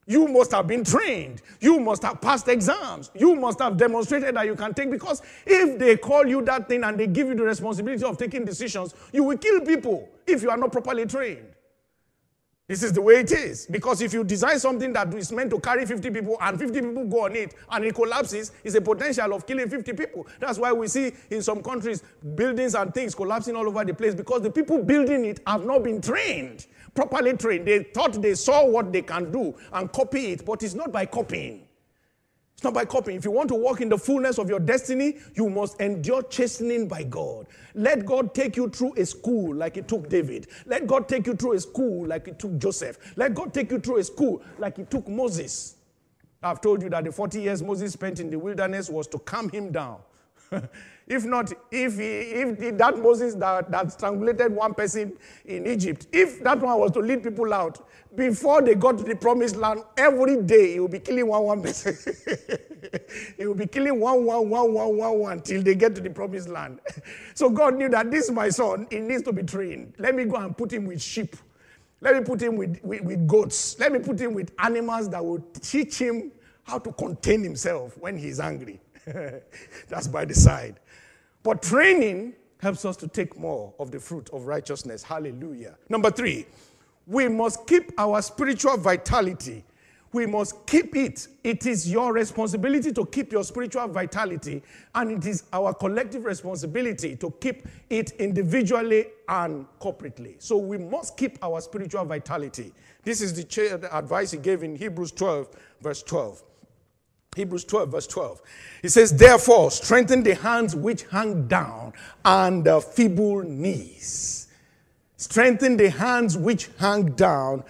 You 0.06 0.26
must 0.26 0.50
have 0.50 0.66
been 0.66 0.82
trained. 0.84 1.42
You 1.60 1.78
must 1.78 2.02
have 2.02 2.20
passed 2.20 2.48
exams. 2.48 3.10
You 3.14 3.36
must 3.36 3.60
have 3.60 3.76
demonstrated 3.76 4.34
that 4.34 4.46
you 4.46 4.56
can 4.56 4.74
take. 4.74 4.90
Because 4.90 5.22
if 5.46 5.78
they 5.78 5.96
call 5.96 6.26
you 6.26 6.42
that 6.42 6.68
thing 6.68 6.82
and 6.84 6.98
they 6.98 7.06
give 7.06 7.28
you 7.28 7.34
the 7.34 7.44
responsibility 7.44 8.04
of 8.04 8.18
taking 8.18 8.44
decisions, 8.44 8.94
you 9.12 9.22
will 9.22 9.38
kill 9.38 9.60
people 9.60 10.08
if 10.26 10.42
you 10.42 10.50
are 10.50 10.56
not 10.56 10.72
properly 10.72 11.06
trained. 11.06 11.51
This 12.72 12.82
is 12.84 12.94
the 12.94 13.02
way 13.02 13.16
it 13.16 13.30
is. 13.32 13.66
Because 13.66 14.00
if 14.00 14.14
you 14.14 14.24
design 14.24 14.58
something 14.58 14.94
that 14.94 15.12
is 15.12 15.30
meant 15.30 15.50
to 15.50 15.60
carry 15.60 15.84
50 15.84 16.08
people 16.08 16.38
and 16.40 16.58
50 16.58 16.80
people 16.80 17.04
go 17.04 17.26
on 17.26 17.36
it 17.36 17.54
and 17.70 17.84
it 17.84 17.94
collapses, 17.94 18.50
it's 18.64 18.74
a 18.74 18.80
potential 18.80 19.34
of 19.34 19.46
killing 19.46 19.68
50 19.68 19.92
people. 19.92 20.26
That's 20.40 20.58
why 20.58 20.72
we 20.72 20.88
see 20.88 21.12
in 21.28 21.42
some 21.42 21.62
countries 21.62 22.02
buildings 22.34 22.74
and 22.74 22.94
things 22.94 23.14
collapsing 23.14 23.56
all 23.56 23.68
over 23.68 23.84
the 23.84 23.92
place 23.92 24.14
because 24.14 24.40
the 24.40 24.50
people 24.50 24.82
building 24.82 25.26
it 25.26 25.40
have 25.46 25.66
not 25.66 25.84
been 25.84 26.00
trained, 26.00 26.66
properly 26.94 27.36
trained. 27.36 27.68
They 27.68 27.82
thought 27.82 28.22
they 28.22 28.34
saw 28.34 28.64
what 28.64 28.90
they 28.90 29.02
can 29.02 29.30
do 29.30 29.54
and 29.74 29.92
copy 29.92 30.32
it, 30.32 30.46
but 30.46 30.62
it's 30.62 30.72
not 30.72 30.90
by 30.90 31.04
copying. 31.04 31.66
It's 32.54 32.64
not 32.64 32.74
by 32.74 32.84
copying. 32.84 33.16
If 33.16 33.24
you 33.24 33.30
want 33.30 33.48
to 33.48 33.54
walk 33.54 33.80
in 33.80 33.88
the 33.88 33.98
fullness 33.98 34.38
of 34.38 34.48
your 34.48 34.60
destiny, 34.60 35.16
you 35.34 35.48
must 35.50 35.80
endure 35.80 36.22
chastening 36.24 36.86
by 36.86 37.02
God. 37.02 37.46
Let 37.74 38.06
God 38.06 38.34
take 38.34 38.56
you 38.56 38.68
through 38.68 38.94
a 38.96 39.06
school 39.06 39.54
like 39.54 39.76
it 39.76 39.88
took 39.88 40.08
David. 40.08 40.46
Let 40.66 40.86
God 40.86 41.08
take 41.08 41.26
you 41.26 41.34
through 41.34 41.54
a 41.54 41.60
school 41.60 42.06
like 42.06 42.28
it 42.28 42.38
took 42.38 42.58
Joseph. 42.58 42.98
Let 43.16 43.34
God 43.34 43.52
take 43.52 43.70
you 43.70 43.78
through 43.80 43.98
a 43.98 44.04
school 44.04 44.42
like 44.58 44.78
it 44.78 44.90
took 44.90 45.08
Moses. 45.08 45.76
I've 46.42 46.60
told 46.60 46.82
you 46.82 46.90
that 46.90 47.04
the 47.04 47.12
40 47.12 47.40
years 47.40 47.62
Moses 47.62 47.92
spent 47.92 48.20
in 48.20 48.30
the 48.30 48.38
wilderness 48.38 48.90
was 48.90 49.06
to 49.08 49.18
calm 49.18 49.48
him 49.48 49.72
down. 49.72 50.00
If 51.08 51.24
not, 51.24 51.52
if, 51.70 51.98
he, 51.98 52.04
if 52.04 52.78
that 52.78 52.96
Moses 52.98 53.34
that, 53.34 53.70
that 53.70 53.92
strangulated 53.92 54.52
one 54.52 54.72
person 54.72 55.12
in 55.44 55.66
Egypt, 55.66 56.06
if 56.12 56.42
that 56.44 56.60
one 56.60 56.78
was 56.78 56.92
to 56.92 57.00
lead 57.00 57.22
people 57.22 57.52
out, 57.52 57.86
before 58.14 58.62
they 58.62 58.74
got 58.74 58.98
to 58.98 59.04
the 59.04 59.16
promised 59.16 59.56
land, 59.56 59.82
every 59.96 60.40
day 60.42 60.74
he 60.74 60.80
will 60.80 60.88
be 60.88 61.00
killing 61.00 61.26
one 61.26 61.42
one 61.42 61.62
person. 61.62 61.96
he 63.36 63.46
will 63.46 63.54
be 63.54 63.66
killing 63.66 63.98
one, 63.98 64.24
one, 64.24 64.48
one, 64.48 64.72
one, 64.72 64.96
one, 64.96 65.18
one 65.18 65.40
till 65.40 65.62
they 65.62 65.74
get 65.74 65.94
to 65.96 66.00
the 66.00 66.10
promised 66.10 66.48
land. 66.48 66.78
so 67.34 67.50
God 67.50 67.76
knew 67.76 67.88
that 67.88 68.10
this 68.10 68.26
is 68.26 68.30
my 68.30 68.48
son, 68.48 68.86
he 68.90 69.00
needs 69.00 69.22
to 69.24 69.32
be 69.32 69.42
trained. 69.42 69.94
Let 69.98 70.14
me 70.14 70.24
go 70.24 70.36
and 70.36 70.56
put 70.56 70.72
him 70.72 70.86
with 70.86 71.02
sheep. 71.02 71.36
Let 72.00 72.16
me 72.16 72.22
put 72.22 72.42
him 72.42 72.56
with, 72.56 72.80
with, 72.82 73.02
with 73.02 73.26
goats. 73.26 73.78
Let 73.78 73.92
me 73.92 73.98
put 73.98 74.20
him 74.20 74.34
with 74.34 74.52
animals 74.58 75.08
that 75.10 75.24
will 75.24 75.44
teach 75.60 75.98
him 75.98 76.32
how 76.64 76.78
to 76.78 76.92
contain 76.92 77.42
himself 77.42 77.96
when 77.98 78.16
he's 78.16 78.40
angry. 78.40 78.80
That's 79.88 80.08
by 80.08 80.24
the 80.24 80.34
side. 80.34 80.80
But 81.42 81.62
training 81.62 82.34
helps 82.58 82.84
us 82.84 82.96
to 82.98 83.08
take 83.08 83.38
more 83.38 83.74
of 83.78 83.90
the 83.90 83.98
fruit 83.98 84.30
of 84.32 84.46
righteousness. 84.46 85.02
Hallelujah. 85.02 85.76
Number 85.88 86.10
three, 86.10 86.46
we 87.06 87.28
must 87.28 87.66
keep 87.66 87.92
our 87.98 88.22
spiritual 88.22 88.76
vitality. 88.76 89.64
We 90.12 90.26
must 90.26 90.66
keep 90.66 90.94
it. 90.94 91.26
It 91.42 91.66
is 91.66 91.90
your 91.90 92.12
responsibility 92.12 92.92
to 92.92 93.06
keep 93.06 93.32
your 93.32 93.42
spiritual 93.44 93.88
vitality, 93.88 94.62
and 94.94 95.10
it 95.10 95.26
is 95.26 95.44
our 95.52 95.72
collective 95.72 96.26
responsibility 96.26 97.16
to 97.16 97.30
keep 97.40 97.66
it 97.88 98.10
individually 98.12 99.06
and 99.28 99.66
corporately. 99.80 100.34
So 100.40 100.58
we 100.58 100.76
must 100.76 101.16
keep 101.16 101.38
our 101.42 101.60
spiritual 101.62 102.04
vitality. 102.04 102.72
This 103.02 103.22
is 103.22 103.32
the 103.32 103.88
advice 103.96 104.30
he 104.32 104.38
gave 104.38 104.62
in 104.62 104.76
Hebrews 104.76 105.12
12, 105.12 105.48
verse 105.80 106.02
12. 106.02 106.42
Hebrews 107.34 107.64
12, 107.64 107.88
verse 107.88 108.06
12. 108.06 108.42
He 108.82 108.88
says, 108.88 109.16
Therefore, 109.16 109.70
strengthen 109.70 110.22
the 110.22 110.34
hands 110.34 110.76
which 110.76 111.04
hang 111.04 111.48
down 111.48 111.94
and 112.24 112.64
the 112.64 112.80
feeble 112.80 113.42
knees. 113.42 114.48
Strengthen 115.16 115.78
the 115.78 115.88
hands 115.88 116.36
which 116.36 116.68
hang 116.78 117.12
down 117.12 117.64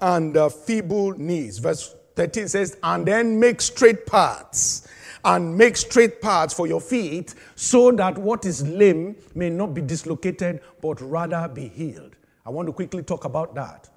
and 0.00 0.34
the 0.34 0.48
feeble 0.48 1.12
knees. 1.12 1.58
Verse 1.58 1.94
13 2.14 2.48
says, 2.48 2.78
And 2.82 3.06
then 3.06 3.38
make 3.38 3.60
straight 3.60 4.06
paths 4.06 4.88
and 5.26 5.58
make 5.58 5.76
straight 5.76 6.22
paths 6.22 6.54
for 6.54 6.66
your 6.66 6.80
feet 6.80 7.34
so 7.54 7.90
that 7.92 8.16
what 8.16 8.46
is 8.46 8.66
lame 8.66 9.16
may 9.34 9.50
not 9.50 9.74
be 9.74 9.82
dislocated 9.82 10.60
but 10.80 11.00
rather 11.02 11.48
be 11.48 11.68
healed. 11.68 12.16
I 12.46 12.50
want 12.50 12.66
to 12.68 12.72
quickly 12.72 13.02
talk 13.02 13.24
about 13.24 13.54
that. 13.56 13.90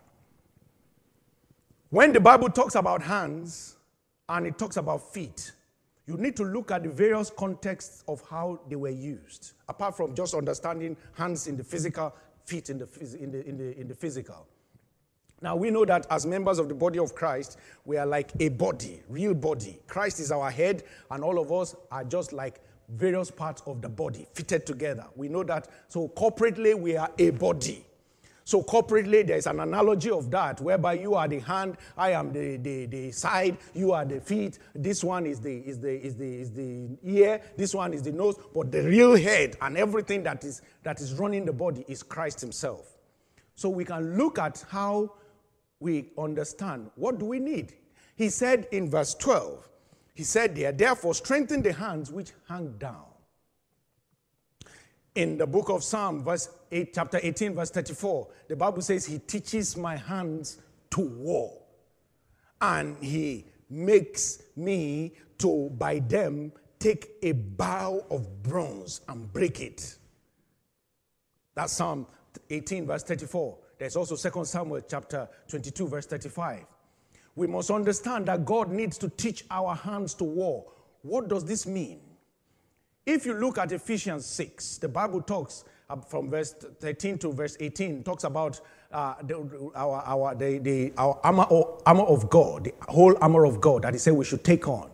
When 1.89 2.11
the 2.11 2.19
Bible 2.19 2.49
talks 2.49 2.75
about 2.75 3.01
hands, 3.03 3.77
and 4.29 4.47
it 4.47 4.57
talks 4.57 4.77
about 4.77 5.13
feet. 5.13 5.51
You 6.07 6.17
need 6.17 6.35
to 6.37 6.43
look 6.43 6.71
at 6.71 6.83
the 6.83 6.89
various 6.89 7.29
contexts 7.29 8.03
of 8.07 8.23
how 8.29 8.61
they 8.67 8.75
were 8.75 8.89
used, 8.89 9.53
apart 9.67 9.95
from 9.95 10.15
just 10.15 10.33
understanding 10.33 10.95
hands 11.13 11.47
in 11.47 11.57
the 11.57 11.63
physical, 11.63 12.15
feet 12.45 12.69
in 12.69 12.79
the, 12.79 12.87
in 13.19 13.31
the, 13.31 13.47
in 13.47 13.57
the, 13.57 13.79
in 13.81 13.87
the 13.87 13.95
physical. 13.95 14.47
Now, 15.41 15.55
we 15.55 15.69
know 15.69 15.85
that 15.85 16.05
as 16.09 16.25
members 16.25 16.59
of 16.59 16.67
the 16.67 16.73
body 16.73 16.99
of 16.99 17.15
Christ, 17.15 17.57
we 17.85 17.97
are 17.97 18.05
like 18.05 18.31
a 18.39 18.49
body, 18.49 19.01
real 19.07 19.33
body. 19.33 19.79
Christ 19.87 20.19
is 20.19 20.31
our 20.31 20.51
head, 20.51 20.83
and 21.11 21.23
all 21.23 21.39
of 21.39 21.51
us 21.51 21.75
are 21.91 22.03
just 22.03 22.33
like 22.33 22.59
various 22.89 23.31
parts 23.31 23.61
of 23.65 23.81
the 23.81 23.87
body 23.87 24.27
fitted 24.33 24.65
together. 24.65 25.05
We 25.15 25.29
know 25.29 25.43
that. 25.43 25.69
So, 25.87 26.09
corporately, 26.09 26.77
we 26.77 26.97
are 26.97 27.09
a 27.17 27.29
body. 27.29 27.85
So, 28.49 28.63
corporately, 28.63 29.27
there's 29.27 29.45
an 29.45 29.59
analogy 29.59 30.09
of 30.09 30.31
that 30.31 30.59
whereby 30.59 30.93
you 30.93 31.13
are 31.13 31.27
the 31.27 31.37
hand, 31.37 31.77
I 31.95 32.13
am 32.13 32.33
the, 32.33 32.57
the, 32.57 32.87
the 32.87 33.11
side, 33.11 33.59
you 33.75 33.91
are 33.91 34.03
the 34.03 34.19
feet, 34.19 34.57
this 34.73 35.03
one 35.03 35.27
is 35.27 35.39
the, 35.39 35.57
is, 35.57 35.79
the, 35.79 36.03
is, 36.03 36.15
the, 36.15 36.41
is 36.41 36.51
the 36.51 36.97
ear, 37.03 37.43
this 37.57 37.75
one 37.75 37.93
is 37.93 38.01
the 38.01 38.11
nose, 38.11 38.39
but 38.55 38.71
the 38.71 38.81
real 38.81 39.15
head 39.15 39.55
and 39.61 39.77
everything 39.77 40.23
that 40.23 40.43
is, 40.43 40.63
that 40.81 40.99
is 40.99 41.13
running 41.13 41.45
the 41.45 41.53
body 41.53 41.85
is 41.87 42.01
Christ 42.01 42.41
Himself. 42.41 42.97
So, 43.53 43.69
we 43.69 43.85
can 43.85 44.17
look 44.17 44.39
at 44.39 44.65
how 44.67 45.13
we 45.79 46.09
understand 46.17 46.89
what 46.95 47.19
do 47.19 47.25
we 47.25 47.37
need. 47.39 47.75
He 48.15 48.29
said 48.29 48.67
in 48.71 48.89
verse 48.89 49.13
12, 49.13 49.69
He 50.15 50.23
said 50.23 50.55
there, 50.55 50.71
therefore, 50.71 51.13
strengthen 51.13 51.61
the 51.61 51.73
hands 51.73 52.11
which 52.11 52.31
hang 52.47 52.71
down 52.79 53.05
in 55.13 55.37
the 55.37 55.45
book 55.45 55.69
of 55.69 55.83
Psalm, 55.83 56.23
verse 56.23 56.49
8, 56.71 56.93
chapter 56.93 57.19
18, 57.21 57.55
verse 57.55 57.71
34, 57.71 58.27
the 58.47 58.55
Bible 58.55 58.81
says, 58.81 59.05
He 59.05 59.19
teaches 59.19 59.75
my 59.75 59.95
hands 59.95 60.59
to 60.91 61.01
war, 61.01 61.53
and 62.61 62.97
He 63.03 63.45
makes 63.69 64.41
me 64.55 65.13
to, 65.39 65.69
by 65.77 65.99
them, 65.99 66.51
take 66.79 67.09
a 67.21 67.33
bow 67.33 68.03
of 68.09 68.43
bronze 68.43 69.01
and 69.07 69.31
break 69.31 69.59
it. 69.61 69.97
That's 71.55 71.73
Psalm 71.73 72.07
18, 72.49 72.87
verse 72.87 73.03
34. 73.03 73.57
There's 73.77 73.95
also 73.95 74.15
2 74.15 74.45
Samuel 74.45 74.81
chapter 74.87 75.27
22, 75.47 75.87
verse 75.87 76.05
35. 76.05 76.65
We 77.35 77.47
must 77.47 77.71
understand 77.71 78.27
that 78.27 78.45
God 78.45 78.71
needs 78.71 78.97
to 78.99 79.09
teach 79.09 79.45
our 79.49 79.75
hands 79.75 80.13
to 80.15 80.23
war. 80.23 80.65
What 81.01 81.29
does 81.29 81.45
this 81.45 81.65
mean? 81.65 82.01
If 83.05 83.25
you 83.25 83.33
look 83.33 83.57
at 83.57 83.71
Ephesians 83.71 84.25
6, 84.25 84.79
the 84.79 84.89
Bible 84.89 85.21
talks 85.21 85.63
from 86.07 86.29
verse 86.29 86.53
13 86.53 87.17
to 87.17 87.33
verse 87.33 87.57
18, 87.59 88.03
talks 88.03 88.23
about 88.23 88.61
uh, 88.91 89.15
the, 89.23 89.71
our, 89.75 90.03
our, 90.05 90.35
the, 90.35 90.59
the, 90.59 90.93
our 90.97 91.19
armor, 91.23 91.47
armor 91.85 92.03
of 92.03 92.29
God, 92.29 92.65
the 92.65 92.73
whole 92.91 93.17
armor 93.21 93.43
of 93.43 93.59
God 93.59 93.81
that 93.81 93.93
he 93.93 93.99
said 93.99 94.13
we 94.13 94.23
should 94.23 94.43
take 94.43 94.67
on. 94.67 94.89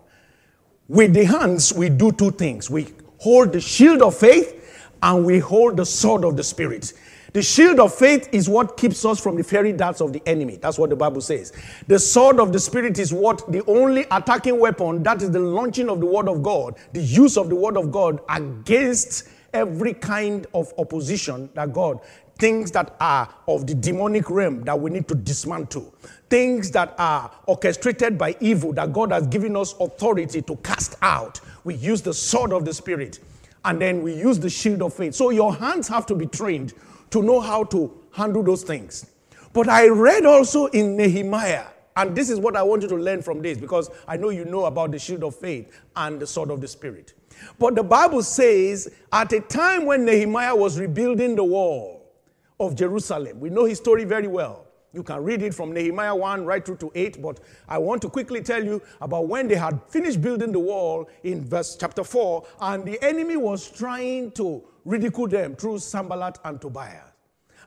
With 0.87 1.13
the 1.13 1.25
hands, 1.25 1.73
we 1.73 1.89
do 1.89 2.13
two 2.13 2.31
things. 2.31 2.69
We 2.69 2.93
hold 3.17 3.51
the 3.51 3.59
shield 3.59 4.01
of 4.01 4.15
faith 4.15 4.89
and 5.03 5.25
we 5.25 5.39
hold 5.39 5.75
the 5.75 5.85
sword 5.85 6.23
of 6.23 6.37
the 6.37 6.43
Spirit. 6.43 6.93
The 7.33 7.41
shield 7.41 7.81
of 7.81 7.93
faith 7.93 8.29
is 8.31 8.47
what 8.47 8.77
keeps 8.77 9.03
us 9.03 9.19
from 9.19 9.35
the 9.35 9.43
fiery 9.43 9.73
darts 9.73 9.99
of 9.99 10.13
the 10.13 10.21
enemy. 10.25 10.55
That's 10.55 10.79
what 10.79 10.89
the 10.89 10.95
Bible 10.95 11.19
says. 11.19 11.51
The 11.87 11.99
sword 11.99 12.39
of 12.39 12.53
the 12.53 12.59
Spirit 12.59 12.97
is 12.99 13.11
what 13.11 13.51
the 13.51 13.65
only 13.65 14.05
attacking 14.11 14.57
weapon, 14.57 15.03
that 15.03 15.21
is 15.21 15.31
the 15.31 15.41
launching 15.41 15.89
of 15.89 15.99
the 15.99 16.05
word 16.05 16.29
of 16.29 16.41
God, 16.41 16.75
the 16.93 17.01
use 17.01 17.35
of 17.35 17.49
the 17.49 17.55
word 17.55 17.75
of 17.75 17.91
God 17.91 18.21
against 18.29 19.27
every 19.55 19.93
kind 19.93 20.45
of 20.53 20.71
opposition 20.77 21.49
that 21.55 21.73
God 21.73 21.99
things 22.37 22.71
that 22.71 22.95
are 22.99 23.33
of 23.47 23.65
the 23.65 23.73
demonic 23.73 24.29
realm 24.29 24.61
that 24.63 24.79
we 24.79 24.91
need 24.91 25.07
to 25.07 25.15
dismantle, 25.15 25.93
things 26.29 26.71
that 26.71 26.93
are 26.97 27.31
orchestrated 27.45 28.17
by 28.17 28.35
evil 28.39 28.73
that 28.73 28.91
God 28.91 29.11
has 29.11 29.27
given 29.27 29.55
us 29.55 29.73
authority 29.79 30.41
to 30.41 30.55
cast 30.57 30.95
out. 31.01 31.39
We 31.63 31.75
use 31.75 32.01
the 32.01 32.13
sword 32.13 32.51
of 32.51 32.65
the 32.65 32.73
Spirit 32.73 33.19
and 33.63 33.81
then 33.81 34.01
we 34.03 34.13
use 34.13 34.39
the 34.39 34.49
shield 34.49 34.81
of 34.81 34.93
faith. 34.93 35.15
So 35.15 35.29
your 35.29 35.55
hands 35.55 35.87
have 35.87 36.05
to 36.07 36.15
be 36.15 36.25
trained 36.25 36.73
to 37.11 37.23
know 37.23 37.39
how 37.39 37.63
to 37.65 38.01
handle 38.11 38.43
those 38.43 38.63
things. 38.63 39.09
But 39.53 39.69
I 39.69 39.87
read 39.87 40.25
also 40.25 40.65
in 40.67 40.97
Nehemiah, 40.97 41.67
and 41.95 42.13
this 42.13 42.29
is 42.29 42.39
what 42.39 42.57
I 42.57 42.63
want 42.63 42.81
you 42.81 42.89
to 42.89 42.97
learn 42.97 43.21
from 43.21 43.41
this 43.41 43.57
because 43.57 43.89
I 44.05 44.17
know 44.17 44.29
you 44.29 44.43
know 44.43 44.65
about 44.65 44.91
the 44.91 44.99
shield 44.99 45.23
of 45.23 45.35
faith 45.35 45.71
and 45.95 46.19
the 46.19 46.27
sword 46.27 46.51
of 46.51 46.59
the 46.59 46.67
Spirit. 46.67 47.13
But 47.59 47.75
the 47.75 47.83
Bible 47.83 48.23
says 48.23 48.91
at 49.11 49.31
a 49.33 49.39
time 49.39 49.85
when 49.85 50.05
Nehemiah 50.05 50.55
was 50.55 50.79
rebuilding 50.79 51.35
the 51.35 51.43
wall 51.43 52.13
of 52.59 52.75
Jerusalem, 52.75 53.39
we 53.39 53.49
know 53.49 53.65
his 53.65 53.77
story 53.77 54.03
very 54.03 54.27
well. 54.27 54.65
You 54.95 55.03
can 55.03 55.21
read 55.25 55.41
it 55.41 55.53
from 55.53 55.73
Nehemiah 55.73 56.15
1 56.15 56.45
right 56.45 56.65
through 56.65 56.77
to 56.77 56.91
8, 56.95 57.21
but 57.21 57.41
I 57.67 57.77
want 57.77 58.01
to 58.03 58.09
quickly 58.09 58.41
tell 58.41 58.63
you 58.63 58.81
about 59.01 59.27
when 59.27 59.49
they 59.49 59.55
had 59.55 59.81
finished 59.89 60.21
building 60.21 60.53
the 60.53 60.59
wall 60.59 61.09
in 61.23 61.43
verse 61.43 61.75
chapter 61.77 62.01
4, 62.01 62.47
and 62.61 62.85
the 62.85 63.03
enemy 63.03 63.35
was 63.35 63.69
trying 63.69 64.31
to 64.31 64.63
ridicule 64.85 65.27
them 65.27 65.57
through 65.57 65.79
Sanballat 65.79 66.39
and 66.45 66.61
Tobiah. 66.61 67.11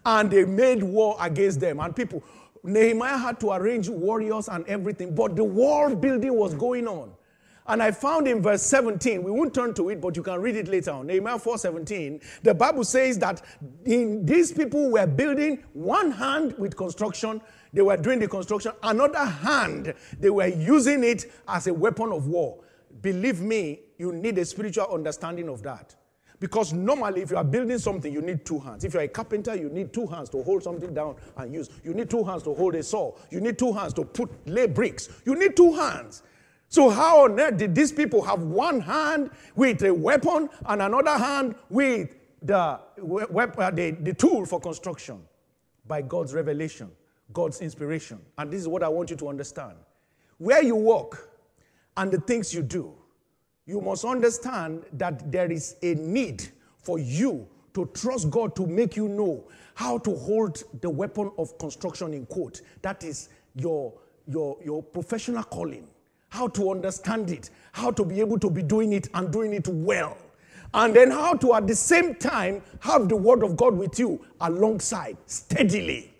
And 0.06 0.30
they 0.30 0.46
made 0.46 0.82
war 0.82 1.18
against 1.20 1.60
them. 1.60 1.80
And 1.80 1.94
people, 1.94 2.24
Nehemiah 2.64 3.18
had 3.18 3.38
to 3.40 3.50
arrange 3.50 3.90
warriors 3.90 4.48
and 4.48 4.66
everything, 4.66 5.14
but 5.14 5.36
the 5.36 5.44
wall 5.44 5.94
building 5.94 6.34
was 6.34 6.54
going 6.54 6.88
on. 6.88 7.12
And 7.68 7.82
I 7.82 7.90
found 7.90 8.26
in 8.26 8.40
verse 8.40 8.62
17, 8.62 9.22
we 9.22 9.30
won't 9.30 9.52
turn 9.52 9.74
to 9.74 9.90
it, 9.90 10.00
but 10.00 10.16
you 10.16 10.22
can 10.22 10.40
read 10.40 10.56
it 10.56 10.68
later 10.68 10.92
on. 10.92 11.06
Nehemiah 11.06 11.38
4:17, 11.38 12.20
the 12.42 12.54
Bible 12.54 12.82
says 12.82 13.18
that 13.18 13.42
in, 13.84 14.24
these 14.24 14.52
people 14.52 14.90
were 14.90 15.06
building 15.06 15.62
one 15.74 16.10
hand 16.10 16.54
with 16.56 16.74
construction, 16.76 17.42
they 17.74 17.82
were 17.82 17.98
doing 17.98 18.20
the 18.20 18.28
construction. 18.28 18.72
Another 18.82 19.22
hand, 19.22 19.92
they 20.18 20.30
were 20.30 20.46
using 20.46 21.04
it 21.04 21.30
as 21.46 21.66
a 21.66 21.74
weapon 21.74 22.10
of 22.10 22.26
war. 22.26 22.58
Believe 23.02 23.42
me, 23.42 23.80
you 23.98 24.12
need 24.12 24.38
a 24.38 24.46
spiritual 24.46 24.86
understanding 24.86 25.50
of 25.50 25.62
that. 25.62 25.94
Because 26.40 26.72
normally, 26.72 27.20
if 27.20 27.30
you 27.32 27.36
are 27.36 27.44
building 27.44 27.78
something, 27.78 28.12
you 28.12 28.22
need 28.22 28.46
two 28.46 28.60
hands. 28.60 28.84
If 28.84 28.94
you're 28.94 29.02
a 29.02 29.08
carpenter, 29.08 29.56
you 29.56 29.68
need 29.68 29.92
two 29.92 30.06
hands 30.06 30.30
to 30.30 30.42
hold 30.42 30.62
something 30.62 30.94
down 30.94 31.16
and 31.36 31.52
use. 31.52 31.68
You 31.84 31.92
need 31.92 32.08
two 32.08 32.24
hands 32.24 32.44
to 32.44 32.54
hold 32.54 32.76
a 32.76 32.82
saw. 32.82 33.12
You 33.30 33.40
need 33.40 33.58
two 33.58 33.72
hands 33.72 33.92
to 33.94 34.04
put 34.04 34.30
lay 34.48 34.66
bricks. 34.66 35.08
You 35.26 35.34
need 35.34 35.56
two 35.56 35.74
hands. 35.74 36.22
So 36.68 36.90
how 36.90 37.24
on 37.24 37.40
earth 37.40 37.56
did 37.56 37.74
these 37.74 37.92
people 37.92 38.22
have 38.22 38.42
one 38.42 38.80
hand 38.80 39.30
with 39.56 39.82
a 39.82 39.92
weapon 39.92 40.50
and 40.66 40.82
another 40.82 41.16
hand 41.16 41.54
with 41.70 42.14
the, 42.42 42.56
uh, 42.56 42.80
the, 42.98 43.96
the 44.00 44.14
tool 44.14 44.44
for 44.44 44.60
construction? 44.60 45.22
By 45.86 46.02
God's 46.02 46.34
revelation, 46.34 46.90
God's 47.32 47.62
inspiration. 47.62 48.20
And 48.36 48.52
this 48.52 48.60
is 48.60 48.68
what 48.68 48.82
I 48.82 48.88
want 48.88 49.08
you 49.08 49.16
to 49.16 49.28
understand. 49.28 49.76
Where 50.36 50.62
you 50.62 50.76
work 50.76 51.30
and 51.96 52.10
the 52.12 52.20
things 52.20 52.54
you 52.54 52.62
do, 52.62 52.92
you 53.64 53.80
must 53.80 54.04
understand 54.04 54.84
that 54.92 55.32
there 55.32 55.50
is 55.50 55.76
a 55.82 55.94
need 55.94 56.48
for 56.82 56.98
you 56.98 57.48
to 57.74 57.86
trust 57.94 58.30
God 58.30 58.54
to 58.56 58.66
make 58.66 58.96
you 58.96 59.08
know 59.08 59.48
how 59.74 59.98
to 59.98 60.14
hold 60.14 60.62
the 60.80 60.90
weapon 60.90 61.30
of 61.38 61.56
construction 61.58 62.12
in 62.12 62.26
quote. 62.26 62.60
That 62.82 63.04
is 63.04 63.30
your, 63.54 63.94
your, 64.26 64.58
your 64.62 64.82
professional 64.82 65.44
calling. 65.44 65.86
How 66.28 66.48
to 66.48 66.70
understand 66.70 67.30
it, 67.30 67.50
how 67.72 67.90
to 67.92 68.04
be 68.04 68.20
able 68.20 68.38
to 68.40 68.50
be 68.50 68.62
doing 68.62 68.92
it 68.92 69.08
and 69.14 69.32
doing 69.32 69.52
it 69.52 69.66
well. 69.68 70.16
And 70.74 70.94
then 70.94 71.10
how 71.10 71.34
to 71.34 71.54
at 71.54 71.66
the 71.66 71.74
same 71.74 72.14
time 72.14 72.62
have 72.80 73.08
the 73.08 73.16
word 73.16 73.42
of 73.42 73.56
God 73.56 73.74
with 73.74 73.98
you 73.98 74.24
alongside, 74.40 75.16
steadily. 75.26 76.12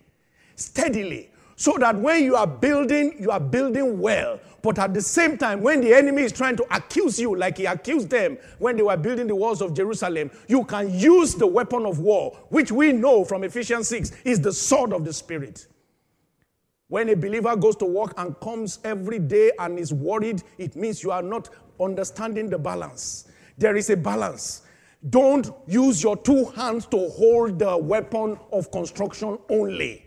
Steadily 0.57 1.31
so 1.59 1.77
that 1.77 1.97
when 1.97 2.23
you 2.23 2.37
are 2.37 2.47
building, 2.47 3.17
you 3.19 3.33
are 3.33 3.41
building 3.41 3.99
well. 3.99 4.39
But 4.63 4.79
at 4.79 4.95
the 4.95 5.03
same 5.03 5.37
time, 5.37 5.61
when 5.61 5.81
the 5.81 5.93
enemy 5.93 6.23
is 6.23 6.31
trying 6.31 6.57
to 6.57 6.67
accuse 6.75 7.19
you, 7.19 7.35
like 7.35 7.59
he 7.59 7.67
accused 7.67 8.11
them 8.11 8.39
when 8.59 8.77
they 8.77 8.83
were 8.83 8.97
building 8.97 9.27
the 9.27 9.35
walls 9.35 9.61
of 9.61 9.75
Jerusalem, 9.75 10.31
you 10.47 10.63
can 10.65 10.97
use 10.97 11.35
the 11.35 11.49
weapon 11.49 11.85
of 11.85 11.99
war, 11.99 12.39
which 12.51 12.71
we 12.71 12.93
know 12.93 13.25
from 13.25 13.43
Ephesians 13.43 13.89
6 13.89 14.13
is 14.25 14.41
the 14.41 14.53
sword 14.53 14.93
of 14.93 15.05
the 15.05 15.13
Spirit. 15.13 15.67
When 16.89 17.11
a 17.11 17.15
believer 17.15 17.55
goes 17.55 17.77
to 17.77 17.85
work 17.85 18.15
and 18.17 18.39
comes 18.41 18.79
every 18.83 19.19
day 19.19 19.53
and 19.59 19.79
is 19.79 19.93
worried, 19.93 20.43
it 20.57 20.75
means 20.75 21.03
you 21.03 21.11
are 21.11 21.23
not 21.23 21.51
understanding 21.79 22.49
the 22.49 22.59
balance. 22.59 23.27
There 23.59 23.77
is 23.77 23.91
a 23.91 23.97
balance. 23.97 24.63
Don't 25.11 25.51
use 25.67 26.03
your 26.03 26.17
two 26.17 26.47
hands 26.47 26.87
to 26.87 27.11
hold 27.11 27.59
the 27.59 27.77
weapon 27.77 28.39
of 28.53 28.71
construction 28.71 29.39
only. 29.51 30.07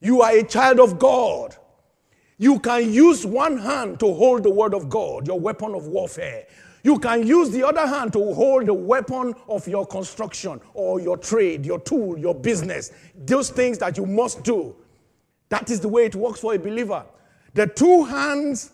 You 0.00 0.22
are 0.22 0.32
a 0.32 0.42
child 0.42 0.80
of 0.80 0.98
God. 0.98 1.56
You 2.38 2.58
can 2.58 2.90
use 2.90 3.26
one 3.26 3.58
hand 3.58 4.00
to 4.00 4.14
hold 4.14 4.44
the 4.44 4.50
word 4.50 4.72
of 4.72 4.88
God, 4.88 5.28
your 5.28 5.38
weapon 5.38 5.74
of 5.74 5.88
warfare. 5.88 6.46
You 6.82 6.98
can 6.98 7.26
use 7.26 7.50
the 7.50 7.64
other 7.64 7.86
hand 7.86 8.14
to 8.14 8.32
hold 8.32 8.66
the 8.66 8.74
weapon 8.74 9.34
of 9.46 9.68
your 9.68 9.86
construction 9.86 10.58
or 10.72 11.00
your 11.00 11.18
trade, 11.18 11.66
your 11.66 11.78
tool, 11.80 12.18
your 12.18 12.34
business, 12.34 12.92
those 13.14 13.50
things 13.50 13.76
that 13.78 13.98
you 13.98 14.06
must 14.06 14.42
do. 14.42 14.74
That 15.52 15.68
is 15.68 15.80
the 15.80 15.88
way 15.88 16.06
it 16.06 16.14
works 16.14 16.40
for 16.40 16.54
a 16.54 16.58
believer. 16.58 17.04
The 17.52 17.66
two 17.66 18.04
hands 18.04 18.70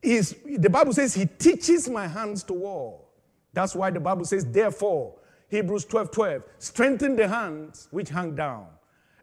is, 0.00 0.34
the 0.46 0.70
Bible 0.70 0.94
says, 0.94 1.12
He 1.12 1.26
teaches 1.26 1.90
my 1.90 2.06
hands 2.06 2.42
to 2.44 2.54
war. 2.54 3.02
That's 3.52 3.74
why 3.74 3.90
the 3.90 4.00
Bible 4.00 4.24
says, 4.24 4.46
therefore, 4.46 5.16
Hebrews 5.50 5.84
12 5.84 6.10
12, 6.10 6.42
strengthen 6.58 7.16
the 7.16 7.28
hands 7.28 7.86
which 7.90 8.08
hang 8.08 8.34
down 8.34 8.66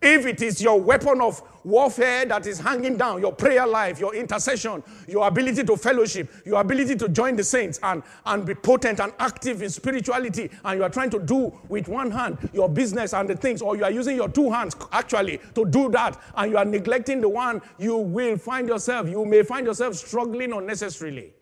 if 0.02 0.26
it 0.26 0.42
is 0.42 0.62
your 0.62 0.80
weapon 0.80 1.20
of 1.22 1.42
warfare 1.66 2.26
that 2.26 2.48
is 2.48 2.60
hanging 2.60 2.96
down, 2.96 3.20
your 3.20 3.34
prayer 3.34 3.68
life, 3.68 4.00
your 4.00 4.16
intercession, 4.16 4.82
your 5.08 5.28
ability 5.28 5.64
to 5.64 5.76
fellowship, 5.76 6.32
your 6.46 6.62
ability 6.62 6.96
to 6.96 7.10
join 7.10 7.36
the 7.36 7.44
saints 7.44 7.80
and, 7.84 8.02
and 8.26 8.46
be 8.46 8.56
potent 8.56 9.00
and 9.02 9.12
active 9.20 9.62
in 9.62 9.70
spirituality, 9.70 10.50
and 10.64 10.78
you 10.78 10.84
are 10.84 10.90
trying 10.90 11.10
to 11.10 11.20
do 11.20 11.54
with 11.68 11.88
one 11.88 12.12
hand 12.12 12.38
your 12.54 12.70
business 12.70 13.14
and 13.14 13.30
the 13.30 13.36
things, 13.36 13.62
or 13.62 13.76
you 13.76 13.84
are 13.84 13.92
using 13.92 14.16
your 14.16 14.30
two 14.30 14.50
hands 14.50 14.76
actually 14.92 15.40
to 15.54 15.66
do 15.66 15.90
that, 15.90 16.20
and 16.38 16.52
you 16.52 16.58
are 16.58 16.66
neglecting 16.66 17.20
the 17.20 17.30
one, 17.30 17.62
you 17.78 17.98
will 17.98 18.38
find 18.38 18.68
yourself, 18.68 19.10
you 19.10 19.26
may 19.26 19.44
find 19.44 19.66
yourself 19.66 19.96
struggling 19.96 20.54
unnecessarily. 20.54 21.34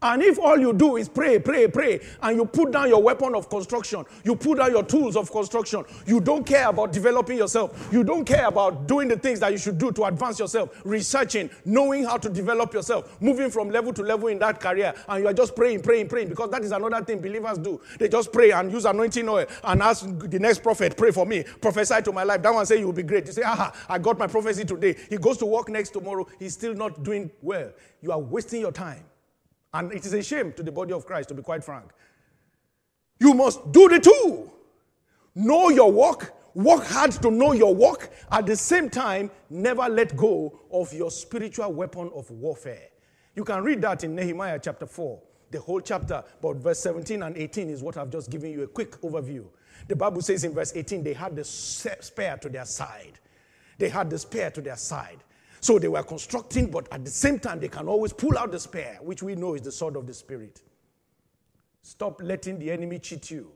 And 0.00 0.22
if 0.22 0.38
all 0.38 0.56
you 0.56 0.72
do 0.72 0.96
is 0.96 1.08
pray, 1.08 1.40
pray, 1.40 1.66
pray, 1.66 2.00
and 2.22 2.36
you 2.36 2.44
put 2.44 2.70
down 2.70 2.88
your 2.88 3.02
weapon 3.02 3.34
of 3.34 3.48
construction, 3.48 4.04
you 4.22 4.36
put 4.36 4.58
down 4.58 4.70
your 4.70 4.84
tools 4.84 5.16
of 5.16 5.28
construction, 5.32 5.84
you 6.06 6.20
don't 6.20 6.46
care 6.46 6.68
about 6.68 6.92
developing 6.92 7.36
yourself, 7.36 7.88
you 7.90 8.04
don't 8.04 8.24
care 8.24 8.46
about 8.46 8.86
doing 8.86 9.08
the 9.08 9.16
things 9.16 9.40
that 9.40 9.50
you 9.50 9.58
should 9.58 9.76
do 9.76 9.90
to 9.90 10.04
advance 10.04 10.38
yourself, 10.38 10.70
researching, 10.84 11.50
knowing 11.64 12.04
how 12.04 12.16
to 12.16 12.28
develop 12.28 12.72
yourself, 12.72 13.20
moving 13.20 13.50
from 13.50 13.70
level 13.70 13.92
to 13.92 14.02
level 14.02 14.28
in 14.28 14.38
that 14.38 14.60
career, 14.60 14.94
and 15.08 15.24
you 15.24 15.28
are 15.28 15.34
just 15.34 15.56
praying, 15.56 15.82
praying, 15.82 16.08
praying, 16.08 16.28
because 16.28 16.48
that 16.50 16.62
is 16.62 16.70
another 16.70 17.04
thing 17.04 17.20
believers 17.20 17.58
do. 17.58 17.80
They 17.98 18.08
just 18.08 18.32
pray 18.32 18.52
and 18.52 18.70
use 18.70 18.84
anointing 18.84 19.28
oil 19.28 19.46
and 19.64 19.82
ask 19.82 20.06
the 20.06 20.38
next 20.38 20.62
prophet, 20.62 20.96
pray 20.96 21.10
for 21.10 21.26
me, 21.26 21.42
prophesy 21.60 22.02
to 22.02 22.12
my 22.12 22.22
life. 22.22 22.40
That 22.40 22.54
one 22.54 22.66
say 22.66 22.78
you 22.78 22.86
will 22.86 22.92
be 22.92 23.02
great. 23.02 23.26
You 23.26 23.32
say, 23.32 23.42
aha, 23.42 23.72
I 23.88 23.98
got 23.98 24.16
my 24.16 24.28
prophecy 24.28 24.64
today. 24.64 24.94
He 25.10 25.16
goes 25.16 25.38
to 25.38 25.46
work 25.46 25.68
next 25.68 25.90
tomorrow, 25.90 26.24
he's 26.38 26.54
still 26.54 26.74
not 26.74 27.02
doing 27.02 27.32
well. 27.42 27.72
You 28.00 28.12
are 28.12 28.20
wasting 28.20 28.60
your 28.60 28.70
time. 28.70 29.02
And 29.74 29.92
it 29.92 30.04
is 30.06 30.12
a 30.14 30.22
shame 30.22 30.52
to 30.54 30.62
the 30.62 30.72
body 30.72 30.92
of 30.92 31.06
Christ, 31.06 31.28
to 31.28 31.34
be 31.34 31.42
quite 31.42 31.62
frank. 31.62 31.90
You 33.20 33.34
must 33.34 33.72
do 33.72 33.88
the 33.88 34.00
two. 34.00 34.50
Know 35.34 35.68
your 35.68 35.92
work, 35.92 36.34
work 36.54 36.84
hard 36.84 37.12
to 37.12 37.30
know 37.30 37.52
your 37.52 37.74
work. 37.74 38.10
At 38.30 38.46
the 38.46 38.56
same 38.56 38.88
time, 38.90 39.30
never 39.50 39.88
let 39.88 40.16
go 40.16 40.58
of 40.72 40.92
your 40.92 41.10
spiritual 41.10 41.72
weapon 41.72 42.10
of 42.14 42.30
warfare. 42.30 42.88
You 43.36 43.44
can 43.44 43.62
read 43.62 43.82
that 43.82 44.02
in 44.04 44.16
Nehemiah 44.16 44.58
chapter 44.60 44.86
4, 44.86 45.20
the 45.50 45.60
whole 45.60 45.80
chapter, 45.80 46.24
but 46.42 46.56
verse 46.56 46.80
17 46.80 47.22
and 47.22 47.36
18 47.36 47.70
is 47.70 47.82
what 47.82 47.96
I've 47.96 48.10
just 48.10 48.30
given 48.30 48.50
you 48.50 48.62
a 48.62 48.66
quick 48.66 49.00
overview. 49.02 49.44
The 49.86 49.94
Bible 49.94 50.22
says 50.22 50.42
in 50.44 50.54
verse 50.54 50.72
18, 50.74 51.04
they 51.04 51.12
had 51.12 51.36
the 51.36 51.44
spear 51.44 52.36
to 52.40 52.48
their 52.48 52.64
side. 52.64 53.20
They 53.78 53.88
had 53.88 54.10
the 54.10 54.18
spear 54.18 54.50
to 54.50 54.60
their 54.60 54.76
side. 54.76 55.22
So 55.60 55.78
they 55.78 55.88
were 55.88 56.02
constructing, 56.02 56.70
but 56.70 56.86
at 56.92 57.04
the 57.04 57.10
same 57.10 57.38
time, 57.38 57.60
they 57.60 57.68
can 57.68 57.88
always 57.88 58.12
pull 58.12 58.38
out 58.38 58.52
the 58.52 58.60
spear, 58.60 58.98
which 59.02 59.22
we 59.22 59.34
know 59.34 59.54
is 59.54 59.62
the 59.62 59.72
sword 59.72 59.96
of 59.96 60.06
the 60.06 60.14
Spirit. 60.14 60.62
Stop 61.82 62.20
letting 62.22 62.58
the 62.58 62.70
enemy 62.70 62.98
cheat 62.98 63.30
you 63.30 63.50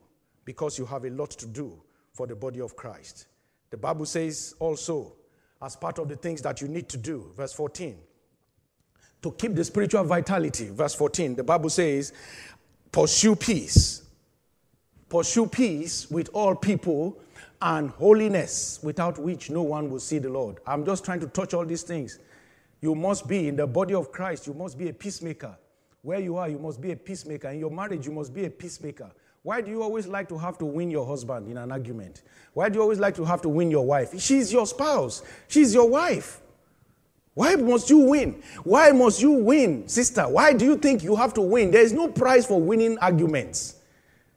because 0.45 0.79
you 0.79 0.87
have 0.87 1.05
a 1.05 1.11
lot 1.11 1.31
to 1.31 1.47
do 1.47 1.81
for 2.13 2.27
the 2.27 2.35
body 2.35 2.61
of 2.61 2.77
Christ. 2.77 3.27
The 3.71 3.77
Bible 3.77 4.07
says 4.07 4.55
also, 4.59 5.15
as 5.61 5.77
part 5.77 5.99
of 5.99 6.09
the 6.09 6.17
things 6.17 6.43
that 6.43 6.61
you 6.61 6.69
need 6.69 6.89
to 6.89 6.97
do, 6.97 7.31
verse 7.37 7.53
14, 7.53 7.97
to 9.23 9.31
keep 9.33 9.55
the 9.55 9.65
spiritual 9.65 10.03
vitality, 10.05 10.69
verse 10.71 10.95
14, 10.95 11.37
the 11.37 11.45
Bible 11.45 11.71
says, 11.71 12.13
pursue 12.91 13.37
peace. 13.37 14.03
Pursue 15.09 15.47
peace 15.47 16.11
with 16.11 16.29
all 16.33 16.55
people 16.57 17.21
and 17.63 17.91
holiness, 17.91 18.81
without 18.83 19.19
which 19.19 19.49
no 19.49 19.63
one 19.63 19.89
will 19.89 20.01
see 20.01 20.19
the 20.19 20.29
Lord. 20.29 20.59
I'm 20.67 20.85
just 20.85 21.05
trying 21.05 21.21
to 21.21 21.29
touch 21.29 21.55
all 21.55 21.65
these 21.65 21.83
things. 21.83 22.19
You 22.81 22.97
must 22.97 23.29
be 23.29 23.47
in 23.47 23.55
the 23.55 23.67
body 23.67 23.95
of 23.95 24.11
Christ, 24.11 24.49
you 24.49 24.53
must 24.53 24.77
be 24.77 24.89
a 24.89 24.93
peacemaker. 24.93 25.57
Where 26.03 26.19
you 26.19 26.37
are, 26.37 26.49
you 26.49 26.59
must 26.59 26.81
be 26.81 26.91
a 26.91 26.97
peacemaker. 26.97 27.51
In 27.51 27.61
your 27.61 27.71
marriage, 27.71 28.05
you 28.05 28.13
must 28.13 28.35
be 28.35 28.45
a 28.45 28.51
peacemaker. 28.51 29.13
Why 29.45 29.61
do 29.61 29.71
you 29.71 29.81
always 29.83 30.09
like 30.09 30.29
to 30.31 30.39
have 30.39 30.59
to 30.59 30.65
win 30.65 30.91
your 30.91 31.07
husband 31.07 31.49
in 31.49 31.57
an 31.57 31.71
argument? 31.71 32.23
Why 32.53 32.69
do 32.69 32.77
you 32.77 32.83
always 32.83 32.99
like 32.99 33.15
to 33.17 33.25
have 33.25 33.41
to 33.43 33.49
win 33.49 33.71
your 33.71 33.87
wife? 33.87 34.21
She's 34.21 34.53
your 34.53 34.67
spouse, 34.67 35.23
she's 35.47 35.73
your 35.73 35.89
wife. 35.89 36.41
Why 37.35 37.55
must 37.55 37.89
you 37.89 37.99
win? 37.99 38.43
Why 38.65 38.91
must 38.91 39.23
you 39.23 39.31
win, 39.31 39.89
sister? 39.89 40.23
Why 40.29 40.53
do 40.53 40.65
you 40.65 40.77
think 40.77 41.03
you 41.03 41.17
have 41.17 41.33
to 41.35 41.41
win? 41.41 41.71
There 41.71 41.81
is 41.81 41.93
no 41.93 42.09
prize 42.09 42.45
for 42.45 42.61
winning 42.61 42.99
arguments. 42.99 43.77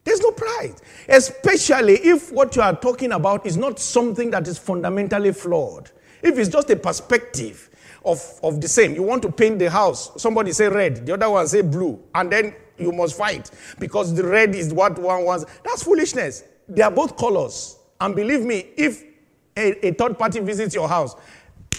There's 0.05 0.21
no 0.21 0.31
pride. 0.31 0.75
Especially 1.09 1.95
if 1.95 2.31
what 2.31 2.55
you 2.55 2.61
are 2.61 2.75
talking 2.75 3.11
about 3.11 3.45
is 3.45 3.57
not 3.57 3.79
something 3.79 4.31
that 4.31 4.47
is 4.47 4.57
fundamentally 4.57 5.33
flawed. 5.33 5.91
If 6.21 6.37
it's 6.37 6.49
just 6.49 6.69
a 6.69 6.75
perspective 6.75 7.69
of, 8.05 8.39
of 8.43 8.61
the 8.61 8.67
same. 8.67 8.93
You 8.93 9.03
want 9.03 9.23
to 9.23 9.31
paint 9.31 9.59
the 9.59 9.69
house, 9.69 10.11
somebody 10.21 10.51
say 10.51 10.69
red, 10.69 11.05
the 11.05 11.13
other 11.13 11.29
one 11.29 11.47
say 11.47 11.61
blue, 11.61 12.01
and 12.13 12.31
then 12.31 12.55
you 12.77 12.91
must 12.91 13.17
fight 13.17 13.49
because 13.79 14.13
the 14.13 14.23
red 14.23 14.53
is 14.53 14.71
what 14.71 14.97
one 14.99 15.25
wants. 15.25 15.45
That's 15.63 15.83
foolishness. 15.83 16.43
They 16.69 16.81
are 16.83 16.91
both 16.91 17.17
colors. 17.17 17.77
And 17.99 18.15
believe 18.15 18.41
me, 18.41 18.67
if 18.77 19.03
a, 19.57 19.87
a 19.87 19.93
third 19.93 20.19
party 20.19 20.39
visits 20.39 20.75
your 20.75 20.87
house 20.87 21.15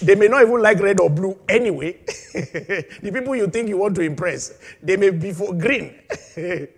they 0.00 0.14
may 0.14 0.28
not 0.28 0.42
even 0.42 0.60
like 0.60 0.78
red 0.80 1.00
or 1.00 1.10
blue 1.10 1.38
anyway. 1.48 1.98
the 2.04 3.10
people 3.12 3.36
you 3.36 3.46
think 3.48 3.68
you 3.68 3.78
want 3.78 3.94
to 3.96 4.02
impress, 4.02 4.58
they 4.82 4.96
may 4.96 5.10
be 5.10 5.32
for 5.32 5.54
green. 5.54 5.94
and 6.36 6.68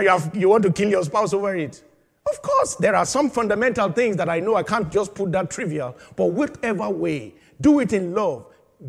you, 0.00 0.08
have, 0.08 0.34
you 0.34 0.48
want 0.48 0.62
to 0.64 0.72
kill 0.72 0.88
your 0.88 1.04
spouse 1.04 1.32
over 1.32 1.54
it. 1.56 1.82
Of 2.30 2.40
course, 2.40 2.76
there 2.76 2.94
are 2.94 3.04
some 3.04 3.30
fundamental 3.30 3.90
things 3.92 4.16
that 4.16 4.28
I 4.28 4.40
know 4.40 4.54
I 4.54 4.62
can't 4.62 4.90
just 4.90 5.14
put 5.14 5.32
that 5.32 5.50
trivial, 5.50 5.96
but 6.16 6.26
whatever 6.26 6.88
way, 6.88 7.34
do 7.60 7.80
it 7.80 7.92
in 7.92 8.14
love. 8.14 8.46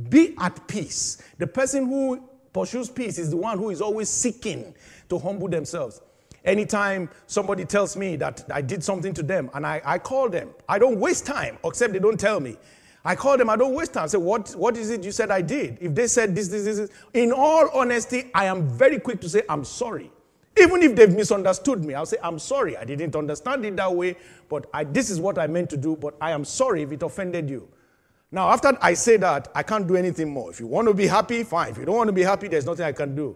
Be 0.10 0.36
at 0.40 0.68
peace. 0.68 1.22
The 1.38 1.48
person 1.48 1.88
who 1.88 2.30
pursues 2.52 2.90
peace 2.90 3.18
is 3.18 3.32
the 3.32 3.38
one 3.38 3.58
who 3.58 3.70
is 3.70 3.82
always 3.82 4.10
seeking 4.10 4.74
to 5.10 5.20
humble 5.20 5.48
themselves. 5.48 6.02
Anytime 6.46 7.10
somebody 7.26 7.64
tells 7.66 7.96
me 7.96 8.16
that 8.18 8.44
I 8.52 8.62
did 8.62 8.84
something 8.84 9.14
to 9.14 9.24
them 9.24 9.50
and 9.54 9.66
I, 9.66 9.82
I 9.86 9.98
call 9.98 10.30
them, 10.30 10.50
I 10.68 10.78
don't 10.78 11.00
waste 11.00 11.26
time, 11.26 11.58
except 11.64 11.94
they 11.94 12.00
don't 12.00 12.20
tell 12.20 12.40
me. 12.40 12.58
I 13.06 13.16
call 13.16 13.38
them, 13.38 13.50
I 13.50 13.58
don't 13.58 13.74
waste 13.74 13.94
time. 13.94 14.06
I 14.06 14.08
say, 14.08 14.18
what, 14.18 14.52
what 14.52 14.78
is 14.78 14.90
it 14.90 15.04
you 15.04 15.12
said 15.12 15.30
I 15.30 15.42
did? 15.42 15.78
If 15.82 15.94
they 15.94 16.08
said 16.08 16.34
this, 16.34 16.48
this, 16.48 16.64
this, 16.64 16.78
this, 16.78 16.90
in 17.14 17.34
all 17.34 17.70
honesty, 17.74 18.32
I 18.34 18.46
am 18.46 18.68
very 18.68 19.00
quick 19.00 19.20
to 19.22 19.30
say, 19.30 19.44
I'm 19.50 19.66
sorry. 19.66 20.10
Even 20.58 20.82
if 20.84 20.96
they've 20.96 21.14
misunderstood 21.14 21.84
me, 21.84 21.96
I'll 21.96 22.06
say, 22.06 22.18
I'm 22.24 22.40
sorry. 22.40 22.78
I 22.78 22.86
didn't 22.86 23.16
understand 23.16 23.66
it 23.66 23.76
that 23.76 23.94
way, 23.94 24.16
but 24.50 24.70
I, 24.74 24.86
this 24.86 25.10
is 25.10 25.20
what 25.20 25.38
I 25.38 25.48
meant 25.48 25.70
to 25.72 25.78
do, 25.78 25.96
but 25.98 26.16
I 26.22 26.32
am 26.32 26.46
sorry 26.46 26.84
if 26.84 26.92
it 26.92 27.04
offended 27.04 27.50
you. 27.50 27.68
Now, 28.32 28.50
after 28.50 28.78
I 28.82 28.94
say 28.94 29.18
that, 29.18 29.50
I 29.54 29.64
can't 29.64 29.88
do 29.88 29.96
anything 29.96 30.30
more. 30.30 30.50
If 30.50 30.60
you 30.60 30.68
want 30.68 30.88
to 30.88 30.94
be 30.94 31.08
happy, 31.08 31.44
fine. 31.44 31.72
If 31.72 31.78
you 31.78 31.86
don't 31.86 31.98
want 31.98 32.08
to 32.08 32.14
be 32.14 32.24
happy, 32.24 32.48
there's 32.48 32.66
nothing 32.66 32.86
I 32.86 32.92
can 32.92 33.16
do. 33.16 33.36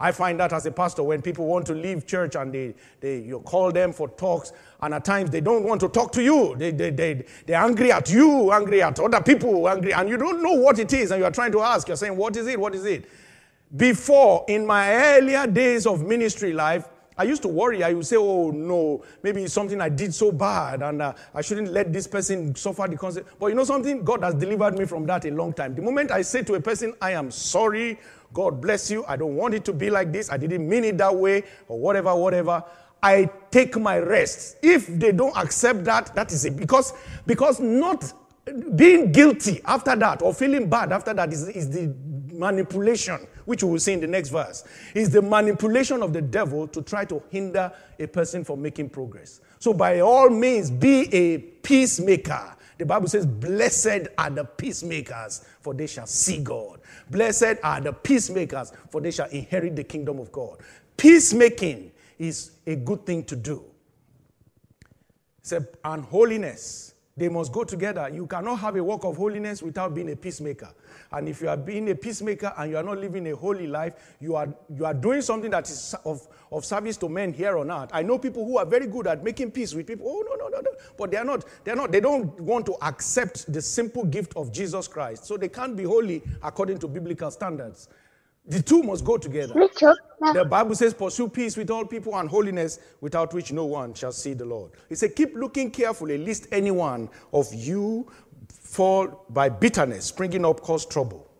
I 0.00 0.10
find 0.10 0.40
that 0.40 0.52
as 0.52 0.66
a 0.66 0.72
pastor, 0.72 1.02
when 1.04 1.22
people 1.22 1.46
want 1.46 1.66
to 1.66 1.74
leave 1.74 2.06
church 2.06 2.34
and 2.34 2.52
they, 2.52 2.74
they, 3.00 3.20
you 3.20 3.40
call 3.40 3.70
them 3.70 3.92
for 3.92 4.08
talks, 4.08 4.52
and 4.82 4.92
at 4.92 5.04
times 5.04 5.30
they 5.30 5.40
don't 5.40 5.62
want 5.62 5.80
to 5.82 5.88
talk 5.88 6.10
to 6.12 6.22
you. 6.22 6.56
They, 6.58 6.72
they, 6.72 6.90
they, 6.90 7.24
they're 7.46 7.60
angry 7.60 7.92
at 7.92 8.10
you, 8.10 8.50
angry 8.50 8.82
at 8.82 8.98
other 8.98 9.20
people, 9.20 9.68
angry, 9.68 9.92
and 9.92 10.08
you 10.08 10.16
don't 10.16 10.42
know 10.42 10.54
what 10.54 10.78
it 10.78 10.92
is, 10.92 11.12
and 11.12 11.20
you're 11.20 11.30
trying 11.30 11.52
to 11.52 11.60
ask. 11.60 11.86
You're 11.86 11.96
saying, 11.96 12.16
What 12.16 12.36
is 12.36 12.46
it? 12.48 12.58
What 12.58 12.74
is 12.74 12.84
it? 12.84 13.08
Before, 13.76 14.44
in 14.48 14.66
my 14.66 14.92
earlier 14.92 15.46
days 15.46 15.86
of 15.86 16.04
ministry 16.04 16.52
life, 16.52 16.88
I 17.16 17.22
used 17.24 17.42
to 17.42 17.48
worry. 17.48 17.82
I 17.82 17.92
would 17.92 18.06
say, 18.06 18.16
oh 18.16 18.50
no, 18.50 19.04
maybe 19.22 19.44
it's 19.44 19.52
something 19.52 19.80
I 19.80 19.88
did 19.88 20.12
so 20.12 20.32
bad 20.32 20.82
and 20.82 21.00
uh, 21.00 21.12
I 21.32 21.42
shouldn't 21.42 21.72
let 21.72 21.92
this 21.92 22.08
person 22.08 22.54
suffer 22.56 22.88
the 22.88 22.96
consequence. 22.96 23.34
But 23.38 23.46
you 23.46 23.54
know 23.54 23.64
something? 23.64 24.04
God 24.04 24.24
has 24.24 24.34
delivered 24.34 24.76
me 24.76 24.84
from 24.84 25.06
that 25.06 25.24
a 25.24 25.30
long 25.30 25.52
time. 25.52 25.74
The 25.76 25.82
moment 25.82 26.10
I 26.10 26.22
say 26.22 26.42
to 26.42 26.54
a 26.54 26.60
person, 26.60 26.92
I 27.00 27.12
am 27.12 27.30
sorry, 27.30 28.00
God 28.34 28.60
bless 28.60 28.90
you, 28.90 29.04
I 29.06 29.16
don't 29.16 29.36
want 29.36 29.54
it 29.54 29.64
to 29.64 29.72
be 29.72 29.88
like 29.88 30.12
this, 30.12 30.30
I 30.30 30.36
didn't 30.36 30.68
mean 30.68 30.84
it 30.84 30.98
that 30.98 31.14
way, 31.14 31.44
or 31.68 31.78
whatever, 31.78 32.14
whatever, 32.14 32.62
I 33.02 33.30
take 33.50 33.78
my 33.78 33.98
rest. 33.98 34.56
If 34.62 34.86
they 34.88 35.12
don't 35.12 35.36
accept 35.36 35.84
that, 35.84 36.14
that 36.14 36.32
is 36.32 36.44
it. 36.44 36.56
Because, 36.56 36.94
because 37.26 37.60
not 37.60 38.12
being 38.76 39.12
guilty 39.12 39.60
after 39.64 39.94
that 39.96 40.20
or 40.22 40.34
feeling 40.34 40.68
bad 40.68 40.92
after 40.92 41.14
that 41.14 41.32
is, 41.32 41.48
is 41.48 41.70
the 41.70 41.94
manipulation, 42.32 43.26
which 43.44 43.62
we 43.62 43.70
will 43.70 43.78
see 43.78 43.92
in 43.92 44.00
the 44.00 44.06
next 44.06 44.30
verse, 44.30 44.64
is 44.94 45.10
the 45.10 45.22
manipulation 45.22 46.02
of 46.02 46.12
the 46.12 46.22
devil 46.22 46.66
to 46.68 46.82
try 46.82 47.04
to 47.04 47.22
hinder 47.30 47.72
a 47.98 48.06
person 48.06 48.42
from 48.42 48.60
making 48.60 48.90
progress. 48.90 49.40
So, 49.58 49.72
by 49.72 50.00
all 50.00 50.28
means, 50.28 50.70
be 50.70 51.14
a 51.14 51.38
peacemaker. 51.38 52.56
The 52.76 52.86
Bible 52.86 53.08
says, 53.08 53.24
Blessed 53.24 54.08
are 54.18 54.30
the 54.30 54.44
peacemakers, 54.44 55.44
for 55.60 55.74
they 55.74 55.86
shall 55.86 56.06
see 56.06 56.42
God. 56.42 56.80
Blessed 57.10 57.58
are 57.62 57.80
the 57.80 57.92
peacemakers, 57.92 58.72
for 58.90 59.00
they 59.00 59.10
shall 59.10 59.28
inherit 59.28 59.76
the 59.76 59.84
kingdom 59.84 60.18
of 60.18 60.32
God. 60.32 60.58
Peacemaking 60.96 61.92
is 62.18 62.52
a 62.66 62.76
good 62.76 63.04
thing 63.04 63.24
to 63.24 63.36
do. 63.36 63.64
And 65.84 66.04
holiness 66.04 66.94
they 67.16 67.28
must 67.28 67.52
go 67.52 67.62
together. 67.64 68.08
You 68.12 68.26
cannot 68.26 68.56
have 68.56 68.76
a 68.76 68.82
work 68.82 69.04
of 69.04 69.16
holiness 69.16 69.62
without 69.62 69.94
being 69.94 70.10
a 70.10 70.16
peacemaker. 70.16 70.70
And 71.14 71.28
if 71.28 71.40
you 71.40 71.48
are 71.48 71.56
being 71.56 71.88
a 71.90 71.94
peacemaker 71.94 72.52
and 72.58 72.70
you 72.72 72.76
are 72.76 72.82
not 72.82 72.98
living 72.98 73.28
a 73.28 73.36
holy 73.36 73.68
life, 73.68 74.16
you 74.20 74.34
are, 74.34 74.48
you 74.68 74.84
are 74.84 74.94
doing 74.94 75.22
something 75.22 75.50
that 75.52 75.68
is 75.70 75.94
of, 76.04 76.26
of 76.50 76.64
service 76.64 76.96
to 76.98 77.08
men 77.08 77.32
here 77.32 77.56
on 77.56 77.70
earth. 77.70 77.90
I 77.92 78.02
know 78.02 78.18
people 78.18 78.44
who 78.44 78.58
are 78.58 78.66
very 78.66 78.88
good 78.88 79.06
at 79.06 79.22
making 79.22 79.52
peace 79.52 79.74
with 79.74 79.86
people. 79.86 80.06
Oh, 80.08 80.24
no, 80.28 80.34
no, 80.34 80.48
no, 80.48 80.60
no. 80.60 80.70
But 80.98 81.12
they 81.12 81.16
are 81.16 81.24
not, 81.24 81.44
they 81.62 81.70
are 81.70 81.76
not, 81.76 81.92
they 81.92 82.00
don't 82.00 82.38
want 82.40 82.66
to 82.66 82.74
accept 82.82 83.52
the 83.52 83.62
simple 83.62 84.04
gift 84.04 84.36
of 84.36 84.52
Jesus 84.52 84.88
Christ. 84.88 85.24
So 85.24 85.36
they 85.36 85.48
can't 85.48 85.76
be 85.76 85.84
holy 85.84 86.20
according 86.42 86.78
to 86.80 86.88
biblical 86.88 87.30
standards. 87.30 87.88
The 88.46 88.60
two 88.60 88.82
must 88.82 89.04
go 89.04 89.16
together. 89.16 89.54
The 90.34 90.44
Bible 90.44 90.74
says, 90.74 90.92
Pursue 90.92 91.28
peace 91.28 91.56
with 91.56 91.70
all 91.70 91.86
people 91.86 92.14
and 92.18 92.28
holiness, 92.28 92.78
without 93.00 93.32
which 93.32 93.52
no 93.52 93.64
one 93.64 93.94
shall 93.94 94.12
see 94.12 94.34
the 94.34 94.44
Lord. 94.44 94.72
He 94.90 94.96
said, 94.96 95.16
Keep 95.16 95.34
looking 95.34 95.70
carefully, 95.70 96.18
lest 96.18 96.46
any 96.52 96.70
one 96.70 97.08
of 97.32 97.52
you 97.54 98.06
fall 98.74 99.24
by 99.30 99.48
bitterness, 99.48 100.06
springing 100.06 100.44
up 100.44 100.60
cause 100.60 100.84
trouble. 100.84 101.30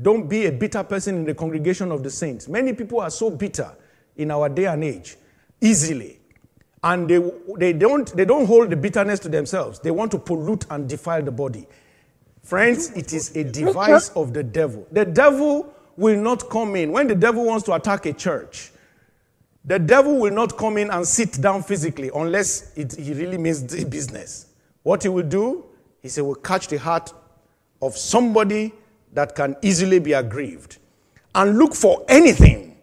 Don't 0.00 0.28
be 0.28 0.46
a 0.46 0.52
bitter 0.52 0.84
person 0.84 1.16
in 1.16 1.24
the 1.24 1.34
congregation 1.34 1.90
of 1.90 2.04
the 2.04 2.10
saints. 2.10 2.46
Many 2.46 2.72
people 2.72 3.00
are 3.00 3.10
so 3.10 3.30
bitter 3.30 3.72
in 4.16 4.30
our 4.30 4.48
day 4.48 4.66
and 4.66 4.84
age, 4.84 5.16
easily. 5.60 6.20
And 6.84 7.10
they, 7.10 7.18
they, 7.56 7.72
don't, 7.72 8.16
they 8.16 8.24
don't 8.24 8.46
hold 8.46 8.70
the 8.70 8.76
bitterness 8.76 9.18
to 9.20 9.28
themselves. 9.28 9.80
They 9.80 9.90
want 9.90 10.12
to 10.12 10.18
pollute 10.18 10.64
and 10.70 10.88
defile 10.88 11.22
the 11.22 11.32
body. 11.32 11.66
Friends, 12.44 12.90
it 12.90 13.12
is 13.12 13.34
a 13.36 13.42
device 13.42 14.10
of 14.10 14.32
the 14.32 14.44
devil. 14.44 14.86
The 14.92 15.04
devil 15.04 15.74
will 15.96 16.20
not 16.22 16.48
come 16.48 16.76
in. 16.76 16.92
When 16.92 17.08
the 17.08 17.16
devil 17.16 17.44
wants 17.44 17.64
to 17.64 17.72
attack 17.72 18.06
a 18.06 18.12
church, 18.12 18.70
the 19.64 19.80
devil 19.80 20.18
will 20.18 20.32
not 20.32 20.56
come 20.56 20.78
in 20.78 20.90
and 20.90 21.06
sit 21.06 21.40
down 21.40 21.64
physically 21.64 22.12
unless 22.14 22.72
it, 22.76 22.94
he 22.94 23.12
really 23.12 23.38
means 23.38 23.62
business. 23.84 24.46
What 24.84 25.02
he 25.02 25.08
will 25.08 25.26
do 25.26 25.67
he 26.16 26.20
will 26.20 26.34
catch 26.34 26.68
the 26.68 26.78
heart 26.78 27.12
of 27.80 27.96
somebody 27.96 28.72
that 29.12 29.34
can 29.34 29.56
easily 29.62 29.98
be 29.98 30.12
aggrieved 30.12 30.78
and 31.34 31.58
look 31.58 31.74
for 31.74 32.04
anything 32.08 32.76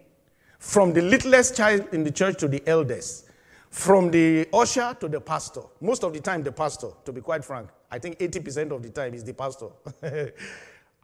from 0.58 0.92
the 0.92 1.02
littlest 1.02 1.56
child 1.56 1.86
in 1.92 2.02
the 2.02 2.10
church 2.10 2.38
to 2.38 2.48
the 2.48 2.62
eldest, 2.66 3.26
from 3.70 4.10
the 4.10 4.48
usher 4.52 4.96
to 4.98 5.08
the 5.08 5.20
pastor. 5.20 5.62
Most 5.80 6.02
of 6.02 6.12
the 6.12 6.20
time, 6.20 6.42
the 6.42 6.52
pastor, 6.52 6.88
to 7.04 7.12
be 7.12 7.20
quite 7.20 7.44
frank. 7.44 7.68
I 7.90 7.98
think 7.98 8.18
80% 8.18 8.72
of 8.72 8.82
the 8.82 8.90
time 8.90 9.14
is 9.14 9.22
the 9.22 9.34
pastor. 9.34 9.68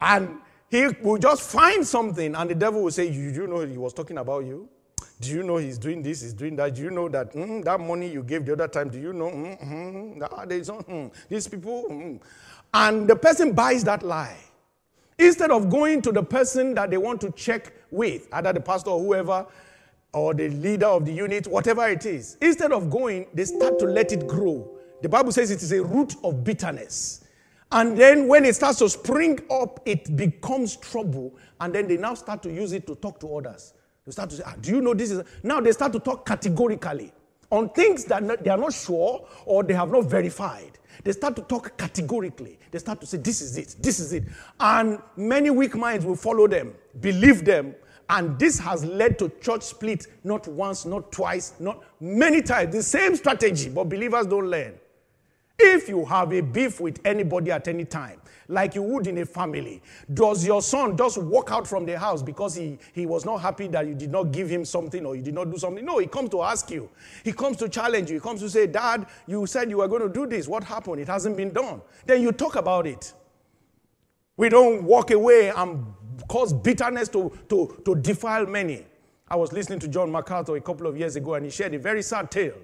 and 0.00 0.38
he 0.68 0.88
will 1.02 1.18
just 1.18 1.42
find 1.50 1.86
something, 1.86 2.34
and 2.34 2.50
the 2.50 2.54
devil 2.54 2.82
will 2.82 2.90
say, 2.90 3.06
You, 3.06 3.30
you 3.30 3.46
know 3.46 3.60
he 3.60 3.76
was 3.76 3.92
talking 3.92 4.18
about 4.18 4.44
you? 4.44 4.68
Do 5.22 5.30
you 5.30 5.44
know 5.44 5.56
he's 5.58 5.78
doing 5.78 6.02
this, 6.02 6.20
he's 6.20 6.32
doing 6.32 6.56
that? 6.56 6.74
Do 6.74 6.82
you 6.82 6.90
know 6.90 7.08
that 7.08 7.32
mm, 7.32 7.64
that 7.64 7.78
money 7.78 8.10
you 8.10 8.24
gave 8.24 8.44
the 8.44 8.54
other 8.54 8.66
time? 8.66 8.90
Do 8.90 8.98
you 8.98 9.12
know? 9.12 9.30
Mm, 9.30 10.18
mm, 10.18 10.18
mm, 10.18 11.12
these 11.28 11.46
people. 11.46 11.86
Mm. 11.88 12.20
And 12.74 13.08
the 13.08 13.14
person 13.14 13.52
buys 13.52 13.84
that 13.84 14.02
lie. 14.02 14.36
Instead 15.18 15.52
of 15.52 15.70
going 15.70 16.02
to 16.02 16.10
the 16.10 16.24
person 16.24 16.74
that 16.74 16.90
they 16.90 16.96
want 16.96 17.20
to 17.20 17.30
check 17.30 17.72
with, 17.92 18.26
either 18.32 18.52
the 18.52 18.60
pastor 18.60 18.90
or 18.90 18.98
whoever, 18.98 19.46
or 20.12 20.34
the 20.34 20.48
leader 20.48 20.86
of 20.86 21.04
the 21.06 21.12
unit, 21.12 21.46
whatever 21.46 21.86
it 21.88 22.04
is, 22.04 22.36
instead 22.40 22.72
of 22.72 22.90
going, 22.90 23.26
they 23.32 23.44
start 23.44 23.78
to 23.78 23.84
let 23.84 24.10
it 24.10 24.26
grow. 24.26 24.68
The 25.02 25.08
Bible 25.08 25.30
says 25.30 25.52
it 25.52 25.62
is 25.62 25.70
a 25.70 25.84
root 25.84 26.16
of 26.24 26.42
bitterness. 26.42 27.24
And 27.70 27.96
then 27.96 28.26
when 28.26 28.44
it 28.44 28.56
starts 28.56 28.80
to 28.80 28.88
spring 28.88 29.38
up, 29.50 29.80
it 29.86 30.16
becomes 30.16 30.76
trouble. 30.76 31.36
And 31.60 31.72
then 31.72 31.86
they 31.86 31.96
now 31.96 32.14
start 32.14 32.42
to 32.42 32.52
use 32.52 32.72
it 32.72 32.88
to 32.88 32.96
talk 32.96 33.20
to 33.20 33.36
others. 33.36 33.74
They 34.04 34.12
start 34.12 34.30
to 34.30 34.36
say, 34.36 34.42
ah, 34.46 34.54
Do 34.60 34.70
you 34.70 34.80
know 34.80 34.94
this 34.94 35.10
is. 35.10 35.22
Now 35.42 35.60
they 35.60 35.72
start 35.72 35.92
to 35.92 36.00
talk 36.00 36.26
categorically 36.26 37.12
on 37.50 37.68
things 37.70 38.04
that 38.06 38.42
they 38.42 38.50
are 38.50 38.58
not 38.58 38.72
sure 38.72 39.26
or 39.44 39.62
they 39.62 39.74
have 39.74 39.90
not 39.90 40.06
verified. 40.06 40.78
They 41.04 41.12
start 41.12 41.36
to 41.36 41.42
talk 41.42 41.76
categorically. 41.76 42.58
They 42.70 42.78
start 42.78 43.00
to 43.00 43.06
say, 43.06 43.18
This 43.18 43.40
is 43.40 43.56
it, 43.56 43.76
this 43.80 44.00
is 44.00 44.12
it. 44.12 44.24
And 44.58 44.98
many 45.16 45.50
weak 45.50 45.76
minds 45.76 46.04
will 46.04 46.16
follow 46.16 46.48
them, 46.48 46.74
believe 47.00 47.44
them. 47.44 47.74
And 48.08 48.38
this 48.38 48.58
has 48.58 48.84
led 48.84 49.18
to 49.20 49.30
church 49.40 49.62
split 49.62 50.06
not 50.24 50.46
once, 50.48 50.84
not 50.84 51.12
twice, 51.12 51.54
not 51.60 51.82
many 52.00 52.42
times. 52.42 52.74
The 52.74 52.82
same 52.82 53.16
strategy, 53.16 53.70
but 53.70 53.84
believers 53.88 54.26
don't 54.26 54.48
learn. 54.48 54.74
If 55.58 55.88
you 55.88 56.04
have 56.04 56.32
a 56.32 56.40
beef 56.40 56.80
with 56.80 56.98
anybody 57.04 57.52
at 57.52 57.68
any 57.68 57.84
time, 57.84 58.20
like 58.48 58.74
you 58.74 58.82
would 58.82 59.06
in 59.06 59.18
a 59.18 59.26
family, 59.26 59.82
does 60.12 60.44
your 60.44 60.62
son 60.62 60.96
just 60.96 61.18
walk 61.18 61.50
out 61.50 61.66
from 61.66 61.86
the 61.86 61.98
house 61.98 62.22
because 62.22 62.54
he, 62.54 62.78
he 62.92 63.06
was 63.06 63.24
not 63.24 63.38
happy 63.38 63.68
that 63.68 63.86
you 63.86 63.94
did 63.94 64.10
not 64.10 64.32
give 64.32 64.48
him 64.48 64.64
something 64.64 65.04
or 65.06 65.16
you 65.16 65.22
did 65.22 65.34
not 65.34 65.50
do 65.50 65.58
something? 65.58 65.84
No, 65.84 65.98
he 65.98 66.06
comes 66.06 66.30
to 66.30 66.42
ask 66.42 66.70
you. 66.70 66.88
He 67.24 67.32
comes 67.32 67.56
to 67.58 67.68
challenge 67.68 68.10
you. 68.10 68.16
He 68.16 68.20
comes 68.20 68.40
to 68.40 68.50
say, 68.50 68.66
Dad, 68.66 69.06
you 69.26 69.46
said 69.46 69.70
you 69.70 69.78
were 69.78 69.88
going 69.88 70.02
to 70.02 70.08
do 70.08 70.26
this. 70.26 70.48
What 70.48 70.64
happened? 70.64 71.00
It 71.00 71.08
hasn't 71.08 71.36
been 71.36 71.52
done. 71.52 71.80
Then 72.06 72.22
you 72.22 72.32
talk 72.32 72.56
about 72.56 72.86
it. 72.86 73.12
We 74.36 74.48
don't 74.48 74.82
walk 74.84 75.10
away 75.10 75.50
and 75.50 75.84
cause 76.28 76.52
bitterness 76.52 77.08
to, 77.10 77.32
to, 77.48 77.80
to 77.84 77.94
defile 77.94 78.46
many. 78.46 78.86
I 79.28 79.36
was 79.36 79.52
listening 79.52 79.78
to 79.80 79.88
John 79.88 80.10
MacArthur 80.10 80.56
a 80.56 80.60
couple 80.60 80.86
of 80.86 80.96
years 80.96 81.16
ago 81.16 81.34
and 81.34 81.44
he 81.44 81.50
shared 81.50 81.74
a 81.74 81.78
very 81.78 82.02
sad 82.02 82.30
tale 82.30 82.56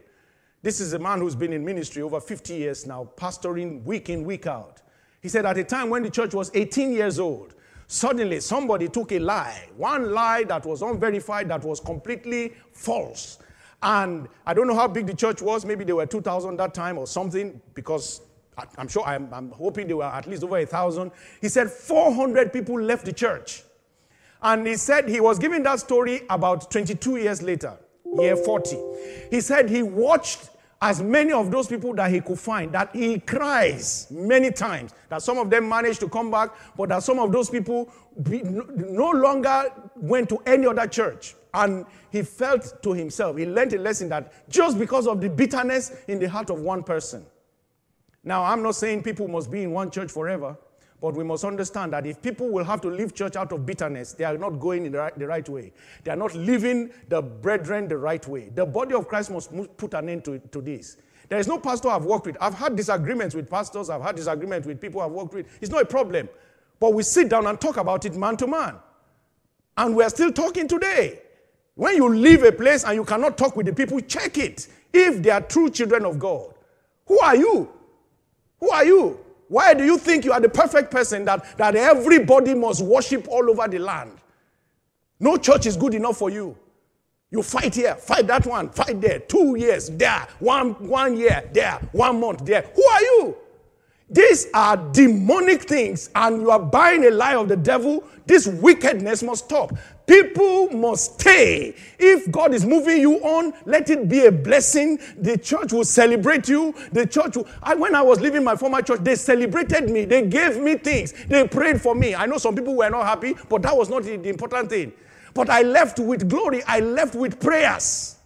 this 0.63 0.81
is 0.81 0.93
a 0.93 0.99
man 0.99 1.21
who's 1.21 1.37
been 1.37 1.53
in 1.53 1.65
ministry 1.65 2.03
over 2.03 2.21
50 2.21 2.55
years 2.55 2.87
now, 2.87 3.09
pastoring 3.17 3.83
week 3.85 4.11
in, 4.11 4.25
week 4.25 4.47
out. 4.47 4.83
He 5.29 5.31
said, 5.31 5.45
at 5.45 5.59
a 5.59 5.65
time 5.65 5.91
when 5.91 6.03
the 6.03 6.09
church 6.09 6.33
was 6.33 6.51
18 6.55 6.91
years 6.91 7.19
old, 7.19 7.53
suddenly 7.87 8.41
somebody 8.41 8.89
took 8.89 9.13
a 9.13 9.19
lie, 9.19 9.69
one 9.77 10.11
lie 10.11 10.45
that 10.45 10.65
was 10.65 10.81
unverified, 10.81 11.51
that 11.51 11.63
was 11.63 11.81
completely 11.81 12.55
false. 12.73 13.37
And 13.83 14.27
I 14.47 14.55
don't 14.55 14.67
know 14.67 14.75
how 14.75 14.89
big 14.89 15.07
the 15.07 15.13
church 15.13 15.43
was. 15.43 15.67
Maybe 15.67 15.85
there 15.85 15.97
were 15.97 16.07
2,000 16.07 16.57
that 16.57 16.73
time 16.73 16.97
or 16.97 17.07
something, 17.07 17.61
because 17.75 18.23
I'm 18.79 18.89
sure, 18.89 19.05
I'm, 19.05 19.29
I'm 19.35 19.51
hoping 19.51 19.87
there 19.87 19.99
were 19.99 20.05
at 20.05 20.27
least 20.27 20.45
over 20.45 20.57
a 20.57 20.65
thousand. 20.65 21.11
He 21.43 21.51
said 21.51 21.71
400 21.71 22.51
people 22.51 22.81
left 22.81 23.05
the 23.05 23.13
church. 23.13 23.65
And 24.41 24.67
he 24.67 24.77
said 24.77 25.11
he 25.11 25.21
was 25.21 25.39
giving 25.39 25.63
that 25.65 25.81
story 25.81 26.23
about 26.31 26.71
22 26.71 27.19
years 27.19 27.43
later 27.43 27.77
year 28.19 28.35
40. 28.35 28.79
He 29.31 29.43
said 29.43 29.69
he 29.69 29.83
watched 29.83 30.49
as 30.81 31.03
many 31.03 31.33
of 31.33 31.51
those 31.51 31.67
people 31.67 31.93
that 31.95 32.11
he 32.11 32.21
could 32.21 32.39
find, 32.39 32.73
that 32.73 32.95
he 32.95 33.19
cries 33.19 34.07
many 34.11 34.51
times, 34.53 34.93
that 35.09 35.23
some 35.23 35.39
of 35.39 35.51
them 35.51 35.69
managed 35.69 36.01
to 36.01 36.09
come 36.09 36.31
back, 36.31 36.51
but 36.77 36.89
that 36.91 37.03
some 37.03 37.19
of 37.19 37.33
those 37.33 37.51
people 37.51 37.91
be, 38.23 38.43
no 38.43 39.11
longer 39.11 39.65
went 39.97 40.29
to 40.29 40.39
any 40.47 40.67
other 40.67 40.87
church. 40.87 41.35
And 41.53 41.85
he 42.11 42.23
felt 42.23 42.83
to 42.83 42.93
himself, 42.93 43.37
he 43.37 43.47
learned 43.47 43.73
a 43.73 43.79
lesson 43.79 44.09
that 44.11 44.49
just 44.49 44.79
because 44.79 45.07
of 45.07 45.21
the 45.21 45.29
bitterness 45.29 45.93
in 46.07 46.19
the 46.21 46.29
heart 46.29 46.51
of 46.51 46.61
one 46.61 46.85
person, 46.85 47.27
Now, 48.25 48.45
I'm 48.45 48.63
not 48.63 48.75
saying 48.75 49.05
people 49.05 49.27
must 49.29 49.51
be 49.51 49.63
in 49.63 49.71
one 49.73 49.91
church 49.91 50.11
forever, 50.11 50.57
but 51.01 51.15
we 51.15 51.23
must 51.23 51.45
understand 51.45 51.93
that 51.93 52.07
if 52.07 52.21
people 52.21 52.49
will 52.49 52.65
have 52.65 52.81
to 52.81 52.89
leave 52.89 53.15
church 53.15 53.37
out 53.37 53.53
of 53.53 53.65
bitterness, 53.65 54.15
they 54.15 54.25
are 54.25 54.37
not 54.37 54.59
going 54.59 54.85
in 54.85 54.93
the 54.93 54.99
right, 54.99 55.19
the 55.19 55.27
right 55.27 55.49
way. 55.49 55.73
They 56.03 56.11
are 56.11 56.17
not 56.17 56.35
living 56.35 56.91
the 57.09 57.23
brethren 57.23 57.87
the 57.87 57.97
right 57.97 58.27
way. 58.27 58.49
The 58.55 58.67
body 58.67 58.95
of 58.95 59.07
Christ 59.07 59.31
must 59.31 59.51
put 59.77 59.95
an 59.95 60.09
end 60.09 60.25
to, 60.25 60.39
to 60.39 60.61
this. 60.61 60.97
There 61.29 61.39
is 61.39 61.47
no 61.47 61.59
pastor 61.59 61.89
I've 61.89 62.05
worked 62.05 62.27
with. 62.27 62.37
I've 62.41 62.55
had 62.55 62.75
disagreements 62.75 63.35
with 63.35 63.49
pastors, 63.49 63.91
I've 63.91 64.03
had 64.03 64.17
disagreements 64.17 64.67
with 64.67 64.81
people 64.81 65.01
I've 65.01 65.13
worked 65.13 65.35
with. 65.35 65.47
It's 65.61 65.71
not 65.71 65.83
a 65.83 65.87
problem. 65.87 66.29
But 66.81 66.95
we 66.95 67.03
sit 67.03 67.29
down 67.29 67.47
and 67.47 67.61
talk 67.61 67.77
about 67.77 68.05
it 68.05 68.15
man 68.15 68.37
to 68.39 68.47
man. 68.47 68.77
And 69.77 69.95
we're 69.95 70.09
still 70.09 70.33
talking 70.33 70.67
today. 70.67 71.21
When 71.75 71.95
you 71.95 72.09
leave 72.09 72.43
a 72.43 72.51
place 72.51 72.85
and 72.85 72.95
you 72.97 73.05
cannot 73.05 73.39
talk 73.39 73.55
with 73.55 73.67
the 73.67 73.73
people, 73.73 74.01
check 74.01 74.37
it. 74.39 74.67
If 74.93 75.23
they 75.23 75.31
are 75.31 75.41
true 75.41 75.71
children 75.71 76.05
of 76.05 76.19
God, 76.19 76.55
who 77.07 77.21
are 77.21 77.37
you? 77.37 77.71
Who 78.59 78.71
are 78.71 78.85
you? 78.85 79.25
Why 79.49 79.75
do 79.75 79.85
you 79.85 79.99
think 79.99 80.25
you 80.25 80.33
are 80.33 80.41
the 80.41 80.49
perfect 80.49 80.91
person 80.91 81.25
that, 81.25 81.57
that 81.57 81.75
everybody 81.75 82.55
must 82.55 82.83
worship 82.83 83.27
all 83.29 83.51
over 83.51 83.67
the 83.67 83.79
land? 83.79 84.13
No 85.19 85.37
church 85.37 85.67
is 85.67 85.77
good 85.77 85.95
enough 85.95 86.19
for 86.19 86.31
you. 86.31 86.57
You 87.31 87.43
fight 87.43 87.75
here, 87.75 87.95
fight 87.95 88.27
that 88.29 88.47
one, 88.47 88.71
fight 88.71 89.01
there, 89.01 89.19
two 89.19 89.57
years 89.57 89.91
there, 89.91 90.27
one, 90.39 90.71
one 90.89 91.17
year 91.17 91.49
there, 91.53 91.79
one 91.93 92.21
month 92.21 92.45
there. 92.45 92.63
Who 92.75 92.85
are 92.85 93.03
you? 93.03 93.37
These 94.09 94.47
are 94.55 94.77
demonic 94.77 95.63
things, 95.65 96.09
and 96.15 96.41
you 96.41 96.51
are 96.51 96.59
buying 96.59 97.05
a 97.05 97.11
lie 97.11 97.35
of 97.35 97.49
the 97.49 97.57
devil. 97.57 98.03
This 98.25 98.47
wickedness 98.47 99.23
must 99.23 99.45
stop. 99.45 99.73
People 100.09 100.71
must 100.71 101.21
stay. 101.21 101.75
If 101.99 102.33
God 102.33 102.55
is 102.55 102.65
moving 102.65 102.99
you 102.99 103.17
on, 103.17 103.53
let 103.67 103.91
it 103.91 104.09
be 104.09 104.25
a 104.25 104.33
blessing. 104.33 104.99
The 105.19 105.37
church 105.37 105.75
will 105.75 105.85
celebrate 105.85 106.49
you. 106.49 106.75
The 106.93 107.07
church 107.07 107.37
will. 107.37 107.47
I, 107.63 107.75
when 107.75 107.95
I 107.95 108.01
was 108.01 108.19
leaving 108.19 108.43
my 108.43 108.57
former 108.57 108.81
church, 108.81 109.01
they 109.03 109.17
celebrated 109.17 109.91
me. 109.91 110.07
They 110.07 110.27
gave 110.27 110.59
me 110.59 110.77
things. 110.77 111.13
They 111.29 111.47
prayed 111.47 111.83
for 111.83 111.95
me. 111.95 112.15
I 112.15 112.25
know 112.25 112.39
some 112.39 112.57
people 112.57 112.75
were 112.75 112.89
not 112.89 113.05
happy, 113.05 113.35
but 113.51 113.61
that 113.63 113.77
was 113.77 113.91
not 113.91 114.05
the 114.05 114.15
important 114.29 114.71
thing. 114.71 114.95
But 115.35 115.51
I 115.51 115.61
left 115.61 115.99
with 115.99 116.27
glory, 116.29 116.63
I 116.65 116.81
left 116.81 117.15
with 117.15 117.39
prayers. 117.39 118.17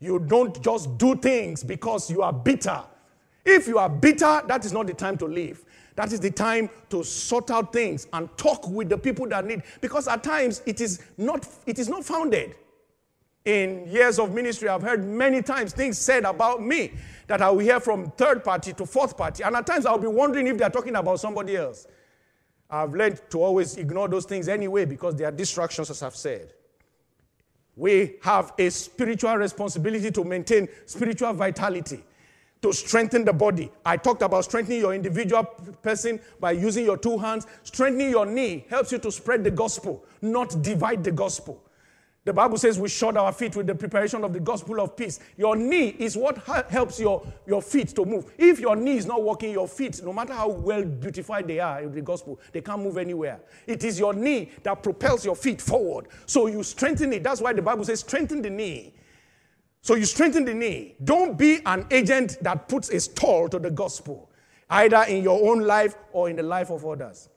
You 0.00 0.18
don't 0.18 0.60
just 0.64 0.96
do 0.96 1.16
things 1.16 1.62
because 1.62 2.10
you 2.10 2.22
are 2.22 2.32
bitter. 2.32 2.82
If 3.44 3.68
you 3.68 3.78
are 3.78 3.90
bitter, 3.90 4.42
that 4.48 4.64
is 4.64 4.72
not 4.72 4.86
the 4.86 4.94
time 4.94 5.18
to 5.18 5.26
leave. 5.26 5.64
That 6.00 6.14
is 6.14 6.20
the 6.20 6.30
time 6.30 6.70
to 6.88 7.04
sort 7.04 7.50
out 7.50 7.74
things 7.74 8.06
and 8.14 8.34
talk 8.38 8.66
with 8.66 8.88
the 8.88 8.96
people 8.96 9.28
that 9.28 9.44
need. 9.44 9.62
Because 9.82 10.08
at 10.08 10.24
times 10.24 10.62
it 10.64 10.80
is 10.80 11.02
not, 11.18 11.46
it 11.66 11.78
is 11.78 11.90
not 11.90 12.06
founded. 12.06 12.54
In 13.44 13.86
years 13.86 14.18
of 14.18 14.32
ministry, 14.32 14.70
I've 14.70 14.80
heard 14.80 15.04
many 15.04 15.42
times 15.42 15.74
things 15.74 15.98
said 15.98 16.24
about 16.24 16.62
me 16.62 16.92
that 17.26 17.42
I 17.42 17.50
will 17.50 17.58
hear 17.58 17.80
from 17.80 18.12
third 18.12 18.42
party 18.42 18.72
to 18.72 18.86
fourth 18.86 19.14
party. 19.14 19.42
And 19.42 19.54
at 19.54 19.66
times 19.66 19.84
I'll 19.84 19.98
be 19.98 20.06
wondering 20.06 20.46
if 20.46 20.56
they're 20.56 20.70
talking 20.70 20.96
about 20.96 21.20
somebody 21.20 21.54
else. 21.58 21.86
I've 22.70 22.94
learned 22.94 23.20
to 23.28 23.42
always 23.42 23.76
ignore 23.76 24.08
those 24.08 24.24
things 24.24 24.48
anyway 24.48 24.86
because 24.86 25.16
they 25.16 25.24
are 25.24 25.30
distractions, 25.30 25.90
as 25.90 26.02
I've 26.02 26.16
said. 26.16 26.54
We 27.76 28.14
have 28.22 28.54
a 28.58 28.70
spiritual 28.70 29.36
responsibility 29.36 30.10
to 30.12 30.24
maintain 30.24 30.66
spiritual 30.86 31.34
vitality 31.34 32.02
to 32.62 32.72
strengthen 32.72 33.24
the 33.24 33.32
body. 33.32 33.70
I 33.84 33.96
talked 33.96 34.22
about 34.22 34.44
strengthening 34.44 34.80
your 34.80 34.94
individual 34.94 35.44
person 35.82 36.20
by 36.38 36.52
using 36.52 36.84
your 36.84 36.96
two 36.96 37.18
hands. 37.18 37.46
Strengthening 37.62 38.10
your 38.10 38.26
knee 38.26 38.66
helps 38.68 38.92
you 38.92 38.98
to 38.98 39.10
spread 39.10 39.44
the 39.44 39.50
gospel, 39.50 40.04
not 40.20 40.62
divide 40.62 41.02
the 41.02 41.12
gospel. 41.12 41.64
The 42.26 42.34
Bible 42.34 42.58
says 42.58 42.78
we 42.78 42.90
shod 42.90 43.16
our 43.16 43.32
feet 43.32 43.56
with 43.56 43.66
the 43.66 43.74
preparation 43.74 44.24
of 44.24 44.34
the 44.34 44.40
gospel 44.40 44.78
of 44.80 44.94
peace. 44.94 45.20
Your 45.38 45.56
knee 45.56 45.96
is 45.98 46.18
what 46.18 46.36
helps 46.68 47.00
your, 47.00 47.26
your 47.46 47.62
feet 47.62 47.88
to 47.96 48.04
move. 48.04 48.30
If 48.36 48.60
your 48.60 48.76
knee 48.76 48.98
is 48.98 49.06
not 49.06 49.22
working, 49.22 49.52
your 49.52 49.66
feet, 49.66 50.02
no 50.04 50.12
matter 50.12 50.34
how 50.34 50.50
well 50.50 50.84
beautified 50.84 51.48
they 51.48 51.60
are 51.60 51.80
in 51.80 51.94
the 51.94 52.02
gospel, 52.02 52.38
they 52.52 52.60
can't 52.60 52.82
move 52.82 52.98
anywhere. 52.98 53.40
It 53.66 53.84
is 53.84 53.98
your 53.98 54.12
knee 54.12 54.50
that 54.64 54.82
propels 54.82 55.24
your 55.24 55.34
feet 55.34 55.62
forward. 55.62 56.08
So 56.26 56.46
you 56.46 56.62
strengthen 56.62 57.10
it. 57.14 57.22
That's 57.22 57.40
why 57.40 57.54
the 57.54 57.62
Bible 57.62 57.86
says 57.86 58.00
strengthen 58.00 58.42
the 58.42 58.50
knee. 58.50 58.92
So 59.82 59.94
you 59.94 60.04
strengthen 60.04 60.44
the 60.44 60.54
knee. 60.54 60.94
Don't 61.02 61.38
be 61.38 61.60
an 61.64 61.86
agent 61.90 62.38
that 62.42 62.68
puts 62.68 62.90
a 62.90 63.00
stall 63.00 63.48
to 63.48 63.58
the 63.58 63.70
gospel, 63.70 64.30
either 64.68 65.04
in 65.08 65.22
your 65.22 65.50
own 65.50 65.60
life 65.60 65.94
or 66.12 66.28
in 66.28 66.36
the 66.36 66.42
life 66.42 66.70
of 66.70 66.84
others. 66.84 67.28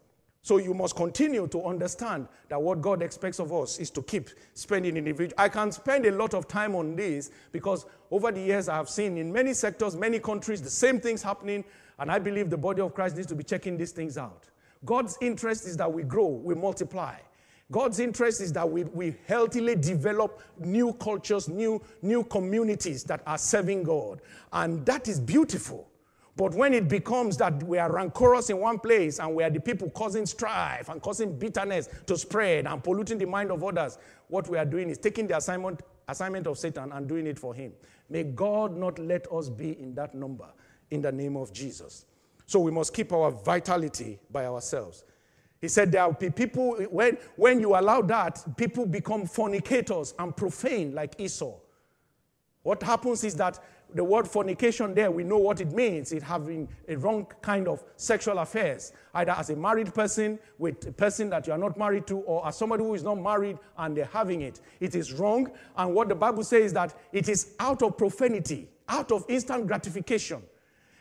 So 0.45 0.57
you 0.57 0.73
must 0.73 0.97
continue 0.97 1.47
to 1.47 1.63
understand 1.63 2.27
that 2.49 2.61
what 2.61 2.81
God 2.81 3.01
expects 3.01 3.39
of 3.39 3.53
us 3.53 3.79
is 3.79 3.89
to 3.91 4.01
keep 4.01 4.29
spending 4.55 4.97
individual. 4.97 5.33
I 5.37 5.47
can 5.47 5.71
spend 5.71 6.05
a 6.05 6.11
lot 6.11 6.33
of 6.33 6.49
time 6.49 6.75
on 6.75 6.97
this 6.97 7.31
because 7.53 7.85
over 8.11 8.29
the 8.29 8.41
years 8.41 8.67
I 8.67 8.75
have 8.75 8.89
seen 8.89 9.17
in 9.17 9.31
many 9.31 9.53
sectors, 9.53 9.95
many 9.95 10.19
countries, 10.19 10.61
the 10.61 10.69
same 10.69 10.99
things 10.99 11.23
happening, 11.23 11.63
and 11.97 12.11
I 12.11 12.19
believe 12.19 12.49
the 12.49 12.57
body 12.57 12.81
of 12.81 12.93
Christ 12.93 13.15
needs 13.15 13.27
to 13.29 13.35
be 13.35 13.45
checking 13.45 13.77
these 13.77 13.93
things 13.93 14.17
out. 14.17 14.49
God's 14.83 15.17
interest 15.21 15.65
is 15.65 15.77
that 15.77 15.91
we 15.91 16.03
grow, 16.03 16.27
we 16.27 16.55
multiply. 16.55 17.15
God's 17.71 17.99
interest 17.99 18.41
is 18.41 18.53
that 18.53 18.69
we, 18.69 18.83
we 18.83 19.15
healthily 19.25 19.75
develop 19.75 20.41
new 20.59 20.93
cultures, 20.93 21.47
new, 21.47 21.81
new 22.01 22.23
communities 22.23 23.03
that 23.05 23.21
are 23.25 23.37
serving 23.37 23.83
God. 23.83 24.21
And 24.51 24.85
that 24.85 25.07
is 25.07 25.19
beautiful. 25.19 25.89
But 26.35 26.53
when 26.55 26.73
it 26.73 26.89
becomes 26.89 27.37
that 27.37 27.61
we 27.63 27.77
are 27.77 27.91
rancorous 27.91 28.49
in 28.49 28.57
one 28.57 28.79
place 28.79 29.19
and 29.19 29.35
we 29.35 29.43
are 29.43 29.51
the 29.51 29.59
people 29.59 29.89
causing 29.91 30.25
strife 30.25 30.89
and 30.89 31.01
causing 31.01 31.37
bitterness 31.37 31.89
to 32.07 32.17
spread 32.17 32.65
and 32.65 32.83
polluting 32.83 33.19
the 33.19 33.27
mind 33.27 33.51
of 33.51 33.63
others, 33.63 33.99
what 34.27 34.49
we 34.49 34.57
are 34.57 34.65
doing 34.65 34.89
is 34.89 34.97
taking 34.97 35.27
the 35.27 35.37
assignment, 35.37 35.81
assignment 36.07 36.47
of 36.47 36.57
Satan 36.57 36.91
and 36.91 37.07
doing 37.07 37.27
it 37.27 37.37
for 37.37 37.53
him. 37.53 37.71
May 38.09 38.23
God 38.23 38.75
not 38.75 38.97
let 38.97 39.31
us 39.31 39.47
be 39.47 39.79
in 39.79 39.93
that 39.95 40.15
number 40.15 40.47
in 40.89 41.01
the 41.01 41.11
name 41.11 41.37
of 41.37 41.53
Jesus. 41.53 42.05
So 42.47 42.59
we 42.59 42.71
must 42.71 42.93
keep 42.93 43.13
our 43.13 43.31
vitality 43.31 44.19
by 44.31 44.45
ourselves. 44.45 45.05
He 45.63 45.69
said 45.69 45.93
there 45.93 46.05
will 46.05 46.11
be 46.11 46.29
people, 46.29 46.73
when, 46.91 47.17
when 47.37 47.61
you 47.61 47.73
allow 47.77 48.01
that, 48.01 48.43
people 48.57 48.85
become 48.85 49.25
fornicators 49.25 50.13
and 50.19 50.35
profane 50.35 50.93
like 50.93 51.17
Esau. 51.17 51.53
What 52.63 52.83
happens 52.83 53.23
is 53.23 53.33
that 53.37 53.63
the 53.95 54.03
word 54.03 54.27
fornication 54.27 54.93
there, 54.93 55.09
we 55.09 55.23
know 55.23 55.37
what 55.37 55.61
it 55.61 55.71
means. 55.71 56.11
It 56.11 56.21
having 56.21 56.67
a 56.89 56.97
wrong 56.97 57.27
kind 57.41 57.69
of 57.69 57.81
sexual 57.95 58.39
affairs, 58.39 58.91
either 59.13 59.31
as 59.31 59.51
a 59.51 59.55
married 59.55 59.93
person 59.93 60.37
with 60.57 60.85
a 60.85 60.91
person 60.91 61.29
that 61.29 61.47
you 61.47 61.53
are 61.53 61.57
not 61.57 61.77
married 61.77 62.07
to, 62.07 62.17
or 62.17 62.45
as 62.45 62.57
somebody 62.57 62.83
who 62.83 62.93
is 62.93 63.03
not 63.03 63.15
married 63.15 63.57
and 63.77 63.95
they're 63.95 64.09
having 64.11 64.41
it. 64.41 64.59
It 64.81 64.95
is 64.95 65.13
wrong. 65.13 65.49
And 65.77 65.95
what 65.95 66.09
the 66.09 66.15
Bible 66.15 66.43
says 66.43 66.65
is 66.65 66.73
that 66.73 66.93
it 67.13 67.29
is 67.29 67.53
out 67.61 67.81
of 67.83 67.97
profanity, 67.97 68.67
out 68.89 69.13
of 69.13 69.23
instant 69.29 69.67
gratification. 69.67 70.41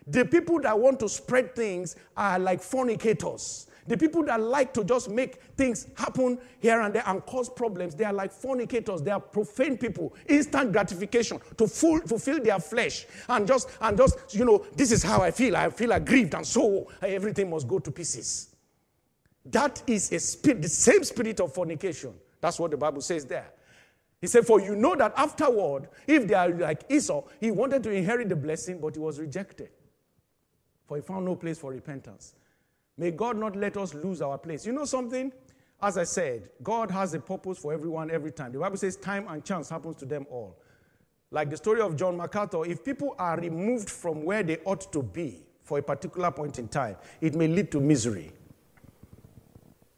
The 0.07 0.25
people 0.25 0.61
that 0.61 0.79
want 0.79 1.01
to 1.01 1.09
spread 1.09 1.57
things 1.57 1.97
are 2.17 2.39
like 2.39 2.63
fornicators. 2.63 3.67
The 3.87 3.97
people 3.97 4.25
that 4.25 4.41
like 4.41 4.73
to 4.75 4.85
just 4.85 5.11
make 5.11 5.43
things 5.57 5.89
happen 5.97 6.39
here 6.61 6.81
and 6.81 6.95
there 6.95 7.03
and 7.07 7.25
cause 7.27 7.49
problems, 7.49 7.95
they 7.95 8.05
are 8.05 8.13
like 8.13 8.33
fornicators. 8.33 9.03
They 9.03 9.11
are 9.11 9.21
profane 9.21 9.77
people. 9.77 10.15
Instant 10.29 10.73
gratification 10.73 11.41
to 11.59 11.67
full, 11.67 12.01
fulfill 12.01 12.43
their 12.43 12.61
flesh 12.61 13.07
and 13.29 13.47
just 13.47 13.69
and 13.81 13.97
just 13.97 14.35
you 14.35 14.45
know 14.45 14.65
this 14.77 14.93
is 14.93 15.03
how 15.03 15.21
I 15.21 15.31
feel. 15.31 15.57
I 15.57 15.71
feel 15.71 15.93
aggrieved 15.93 16.35
and 16.35 16.47
so 16.47 16.89
everything 17.03 17.51
must 17.51 17.67
go 17.67 17.79
to 17.81 17.91
pieces. 17.91 18.55
That 19.47 19.83
is 19.87 20.13
a 20.13 20.21
spirit, 20.21 20.63
the 20.63 20.69
same 20.69 21.03
spirit 21.03 21.41
of 21.41 21.53
fornication. 21.53 22.15
That's 22.41 22.59
what 22.59 22.71
the 22.71 22.77
Bible 22.77 23.01
says 23.01 23.25
there. 23.25 23.51
He 24.21 24.29
said, 24.29 24.47
For 24.47 24.61
you 24.61 24.77
know 24.77 24.95
that 24.95 25.13
afterward, 25.17 25.89
if 26.07 26.29
they 26.29 26.35
are 26.35 26.49
like 26.49 26.85
Esau, 26.89 27.25
he 27.41 27.51
wanted 27.51 27.83
to 27.83 27.91
inherit 27.91 28.29
the 28.29 28.37
blessing, 28.37 28.81
but 28.81 28.95
he 28.95 29.01
was 29.01 29.19
rejected. 29.19 29.71
For 30.87 30.97
he 30.97 31.03
found 31.03 31.25
no 31.25 31.35
place 31.35 31.59
for 31.59 31.73
repentance. 31.73 32.35
May 32.99 33.11
God 33.11 33.37
not 33.37 33.57
let 33.57 33.77
us 33.77 33.95
lose 33.95 34.21
our 34.21 34.39
place. 34.39 34.67
You 34.67 34.73
know 34.73 34.85
something? 34.85 35.33
As 35.83 35.99
I 35.99 36.05
said, 36.05 36.51
God 36.63 36.91
has 36.91 37.15
a 37.15 37.19
purpose 37.19 37.59
for 37.59 37.73
everyone 37.73 38.11
every 38.11 38.31
time. 38.31 38.53
The 38.53 38.59
Bible 38.59 38.77
says 38.77 38.97
time 38.97 39.27
and 39.29 39.45
chance 39.45 39.69
happens 39.69 39.97
to 39.97 40.07
them 40.07 40.27
all. 40.31 40.57
Like 41.31 41.51
the 41.51 41.57
story 41.57 41.81
of 41.81 41.97
John 41.97 42.17
MacArthur, 42.17 42.65
if 42.67 42.85
people 42.85 43.17
are 43.19 43.41
removed 43.41 43.89
from 43.91 44.25
where 44.25 44.43
they 44.43 44.59
ought 44.65 44.93
to 44.93 45.03
be 45.03 45.43
for 45.65 45.79
a 45.79 45.83
particular 45.83 46.31
point 46.31 46.59
in 46.59 46.69
time, 46.69 46.97
it 47.21 47.35
may 47.35 47.49
lead 47.49 47.73
to 47.73 47.81
misery. 47.81 48.33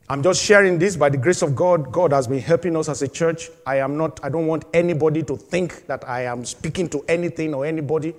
I'm 0.08 0.22
just 0.22 0.42
sharing 0.42 0.78
this 0.78 0.96
by 0.96 1.08
the 1.08 1.16
grace 1.16 1.42
of 1.42 1.56
God. 1.56 1.90
God 1.90 2.12
has 2.12 2.28
been 2.28 2.40
helping 2.40 2.76
us 2.76 2.88
as 2.88 3.02
a 3.02 3.08
church. 3.08 3.50
I 3.66 3.78
am 3.78 3.96
not, 3.96 4.20
I 4.22 4.28
don't 4.28 4.46
want 4.46 4.64
anybody 4.72 5.22
to 5.24 5.36
think 5.36 5.86
that 5.86 6.08
I 6.08 6.22
am 6.22 6.44
speaking 6.44 6.88
to 6.90 7.04
anything 7.08 7.52
or 7.52 7.66
anybody. 7.66 8.14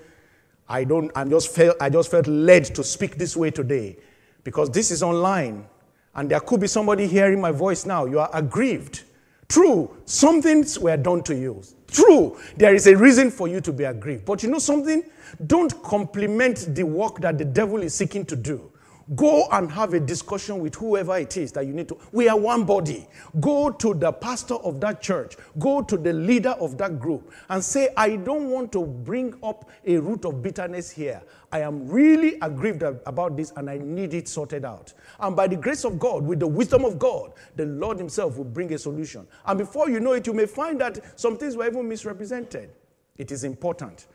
I 0.67 0.83
don't, 0.83 1.11
I'm 1.15 1.29
just 1.29 1.49
felt, 1.55 1.77
I 1.79 1.89
just 1.89 2.11
felt 2.11 2.27
led 2.27 2.65
to 2.75 2.83
speak 2.83 3.17
this 3.17 3.37
way 3.37 3.49
today 3.49 3.97
because 4.45 4.69
this 4.69 4.91
is 4.91 5.03
online 5.03 5.67
and 6.13 6.31
there 6.31 6.39
could 6.39 6.61
be 6.61 6.67
somebody 6.67 7.07
hearing 7.07 7.41
my 7.41 7.51
voice 7.51 7.85
now. 7.85 8.05
You 8.05 8.19
are 8.19 8.29
aggrieved. 8.31 9.03
True, 9.49 9.93
some 10.05 10.41
things 10.41 10.79
were 10.79 10.95
done 10.95 11.21
to 11.23 11.35
you. 11.35 11.61
True, 11.87 12.37
there 12.55 12.73
is 12.73 12.87
a 12.87 12.95
reason 12.95 13.29
for 13.29 13.49
you 13.49 13.59
to 13.59 13.73
be 13.73 13.83
aggrieved. 13.83 14.23
But 14.23 14.43
you 14.43 14.49
know 14.49 14.59
something? 14.59 15.03
Don't 15.45 15.83
complement 15.83 16.73
the 16.73 16.83
work 16.83 17.19
that 17.19 17.37
the 17.37 17.43
devil 17.45 17.81
is 17.81 17.93
seeking 17.93 18.25
to 18.27 18.35
do 18.37 18.71
Go 19.13 19.47
and 19.51 19.71
have 19.71 19.93
a 19.93 19.99
discussion 19.99 20.59
with 20.59 20.73
whoever 20.73 21.15
it 21.17 21.37
is 21.37 21.51
that 21.51 21.67
you 21.67 21.73
need 21.73 21.87
to. 21.89 21.97
We 22.11 22.27
are 22.27 22.37
one 22.37 22.63
body. 22.63 23.07
Go 23.39 23.69
to 23.69 23.93
the 23.93 24.11
pastor 24.11 24.55
of 24.55 24.81
that 24.81 24.99
church, 24.99 25.35
go 25.59 25.83
to 25.83 25.95
the 25.95 26.11
leader 26.11 26.55
of 26.59 26.77
that 26.79 26.99
group, 26.99 27.31
and 27.49 27.63
say, 27.63 27.89
I 27.95 28.15
don't 28.15 28.49
want 28.49 28.71
to 28.71 28.83
bring 28.83 29.35
up 29.43 29.69
a 29.85 29.97
root 29.97 30.25
of 30.25 30.41
bitterness 30.41 30.89
here. 30.89 31.21
I 31.51 31.59
am 31.59 31.87
really 31.87 32.39
aggrieved 32.41 32.81
about 32.81 33.37
this 33.37 33.53
and 33.55 33.69
I 33.69 33.77
need 33.77 34.15
it 34.15 34.27
sorted 34.27 34.65
out. 34.65 34.93
And 35.19 35.35
by 35.35 35.47
the 35.47 35.55
grace 35.55 35.85
of 35.85 35.99
God, 35.99 36.25
with 36.25 36.39
the 36.39 36.47
wisdom 36.47 36.83
of 36.83 36.97
God, 36.97 37.33
the 37.55 37.65
Lord 37.67 37.99
Himself 37.99 38.37
will 38.37 38.43
bring 38.45 38.73
a 38.73 38.77
solution. 38.79 39.27
And 39.45 39.59
before 39.59 39.87
you 39.87 39.99
know 39.99 40.13
it, 40.13 40.25
you 40.25 40.33
may 40.33 40.47
find 40.47 40.81
that 40.81 41.19
some 41.19 41.37
things 41.37 41.55
were 41.55 41.67
even 41.67 41.87
misrepresented. 41.87 42.71
It 43.17 43.31
is 43.31 43.43
important 43.43 44.07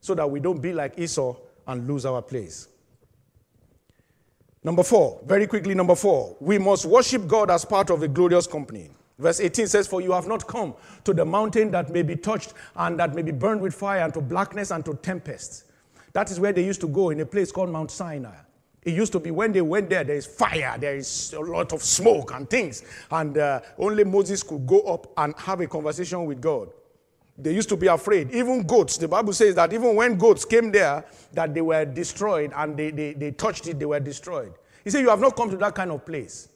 so 0.00 0.14
that 0.14 0.28
we 0.30 0.40
don't 0.40 0.62
be 0.62 0.72
like 0.72 0.98
Esau 0.98 1.36
and 1.66 1.86
lose 1.86 2.06
our 2.06 2.22
place. 2.22 2.68
Number 4.64 4.82
four, 4.82 5.20
very 5.24 5.46
quickly, 5.46 5.74
number 5.74 5.94
four, 5.94 6.36
we 6.40 6.58
must 6.58 6.84
worship 6.84 7.26
God 7.26 7.50
as 7.50 7.64
part 7.64 7.90
of 7.90 8.02
a 8.02 8.08
glorious 8.08 8.46
company. 8.46 8.90
Verse 9.18 9.40
18 9.40 9.66
says, 9.66 9.86
For 9.86 10.00
you 10.00 10.12
have 10.12 10.26
not 10.26 10.46
come 10.46 10.74
to 11.04 11.12
the 11.12 11.24
mountain 11.24 11.70
that 11.72 11.90
may 11.90 12.02
be 12.02 12.16
touched 12.16 12.54
and 12.76 12.98
that 12.98 13.14
may 13.14 13.22
be 13.22 13.32
burned 13.32 13.60
with 13.60 13.74
fire, 13.74 14.00
and 14.00 14.14
to 14.14 14.20
blackness 14.20 14.70
and 14.70 14.84
to 14.84 14.94
tempests. 14.94 15.64
That 16.12 16.30
is 16.30 16.40
where 16.40 16.52
they 16.52 16.64
used 16.64 16.80
to 16.80 16.88
go 16.88 17.10
in 17.10 17.20
a 17.20 17.26
place 17.26 17.52
called 17.52 17.70
Mount 17.70 17.90
Sinai. 17.90 18.34
It 18.84 18.94
used 18.94 19.12
to 19.12 19.20
be 19.20 19.30
when 19.30 19.52
they 19.52 19.60
went 19.60 19.90
there, 19.90 20.04
there 20.04 20.16
is 20.16 20.26
fire, 20.26 20.76
there 20.78 20.96
is 20.96 21.32
a 21.32 21.40
lot 21.40 21.72
of 21.72 21.82
smoke 21.82 22.32
and 22.32 22.48
things. 22.48 22.84
And 23.10 23.36
uh, 23.36 23.60
only 23.76 24.04
Moses 24.04 24.42
could 24.42 24.66
go 24.66 24.80
up 24.82 25.12
and 25.16 25.34
have 25.38 25.60
a 25.60 25.66
conversation 25.66 26.24
with 26.24 26.40
God. 26.40 26.70
They 27.40 27.54
used 27.54 27.68
to 27.68 27.76
be 27.76 27.86
afraid. 27.86 28.32
Even 28.32 28.64
goats, 28.64 28.96
the 28.96 29.06
Bible 29.06 29.32
says 29.32 29.54
that 29.54 29.72
even 29.72 29.94
when 29.94 30.18
goats 30.18 30.44
came 30.44 30.72
there, 30.72 31.04
that 31.32 31.54
they 31.54 31.60
were 31.60 31.84
destroyed 31.84 32.52
and 32.54 32.76
they, 32.76 32.90
they, 32.90 33.12
they 33.12 33.30
touched 33.30 33.68
it, 33.68 33.78
they 33.78 33.86
were 33.86 34.00
destroyed. 34.00 34.52
He 34.82 34.90
said, 34.90 35.02
You 35.02 35.10
have 35.10 35.20
not 35.20 35.36
come 35.36 35.48
to 35.50 35.56
that 35.58 35.74
kind 35.74 35.92
of 35.92 36.04
place. 36.04 36.48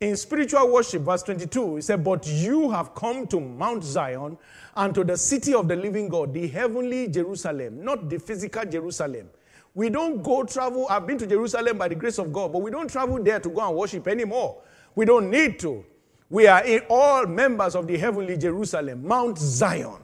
In 0.00 0.16
spiritual 0.16 0.72
worship, 0.72 1.02
verse 1.02 1.22
22, 1.22 1.76
he 1.76 1.82
said, 1.82 2.02
But 2.02 2.26
you 2.26 2.70
have 2.70 2.94
come 2.94 3.26
to 3.26 3.38
Mount 3.38 3.84
Zion 3.84 4.38
and 4.74 4.94
to 4.94 5.04
the 5.04 5.18
city 5.18 5.52
of 5.52 5.68
the 5.68 5.76
living 5.76 6.08
God, 6.08 6.32
the 6.32 6.48
heavenly 6.48 7.08
Jerusalem, 7.08 7.84
not 7.84 8.08
the 8.08 8.18
physical 8.18 8.64
Jerusalem. 8.64 9.28
We 9.74 9.90
don't 9.90 10.22
go 10.22 10.44
travel. 10.44 10.86
I've 10.88 11.06
been 11.06 11.18
to 11.18 11.26
Jerusalem 11.26 11.76
by 11.76 11.88
the 11.88 11.94
grace 11.94 12.18
of 12.18 12.32
God, 12.32 12.52
but 12.52 12.62
we 12.62 12.70
don't 12.70 12.88
travel 12.88 13.22
there 13.22 13.40
to 13.40 13.48
go 13.48 13.66
and 13.66 13.76
worship 13.76 14.08
anymore. 14.08 14.62
We 14.94 15.04
don't 15.04 15.30
need 15.30 15.58
to. 15.60 15.84
We 16.34 16.48
are 16.48 16.64
all 16.88 17.26
members 17.26 17.76
of 17.76 17.86
the 17.86 17.96
heavenly 17.96 18.36
Jerusalem, 18.36 19.06
Mount 19.06 19.38
Zion. 19.38 20.00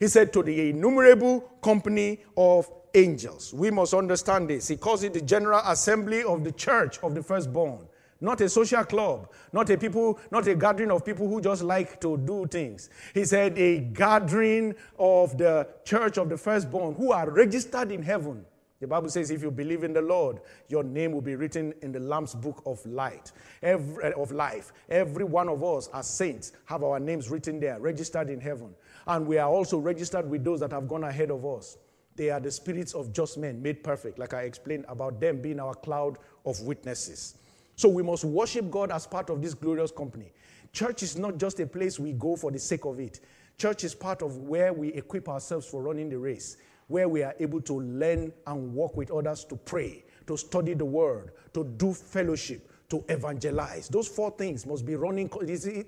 He 0.00 0.08
said 0.08 0.32
to 0.32 0.42
the 0.42 0.70
innumerable 0.70 1.40
company 1.60 2.20
of 2.38 2.72
angels. 2.94 3.52
We 3.52 3.70
must 3.70 3.92
understand 3.92 4.48
this. 4.48 4.68
He 4.68 4.78
calls 4.78 5.04
it 5.04 5.12
the 5.12 5.20
general 5.20 5.60
assembly 5.66 6.22
of 6.22 6.42
the 6.42 6.52
church 6.52 7.00
of 7.02 7.14
the 7.14 7.22
firstborn. 7.22 7.86
Not 8.18 8.40
a 8.40 8.48
social 8.48 8.82
club, 8.84 9.30
not 9.52 9.68
a 9.68 9.76
people, 9.76 10.18
not 10.30 10.46
a 10.46 10.54
gathering 10.54 10.90
of 10.90 11.04
people 11.04 11.28
who 11.28 11.42
just 11.42 11.62
like 11.62 12.00
to 12.00 12.16
do 12.16 12.46
things. 12.46 12.88
He 13.12 13.26
said 13.26 13.58
a 13.58 13.80
gathering 13.80 14.74
of 14.98 15.36
the 15.36 15.68
church 15.84 16.16
of 16.16 16.30
the 16.30 16.38
firstborn 16.38 16.94
who 16.94 17.12
are 17.12 17.28
registered 17.28 17.92
in 17.92 18.02
heaven. 18.02 18.46
The 18.84 18.88
Bible 18.88 19.08
says, 19.08 19.30
if 19.30 19.42
you 19.42 19.50
believe 19.50 19.82
in 19.82 19.94
the 19.94 20.02
Lord, 20.02 20.40
your 20.68 20.84
name 20.84 21.12
will 21.12 21.22
be 21.22 21.36
written 21.36 21.72
in 21.80 21.90
the 21.90 22.00
Lamb's 22.00 22.34
book 22.34 22.62
of 22.66 22.84
light, 22.84 23.32
every, 23.62 24.04
eh, 24.04 24.10
of 24.14 24.30
life. 24.30 24.74
Every 24.90 25.24
one 25.24 25.48
of 25.48 25.64
us, 25.64 25.88
as 25.94 26.06
saints, 26.06 26.52
have 26.66 26.82
our 26.82 27.00
names 27.00 27.30
written 27.30 27.58
there, 27.58 27.80
registered 27.80 28.28
in 28.28 28.42
heaven. 28.42 28.74
And 29.06 29.26
we 29.26 29.38
are 29.38 29.48
also 29.48 29.78
registered 29.78 30.28
with 30.28 30.44
those 30.44 30.60
that 30.60 30.72
have 30.72 30.86
gone 30.86 31.02
ahead 31.02 31.30
of 31.30 31.46
us. 31.46 31.78
They 32.14 32.28
are 32.28 32.40
the 32.40 32.50
spirits 32.50 32.92
of 32.92 33.10
just 33.10 33.38
men 33.38 33.62
made 33.62 33.82
perfect, 33.82 34.18
like 34.18 34.34
I 34.34 34.42
explained 34.42 34.84
about 34.86 35.18
them 35.18 35.40
being 35.40 35.60
our 35.60 35.74
cloud 35.74 36.18
of 36.44 36.60
witnesses. 36.60 37.36
So 37.76 37.88
we 37.88 38.02
must 38.02 38.24
worship 38.24 38.70
God 38.70 38.90
as 38.90 39.06
part 39.06 39.30
of 39.30 39.40
this 39.40 39.54
glorious 39.54 39.92
company. 39.92 40.30
Church 40.74 41.02
is 41.02 41.16
not 41.16 41.38
just 41.38 41.58
a 41.58 41.66
place 41.66 41.98
we 41.98 42.12
go 42.12 42.36
for 42.36 42.50
the 42.50 42.58
sake 42.58 42.84
of 42.84 43.00
it. 43.00 43.20
Church 43.56 43.82
is 43.82 43.94
part 43.94 44.20
of 44.20 44.36
where 44.40 44.74
we 44.74 44.88
equip 44.88 45.30
ourselves 45.30 45.66
for 45.66 45.80
running 45.82 46.10
the 46.10 46.18
race 46.18 46.58
where 46.88 47.08
we 47.08 47.22
are 47.22 47.34
able 47.40 47.60
to 47.62 47.80
learn 47.80 48.32
and 48.46 48.74
work 48.74 48.96
with 48.96 49.10
others 49.10 49.44
to 49.44 49.56
pray, 49.56 50.04
to 50.26 50.36
study 50.36 50.74
the 50.74 50.84
word, 50.84 51.32
to 51.52 51.64
do 51.64 51.92
fellowship, 51.92 52.70
to 52.90 53.02
evangelize. 53.08 53.88
Those 53.88 54.06
four 54.06 54.30
things 54.32 54.66
must 54.66 54.84
be 54.84 54.94
running. 54.94 55.28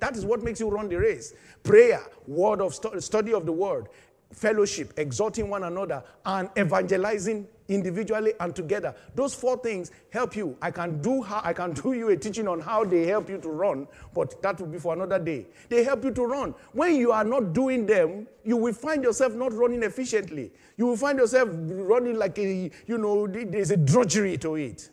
That 0.00 0.16
is 0.16 0.24
what 0.24 0.42
makes 0.42 0.60
you 0.60 0.68
run 0.68 0.88
the 0.88 0.96
race 0.96 1.34
prayer, 1.62 2.02
word 2.26 2.60
of 2.60 2.74
study 2.74 3.34
of 3.34 3.44
the 3.44 3.52
word, 3.52 3.88
fellowship, 4.32 4.92
exhorting 4.96 5.48
one 5.48 5.64
another, 5.64 6.02
and 6.24 6.50
evangelizing 6.58 7.46
individually 7.68 8.32
and 8.40 8.54
together. 8.54 8.94
Those 9.14 9.34
four 9.34 9.58
things 9.58 9.90
help 10.10 10.36
you. 10.36 10.56
I 10.62 10.70
can 10.70 11.00
do 11.00 11.22
how 11.22 11.40
I 11.44 11.52
can 11.52 11.72
do 11.82 11.92
you 11.92 12.08
a 12.08 12.16
teaching 12.16 12.48
on 12.48 12.60
how 12.60 12.84
they 12.84 13.06
help 13.06 13.28
you 13.28 13.38
to 13.38 13.48
run, 13.48 13.88
but 14.14 14.40
that 14.42 14.60
will 14.60 14.68
be 14.68 14.78
for 14.78 14.94
another 14.94 15.18
day. 15.18 15.46
They 15.68 15.84
help 15.84 16.04
you 16.04 16.10
to 16.12 16.24
run. 16.24 16.54
When 16.72 16.96
you 16.96 17.12
are 17.12 17.24
not 17.24 17.52
doing 17.52 17.86
them, 17.86 18.26
you 18.44 18.56
will 18.56 18.74
find 18.74 19.02
yourself 19.02 19.34
not 19.34 19.52
running 19.52 19.82
efficiently. 19.82 20.52
You 20.76 20.86
will 20.86 20.96
find 20.96 21.18
yourself 21.18 21.48
running 21.52 22.16
like 22.16 22.38
a, 22.38 22.70
you 22.86 22.98
know, 22.98 23.26
there's 23.26 23.70
a 23.70 23.76
drudgery 23.76 24.36
to 24.38 24.56
it. 24.56 24.90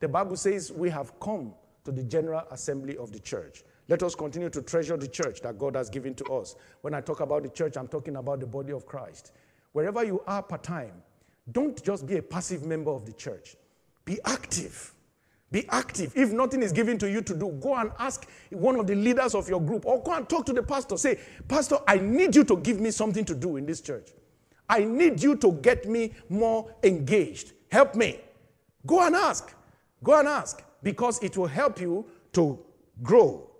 The 0.00 0.08
Bible 0.08 0.36
says 0.36 0.72
we 0.72 0.90
have 0.90 1.18
come 1.20 1.54
to 1.84 1.92
the 1.92 2.02
general 2.02 2.42
assembly 2.50 2.96
of 2.96 3.12
the 3.12 3.18
church. 3.18 3.64
Let 3.92 4.02
us 4.04 4.14
continue 4.14 4.48
to 4.48 4.62
treasure 4.62 4.96
the 4.96 5.06
church 5.06 5.42
that 5.42 5.58
God 5.58 5.76
has 5.76 5.90
given 5.90 6.14
to 6.14 6.24
us. 6.32 6.56
When 6.80 6.94
I 6.94 7.02
talk 7.02 7.20
about 7.20 7.42
the 7.42 7.50
church, 7.50 7.76
I'm 7.76 7.88
talking 7.88 8.16
about 8.16 8.40
the 8.40 8.46
body 8.46 8.72
of 8.72 8.86
Christ. 8.86 9.32
Wherever 9.72 10.02
you 10.02 10.22
are 10.26 10.42
part 10.42 10.62
time, 10.62 10.94
don't 11.52 11.84
just 11.84 12.06
be 12.06 12.16
a 12.16 12.22
passive 12.22 12.64
member 12.64 12.90
of 12.90 13.04
the 13.04 13.12
church. 13.12 13.54
Be 14.06 14.18
active. 14.24 14.94
Be 15.50 15.68
active. 15.68 16.16
If 16.16 16.32
nothing 16.32 16.62
is 16.62 16.72
given 16.72 16.96
to 17.00 17.10
you 17.10 17.20
to 17.20 17.36
do, 17.36 17.50
go 17.60 17.74
and 17.74 17.92
ask 17.98 18.26
one 18.48 18.76
of 18.76 18.86
the 18.86 18.94
leaders 18.94 19.34
of 19.34 19.46
your 19.46 19.60
group 19.60 19.84
or 19.84 20.02
go 20.02 20.14
and 20.14 20.26
talk 20.26 20.46
to 20.46 20.54
the 20.54 20.62
pastor. 20.62 20.96
Say, 20.96 21.20
Pastor, 21.46 21.76
I 21.86 21.98
need 21.98 22.34
you 22.34 22.44
to 22.44 22.56
give 22.56 22.80
me 22.80 22.92
something 22.92 23.26
to 23.26 23.34
do 23.34 23.58
in 23.58 23.66
this 23.66 23.82
church. 23.82 24.08
I 24.70 24.84
need 24.84 25.22
you 25.22 25.36
to 25.36 25.52
get 25.60 25.86
me 25.86 26.14
more 26.30 26.74
engaged. 26.82 27.52
Help 27.70 27.94
me. 27.94 28.20
Go 28.86 29.06
and 29.06 29.14
ask. 29.14 29.54
Go 30.02 30.18
and 30.18 30.28
ask 30.28 30.62
because 30.82 31.22
it 31.22 31.36
will 31.36 31.46
help 31.46 31.78
you 31.78 32.06
to 32.32 32.58
grow. 33.02 33.50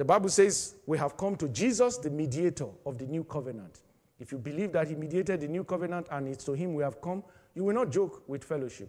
The 0.00 0.06
Bible 0.06 0.30
says 0.30 0.76
we 0.86 0.96
have 0.96 1.18
come 1.18 1.36
to 1.36 1.46
Jesus, 1.48 1.98
the 1.98 2.08
mediator 2.08 2.68
of 2.86 2.96
the 2.96 3.04
new 3.04 3.22
covenant. 3.22 3.82
If 4.18 4.32
you 4.32 4.38
believe 4.38 4.72
that 4.72 4.88
he 4.88 4.94
mediated 4.94 5.42
the 5.42 5.46
new 5.46 5.62
covenant 5.62 6.06
and 6.10 6.26
it's 6.26 6.42
to 6.44 6.54
him 6.54 6.72
we 6.72 6.82
have 6.82 7.02
come, 7.02 7.22
you 7.54 7.64
will 7.64 7.74
not 7.74 7.90
joke 7.90 8.22
with 8.26 8.42
fellowship. 8.42 8.88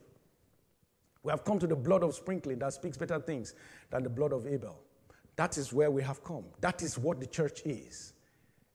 We 1.22 1.32
have 1.32 1.44
come 1.44 1.60
to 1.60 1.68
the 1.68 1.76
blood 1.76 2.02
of 2.04 2.16
sprinkling 2.16 2.60
that 2.60 2.72
speaks 2.72 2.96
better 2.96 3.20
things 3.20 3.56
than 3.90 4.04
the 4.04 4.10
blood 4.10 4.32
of 4.32 4.48
Abel. 4.48 4.80
That 5.36 5.58
is 5.58 5.74
where 5.74 5.92
we 5.92 6.02
have 6.02 6.24
come. 6.24 6.46
That 6.62 6.82
is 6.82 6.98
what 6.98 7.20
the 7.20 7.28
church 7.28 7.60
is. 7.66 8.14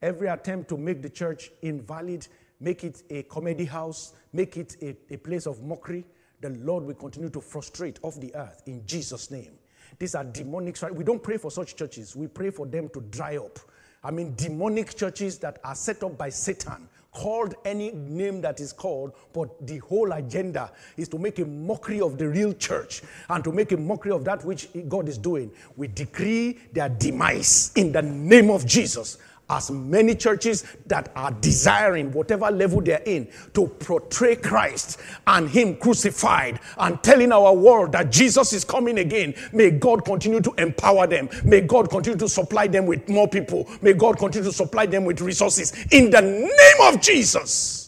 Every 0.03 0.27
attempt 0.27 0.69
to 0.69 0.77
make 0.77 1.01
the 1.01 1.09
church 1.09 1.49
invalid, 1.63 2.27
make 2.59 2.83
it 2.83 3.01
a 3.09 3.23
comedy 3.23 3.65
house, 3.65 4.13
make 4.31 4.57
it 4.57 4.77
a, 4.83 4.95
a 5.11 5.17
place 5.17 5.47
of 5.47 5.63
mockery, 5.63 6.05
the 6.41 6.49
Lord 6.49 6.83
will 6.83 6.93
continue 6.93 7.31
to 7.31 7.41
frustrate 7.41 7.97
off 8.03 8.21
the 8.21 8.35
earth 8.35 8.61
in 8.67 8.85
Jesus' 8.85 9.31
name. 9.31 9.56
These 9.99 10.15
are 10.15 10.23
demonic. 10.23 10.77
We 10.91 11.03
don't 11.03 11.21
pray 11.21 11.37
for 11.37 11.51
such 11.51 11.75
churches. 11.75 12.15
We 12.15 12.27
pray 12.27 12.49
for 12.49 12.65
them 12.65 12.89
to 12.89 13.01
dry 13.01 13.37
up. 13.37 13.59
I 14.03 14.11
mean, 14.11 14.35
demonic 14.35 14.95
churches 14.95 15.39
that 15.39 15.59
are 15.63 15.75
set 15.75 16.03
up 16.03 16.17
by 16.17 16.29
Satan, 16.29 16.87
called 17.11 17.55
any 17.65 17.91
name 17.91 18.41
that 18.41 18.59
is 18.59 18.71
called, 18.71 19.13
but 19.33 19.65
the 19.65 19.79
whole 19.79 20.11
agenda 20.11 20.71
is 20.97 21.09
to 21.09 21.17
make 21.17 21.39
a 21.39 21.45
mockery 21.45 21.99
of 21.99 22.15
the 22.17 22.27
real 22.27 22.53
church 22.53 23.01
and 23.29 23.43
to 23.43 23.51
make 23.51 23.71
a 23.71 23.77
mockery 23.77 24.11
of 24.11 24.23
that 24.23 24.45
which 24.45 24.69
God 24.87 25.09
is 25.09 25.17
doing. 25.17 25.51
We 25.75 25.87
decree 25.87 26.59
their 26.73 26.89
demise 26.89 27.71
in 27.75 27.91
the 27.91 28.03
name 28.03 28.51
of 28.51 28.67
Jesus 28.67 29.17
as 29.49 29.71
many 29.71 30.15
churches 30.15 30.65
that 30.87 31.11
are 31.15 31.31
desiring, 31.31 32.11
whatever 32.11 32.51
level 32.51 32.81
they're 32.81 33.03
in, 33.05 33.27
to 33.53 33.67
portray 33.67 34.35
Christ 34.35 34.99
and 35.25 35.49
Him 35.49 35.77
crucified 35.77 36.59
and 36.77 37.01
telling 37.03 37.31
our 37.31 37.53
world 37.53 37.93
that 37.93 38.11
Jesus 38.11 38.53
is 38.53 38.63
coming 38.63 38.99
again. 38.99 39.33
May 39.53 39.71
God 39.71 40.05
continue 40.05 40.41
to 40.41 40.53
empower 40.57 41.07
them. 41.07 41.29
May 41.43 41.61
God 41.61 41.89
continue 41.89 42.19
to 42.19 42.29
supply 42.29 42.67
them 42.67 42.85
with 42.85 43.07
more 43.07 43.27
people. 43.27 43.69
May 43.81 43.93
God 43.93 44.17
continue 44.17 44.49
to 44.49 44.55
supply 44.55 44.85
them 44.85 45.05
with 45.05 45.21
resources 45.21 45.73
in 45.91 46.09
the 46.09 46.21
name 46.21 46.93
of 46.93 47.01
Jesus. 47.01 47.86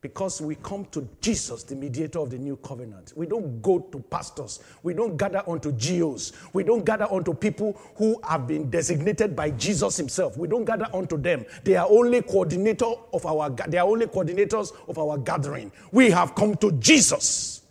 Because 0.00 0.40
we 0.40 0.54
come 0.56 0.84
to 0.92 1.08
Jesus, 1.20 1.64
the 1.64 1.74
mediator 1.74 2.20
of 2.20 2.30
the 2.30 2.38
new 2.38 2.56
covenant. 2.56 3.12
We 3.16 3.26
don't 3.26 3.60
go 3.60 3.80
to 3.80 3.98
pastors. 3.98 4.60
We 4.84 4.94
don't 4.94 5.16
gather 5.16 5.40
onto 5.40 5.72
GOs. 5.72 6.32
We 6.52 6.62
don't 6.62 6.84
gather 6.84 7.06
onto 7.06 7.34
people 7.34 7.80
who 7.96 8.20
have 8.22 8.46
been 8.46 8.70
designated 8.70 9.34
by 9.34 9.50
Jesus 9.50 9.96
himself. 9.96 10.36
We 10.36 10.46
don't 10.46 10.64
gather 10.64 10.86
onto 10.92 11.16
them. 11.16 11.44
They 11.64 11.74
are 11.74 11.88
only 11.90 12.22
coordinator 12.22 12.92
of 13.12 13.26
our 13.26 13.50
they 13.50 13.78
are 13.78 13.88
only 13.88 14.06
coordinators 14.06 14.72
of 14.88 14.98
our 14.98 15.18
gathering. 15.18 15.72
We 15.90 16.10
have 16.10 16.34
come 16.36 16.54
to 16.56 16.72
Jesus, 16.72 17.62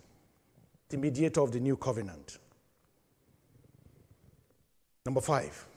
the 0.90 0.98
mediator 0.98 1.40
of 1.40 1.52
the 1.52 1.60
new 1.60 1.76
covenant. 1.76 2.38
Number 5.06 5.22
five, 5.22 5.67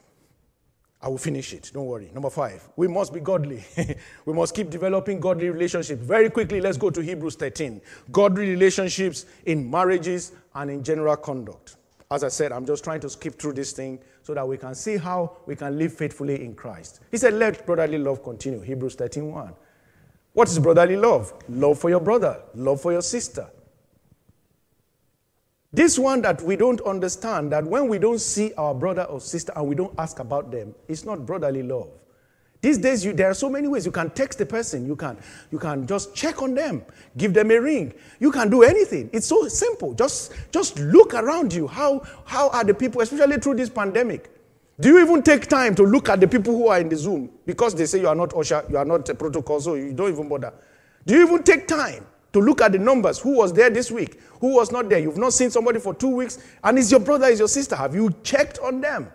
I 1.02 1.08
will 1.08 1.18
finish 1.18 1.52
it. 1.52 1.72
Don't 1.74 1.86
worry. 1.86 2.10
Number 2.14 2.30
five, 2.30 2.68
we 2.76 2.86
must 2.86 3.12
be 3.12 3.18
godly. 3.18 3.64
we 4.24 4.32
must 4.32 4.54
keep 4.54 4.70
developing 4.70 5.18
godly 5.18 5.50
relationships. 5.50 6.00
Very 6.00 6.30
quickly, 6.30 6.60
let's 6.60 6.78
go 6.78 6.90
to 6.90 7.02
Hebrews 7.02 7.34
13. 7.34 7.80
Godly 8.12 8.50
relationships 8.50 9.26
in 9.46 9.68
marriages 9.68 10.32
and 10.54 10.70
in 10.70 10.84
general 10.84 11.16
conduct. 11.16 11.76
As 12.08 12.22
I 12.22 12.28
said, 12.28 12.52
I'm 12.52 12.64
just 12.64 12.84
trying 12.84 13.00
to 13.00 13.10
skip 13.10 13.40
through 13.40 13.54
this 13.54 13.72
thing 13.72 13.98
so 14.22 14.32
that 14.34 14.46
we 14.46 14.56
can 14.56 14.76
see 14.76 14.96
how 14.96 15.38
we 15.46 15.56
can 15.56 15.76
live 15.76 15.92
faithfully 15.92 16.44
in 16.44 16.54
Christ. 16.54 17.00
He 17.10 17.16
said, 17.16 17.34
Let 17.34 17.66
brotherly 17.66 17.98
love 17.98 18.22
continue. 18.22 18.60
Hebrews 18.60 18.94
13 18.94 19.32
1. 19.32 19.54
What 20.34 20.48
is 20.48 20.58
brotherly 20.58 20.96
love? 20.96 21.32
Love 21.48 21.78
for 21.78 21.90
your 21.90 22.00
brother, 22.00 22.40
love 22.54 22.80
for 22.80 22.92
your 22.92 23.02
sister. 23.02 23.48
This 25.74 25.98
one 25.98 26.20
that 26.22 26.42
we 26.42 26.56
don't 26.56 26.80
understand, 26.82 27.50
that 27.52 27.64
when 27.64 27.88
we 27.88 27.98
don't 27.98 28.20
see 28.20 28.52
our 28.58 28.74
brother 28.74 29.04
or 29.04 29.20
sister 29.20 29.52
and 29.56 29.66
we 29.66 29.74
don't 29.74 29.94
ask 29.98 30.18
about 30.18 30.50
them, 30.50 30.74
it's 30.86 31.04
not 31.04 31.24
brotherly 31.24 31.62
love. 31.62 31.88
These 32.60 32.78
days, 32.78 33.04
you, 33.04 33.12
there 33.12 33.28
are 33.28 33.34
so 33.34 33.48
many 33.48 33.66
ways. 33.66 33.84
You 33.86 33.90
can 33.90 34.10
text 34.10 34.38
the 34.38 34.46
person. 34.46 34.86
You 34.86 34.94
can, 34.94 35.16
you 35.50 35.58
can 35.58 35.86
just 35.86 36.14
check 36.14 36.42
on 36.42 36.54
them, 36.54 36.82
give 37.16 37.34
them 37.34 37.50
a 37.50 37.58
ring. 37.58 37.92
You 38.20 38.30
can 38.30 38.50
do 38.50 38.62
anything. 38.62 39.10
It's 39.12 39.26
so 39.26 39.48
simple. 39.48 39.94
Just, 39.94 40.32
just 40.52 40.78
look 40.78 41.14
around 41.14 41.52
you. 41.52 41.66
How, 41.66 42.02
how 42.24 42.50
are 42.50 42.62
the 42.62 42.74
people, 42.74 43.00
especially 43.00 43.38
through 43.38 43.56
this 43.56 43.68
pandemic? 43.68 44.30
Do 44.78 44.90
you 44.90 45.00
even 45.00 45.22
take 45.22 45.48
time 45.48 45.74
to 45.74 45.82
look 45.82 46.08
at 46.08 46.20
the 46.20 46.28
people 46.28 46.54
who 46.54 46.68
are 46.68 46.80
in 46.80 46.88
the 46.88 46.96
Zoom? 46.96 47.30
Because 47.46 47.74
they 47.74 47.86
say 47.86 48.00
you 48.00 48.08
are 48.08 48.14
not 48.14 48.36
usher, 48.36 48.64
you 48.68 48.76
are 48.76 48.84
not 48.84 49.08
a 49.08 49.14
protocol, 49.14 49.60
so 49.60 49.74
you 49.74 49.92
don't 49.92 50.12
even 50.12 50.28
bother. 50.28 50.52
Do 51.04 51.14
you 51.14 51.26
even 51.26 51.42
take 51.42 51.66
time 51.66 52.06
to 52.32 52.40
look 52.40 52.60
at 52.60 52.72
the 52.72 52.78
numbers? 52.78 53.18
Who 53.18 53.36
was 53.36 53.52
there 53.52 53.70
this 53.70 53.90
week? 53.90 54.20
Who 54.40 54.54
was 54.54 54.72
not 54.72 54.88
there? 54.88 54.98
You've 54.98 55.18
not 55.18 55.32
seen 55.32 55.50
somebody 55.50 55.78
for 55.78 55.94
two 55.94 56.08
weeks, 56.16 56.38
and 56.64 56.78
it's 56.78 56.90
your 56.90 57.00
brother, 57.00 57.26
it's 57.26 57.38
your 57.38 57.48
sister. 57.48 57.76
Have 57.76 57.94
you 57.94 58.14
checked 58.22 58.58
on 58.60 58.80
them? 58.80 59.10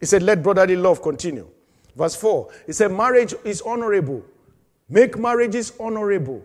He 0.00 0.06
said, 0.06 0.22
Let 0.22 0.42
brotherly 0.42 0.76
love 0.76 1.02
continue. 1.02 1.48
Verse 1.96 2.14
4, 2.14 2.50
he 2.66 2.72
said, 2.72 2.92
Marriage 2.92 3.34
is 3.44 3.62
honorable. 3.62 4.24
Make 4.88 5.18
marriages 5.18 5.72
honorable 5.80 6.44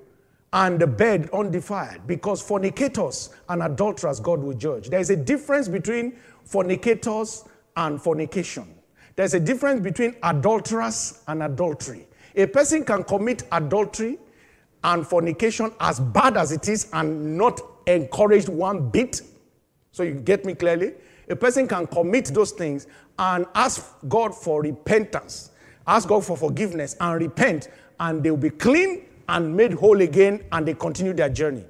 and 0.54 0.80
the 0.80 0.88
bed 0.88 1.30
undefiled, 1.32 2.06
because 2.08 2.42
fornicators 2.42 3.30
and 3.50 3.64
adulterers 3.64 4.20
God 4.20 4.42
will 4.42 4.54
judge. 4.54 4.90
There 4.90 5.00
is 5.00 5.10
a 5.10 5.16
difference 5.16 5.68
between 5.68 6.18
fornicators 6.44 7.46
and 7.78 8.02
fornication. 8.02 8.68
There's 9.16 9.34
a 9.34 9.40
difference 9.40 9.82
between 9.82 10.16
adulterers 10.24 11.22
and 11.28 11.44
adultery. 11.44 12.08
A 12.36 12.48
person 12.48 12.84
can 12.84 13.04
commit 13.04 13.44
adultery 13.52 14.18
and 14.84 15.06
fornication 15.06 15.72
as 15.80 16.00
bad 16.00 16.38
as 16.38 16.52
it 16.52 16.68
is 16.68 16.90
and 16.94 17.38
not 17.38 17.62
encouraged 17.88 18.50
one 18.50 18.90
bit. 18.90 19.22
So 19.92 20.04
you 20.04 20.14
get 20.14 20.46
me 20.46 20.54
clearly? 20.56 20.94
A 21.30 21.36
person 21.36 21.68
can 21.68 21.88
commit 21.88 22.26
those 22.26 22.52
things 22.52 22.88
and 23.20 23.46
ask 23.56 23.96
God 24.08 24.36
for 24.36 24.62
repentance, 24.62 25.52
ask 25.86 26.08
God 26.08 26.26
for 26.26 26.36
forgiveness 26.36 26.96
and 27.00 27.22
repent, 27.22 27.70
and 28.00 28.24
they'll 28.24 28.38
be 28.38 28.50
clean 28.50 29.06
and 29.30 29.56
made 29.56 29.74
whole 29.74 30.02
again 30.02 30.44
and 30.52 30.68
they 30.68 30.74
continue 30.74 31.14
their 31.14 31.30
journey. 31.30 31.64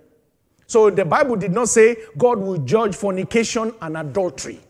So 0.66 0.90
the 0.90 1.04
Bible 1.04 1.36
did 1.36 1.52
not 1.52 1.68
say 1.68 1.98
God 2.18 2.40
will 2.40 2.58
judge 2.60 2.96
fornication 2.96 3.74
and 3.82 3.98
adultery. 3.98 4.62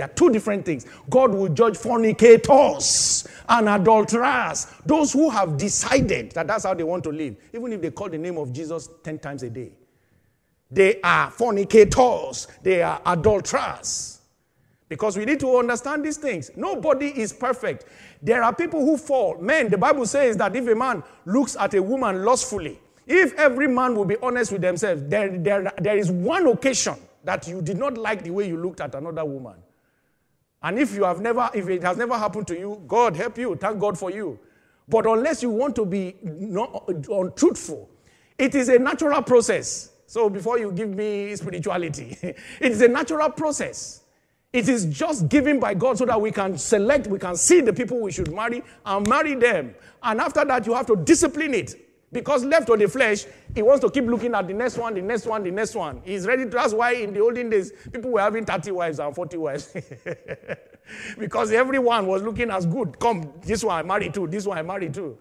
There 0.00 0.08
are 0.08 0.14
two 0.14 0.30
different 0.30 0.64
things. 0.64 0.86
God 1.10 1.30
will 1.30 1.50
judge 1.50 1.76
fornicators 1.76 3.28
and 3.46 3.68
adulterers, 3.68 4.66
those 4.86 5.12
who 5.12 5.28
have 5.28 5.58
decided 5.58 6.32
that 6.32 6.46
that's 6.46 6.64
how 6.64 6.72
they 6.72 6.84
want 6.84 7.04
to 7.04 7.10
live, 7.10 7.36
even 7.52 7.70
if 7.74 7.82
they 7.82 7.90
call 7.90 8.08
the 8.08 8.16
name 8.16 8.38
of 8.38 8.50
Jesus 8.50 8.88
10 9.04 9.18
times 9.18 9.42
a 9.42 9.50
day. 9.50 9.72
They 10.70 11.02
are 11.02 11.30
fornicators, 11.30 12.46
they 12.62 12.80
are 12.80 13.02
adulterers. 13.04 14.22
Because 14.88 15.18
we 15.18 15.26
need 15.26 15.40
to 15.40 15.58
understand 15.58 16.02
these 16.02 16.16
things. 16.16 16.50
Nobody 16.56 17.08
is 17.08 17.34
perfect. 17.34 17.84
There 18.22 18.42
are 18.42 18.54
people 18.54 18.80
who 18.80 18.96
fall. 18.96 19.36
Men, 19.38 19.68
the 19.68 19.76
Bible 19.76 20.06
says 20.06 20.34
that 20.38 20.56
if 20.56 20.66
a 20.66 20.74
man 20.74 21.02
looks 21.26 21.56
at 21.56 21.74
a 21.74 21.82
woman 21.82 22.24
lustfully, 22.24 22.80
if 23.06 23.34
every 23.34 23.68
man 23.68 23.94
will 23.94 24.06
be 24.06 24.16
honest 24.22 24.50
with 24.50 24.62
themselves, 24.62 25.02
there, 25.08 25.36
there, 25.36 25.70
there 25.76 25.98
is 25.98 26.10
one 26.10 26.46
occasion 26.46 26.96
that 27.22 27.46
you 27.46 27.60
did 27.60 27.76
not 27.76 27.98
like 27.98 28.24
the 28.24 28.30
way 28.30 28.48
you 28.48 28.56
looked 28.56 28.80
at 28.80 28.94
another 28.94 29.26
woman. 29.26 29.56
And 30.62 30.78
if 30.78 30.94
you 30.94 31.04
have 31.04 31.20
never, 31.20 31.48
if 31.54 31.68
it 31.68 31.82
has 31.82 31.96
never 31.96 32.16
happened 32.18 32.46
to 32.48 32.58
you, 32.58 32.82
God 32.86 33.16
help 33.16 33.38
you. 33.38 33.56
Thank 33.56 33.78
God 33.78 33.98
for 33.98 34.10
you. 34.10 34.38
But 34.88 35.06
unless 35.06 35.42
you 35.42 35.50
want 35.50 35.76
to 35.76 35.86
be 35.86 36.16
untruthful, 36.22 37.88
it 38.36 38.54
is 38.54 38.68
a 38.68 38.78
natural 38.78 39.22
process. 39.22 39.92
So 40.06 40.28
before 40.28 40.58
you 40.58 40.72
give 40.72 40.90
me 40.90 41.34
spirituality, 41.36 42.18
it 42.22 42.36
is 42.60 42.82
a 42.82 42.88
natural 42.88 43.30
process. 43.30 44.02
It 44.52 44.68
is 44.68 44.86
just 44.86 45.28
given 45.28 45.60
by 45.60 45.74
God 45.74 45.96
so 45.96 46.04
that 46.06 46.20
we 46.20 46.32
can 46.32 46.58
select, 46.58 47.06
we 47.06 47.20
can 47.20 47.36
see 47.36 47.60
the 47.60 47.72
people 47.72 48.00
we 48.00 48.10
should 48.10 48.32
marry 48.32 48.64
and 48.84 49.08
marry 49.08 49.36
them. 49.36 49.74
And 50.02 50.20
after 50.20 50.44
that, 50.44 50.66
you 50.66 50.74
have 50.74 50.86
to 50.86 50.96
discipline 50.96 51.54
it. 51.54 51.89
Because 52.12 52.44
left 52.44 52.66
to 52.66 52.76
the 52.76 52.88
flesh, 52.88 53.24
he 53.54 53.62
wants 53.62 53.84
to 53.84 53.90
keep 53.90 54.04
looking 54.04 54.34
at 54.34 54.48
the 54.48 54.54
next 54.54 54.76
one, 54.76 54.94
the 54.94 55.02
next 55.02 55.26
one, 55.26 55.44
the 55.44 55.50
next 55.50 55.76
one. 55.76 56.02
He's 56.04 56.26
ready 56.26 56.44
to. 56.44 56.50
That's 56.50 56.74
why 56.74 56.94
in 56.94 57.14
the 57.14 57.20
olden 57.20 57.50
days, 57.50 57.72
people 57.92 58.10
were 58.10 58.20
having 58.20 58.44
30 58.44 58.72
wives 58.72 58.98
and 58.98 59.14
40 59.14 59.36
wives. 59.36 59.76
because 61.18 61.52
everyone 61.52 62.06
was 62.06 62.22
looking 62.22 62.50
as 62.50 62.66
good. 62.66 62.98
Come, 62.98 63.32
this 63.42 63.62
one 63.62 63.78
I 63.78 63.82
married 63.82 64.14
too, 64.14 64.26
this 64.26 64.44
one 64.44 64.58
I 64.58 64.62
married 64.62 64.94
too. 64.94 65.18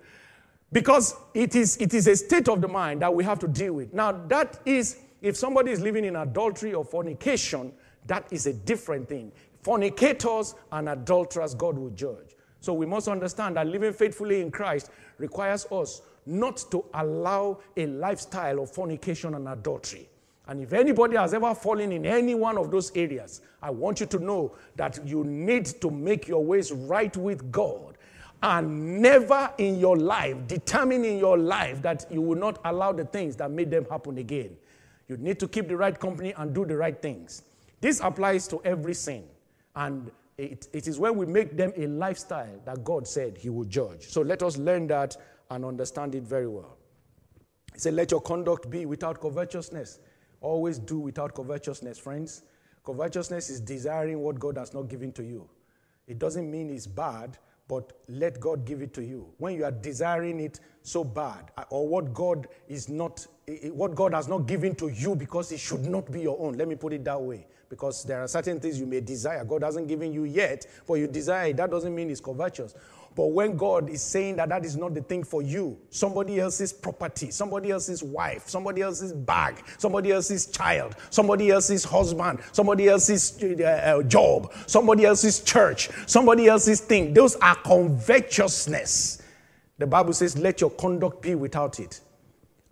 Because 0.71 1.15
it 1.33 1.55
is, 1.55 1.77
it 1.77 1.93
is 1.93 2.07
a 2.07 2.15
state 2.15 2.47
of 2.47 2.61
the 2.61 2.67
mind 2.67 3.01
that 3.01 3.13
we 3.13 3.23
have 3.23 3.39
to 3.39 3.47
deal 3.47 3.73
with. 3.73 3.93
Now, 3.93 4.11
that 4.27 4.59
is, 4.65 4.97
if 5.21 5.35
somebody 5.35 5.71
is 5.71 5.81
living 5.81 6.05
in 6.05 6.15
adultery 6.15 6.73
or 6.73 6.83
fornication, 6.83 7.71
that 8.05 8.25
is 8.31 8.47
a 8.47 8.53
different 8.53 9.09
thing. 9.09 9.31
Fornicators 9.63 10.55
and 10.71 10.89
adulterers, 10.89 11.53
God 11.53 11.77
will 11.77 11.89
judge. 11.89 12.35
So 12.61 12.73
we 12.73 12.85
must 12.85 13.07
understand 13.07 13.55
that 13.55 13.67
living 13.67 13.93
faithfully 13.93 14.41
in 14.41 14.51
Christ 14.51 14.91
requires 15.17 15.65
us 15.71 16.01
not 16.25 16.63
to 16.71 16.85
allow 16.93 17.59
a 17.77 17.85
lifestyle 17.85 18.59
of 18.59 18.71
fornication 18.71 19.33
and 19.33 19.47
adultery. 19.47 20.09
And 20.47 20.61
if 20.61 20.73
anybody 20.73 21.15
has 21.15 21.33
ever 21.33 21.53
fallen 21.53 21.91
in 21.91 22.05
any 22.05 22.33
one 22.33 22.57
of 22.57 22.71
those 22.71 22.91
areas, 22.95 23.41
I 23.61 23.69
want 23.69 23.99
you 23.99 24.07
to 24.07 24.19
know 24.19 24.55
that 24.77 24.99
you 25.05 25.23
need 25.23 25.65
to 25.81 25.91
make 25.91 26.27
your 26.27 26.43
ways 26.43 26.71
right 26.71 27.15
with 27.15 27.51
God. 27.51 27.97
And 28.41 28.99
never 29.01 29.53
in 29.57 29.79
your 29.79 29.97
life, 29.97 30.47
determine 30.47 31.05
in 31.05 31.19
your 31.19 31.37
life 31.37 31.81
that 31.83 32.05
you 32.09 32.21
will 32.21 32.37
not 32.37 32.59
allow 32.65 32.93
the 32.93 33.05
things 33.05 33.35
that 33.35 33.51
made 33.51 33.69
them 33.69 33.85
happen 33.91 34.17
again. 34.17 34.55
You 35.07 35.17
need 35.17 35.39
to 35.39 35.47
keep 35.47 35.67
the 35.67 35.77
right 35.77 35.99
company 35.99 36.33
and 36.37 36.53
do 36.53 36.65
the 36.65 36.77
right 36.77 36.99
things. 36.99 37.43
This 37.81 37.99
applies 37.99 38.47
to 38.47 38.61
every 38.63 38.93
sin. 38.93 39.25
And 39.75 40.09
it, 40.37 40.67
it 40.71 40.87
is 40.87 40.97
when 40.97 41.15
we 41.15 41.25
make 41.25 41.57
them 41.57 41.73
a 41.75 41.85
lifestyle 41.87 42.59
that 42.65 42.83
God 42.83 43.07
said 43.07 43.37
He 43.37 43.49
will 43.49 43.65
judge. 43.65 44.07
So 44.07 44.21
let 44.21 44.41
us 44.41 44.57
learn 44.57 44.87
that 44.87 45.17
and 45.49 45.65
understand 45.65 46.15
it 46.15 46.23
very 46.23 46.47
well. 46.47 46.77
He 47.73 47.79
said, 47.79 47.93
Let 47.93 48.11
your 48.11 48.21
conduct 48.21 48.69
be 48.69 48.85
without 48.85 49.21
covetousness. 49.21 49.99
Always 50.41 50.79
do 50.79 50.99
without 50.99 51.33
covetousness, 51.33 51.99
friends. 51.99 52.43
Covetousness 52.85 53.49
is 53.49 53.59
desiring 53.59 54.19
what 54.19 54.39
God 54.39 54.57
has 54.57 54.73
not 54.73 54.87
given 54.87 55.11
to 55.13 55.23
you. 55.23 55.49
It 56.07 56.17
doesn't 56.17 56.49
mean 56.49 56.69
it's 56.69 56.87
bad, 56.87 57.37
but 57.67 57.93
let 58.07 58.39
God 58.39 58.65
give 58.65 58.81
it 58.81 58.93
to 58.95 59.03
you. 59.03 59.27
When 59.37 59.55
you 59.55 59.63
are 59.63 59.71
desiring 59.71 60.39
it 60.39 60.59
so 60.81 61.03
bad, 61.03 61.51
uh, 61.55 61.65
or 61.69 61.87
what 61.87 62.13
God 62.13 62.47
is 62.67 62.89
not, 62.89 63.25
what 63.71 63.93
God 63.93 64.13
has 64.13 64.27
not 64.27 64.47
given 64.47 64.73
to 64.75 64.87
you 64.87 65.15
because 65.15 65.51
it 65.51 65.59
should 65.59 65.85
not 65.85 66.11
be 66.11 66.21
your 66.21 66.39
own. 66.39 66.53
Let 66.53 66.67
me 66.67 66.75
put 66.75 66.93
it 66.93 67.03
that 67.03 67.21
way. 67.21 67.45
Because 67.69 68.03
there 68.03 68.21
are 68.23 68.27
certain 68.27 68.59
things 68.59 68.79
you 68.79 68.87
may 68.87 69.01
desire. 69.01 69.45
God 69.45 69.61
hasn't 69.61 69.87
given 69.87 70.11
you 70.11 70.23
yet, 70.23 70.65
but 70.87 70.95
you 70.95 71.05
desire 71.05 71.49
it. 71.49 71.57
That 71.57 71.69
doesn't 71.69 71.93
mean 71.93 72.09
it's 72.09 72.19
covetous. 72.19 72.73
But 73.15 73.27
when 73.27 73.57
God 73.57 73.89
is 73.89 74.01
saying 74.01 74.37
that 74.37 74.49
that 74.49 74.63
is 74.63 74.77
not 74.77 74.93
the 74.93 75.01
thing 75.01 75.23
for 75.23 75.41
you, 75.41 75.77
somebody 75.89 76.39
else's 76.39 76.71
property, 76.71 77.31
somebody 77.31 77.71
else's 77.71 78.01
wife, 78.01 78.47
somebody 78.47 78.81
else's 78.81 79.13
bag, 79.13 79.63
somebody 79.77 80.11
else's 80.11 80.45
child, 80.47 80.95
somebody 81.09 81.49
else's 81.49 81.83
husband, 81.83 82.39
somebody 82.51 82.87
else's 82.87 83.41
uh, 83.43 83.63
uh, 83.63 84.03
job, 84.03 84.53
somebody 84.67 85.05
else's 85.05 85.41
church, 85.41 85.89
somebody 86.07 86.47
else's 86.47 86.79
thing, 86.79 87.13
those 87.13 87.35
are 87.37 87.55
covetousness. 87.55 89.21
The 89.79 89.87
Bible 89.87 90.13
says, 90.13 90.37
let 90.37 90.61
your 90.61 90.71
conduct 90.71 91.21
be 91.21 91.35
without 91.35 91.79
it. 91.79 92.01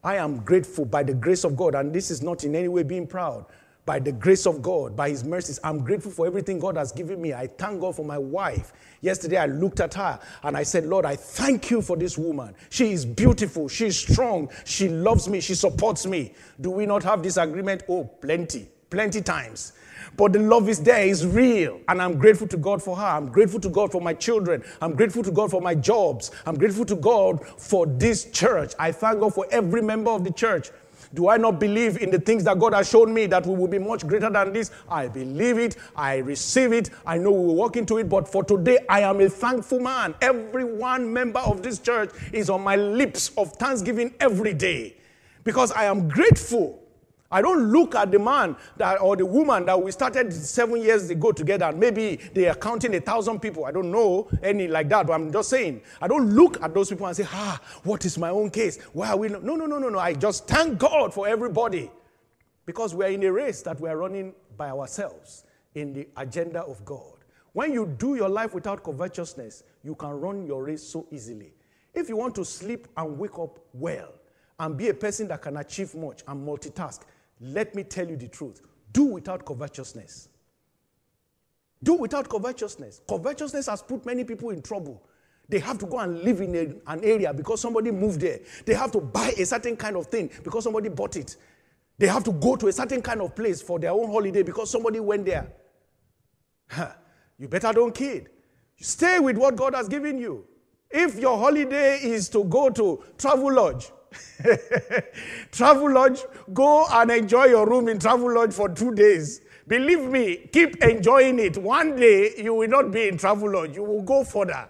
I 0.04 0.16
am 0.16 0.38
grateful 0.44 0.86
by 0.86 1.04
the 1.04 1.14
grace 1.14 1.44
of 1.44 1.58
God, 1.58 1.76
and 1.76 1.94
this 1.94 2.12
is 2.12 2.22
not 2.22 2.44
in 2.44 2.56
any 2.56 2.68
way 2.68 2.84
being 2.84 3.08
proud 3.08 3.46
by 3.88 3.98
the 3.98 4.12
grace 4.12 4.46
of 4.46 4.62
God, 4.62 4.96
by 4.98 5.10
His 5.10 5.24
mercies. 5.24 5.60
I'm 5.64 5.80
grateful 5.80 6.12
for 6.12 6.28
everything 6.28 6.60
God 6.60 6.76
has 6.76 6.92
given 6.92 7.22
me. 7.22 7.34
I 7.34 7.48
thank 7.48 7.80
God 7.80 7.96
for 7.96 8.04
my 8.06 8.18
wife. 8.18 8.74
Yesterday, 9.00 9.38
I 9.38 9.46
looked 9.46 9.80
at 9.80 9.94
her 9.94 10.20
and 10.44 10.58
I 10.58 10.64
said, 10.64 10.86
Lord, 10.86 11.06
I 11.06 11.16
thank 11.16 11.72
you 11.72 11.82
for 11.82 11.96
this 11.96 12.18
woman. 12.18 12.54
She 12.70 12.92
is 12.92 13.06
beautiful. 13.06 13.70
She 13.70 13.86
is 13.88 13.98
strong. 13.98 14.50
She 14.66 14.90
loves 14.90 15.30
me. 15.30 15.40
She 15.40 15.56
supports 15.56 16.06
me. 16.06 16.34
Do 16.60 16.70
we 16.70 16.86
not 16.86 17.02
have 17.04 17.24
this 17.24 17.38
agreement? 17.38 17.84
Oh, 17.88 18.04
plenty, 18.04 18.68
plenty 18.90 19.22
times. 19.22 19.72
But 20.18 20.34
the 20.34 20.40
love 20.40 20.68
is 20.68 20.82
there, 20.82 21.06
is 21.06 21.26
real. 21.26 21.80
And 21.88 22.02
I'm 22.02 22.18
grateful 22.18 22.48
to 22.48 22.58
God 22.58 22.84
for 22.84 22.98
her. 22.98 23.06
I'm 23.06 23.32
grateful 23.32 23.60
to 23.62 23.70
God 23.70 23.92
for 23.92 24.02
my 24.02 24.14
children. 24.14 24.64
I'm 24.82 24.96
grateful 24.96 25.24
to 25.24 25.32
God 25.32 25.50
for 25.50 25.62
my 25.62 25.76
jobs. 25.76 26.32
I'm 26.46 26.58
grateful 26.58 26.86
to 26.86 26.96
God 26.96 27.48
for 27.58 27.86
this 27.86 28.30
church. 28.32 28.74
I 28.80 28.92
thank 28.92 29.22
God 29.22 29.34
for 29.34 29.46
every 29.50 29.82
member 29.82 30.12
of 30.12 30.26
the 30.26 30.32
church. 30.32 30.72
Do 31.14 31.30
I 31.30 31.38
not 31.38 31.60
believe 31.60 31.98
in 31.98 32.12
the 32.12 32.20
things 32.20 32.44
that 32.44 32.60
God 32.60 32.74
has 32.74 32.90
shown 32.90 33.14
me 33.14 33.26
that 33.28 33.46
we 33.46 33.56
will 33.56 33.68
be 33.68 33.80
much 33.80 34.06
greater 34.06 34.30
than 34.30 34.54
this? 34.54 34.72
I 34.90 35.08
believe 35.08 35.58
it. 35.58 35.78
I 35.96 36.18
receive 36.18 36.74
it. 36.74 36.90
I 37.06 37.18
know 37.18 37.32
we 37.32 37.48
will 37.48 37.56
walk 37.56 37.78
into 37.78 37.98
it. 37.98 38.10
But 38.10 38.28
for 38.28 38.44
today, 38.44 38.80
I 38.90 39.02
am 39.02 39.22
a 39.22 39.30
thankful 39.30 39.80
man. 39.80 40.16
Every 40.22 40.64
one 40.64 41.12
member 41.12 41.40
of 41.40 41.64
this 41.64 41.80
church 41.80 42.12
is 42.34 42.50
on 42.50 42.62
my 42.62 42.76
lips 42.76 43.32
of 43.38 43.54
thanksgiving 43.54 44.14
every 44.20 44.54
day 44.54 44.96
because 45.44 45.72
I 45.72 45.86
am 45.86 46.10
grateful 46.10 46.84
I 47.30 47.42
don't 47.42 47.72
look 47.72 47.94
at 47.96 48.12
the 48.12 48.20
man 48.20 48.56
that, 48.78 49.02
or 49.02 49.18
the 49.18 49.26
woman 49.26 49.66
that 49.66 49.82
we 49.82 49.92
started 49.92 50.32
seven 50.32 50.82
years 50.82 51.10
ago 51.10 51.32
together, 51.34 51.66
and 51.66 51.80
maybe 51.80 52.16
they 52.34 52.48
are 52.48 52.56
counting 52.56 52.96
a 52.96 53.02
thousand 53.02 53.42
people. 53.42 53.66
I 53.66 53.72
don't 53.72 53.92
know 53.92 54.30
any 54.42 54.68
like 54.68 54.88
that, 54.90 55.08
but 55.08 55.14
I'm 55.14 55.32
just 55.32 55.50
saying. 55.50 55.82
I 56.02 56.08
don't 56.08 56.34
look 56.34 56.62
at 56.64 56.74
those 56.74 56.90
people 56.90 57.06
and 57.06 57.16
say, 57.16 57.26
ah, 57.28 57.60
what 57.84 58.06
is 58.06 58.18
my 58.18 58.30
own 58.30 58.50
case? 58.50 58.82
Why 58.94 59.10
are 59.10 59.18
we? 59.18 59.28
No, 59.28 59.40
no, 59.40 59.66
no, 59.66 59.78
no, 59.78 59.90
no. 59.90 60.00
I 60.00 60.14
just 60.14 60.48
thank 60.48 60.78
God 60.80 61.14
for 61.14 61.28
everybody 61.28 61.92
because 62.66 62.96
we're 62.96 63.10
in 63.10 63.24
a 63.24 63.32
race 63.32 63.62
that 63.64 63.80
we're 63.80 63.98
running 63.98 64.34
by 64.56 64.70
ourselves 64.70 65.44
in 65.76 65.94
the 65.94 66.08
agenda 66.16 66.62
of 66.62 66.84
God. 66.86 67.18
When 67.54 67.74
you 67.74 67.88
do 67.98 68.16
your 68.16 68.30
life 68.30 68.54
without 68.54 68.84
covetousness, 68.84 69.64
you 69.84 69.96
can 69.96 70.12
run 70.12 70.46
your 70.46 70.64
race 70.64 70.84
so 70.84 71.08
easily. 71.12 71.54
If 71.94 72.08
you 72.08 72.16
want 72.16 72.36
to 72.36 72.46
sleep 72.46 72.88
and 72.96 73.18
wake 73.18 73.40
up 73.40 73.60
well 73.74 74.14
and 74.60 74.78
be 74.78 74.90
a 74.90 74.94
person 74.94 75.28
that 75.30 75.42
can 75.42 75.58
achieve 75.58 75.96
much 75.96 76.24
and 76.28 76.48
multitask, 76.48 77.02
let 77.40 77.76
me 77.76 77.84
tell 77.84 78.08
you 78.08 78.16
the 78.16 78.28
truth. 78.28 78.62
Do 78.92 79.04
without 79.04 79.46
covetousness. 79.46 80.30
Do 81.84 81.94
without 81.94 82.30
covetousness. 82.30 83.02
Covetousness 83.08 83.68
has 83.68 83.82
put 83.82 84.06
many 84.06 84.24
people 84.24 84.50
in 84.50 84.62
trouble. 84.62 85.04
They 85.50 85.60
have 85.60 85.78
to 85.80 85.86
go 85.86 86.00
and 86.00 86.22
live 86.24 86.42
in 86.42 86.56
a, 86.56 86.92
an 86.92 87.04
area 87.04 87.34
because 87.34 87.62
somebody 87.62 87.92
moved 87.92 88.22
there. 88.22 88.40
They 88.66 88.74
have 88.74 88.92
to 88.94 89.00
buy 89.00 89.34
a 89.38 89.46
certain 89.46 89.78
kind 89.78 89.96
of 89.96 90.08
thing 90.08 90.30
because 90.44 90.64
somebody 90.64 90.90
bought 90.90 91.16
it. 91.16 91.38
They 91.98 92.08
have 92.08 92.24
to 92.26 92.32
go 92.32 92.56
to 92.56 92.68
a 92.68 92.74
certain 92.74 93.02
kind 93.02 93.22
of 93.22 93.36
place 93.36 93.62
for 93.62 93.80
their 93.80 93.92
own 93.92 94.12
holiday 94.12 94.44
because 94.44 94.70
somebody 94.70 95.00
went 95.00 95.26
there. 95.26 95.52
you 97.38 97.48
better 97.48 97.72
don't 97.72 97.96
kid. 97.96 98.30
Stay 98.80 99.20
with 99.20 99.38
what 99.38 99.56
God 99.56 99.74
has 99.74 99.88
given 99.88 100.18
you. 100.20 100.46
If 100.90 101.20
your 101.20 101.38
holiday 101.38 101.98
is 101.98 102.30
to 102.30 102.44
go 102.44 102.70
to 102.70 103.04
Travelodge, 103.18 103.92
Travelodge, 105.52 106.26
go 106.54 106.86
and 106.92 107.12
enjoy 107.12 107.46
your 107.46 107.68
room 107.68 107.88
in 107.88 108.00
Travelodge 108.00 108.54
for 108.54 108.70
two 108.70 108.94
days. 108.94 109.42
Believe 109.68 110.04
me, 110.04 110.50
keep 110.54 110.82
enjoying 110.84 111.40
it. 111.40 111.58
One 111.58 111.96
day 111.96 112.34
you 112.38 112.54
will 112.54 112.70
not 112.70 112.92
be 112.92 113.08
in 113.08 113.18
Travelodge, 113.18 113.76
you 113.76 113.84
will 113.84 114.04
go 114.04 114.24
further. 114.24 114.70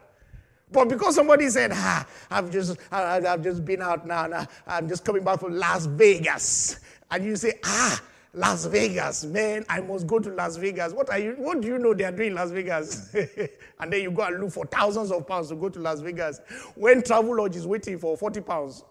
But 0.72 0.90
because 0.90 1.16
somebody 1.16 1.50
said, 1.50 1.72
ah, 1.74 2.06
I've 2.30 2.52
just, 2.52 2.78
I, 2.92 3.22
have 3.22 3.44
just 3.44 3.64
been 3.64 3.82
out 3.82 4.06
now, 4.06 4.28
now, 4.28 4.48
I'm 4.66 4.88
just 4.88 5.06
coming 5.06 5.24
back 5.24 5.40
from 5.40 5.56
Las 5.56 5.86
Vegas. 5.86 6.80
And 7.10 7.24
you 7.24 7.36
say, 7.38 7.54
ah, 7.64 8.02
Las 8.34 8.66
Vegas, 8.66 9.24
man, 9.24 9.66
I 9.70 9.80
must 9.80 10.06
go 10.08 10.20
to 10.20 10.30
Las 10.30 10.58
Vegas. 10.58 10.94
What 10.94 11.10
are 11.10 11.20
you, 11.20 11.36
what 11.38 11.62
do 11.62 11.68
you 11.68 11.78
know 11.78 11.94
they 11.94 12.04
are 12.04 12.12
doing 12.12 12.30
in 12.30 12.36
Las 12.36 12.52
Vegas? 12.52 13.14
and 13.80 13.94
then 13.94 14.02
you 14.02 14.12
go 14.12 14.24
and 14.24 14.42
look 14.42 14.52
for 14.52 14.66
thousands 14.66 15.12
of 15.12 15.26
pounds 15.26 15.50
to 15.50 15.56
go 15.56 15.70
to 15.70 15.80
Las 15.80 16.02
Vegas 16.02 16.42
when 16.76 17.02
Travelodge 17.02 17.56
is 17.56 17.66
waiting 17.66 17.98
for 17.98 18.18
40 18.18 18.42
pounds. 18.42 18.84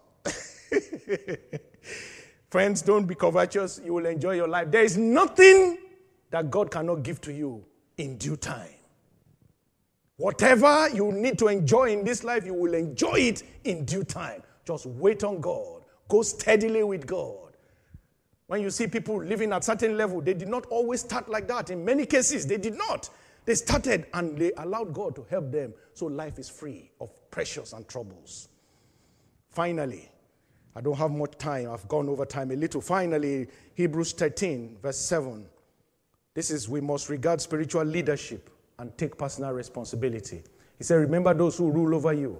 Friends, 2.49 2.81
don't 2.81 3.05
be 3.05 3.15
covetous. 3.15 3.81
You 3.83 3.93
will 3.93 4.05
enjoy 4.05 4.35
your 4.35 4.47
life. 4.47 4.71
There 4.71 4.83
is 4.83 4.97
nothing 4.97 5.77
that 6.29 6.49
God 6.49 6.71
cannot 6.71 7.03
give 7.03 7.21
to 7.21 7.33
you 7.33 7.65
in 7.97 8.17
due 8.17 8.37
time. 8.37 8.69
Whatever 10.17 10.89
you 10.89 11.11
need 11.11 11.37
to 11.39 11.47
enjoy 11.47 11.91
in 11.91 12.03
this 12.03 12.23
life, 12.23 12.45
you 12.45 12.53
will 12.53 12.73
enjoy 12.73 13.15
it 13.15 13.43
in 13.63 13.85
due 13.85 14.03
time. 14.03 14.41
Just 14.65 14.85
wait 14.85 15.23
on 15.23 15.39
God. 15.39 15.83
Go 16.07 16.21
steadily 16.23 16.83
with 16.83 17.05
God. 17.05 17.55
When 18.47 18.61
you 18.61 18.69
see 18.69 18.87
people 18.87 19.21
living 19.21 19.51
at 19.51 19.63
certain 19.63 19.97
level, 19.97 20.21
they 20.21 20.33
did 20.33 20.47
not 20.47 20.65
always 20.67 21.01
start 21.01 21.29
like 21.29 21.47
that. 21.49 21.69
In 21.69 21.83
many 21.83 22.05
cases, 22.05 22.47
they 22.47 22.57
did 22.57 22.77
not. 22.77 23.09
They 23.45 23.55
started 23.55 24.07
and 24.13 24.37
they 24.37 24.51
allowed 24.57 24.93
God 24.93 25.15
to 25.15 25.25
help 25.29 25.51
them. 25.51 25.73
So 25.93 26.07
life 26.07 26.39
is 26.39 26.49
free 26.49 26.91
of 26.99 27.09
pressures 27.29 27.73
and 27.73 27.87
troubles. 27.87 28.49
Finally, 29.49 30.09
I 30.77 30.81
don't 30.81 30.95
have 30.97 31.09
much 31.09 31.35
time. 31.39 31.71
I've 31.71 31.87
gone 31.87 32.07
over 32.07 32.23
time 32.23 32.51
a 32.51 32.55
little. 32.55 32.81
Finally, 32.81 33.47
Hebrews 33.73 34.11
13, 34.11 34.77
verse 34.79 34.99
7. 34.99 35.43
This 36.35 36.51
is 36.51 36.69
we 36.69 36.81
must 36.81 37.09
regard 37.09 37.41
spiritual 37.41 37.83
leadership 37.83 38.47
and 38.77 38.95
take 38.95 39.17
personal 39.17 39.53
responsibility. 39.53 40.43
He 40.77 40.83
said, 40.83 40.97
Remember 40.97 41.33
those 41.33 41.57
who 41.57 41.71
rule 41.71 41.95
over 41.95 42.13
you, 42.13 42.39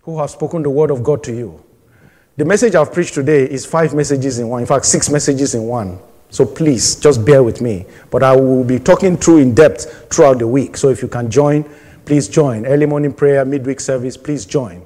who 0.00 0.18
have 0.18 0.30
spoken 0.30 0.62
the 0.62 0.70
word 0.70 0.90
of 0.90 1.04
God 1.04 1.22
to 1.24 1.36
you. 1.36 1.62
The 2.38 2.46
message 2.46 2.74
I've 2.74 2.90
preached 2.90 3.12
today 3.12 3.44
is 3.44 3.66
five 3.66 3.92
messages 3.92 4.38
in 4.38 4.48
one, 4.48 4.62
in 4.62 4.66
fact, 4.66 4.86
six 4.86 5.10
messages 5.10 5.54
in 5.54 5.64
one. 5.64 5.98
So 6.30 6.46
please 6.46 6.96
just 6.96 7.22
bear 7.22 7.42
with 7.42 7.60
me. 7.60 7.84
But 8.10 8.22
I 8.22 8.34
will 8.34 8.64
be 8.64 8.78
talking 8.78 9.14
through 9.18 9.38
in 9.38 9.54
depth 9.54 10.10
throughout 10.10 10.38
the 10.38 10.48
week. 10.48 10.78
So 10.78 10.88
if 10.88 11.02
you 11.02 11.08
can 11.08 11.30
join, 11.30 11.64
please 12.06 12.28
join. 12.28 12.64
Early 12.64 12.86
morning 12.86 13.12
prayer, 13.12 13.44
midweek 13.44 13.80
service, 13.80 14.16
please 14.16 14.46
join. 14.46 14.85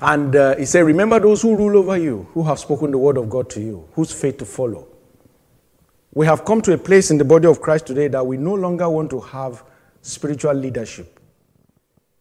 And 0.00 0.34
uh, 0.34 0.56
he 0.56 0.64
said, 0.64 0.80
Remember 0.80 1.18
those 1.20 1.42
who 1.42 1.56
rule 1.56 1.78
over 1.78 1.96
you, 1.96 2.28
who 2.34 2.42
have 2.44 2.58
spoken 2.58 2.90
the 2.90 2.98
word 2.98 3.16
of 3.16 3.28
God 3.28 3.50
to 3.50 3.60
you, 3.60 3.88
whose 3.92 4.12
faith 4.12 4.38
to 4.38 4.44
follow. 4.44 4.88
We 6.12 6.26
have 6.26 6.44
come 6.44 6.62
to 6.62 6.72
a 6.72 6.78
place 6.78 7.10
in 7.10 7.18
the 7.18 7.24
body 7.24 7.48
of 7.48 7.60
Christ 7.60 7.86
today 7.86 8.08
that 8.08 8.24
we 8.24 8.36
no 8.36 8.54
longer 8.54 8.88
want 8.88 9.10
to 9.10 9.20
have 9.20 9.64
spiritual 10.02 10.54
leadership. 10.54 11.18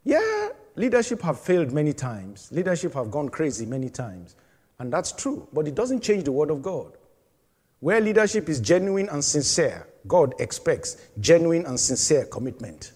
Yeah, 0.03 0.49
leadership 0.75 1.21
have 1.21 1.39
failed 1.39 1.71
many 1.71 1.93
times. 1.93 2.51
Leadership 2.51 2.93
have 2.95 3.11
gone 3.11 3.29
crazy 3.29 3.65
many 3.65 3.89
times. 3.89 4.35
And 4.79 4.91
that's 4.91 5.11
true, 5.11 5.47
but 5.53 5.67
it 5.67 5.75
doesn't 5.75 6.01
change 6.01 6.23
the 6.23 6.31
word 6.31 6.49
of 6.49 6.61
God. 6.61 6.97
Where 7.79 8.01
leadership 8.01 8.49
is 8.49 8.59
genuine 8.59 9.09
and 9.09 9.23
sincere, 9.23 9.87
God 10.07 10.33
expects 10.39 10.97
genuine 11.19 11.65
and 11.65 11.79
sincere 11.79 12.25
commitment. 12.25 12.93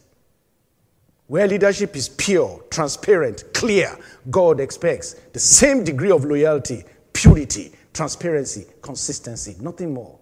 Where 1.28 1.48
leadership 1.48 1.96
is 1.96 2.08
pure, 2.08 2.64
transparent, 2.70 3.44
clear, 3.54 3.98
God 4.30 4.60
expects 4.62 5.14
the 5.34 5.40
same 5.40 5.84
degree 5.84 6.12
of 6.12 6.24
loyalty, 6.24 6.84
purity, 7.12 7.74
transparency, 7.94 8.66
consistency, 8.82 9.56
nothing 9.60 9.94
more. 9.94 10.18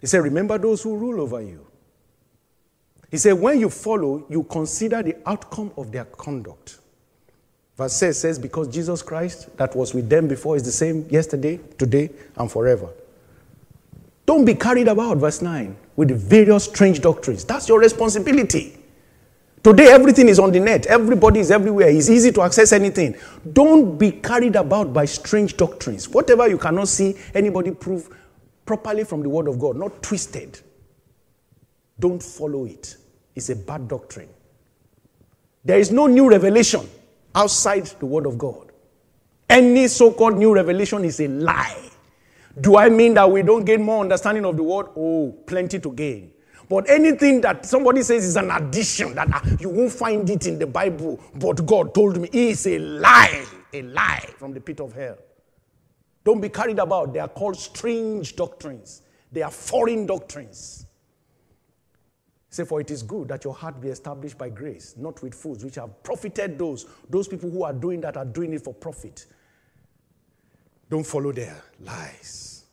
He 0.00 0.06
said, 0.06 0.22
Remember 0.22 0.56
those 0.56 0.82
who 0.82 0.96
rule 0.96 1.20
over 1.20 1.42
you. 1.42 1.66
He 3.10 3.16
said, 3.16 3.32
When 3.32 3.58
you 3.58 3.68
follow, 3.68 4.24
you 4.28 4.44
consider 4.44 5.02
the 5.02 5.16
outcome 5.26 5.72
of 5.76 5.90
their 5.90 6.04
conduct. 6.04 6.78
Verse 7.76 7.94
6 7.94 8.16
says, 8.16 8.38
Because 8.38 8.68
Jesus 8.68 9.02
Christ, 9.02 9.56
that 9.56 9.74
was 9.74 9.94
with 9.94 10.08
them 10.08 10.28
before, 10.28 10.54
is 10.54 10.62
the 10.62 10.72
same 10.72 11.08
yesterday, 11.10 11.58
today, 11.76 12.10
and 12.36 12.50
forever. 12.50 12.88
Don't 14.26 14.44
be 14.44 14.54
carried 14.54 14.88
about, 14.88 15.18
verse 15.18 15.42
9, 15.42 15.76
with 15.96 16.08
the 16.08 16.14
various 16.14 16.64
strange 16.64 17.00
doctrines. 17.00 17.44
That's 17.44 17.68
your 17.68 17.80
responsibility. 17.80 18.78
Today, 19.66 19.88
everything 19.88 20.28
is 20.28 20.38
on 20.38 20.52
the 20.52 20.60
net. 20.60 20.86
Everybody 20.86 21.40
is 21.40 21.50
everywhere. 21.50 21.88
It's 21.88 22.08
easy 22.08 22.30
to 22.30 22.42
access 22.42 22.70
anything. 22.70 23.16
Don't 23.52 23.98
be 23.98 24.12
carried 24.12 24.54
about 24.54 24.92
by 24.92 25.06
strange 25.06 25.56
doctrines. 25.56 26.08
Whatever 26.08 26.46
you 26.46 26.56
cannot 26.56 26.86
see 26.86 27.16
anybody 27.34 27.72
prove 27.72 28.08
properly 28.64 29.02
from 29.02 29.24
the 29.24 29.28
Word 29.28 29.48
of 29.48 29.58
God, 29.58 29.74
not 29.74 30.04
twisted. 30.04 30.60
Don't 31.98 32.22
follow 32.22 32.64
it. 32.66 32.96
It's 33.34 33.50
a 33.50 33.56
bad 33.56 33.88
doctrine. 33.88 34.28
There 35.64 35.80
is 35.80 35.90
no 35.90 36.06
new 36.06 36.30
revelation 36.30 36.88
outside 37.34 37.86
the 37.86 38.06
Word 38.06 38.26
of 38.26 38.38
God. 38.38 38.70
Any 39.50 39.88
so 39.88 40.12
called 40.12 40.38
new 40.38 40.54
revelation 40.54 41.04
is 41.04 41.18
a 41.18 41.26
lie. 41.26 41.90
Do 42.60 42.76
I 42.76 42.88
mean 42.88 43.14
that 43.14 43.28
we 43.28 43.42
don't 43.42 43.64
gain 43.64 43.82
more 43.82 44.02
understanding 44.02 44.44
of 44.44 44.56
the 44.56 44.62
Word? 44.62 44.86
Oh, 44.96 45.36
plenty 45.44 45.80
to 45.80 45.90
gain. 45.90 46.30
But 46.68 46.90
anything 46.90 47.40
that 47.42 47.64
somebody 47.64 48.02
says 48.02 48.24
is 48.24 48.36
an 48.36 48.50
addition, 48.50 49.14
that 49.14 49.32
uh, 49.32 49.56
you 49.60 49.68
won't 49.68 49.92
find 49.92 50.28
it 50.28 50.46
in 50.46 50.58
the 50.58 50.66
Bible, 50.66 51.20
but 51.36 51.64
God 51.64 51.94
told 51.94 52.20
me, 52.20 52.28
is 52.32 52.66
a 52.66 52.78
lie, 52.78 53.44
a 53.72 53.82
lie 53.82 54.28
from 54.36 54.52
the 54.52 54.60
pit 54.60 54.80
of 54.80 54.92
hell. 54.92 55.16
Don't 56.24 56.40
be 56.40 56.48
carried 56.48 56.80
about. 56.80 57.12
They 57.12 57.20
are 57.20 57.28
called 57.28 57.56
strange 57.56 58.34
doctrines, 58.34 59.02
they 59.30 59.42
are 59.42 59.50
foreign 59.50 60.06
doctrines. 60.06 60.86
Say, 62.48 62.64
for 62.64 62.80
it 62.80 62.90
is 62.90 63.02
good 63.02 63.28
that 63.28 63.44
your 63.44 63.52
heart 63.52 63.82
be 63.82 63.88
established 63.88 64.38
by 64.38 64.48
grace, 64.48 64.94
not 64.96 65.22
with 65.22 65.34
foods 65.34 65.62
which 65.62 65.74
have 65.74 66.02
profited 66.02 66.58
those. 66.58 66.86
Those 67.10 67.28
people 67.28 67.50
who 67.50 67.64
are 67.64 67.72
doing 67.74 68.00
that 68.00 68.16
are 68.16 68.24
doing 68.24 68.54
it 68.54 68.64
for 68.64 68.72
profit. 68.72 69.26
Don't 70.88 71.04
follow 71.04 71.32
their 71.32 71.62
lies. 71.80 72.64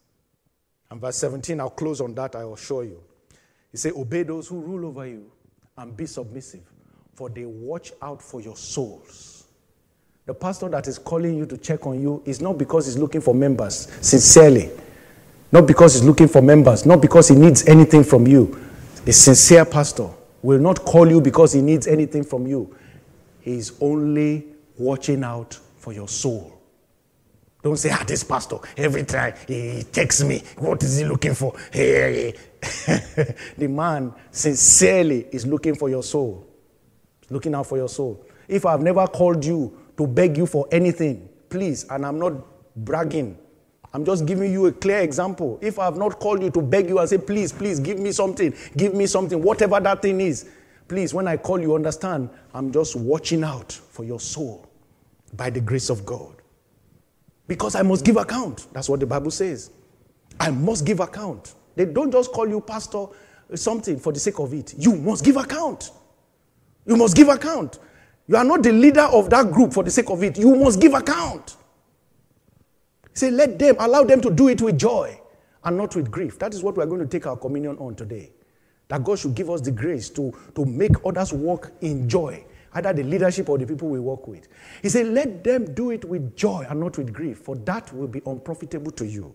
And 0.90 1.02
verse 1.02 1.18
17, 1.18 1.60
I'll 1.60 1.72
close 1.72 2.00
on 2.00 2.16
that, 2.16 2.34
I 2.36 2.46
show 2.56 2.82
you. 2.82 3.04
He 3.74 3.78
said, 3.78 3.94
Obey 3.98 4.22
those 4.22 4.48
who 4.48 4.62
rule 4.62 4.86
over 4.88 5.06
you 5.08 5.30
and 5.78 5.98
be 5.98 6.06
submissive, 6.06 6.62
for 7.16 7.28
they 7.28 7.46
watch 7.46 7.92
out 8.04 8.22
for 8.22 8.40
your 8.40 8.56
souls. 8.56 9.48
The 10.26 10.34
pastor 10.34 10.70
that 10.70 10.88
is 10.88 11.00
calling 11.00 11.36
you 11.36 11.48
to 11.48 11.58
check 11.58 11.86
on 11.88 12.00
you 12.00 12.22
is 12.24 12.40
not 12.40 12.58
because 12.58 12.86
he's 12.86 12.98
looking 12.98 13.20
for 13.20 13.34
members, 13.34 13.92
sincerely. 14.00 14.70
Not 15.52 15.68
because 15.68 15.96
he's 15.96 16.04
looking 16.04 16.28
for 16.28 16.42
members, 16.42 16.86
not 16.86 17.02
because 17.02 17.28
he 17.28 17.36
needs 17.36 17.68
anything 17.68 18.04
from 18.04 18.28
you. 18.28 18.58
A 19.06 19.12
sincere 19.12 19.66
pastor 19.66 20.10
will 20.44 20.60
not 20.60 20.86
call 20.86 21.10
you 21.10 21.20
because 21.20 21.52
he 21.54 21.62
needs 21.62 21.88
anything 21.88 22.24
from 22.24 22.46
you. 22.46 22.76
He 23.42 23.58
is 23.58 23.74
only 23.82 24.46
watching 24.78 25.24
out 25.24 25.60
for 25.78 25.94
your 25.94 26.08
soul. 26.08 26.54
Don't 27.64 27.78
say, 27.78 27.92
ah, 27.92 28.04
this 28.06 28.24
pastor, 28.24 28.58
every 28.78 29.04
time 29.04 29.34
he 29.48 29.84
texts 29.92 30.24
me, 30.24 30.44
what 30.58 30.84
is 30.84 30.98
he 30.98 31.06
looking 31.06 31.34
for? 31.34 31.56
Hey, 31.72 32.34
the 33.58 33.68
man 33.68 34.14
sincerely 34.32 35.28
is 35.32 35.46
looking 35.46 35.76
for 35.76 35.90
your 35.90 36.04
soul, 36.04 36.48
looking 37.30 37.54
out 37.54 37.68
for 37.68 37.78
your 37.78 37.90
soul. 37.90 38.26
If 38.48 38.66
I've 38.66 38.82
never 38.82 39.06
called 39.08 39.44
you 39.44 39.78
to 39.98 40.08
beg 40.08 40.38
you 40.38 40.46
for 40.46 40.68
anything, 40.72 41.30
please, 41.50 41.86
and 41.90 42.06
I'm 42.06 42.20
not 42.20 42.34
bragging, 42.76 43.38
I'm 43.94 44.06
just 44.06 44.26
giving 44.26 44.52
you 44.52 44.66
a 44.66 44.72
clear 44.72 45.02
example. 45.02 45.60
If 45.62 45.78
I 45.78 45.86
have 45.86 45.98
not 45.98 46.20
called 46.20 46.42
you 46.42 46.50
to 46.52 46.62
beg 46.62 46.90
you 46.90 47.00
and 47.00 47.08
say, 47.08 47.18
please, 47.20 47.52
please, 47.52 47.80
give 47.80 48.00
me 48.00 48.12
something, 48.12 48.54
give 48.76 48.94
me 48.94 49.06
something, 49.06 49.42
whatever 49.42 49.80
that 49.80 50.02
thing 50.02 50.20
is, 50.20 50.50
please, 50.88 51.14
when 51.14 51.28
I 51.28 51.38
call 51.38 51.60
you, 51.60 51.76
understand, 51.76 52.30
I'm 52.54 52.72
just 52.72 52.96
watching 52.96 53.44
out 53.44 53.72
for 53.72 54.04
your 54.04 54.20
soul 54.20 54.68
by 55.34 55.50
the 55.50 55.62
grace 55.62 55.90
of 55.90 56.06
God. 56.06 56.36
Because 57.48 57.76
I 57.76 57.82
must 57.82 58.06
give 58.06 58.16
account. 58.18 58.68
That's 58.74 58.90
what 58.90 59.00
the 59.00 59.06
Bible 59.06 59.32
says. 59.32 59.70
I 60.40 60.50
must 60.50 60.86
give 60.86 61.00
account. 61.00 61.54
They 61.76 61.86
don't 61.86 62.12
just 62.12 62.32
call 62.32 62.48
you 62.48 62.62
pastor 62.62 63.06
uh, 63.52 63.56
something 63.56 64.00
for 64.00 64.14
the 64.14 64.20
sake 64.20 64.40
of 64.40 64.54
it. 64.54 64.74
You 64.78 64.96
must 64.96 65.24
give 65.24 65.38
account. 65.38 65.92
You 66.86 66.96
must 66.96 67.16
give 67.16 67.30
account. 67.30 67.80
You 68.28 68.38
are 68.38 68.44
not 68.44 68.64
the 68.64 68.72
leader 68.72 69.02
of 69.02 69.30
that 69.30 69.52
group 69.52 69.74
for 69.74 69.84
the 69.84 69.92
sake 69.92 70.10
of 70.10 70.24
it. 70.24 70.38
You 70.38 70.56
must 70.56 70.80
give 70.80 70.94
account. 70.94 71.58
Say, 73.14 73.30
let 73.30 73.60
them, 73.60 73.76
allow 73.80 74.04
them 74.04 74.22
to 74.22 74.32
do 74.32 74.48
it 74.48 74.62
with 74.62 74.78
joy 74.78 75.20
and 75.64 75.78
not 75.78 75.96
with 75.96 76.10
grief. 76.10 76.40
That 76.40 76.54
is 76.54 76.64
what 76.64 76.76
we're 76.76 76.86
going 76.86 77.02
to 77.02 77.08
take 77.08 77.28
our 77.28 77.38
communion 77.38 77.78
on 77.78 77.96
today. 77.96 78.32
That 78.88 79.04
God 79.04 79.20
should 79.20 79.36
give 79.36 79.50
us 79.50 79.62
the 79.62 79.72
grace 79.72 80.10
to, 80.12 80.34
to 80.56 80.66
make 80.66 80.92
others 81.06 81.32
walk 81.32 81.72
in 81.82 82.10
joy, 82.10 82.44
either 82.74 82.94
the 82.94 83.04
leadership 83.04 83.50
or 83.50 83.58
the 83.58 83.66
people 83.66 83.88
we 83.88 84.00
work 84.00 84.28
with. 84.28 84.48
He 84.82 84.90
said, 84.90 85.08
let 85.08 85.44
them 85.44 85.74
do 85.74 85.92
it 85.92 86.06
with 86.06 86.36
joy 86.36 86.66
and 86.70 86.80
not 86.80 86.98
with 86.98 87.14
grief, 87.14 87.40
for 87.40 87.56
that 87.56 87.94
will 87.94 88.08
be 88.08 88.22
unprofitable 88.26 88.92
to 88.92 89.06
you. 89.06 89.34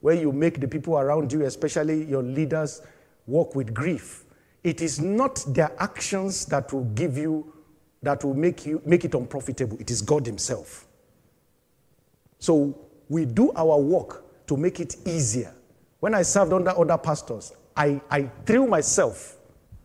Where 0.00 0.14
you 0.14 0.32
make 0.32 0.60
the 0.60 0.68
people 0.68 0.98
around 0.98 1.32
you, 1.32 1.44
especially 1.44 2.04
your 2.04 2.22
leaders, 2.22 2.82
walk 3.26 3.54
with 3.54 3.74
grief, 3.74 4.24
it 4.64 4.80
is 4.80 5.00
not 5.00 5.44
their 5.48 5.72
actions 5.78 6.46
that 6.46 6.72
will 6.72 6.84
give 6.84 7.16
you, 7.16 7.52
that 8.02 8.24
will 8.24 8.34
make, 8.34 8.66
you, 8.66 8.80
make 8.84 9.04
it 9.04 9.14
unprofitable. 9.14 9.76
It 9.80 9.90
is 9.90 10.02
God 10.02 10.26
Himself. 10.26 10.86
So 12.38 12.78
we 13.08 13.24
do 13.24 13.52
our 13.56 13.78
work 13.78 14.46
to 14.46 14.56
make 14.56 14.80
it 14.80 14.96
easier. 15.06 15.54
When 16.00 16.14
I 16.14 16.22
served 16.22 16.52
under 16.52 16.70
other 16.70 16.98
pastors, 16.98 17.52
I, 17.76 18.00
I 18.10 18.22
threw 18.46 18.66
myself 18.66 19.36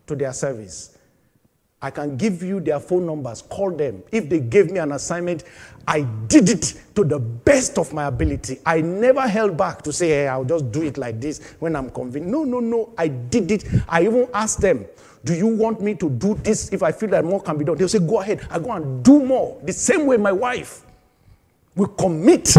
to 0.07 0.15
their 0.15 0.33
service. 0.33 0.92
I 1.83 1.91
can 1.91 2.15
give 2.15 2.41
you 2.41 2.61
their 2.61 2.79
phone 2.79 3.05
numbers, 3.05 3.41
call 3.41 3.69
them. 3.69 4.03
If 4.09 4.29
they 4.29 4.39
gave 4.39 4.71
me 4.71 4.79
an 4.79 4.93
assignment, 4.93 5.43
I 5.85 6.03
did 6.27 6.47
it 6.47 6.81
to 6.95 7.03
the 7.03 7.19
best 7.19 7.77
of 7.77 7.91
my 7.91 8.05
ability. 8.05 8.59
I 8.65 8.79
never 8.79 9.27
held 9.27 9.57
back 9.57 9.81
to 9.81 9.91
say, 9.91 10.07
hey, 10.07 10.27
I'll 10.29 10.45
just 10.45 10.71
do 10.71 10.81
it 10.83 10.97
like 10.97 11.19
this 11.19 11.55
when 11.59 11.75
I'm 11.75 11.89
convinced. 11.89 12.29
No, 12.29 12.45
no, 12.45 12.61
no. 12.61 12.93
I 12.97 13.09
did 13.09 13.51
it. 13.51 13.65
I 13.89 14.03
even 14.03 14.29
asked 14.33 14.61
them, 14.61 14.85
do 15.25 15.33
you 15.33 15.47
want 15.47 15.81
me 15.81 15.93
to 15.95 16.09
do 16.09 16.35
this 16.35 16.71
if 16.71 16.83
I 16.83 16.93
feel 16.93 17.09
that 17.09 17.25
more 17.25 17.41
can 17.41 17.57
be 17.57 17.65
done? 17.65 17.75
They'll 17.77 17.89
say, 17.89 17.99
go 17.99 18.21
ahead. 18.21 18.47
I 18.49 18.59
go 18.59 18.71
and 18.71 19.03
do 19.03 19.21
more. 19.21 19.59
The 19.63 19.73
same 19.73 20.05
way 20.05 20.15
my 20.15 20.31
wife. 20.31 20.85
We 21.75 21.87
commit. 21.97 22.55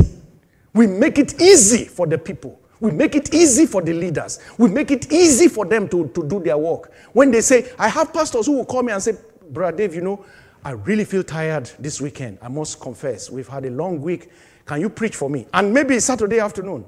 We 0.75 0.87
make 0.87 1.19
it 1.19 1.41
easy 1.41 1.87
for 1.87 2.07
the 2.07 2.19
people. 2.19 2.61
We 2.85 2.91
make 2.91 3.15
it 3.15 3.33
easy 3.33 3.65
for 3.65 3.81
the 3.81 3.95
leaders. 3.95 4.39
We 4.59 4.69
make 4.69 4.91
it 4.91 5.11
easy 5.11 5.49
for 5.49 5.65
them 5.65 5.89
to, 5.89 6.09
to 6.09 6.29
do 6.29 6.39
their 6.39 6.59
work. 6.59 6.93
When 7.15 7.31
they 7.31 7.41
say, 7.41 7.73
I 7.79 7.89
have 7.89 8.13
pastors 8.13 8.45
who 8.45 8.53
will 8.59 8.67
call 8.67 8.83
me 8.83 8.93
and 8.93 9.03
say, 9.03 9.15
Brother 9.49 9.79
Dave, 9.79 9.95
you 9.95 10.03
know, 10.03 10.23
I 10.63 10.73
really 10.73 11.07
feel 11.07 11.23
tired 11.25 11.71
this 11.79 12.03
weekend. 12.03 12.37
I 12.43 12.49
must 12.49 12.79
confess. 12.81 13.31
We've 13.31 13.49
had 13.49 13.65
a 13.65 13.71
long 13.71 14.03
week. 14.03 14.31
Can 14.67 14.83
you 14.83 14.91
preach 14.91 15.17
for 15.17 15.31
me? 15.31 15.47
And 15.55 15.73
maybe 15.73 15.99
Saturday 15.99 16.41
afternoon. 16.41 16.85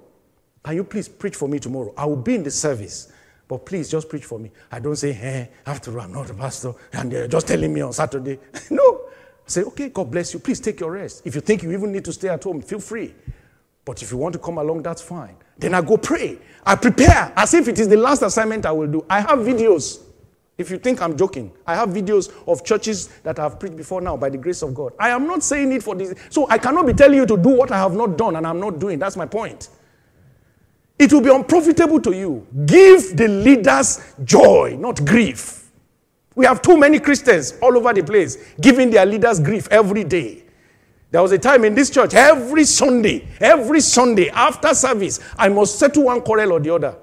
Can 0.63 0.75
you 0.75 0.85
please 0.85 1.09
preach 1.09 1.35
for 1.35 1.49
me 1.49 1.59
tomorrow? 1.59 1.95
I 1.97 2.05
will 2.05 2.17
be 2.17 2.35
in 2.35 2.43
the 2.43 2.51
service. 2.51 3.11
But 3.49 3.65
please 3.65 3.89
just 3.91 4.11
preach 4.11 4.27
for 4.27 4.39
me. 4.39 4.51
I 4.71 4.81
don't 4.81 4.97
say, 4.97 5.13
hey, 5.13 5.49
after 5.65 5.93
all, 5.99 6.05
I'm 6.05 6.13
not 6.13 6.29
a 6.29 6.35
pastor, 6.35 6.75
and 6.93 7.11
they're 7.11 7.27
just 7.27 7.49
telling 7.49 7.73
me 7.73 7.81
on 7.81 7.95
Saturday. 7.95 8.39
no, 8.71 9.01
Say, 9.49 9.63
okay, 9.63 9.91
God 9.91 10.11
bless 10.11 10.35
you. 10.35 10.41
Please 10.41 10.59
take 10.59 10.81
your 10.81 10.91
rest. 10.91 11.23
If 11.25 11.37
you 11.37 11.41
think 11.41 11.63
you 11.63 11.71
even 11.73 11.93
need 11.93 12.05
to 12.05 12.13
stay 12.13 12.29
at 12.29 12.43
home, 12.43 12.61
feel 12.61 12.81
free. 12.81 13.15
But 13.85 14.03
if 14.03 14.11
you 14.11 14.19
want 14.19 14.33
to 14.33 14.41
come 14.41 14.59
along, 14.59 14.83
that's 14.83 15.01
fine. 15.01 15.37
Then 15.59 15.75
I 15.75 15.81
go 15.81 15.97
pray. 15.97 16.39
I 16.65 16.75
prepare 16.75 17.33
as 17.37 17.55
if 17.55 17.69
it 17.69 17.79
is 17.79 17.89
the 17.89 17.97
last 17.97 18.23
assignment 18.23 18.67
I 18.67 18.73
will 18.73 18.89
do. 18.89 19.05
I 19.09 19.21
have 19.21 19.39
videos. 19.41 20.03
If 20.59 20.71
you 20.71 20.79
think 20.79 21.03
I'm 21.03 21.17
joking, 21.17 21.53
I 21.67 21.75
have 21.75 21.91
videos 21.91 22.33
of 22.49 22.65
churches 22.65 23.09
that 23.23 23.39
I 23.39 23.43
have 23.43 23.61
preached 23.61 23.77
before 23.77 24.01
now 24.01 24.17
by 24.17 24.31
the 24.31 24.39
grace 24.39 24.63
of 24.63 24.75
God. 24.75 24.95
I 24.99 25.11
am 25.11 25.27
not 25.27 25.43
saying 25.43 25.71
it 25.73 25.83
for 25.83 25.95
this. 25.95 26.15
So 26.31 26.49
I 26.49 26.57
cannot 26.57 26.87
be 26.87 26.95
telling 26.95 27.19
you 27.19 27.27
to 27.27 27.37
do 27.37 27.51
what 27.51 27.71
I 27.71 27.79
have 27.79 27.93
not 27.95 28.17
done 28.17 28.37
and 28.37 28.47
I'm 28.47 28.59
not 28.59 28.79
doing. 28.79 28.99
That's 28.99 29.17
my 29.17 29.27
point. 29.27 29.69
It 30.99 31.13
will 31.13 31.21
be 31.21 31.31
unprofitable 31.31 32.01
to 32.01 32.13
you. 32.13 32.47
Give 32.65 33.17
the 33.17 33.29
leaders 33.29 34.15
joy, 34.25 34.77
not 34.81 35.05
grief. 35.05 35.71
We 36.35 36.47
have 36.47 36.63
too 36.63 36.79
many 36.79 37.01
Christians 37.01 37.55
all 37.61 37.77
over 37.77 37.93
the 37.93 38.03
place 38.03 38.39
giving 38.61 38.91
their 38.91 39.05
leaders 39.05 39.41
grief 39.41 39.69
every 39.71 40.05
day. 40.05 40.46
There 41.17 41.23
was 41.23 41.33
a 41.33 41.39
time 41.39 41.65
in 41.65 41.75
this 41.75 41.89
church, 41.89 42.13
every 42.13 42.65
Sunday, 42.65 43.27
every 43.41 43.81
Sunday 43.81 44.29
after 44.29 44.75
service, 44.75 45.19
I 45.39 45.49
must 45.49 45.79
settle 45.79 46.03
one 46.03 46.21
quarrel 46.21 46.53
or 46.53 46.61
the 46.61 46.75
other. 46.75 46.95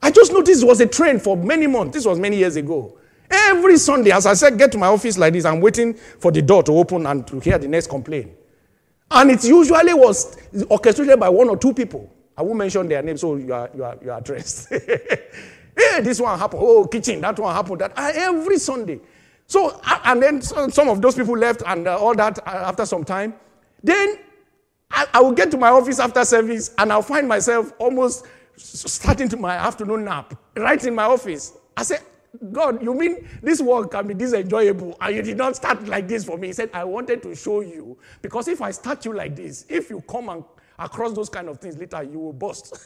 I 0.00 0.12
just 0.12 0.32
noticed 0.32 0.62
it 0.62 0.66
was 0.66 0.80
a 0.80 0.86
trend 0.86 1.20
for 1.20 1.36
many 1.36 1.66
months. 1.66 1.94
This 1.94 2.06
was 2.06 2.16
many 2.16 2.36
years 2.36 2.54
ago. 2.54 2.96
Every 3.28 3.76
Sunday, 3.76 4.12
as 4.12 4.24
I 4.24 4.34
said, 4.34 4.56
get 4.56 4.70
to 4.70 4.78
my 4.78 4.86
office 4.86 5.18
like 5.18 5.32
this, 5.32 5.44
I'm 5.44 5.60
waiting 5.60 5.94
for 5.94 6.30
the 6.30 6.42
door 6.42 6.62
to 6.62 6.78
open 6.78 7.06
and 7.06 7.26
to 7.26 7.40
hear 7.40 7.58
the 7.58 7.66
next 7.66 7.88
complaint. 7.88 8.30
And 9.10 9.32
it 9.32 9.42
usually 9.42 9.94
was 9.94 10.38
orchestrated 10.68 11.18
by 11.18 11.28
one 11.28 11.48
or 11.48 11.56
two 11.56 11.74
people. 11.74 12.08
I 12.36 12.42
won't 12.42 12.58
mention 12.58 12.86
their 12.86 13.02
names, 13.02 13.20
so 13.22 13.34
you 13.34 13.52
are, 13.52 13.68
you 13.74 13.82
are, 13.82 13.98
you 14.00 14.12
are 14.12 14.18
addressed. 14.18 14.72
Hey, 15.76 16.02
this 16.02 16.20
one 16.20 16.38
happened. 16.38 16.62
Oh, 16.64 16.86
kitchen, 16.86 17.20
that 17.20 17.36
one 17.36 17.52
happened. 17.52 17.80
That 17.80 17.92
every 17.96 18.58
Sunday. 18.58 19.00
So, 19.48 19.80
and 20.04 20.22
then 20.22 20.40
some 20.40 20.88
of 20.88 21.02
those 21.02 21.16
people 21.16 21.36
left 21.36 21.64
and 21.66 21.88
uh, 21.88 21.98
all 21.98 22.14
that 22.14 22.38
uh, 22.46 22.62
after 22.68 22.86
some 22.86 23.02
time. 23.04 23.34
Then 23.82 24.18
I, 24.90 25.06
I 25.14 25.20
will 25.20 25.32
get 25.32 25.50
to 25.52 25.56
my 25.58 25.70
office 25.70 25.98
after 25.98 26.24
service 26.24 26.74
and 26.78 26.92
I'll 26.92 27.02
find 27.02 27.28
myself 27.28 27.72
almost 27.78 28.26
starting 28.56 29.28
to 29.30 29.36
my 29.36 29.56
afternoon 29.56 30.04
nap 30.04 30.34
right 30.56 30.82
in 30.84 30.94
my 30.94 31.04
office. 31.04 31.52
I 31.76 31.82
said, 31.82 32.00
God, 32.52 32.82
you 32.82 32.94
mean 32.94 33.28
this 33.42 33.60
work 33.60 33.92
can 33.92 34.06
be 34.06 34.14
this 34.14 34.32
enjoyable 34.32 34.96
and 35.00 35.16
you 35.16 35.22
did 35.22 35.36
not 35.36 35.56
start 35.56 35.86
like 35.86 36.08
this 36.08 36.24
for 36.24 36.38
me? 36.38 36.48
He 36.48 36.52
said, 36.52 36.70
I 36.72 36.84
wanted 36.84 37.22
to 37.22 37.34
show 37.34 37.60
you 37.60 37.98
because 38.22 38.48
if 38.48 38.62
I 38.62 38.70
start 38.70 39.04
you 39.04 39.12
like 39.14 39.36
this, 39.36 39.66
if 39.68 39.90
you 39.90 40.02
come 40.02 40.28
and 40.28 40.44
across 40.78 41.12
those 41.12 41.28
kind 41.28 41.48
of 41.48 41.58
things, 41.58 41.78
later 41.78 42.02
you 42.02 42.18
will 42.18 42.32
bust. 42.32 42.76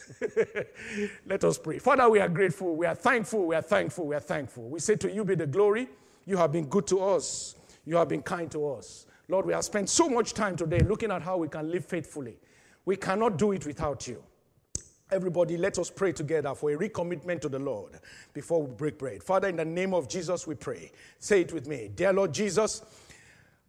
Let 1.27 1.45
us 1.45 1.59
pray. 1.59 1.79
Father, 1.79 2.09
we 2.09 2.21
are 2.21 2.29
grateful. 2.29 2.77
We 2.77 2.87
are 2.87 2.95
thankful. 2.95 3.47
We 3.47 3.57
are 3.57 3.63
thankful. 3.63 4.07
We 4.07 4.17
are 4.17 4.21
thankful. 4.21 4.69
We 4.69 4.81
say 4.81 4.97
to 4.97 5.13
you 5.13 5.25
be 5.25 5.35
the 5.35 5.47
glory. 5.47 5.89
You 6.27 6.37
have 6.37 6.53
been 6.53 6.67
good 6.67 6.87
to 6.89 7.01
us. 7.03 7.57
You 7.85 7.97
have 7.97 8.09
been 8.09 8.23
kind 8.23 8.51
to 8.53 8.71
us. 8.73 9.07
Lord, 9.31 9.47
we 9.47 9.53
have 9.53 9.65
spent 9.65 9.89
so 9.89 10.09
much 10.09 10.35
time 10.35 10.57
today 10.57 10.81
looking 10.81 11.13
at 11.13 11.23
how 11.23 11.37
we 11.37 11.47
can 11.49 11.71
live 11.71 11.85
faithfully. 11.85 12.37
We 12.85 12.97
cannot 12.97 13.39
do 13.39 13.53
it 13.53 13.65
without 13.65 14.09
you. 14.09 14.25
Everybody, 15.13 15.57
let 15.57 15.79
us 15.79 15.89
pray 15.89 16.13
together 16.13 16.53
for 16.55 16.73
a 16.73 16.77
recommitment 16.77 17.41
to 17.43 17.49
the 17.49 17.59
Lord 17.59 18.01
before 18.33 18.63
we 18.63 18.75
break 18.75 18.99
bread. 18.99 19.23
Father, 19.23 19.49
in 19.49 19.57
the 19.57 19.65
name 19.65 19.95
of 19.95 20.09
Jesus, 20.09 20.47
we 20.49 20.57
pray. 20.57 20.91
Say 21.21 21.43
it 21.43 21.53
with 21.53 21.69
me. 21.69 21.91
Dear 21.95 22.13
Lord 22.13 22.33
Jesus, 22.33 22.83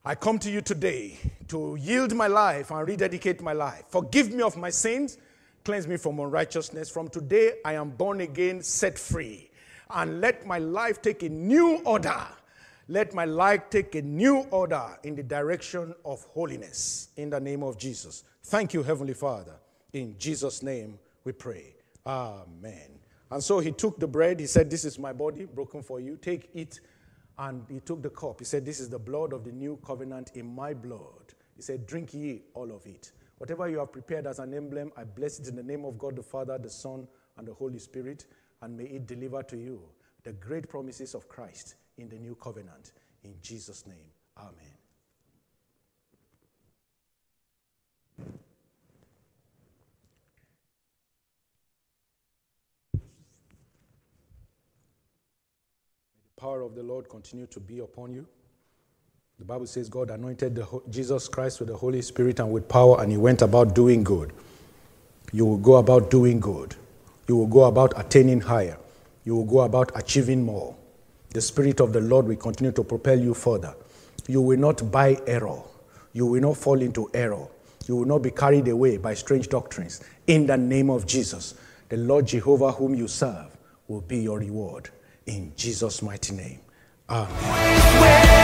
I 0.04 0.16
come 0.16 0.40
to 0.40 0.50
you 0.50 0.62
today 0.62 1.20
to 1.50 1.78
yield 1.80 2.16
my 2.16 2.28
life 2.28 2.72
and 2.72 2.88
rededicate 2.88 3.42
my 3.42 3.54
life. 3.54 3.84
Forgive 3.90 4.34
me 4.34 4.42
of 4.42 4.58
my 4.58 4.72
sins, 4.72 5.20
cleanse 5.64 5.88
me 5.88 5.98
from 5.98 6.20
unrighteousness. 6.20 6.90
From 6.90 7.08
today, 7.08 7.54
I 7.64 7.74
am 7.74 7.92
born 7.92 8.22
again, 8.22 8.64
set 8.64 8.98
free. 8.98 9.52
And 9.92 10.22
let 10.22 10.48
my 10.48 10.58
life 10.58 11.04
take 11.04 11.22
a 11.22 11.30
new 11.30 11.82
order. 11.86 12.26
Let 12.92 13.14
my 13.14 13.24
life 13.24 13.70
take 13.70 13.96
a 13.96 14.02
new 14.02 14.40
order 14.52 14.86
in 15.04 15.16
the 15.16 15.24
direction 15.24 15.96
of 16.04 16.26
holiness. 16.26 17.08
In 17.16 17.30
the 17.30 17.40
name 17.40 17.64
of 17.64 17.78
Jesus. 17.78 18.26
Thank 18.44 18.74
you, 18.74 18.84
Heavenly 18.84 19.14
Father. 19.14 19.56
In 19.94 20.18
Jesus' 20.18 20.62
name 20.62 21.00
we 21.24 21.32
pray. 21.32 21.74
Amen. 22.06 23.00
And 23.30 23.42
so 23.42 23.62
he 23.62 23.72
took 23.72 23.98
the 23.98 24.08
bread. 24.08 24.42
He 24.42 24.46
said, 24.46 24.70
This 24.70 24.84
is 24.84 25.00
my 25.00 25.14
body 25.14 25.46
broken 25.46 25.82
for 25.82 26.02
you. 26.02 26.18
Take 26.18 26.50
it 26.54 26.82
and 27.38 27.66
he 27.70 27.80
took 27.80 28.02
the 28.04 28.10
cup. 28.10 28.40
He 28.40 28.46
said, 28.46 28.66
This 28.66 28.82
is 28.82 28.90
the 28.90 29.00
blood 29.00 29.32
of 29.32 29.46
the 29.46 29.54
new 29.54 29.80
covenant 29.86 30.32
in 30.36 30.54
my 30.54 30.74
blood. 30.74 31.34
He 31.56 31.62
said, 31.62 31.88
Drink 31.88 32.14
ye 32.14 32.42
all 32.54 32.76
of 32.76 32.86
it. 32.86 33.14
Whatever 33.38 33.70
you 33.70 33.80
have 33.80 33.94
prepared 33.94 34.28
as 34.28 34.40
an 34.40 34.54
emblem, 34.54 34.92
I 34.98 35.06
bless 35.06 35.40
it 35.40 35.48
in 35.48 35.56
the 35.56 35.64
name 35.64 35.86
of 35.86 35.98
God 35.98 36.18
the 36.18 36.24
Father, 36.24 36.58
the 36.58 36.70
Son, 36.70 37.08
and 37.38 37.48
the 37.48 37.54
Holy 37.54 37.80
Spirit, 37.80 38.26
and 38.62 38.76
may 38.76 38.84
it 38.84 39.08
deliver 39.08 39.44
to 39.44 39.56
you 39.56 39.82
the 40.26 40.34
great 40.34 40.68
promises 40.68 41.16
of 41.16 41.30
Christ 41.30 41.76
in 41.98 42.10
the 42.10 42.18
new 42.18 42.36
covenant. 42.36 42.92
In 43.24 43.34
Jesus' 43.42 43.86
name, 43.86 43.98
Amen. 44.38 44.54
The 56.24 56.42
power 56.48 56.62
of 56.64 56.74
the 56.74 56.82
Lord 56.82 57.08
continue 57.08 57.46
to 57.48 57.60
be 57.60 57.80
upon 57.80 58.14
you. 58.14 58.26
The 59.38 59.46
Bible 59.46 59.68
says 59.68 59.90
God 59.90 60.10
anointed 60.10 60.56
the, 60.56 60.82
Jesus 60.90 61.28
Christ 61.28 61.60
with 61.60 61.70
the 61.70 61.78
Holy 61.78 62.02
Spirit 62.02 62.40
and 62.40 62.52
with 62.52 62.68
power, 62.68 63.02
and 63.02 63.12
he 63.12 63.18
went 63.18 63.42
about 63.42 63.76
doing 63.76 64.04
good. 64.04 64.34
You 65.34 65.46
will 65.46 65.58
go 65.58 65.76
about 65.76 66.12
doing 66.12 66.40
good. 66.40 66.76
You 67.28 67.38
will 67.38 67.48
go 67.48 67.64
about 67.64 67.94
attaining 67.96 68.42
higher. 68.42 68.78
You 69.24 69.36
will 69.36 69.46
go 69.46 69.62
about 69.62 69.92
achieving 69.96 70.44
more. 70.44 70.76
The 71.34 71.42
Spirit 71.42 71.80
of 71.80 71.94
the 71.94 72.02
Lord 72.02 72.28
will 72.28 72.36
continue 72.36 72.74
to 72.74 72.84
propel 72.84 73.20
you 73.20 73.34
further. 73.34 73.74
You 74.28 74.42
will 74.42 74.60
not 74.60 74.92
buy 74.92 75.18
error. 75.26 75.62
You 76.14 76.26
will 76.26 76.42
not 76.42 76.58
fall 76.58 76.82
into 76.82 77.10
error. 77.14 77.48
You 77.88 77.96
will 77.96 78.06
not 78.06 78.22
be 78.22 78.32
carried 78.32 78.68
away 78.68 78.98
by 78.98 79.14
strange 79.14 79.48
doctrines. 79.48 80.02
In 80.28 80.46
the 80.46 80.58
name 80.58 80.90
of 80.90 81.08
Jesus, 81.08 81.56
the 81.90 81.98
Lord 81.98 82.28
Jehovah, 82.28 82.72
whom 82.74 82.96
you 82.96 83.08
serve, 83.08 83.58
will 83.88 84.02
be 84.02 84.18
your 84.20 84.40
reward. 84.40 84.90
In 85.26 85.54
Jesus' 85.56 86.02
mighty 86.02 86.34
name. 86.34 86.60
Amen. 87.10 88.42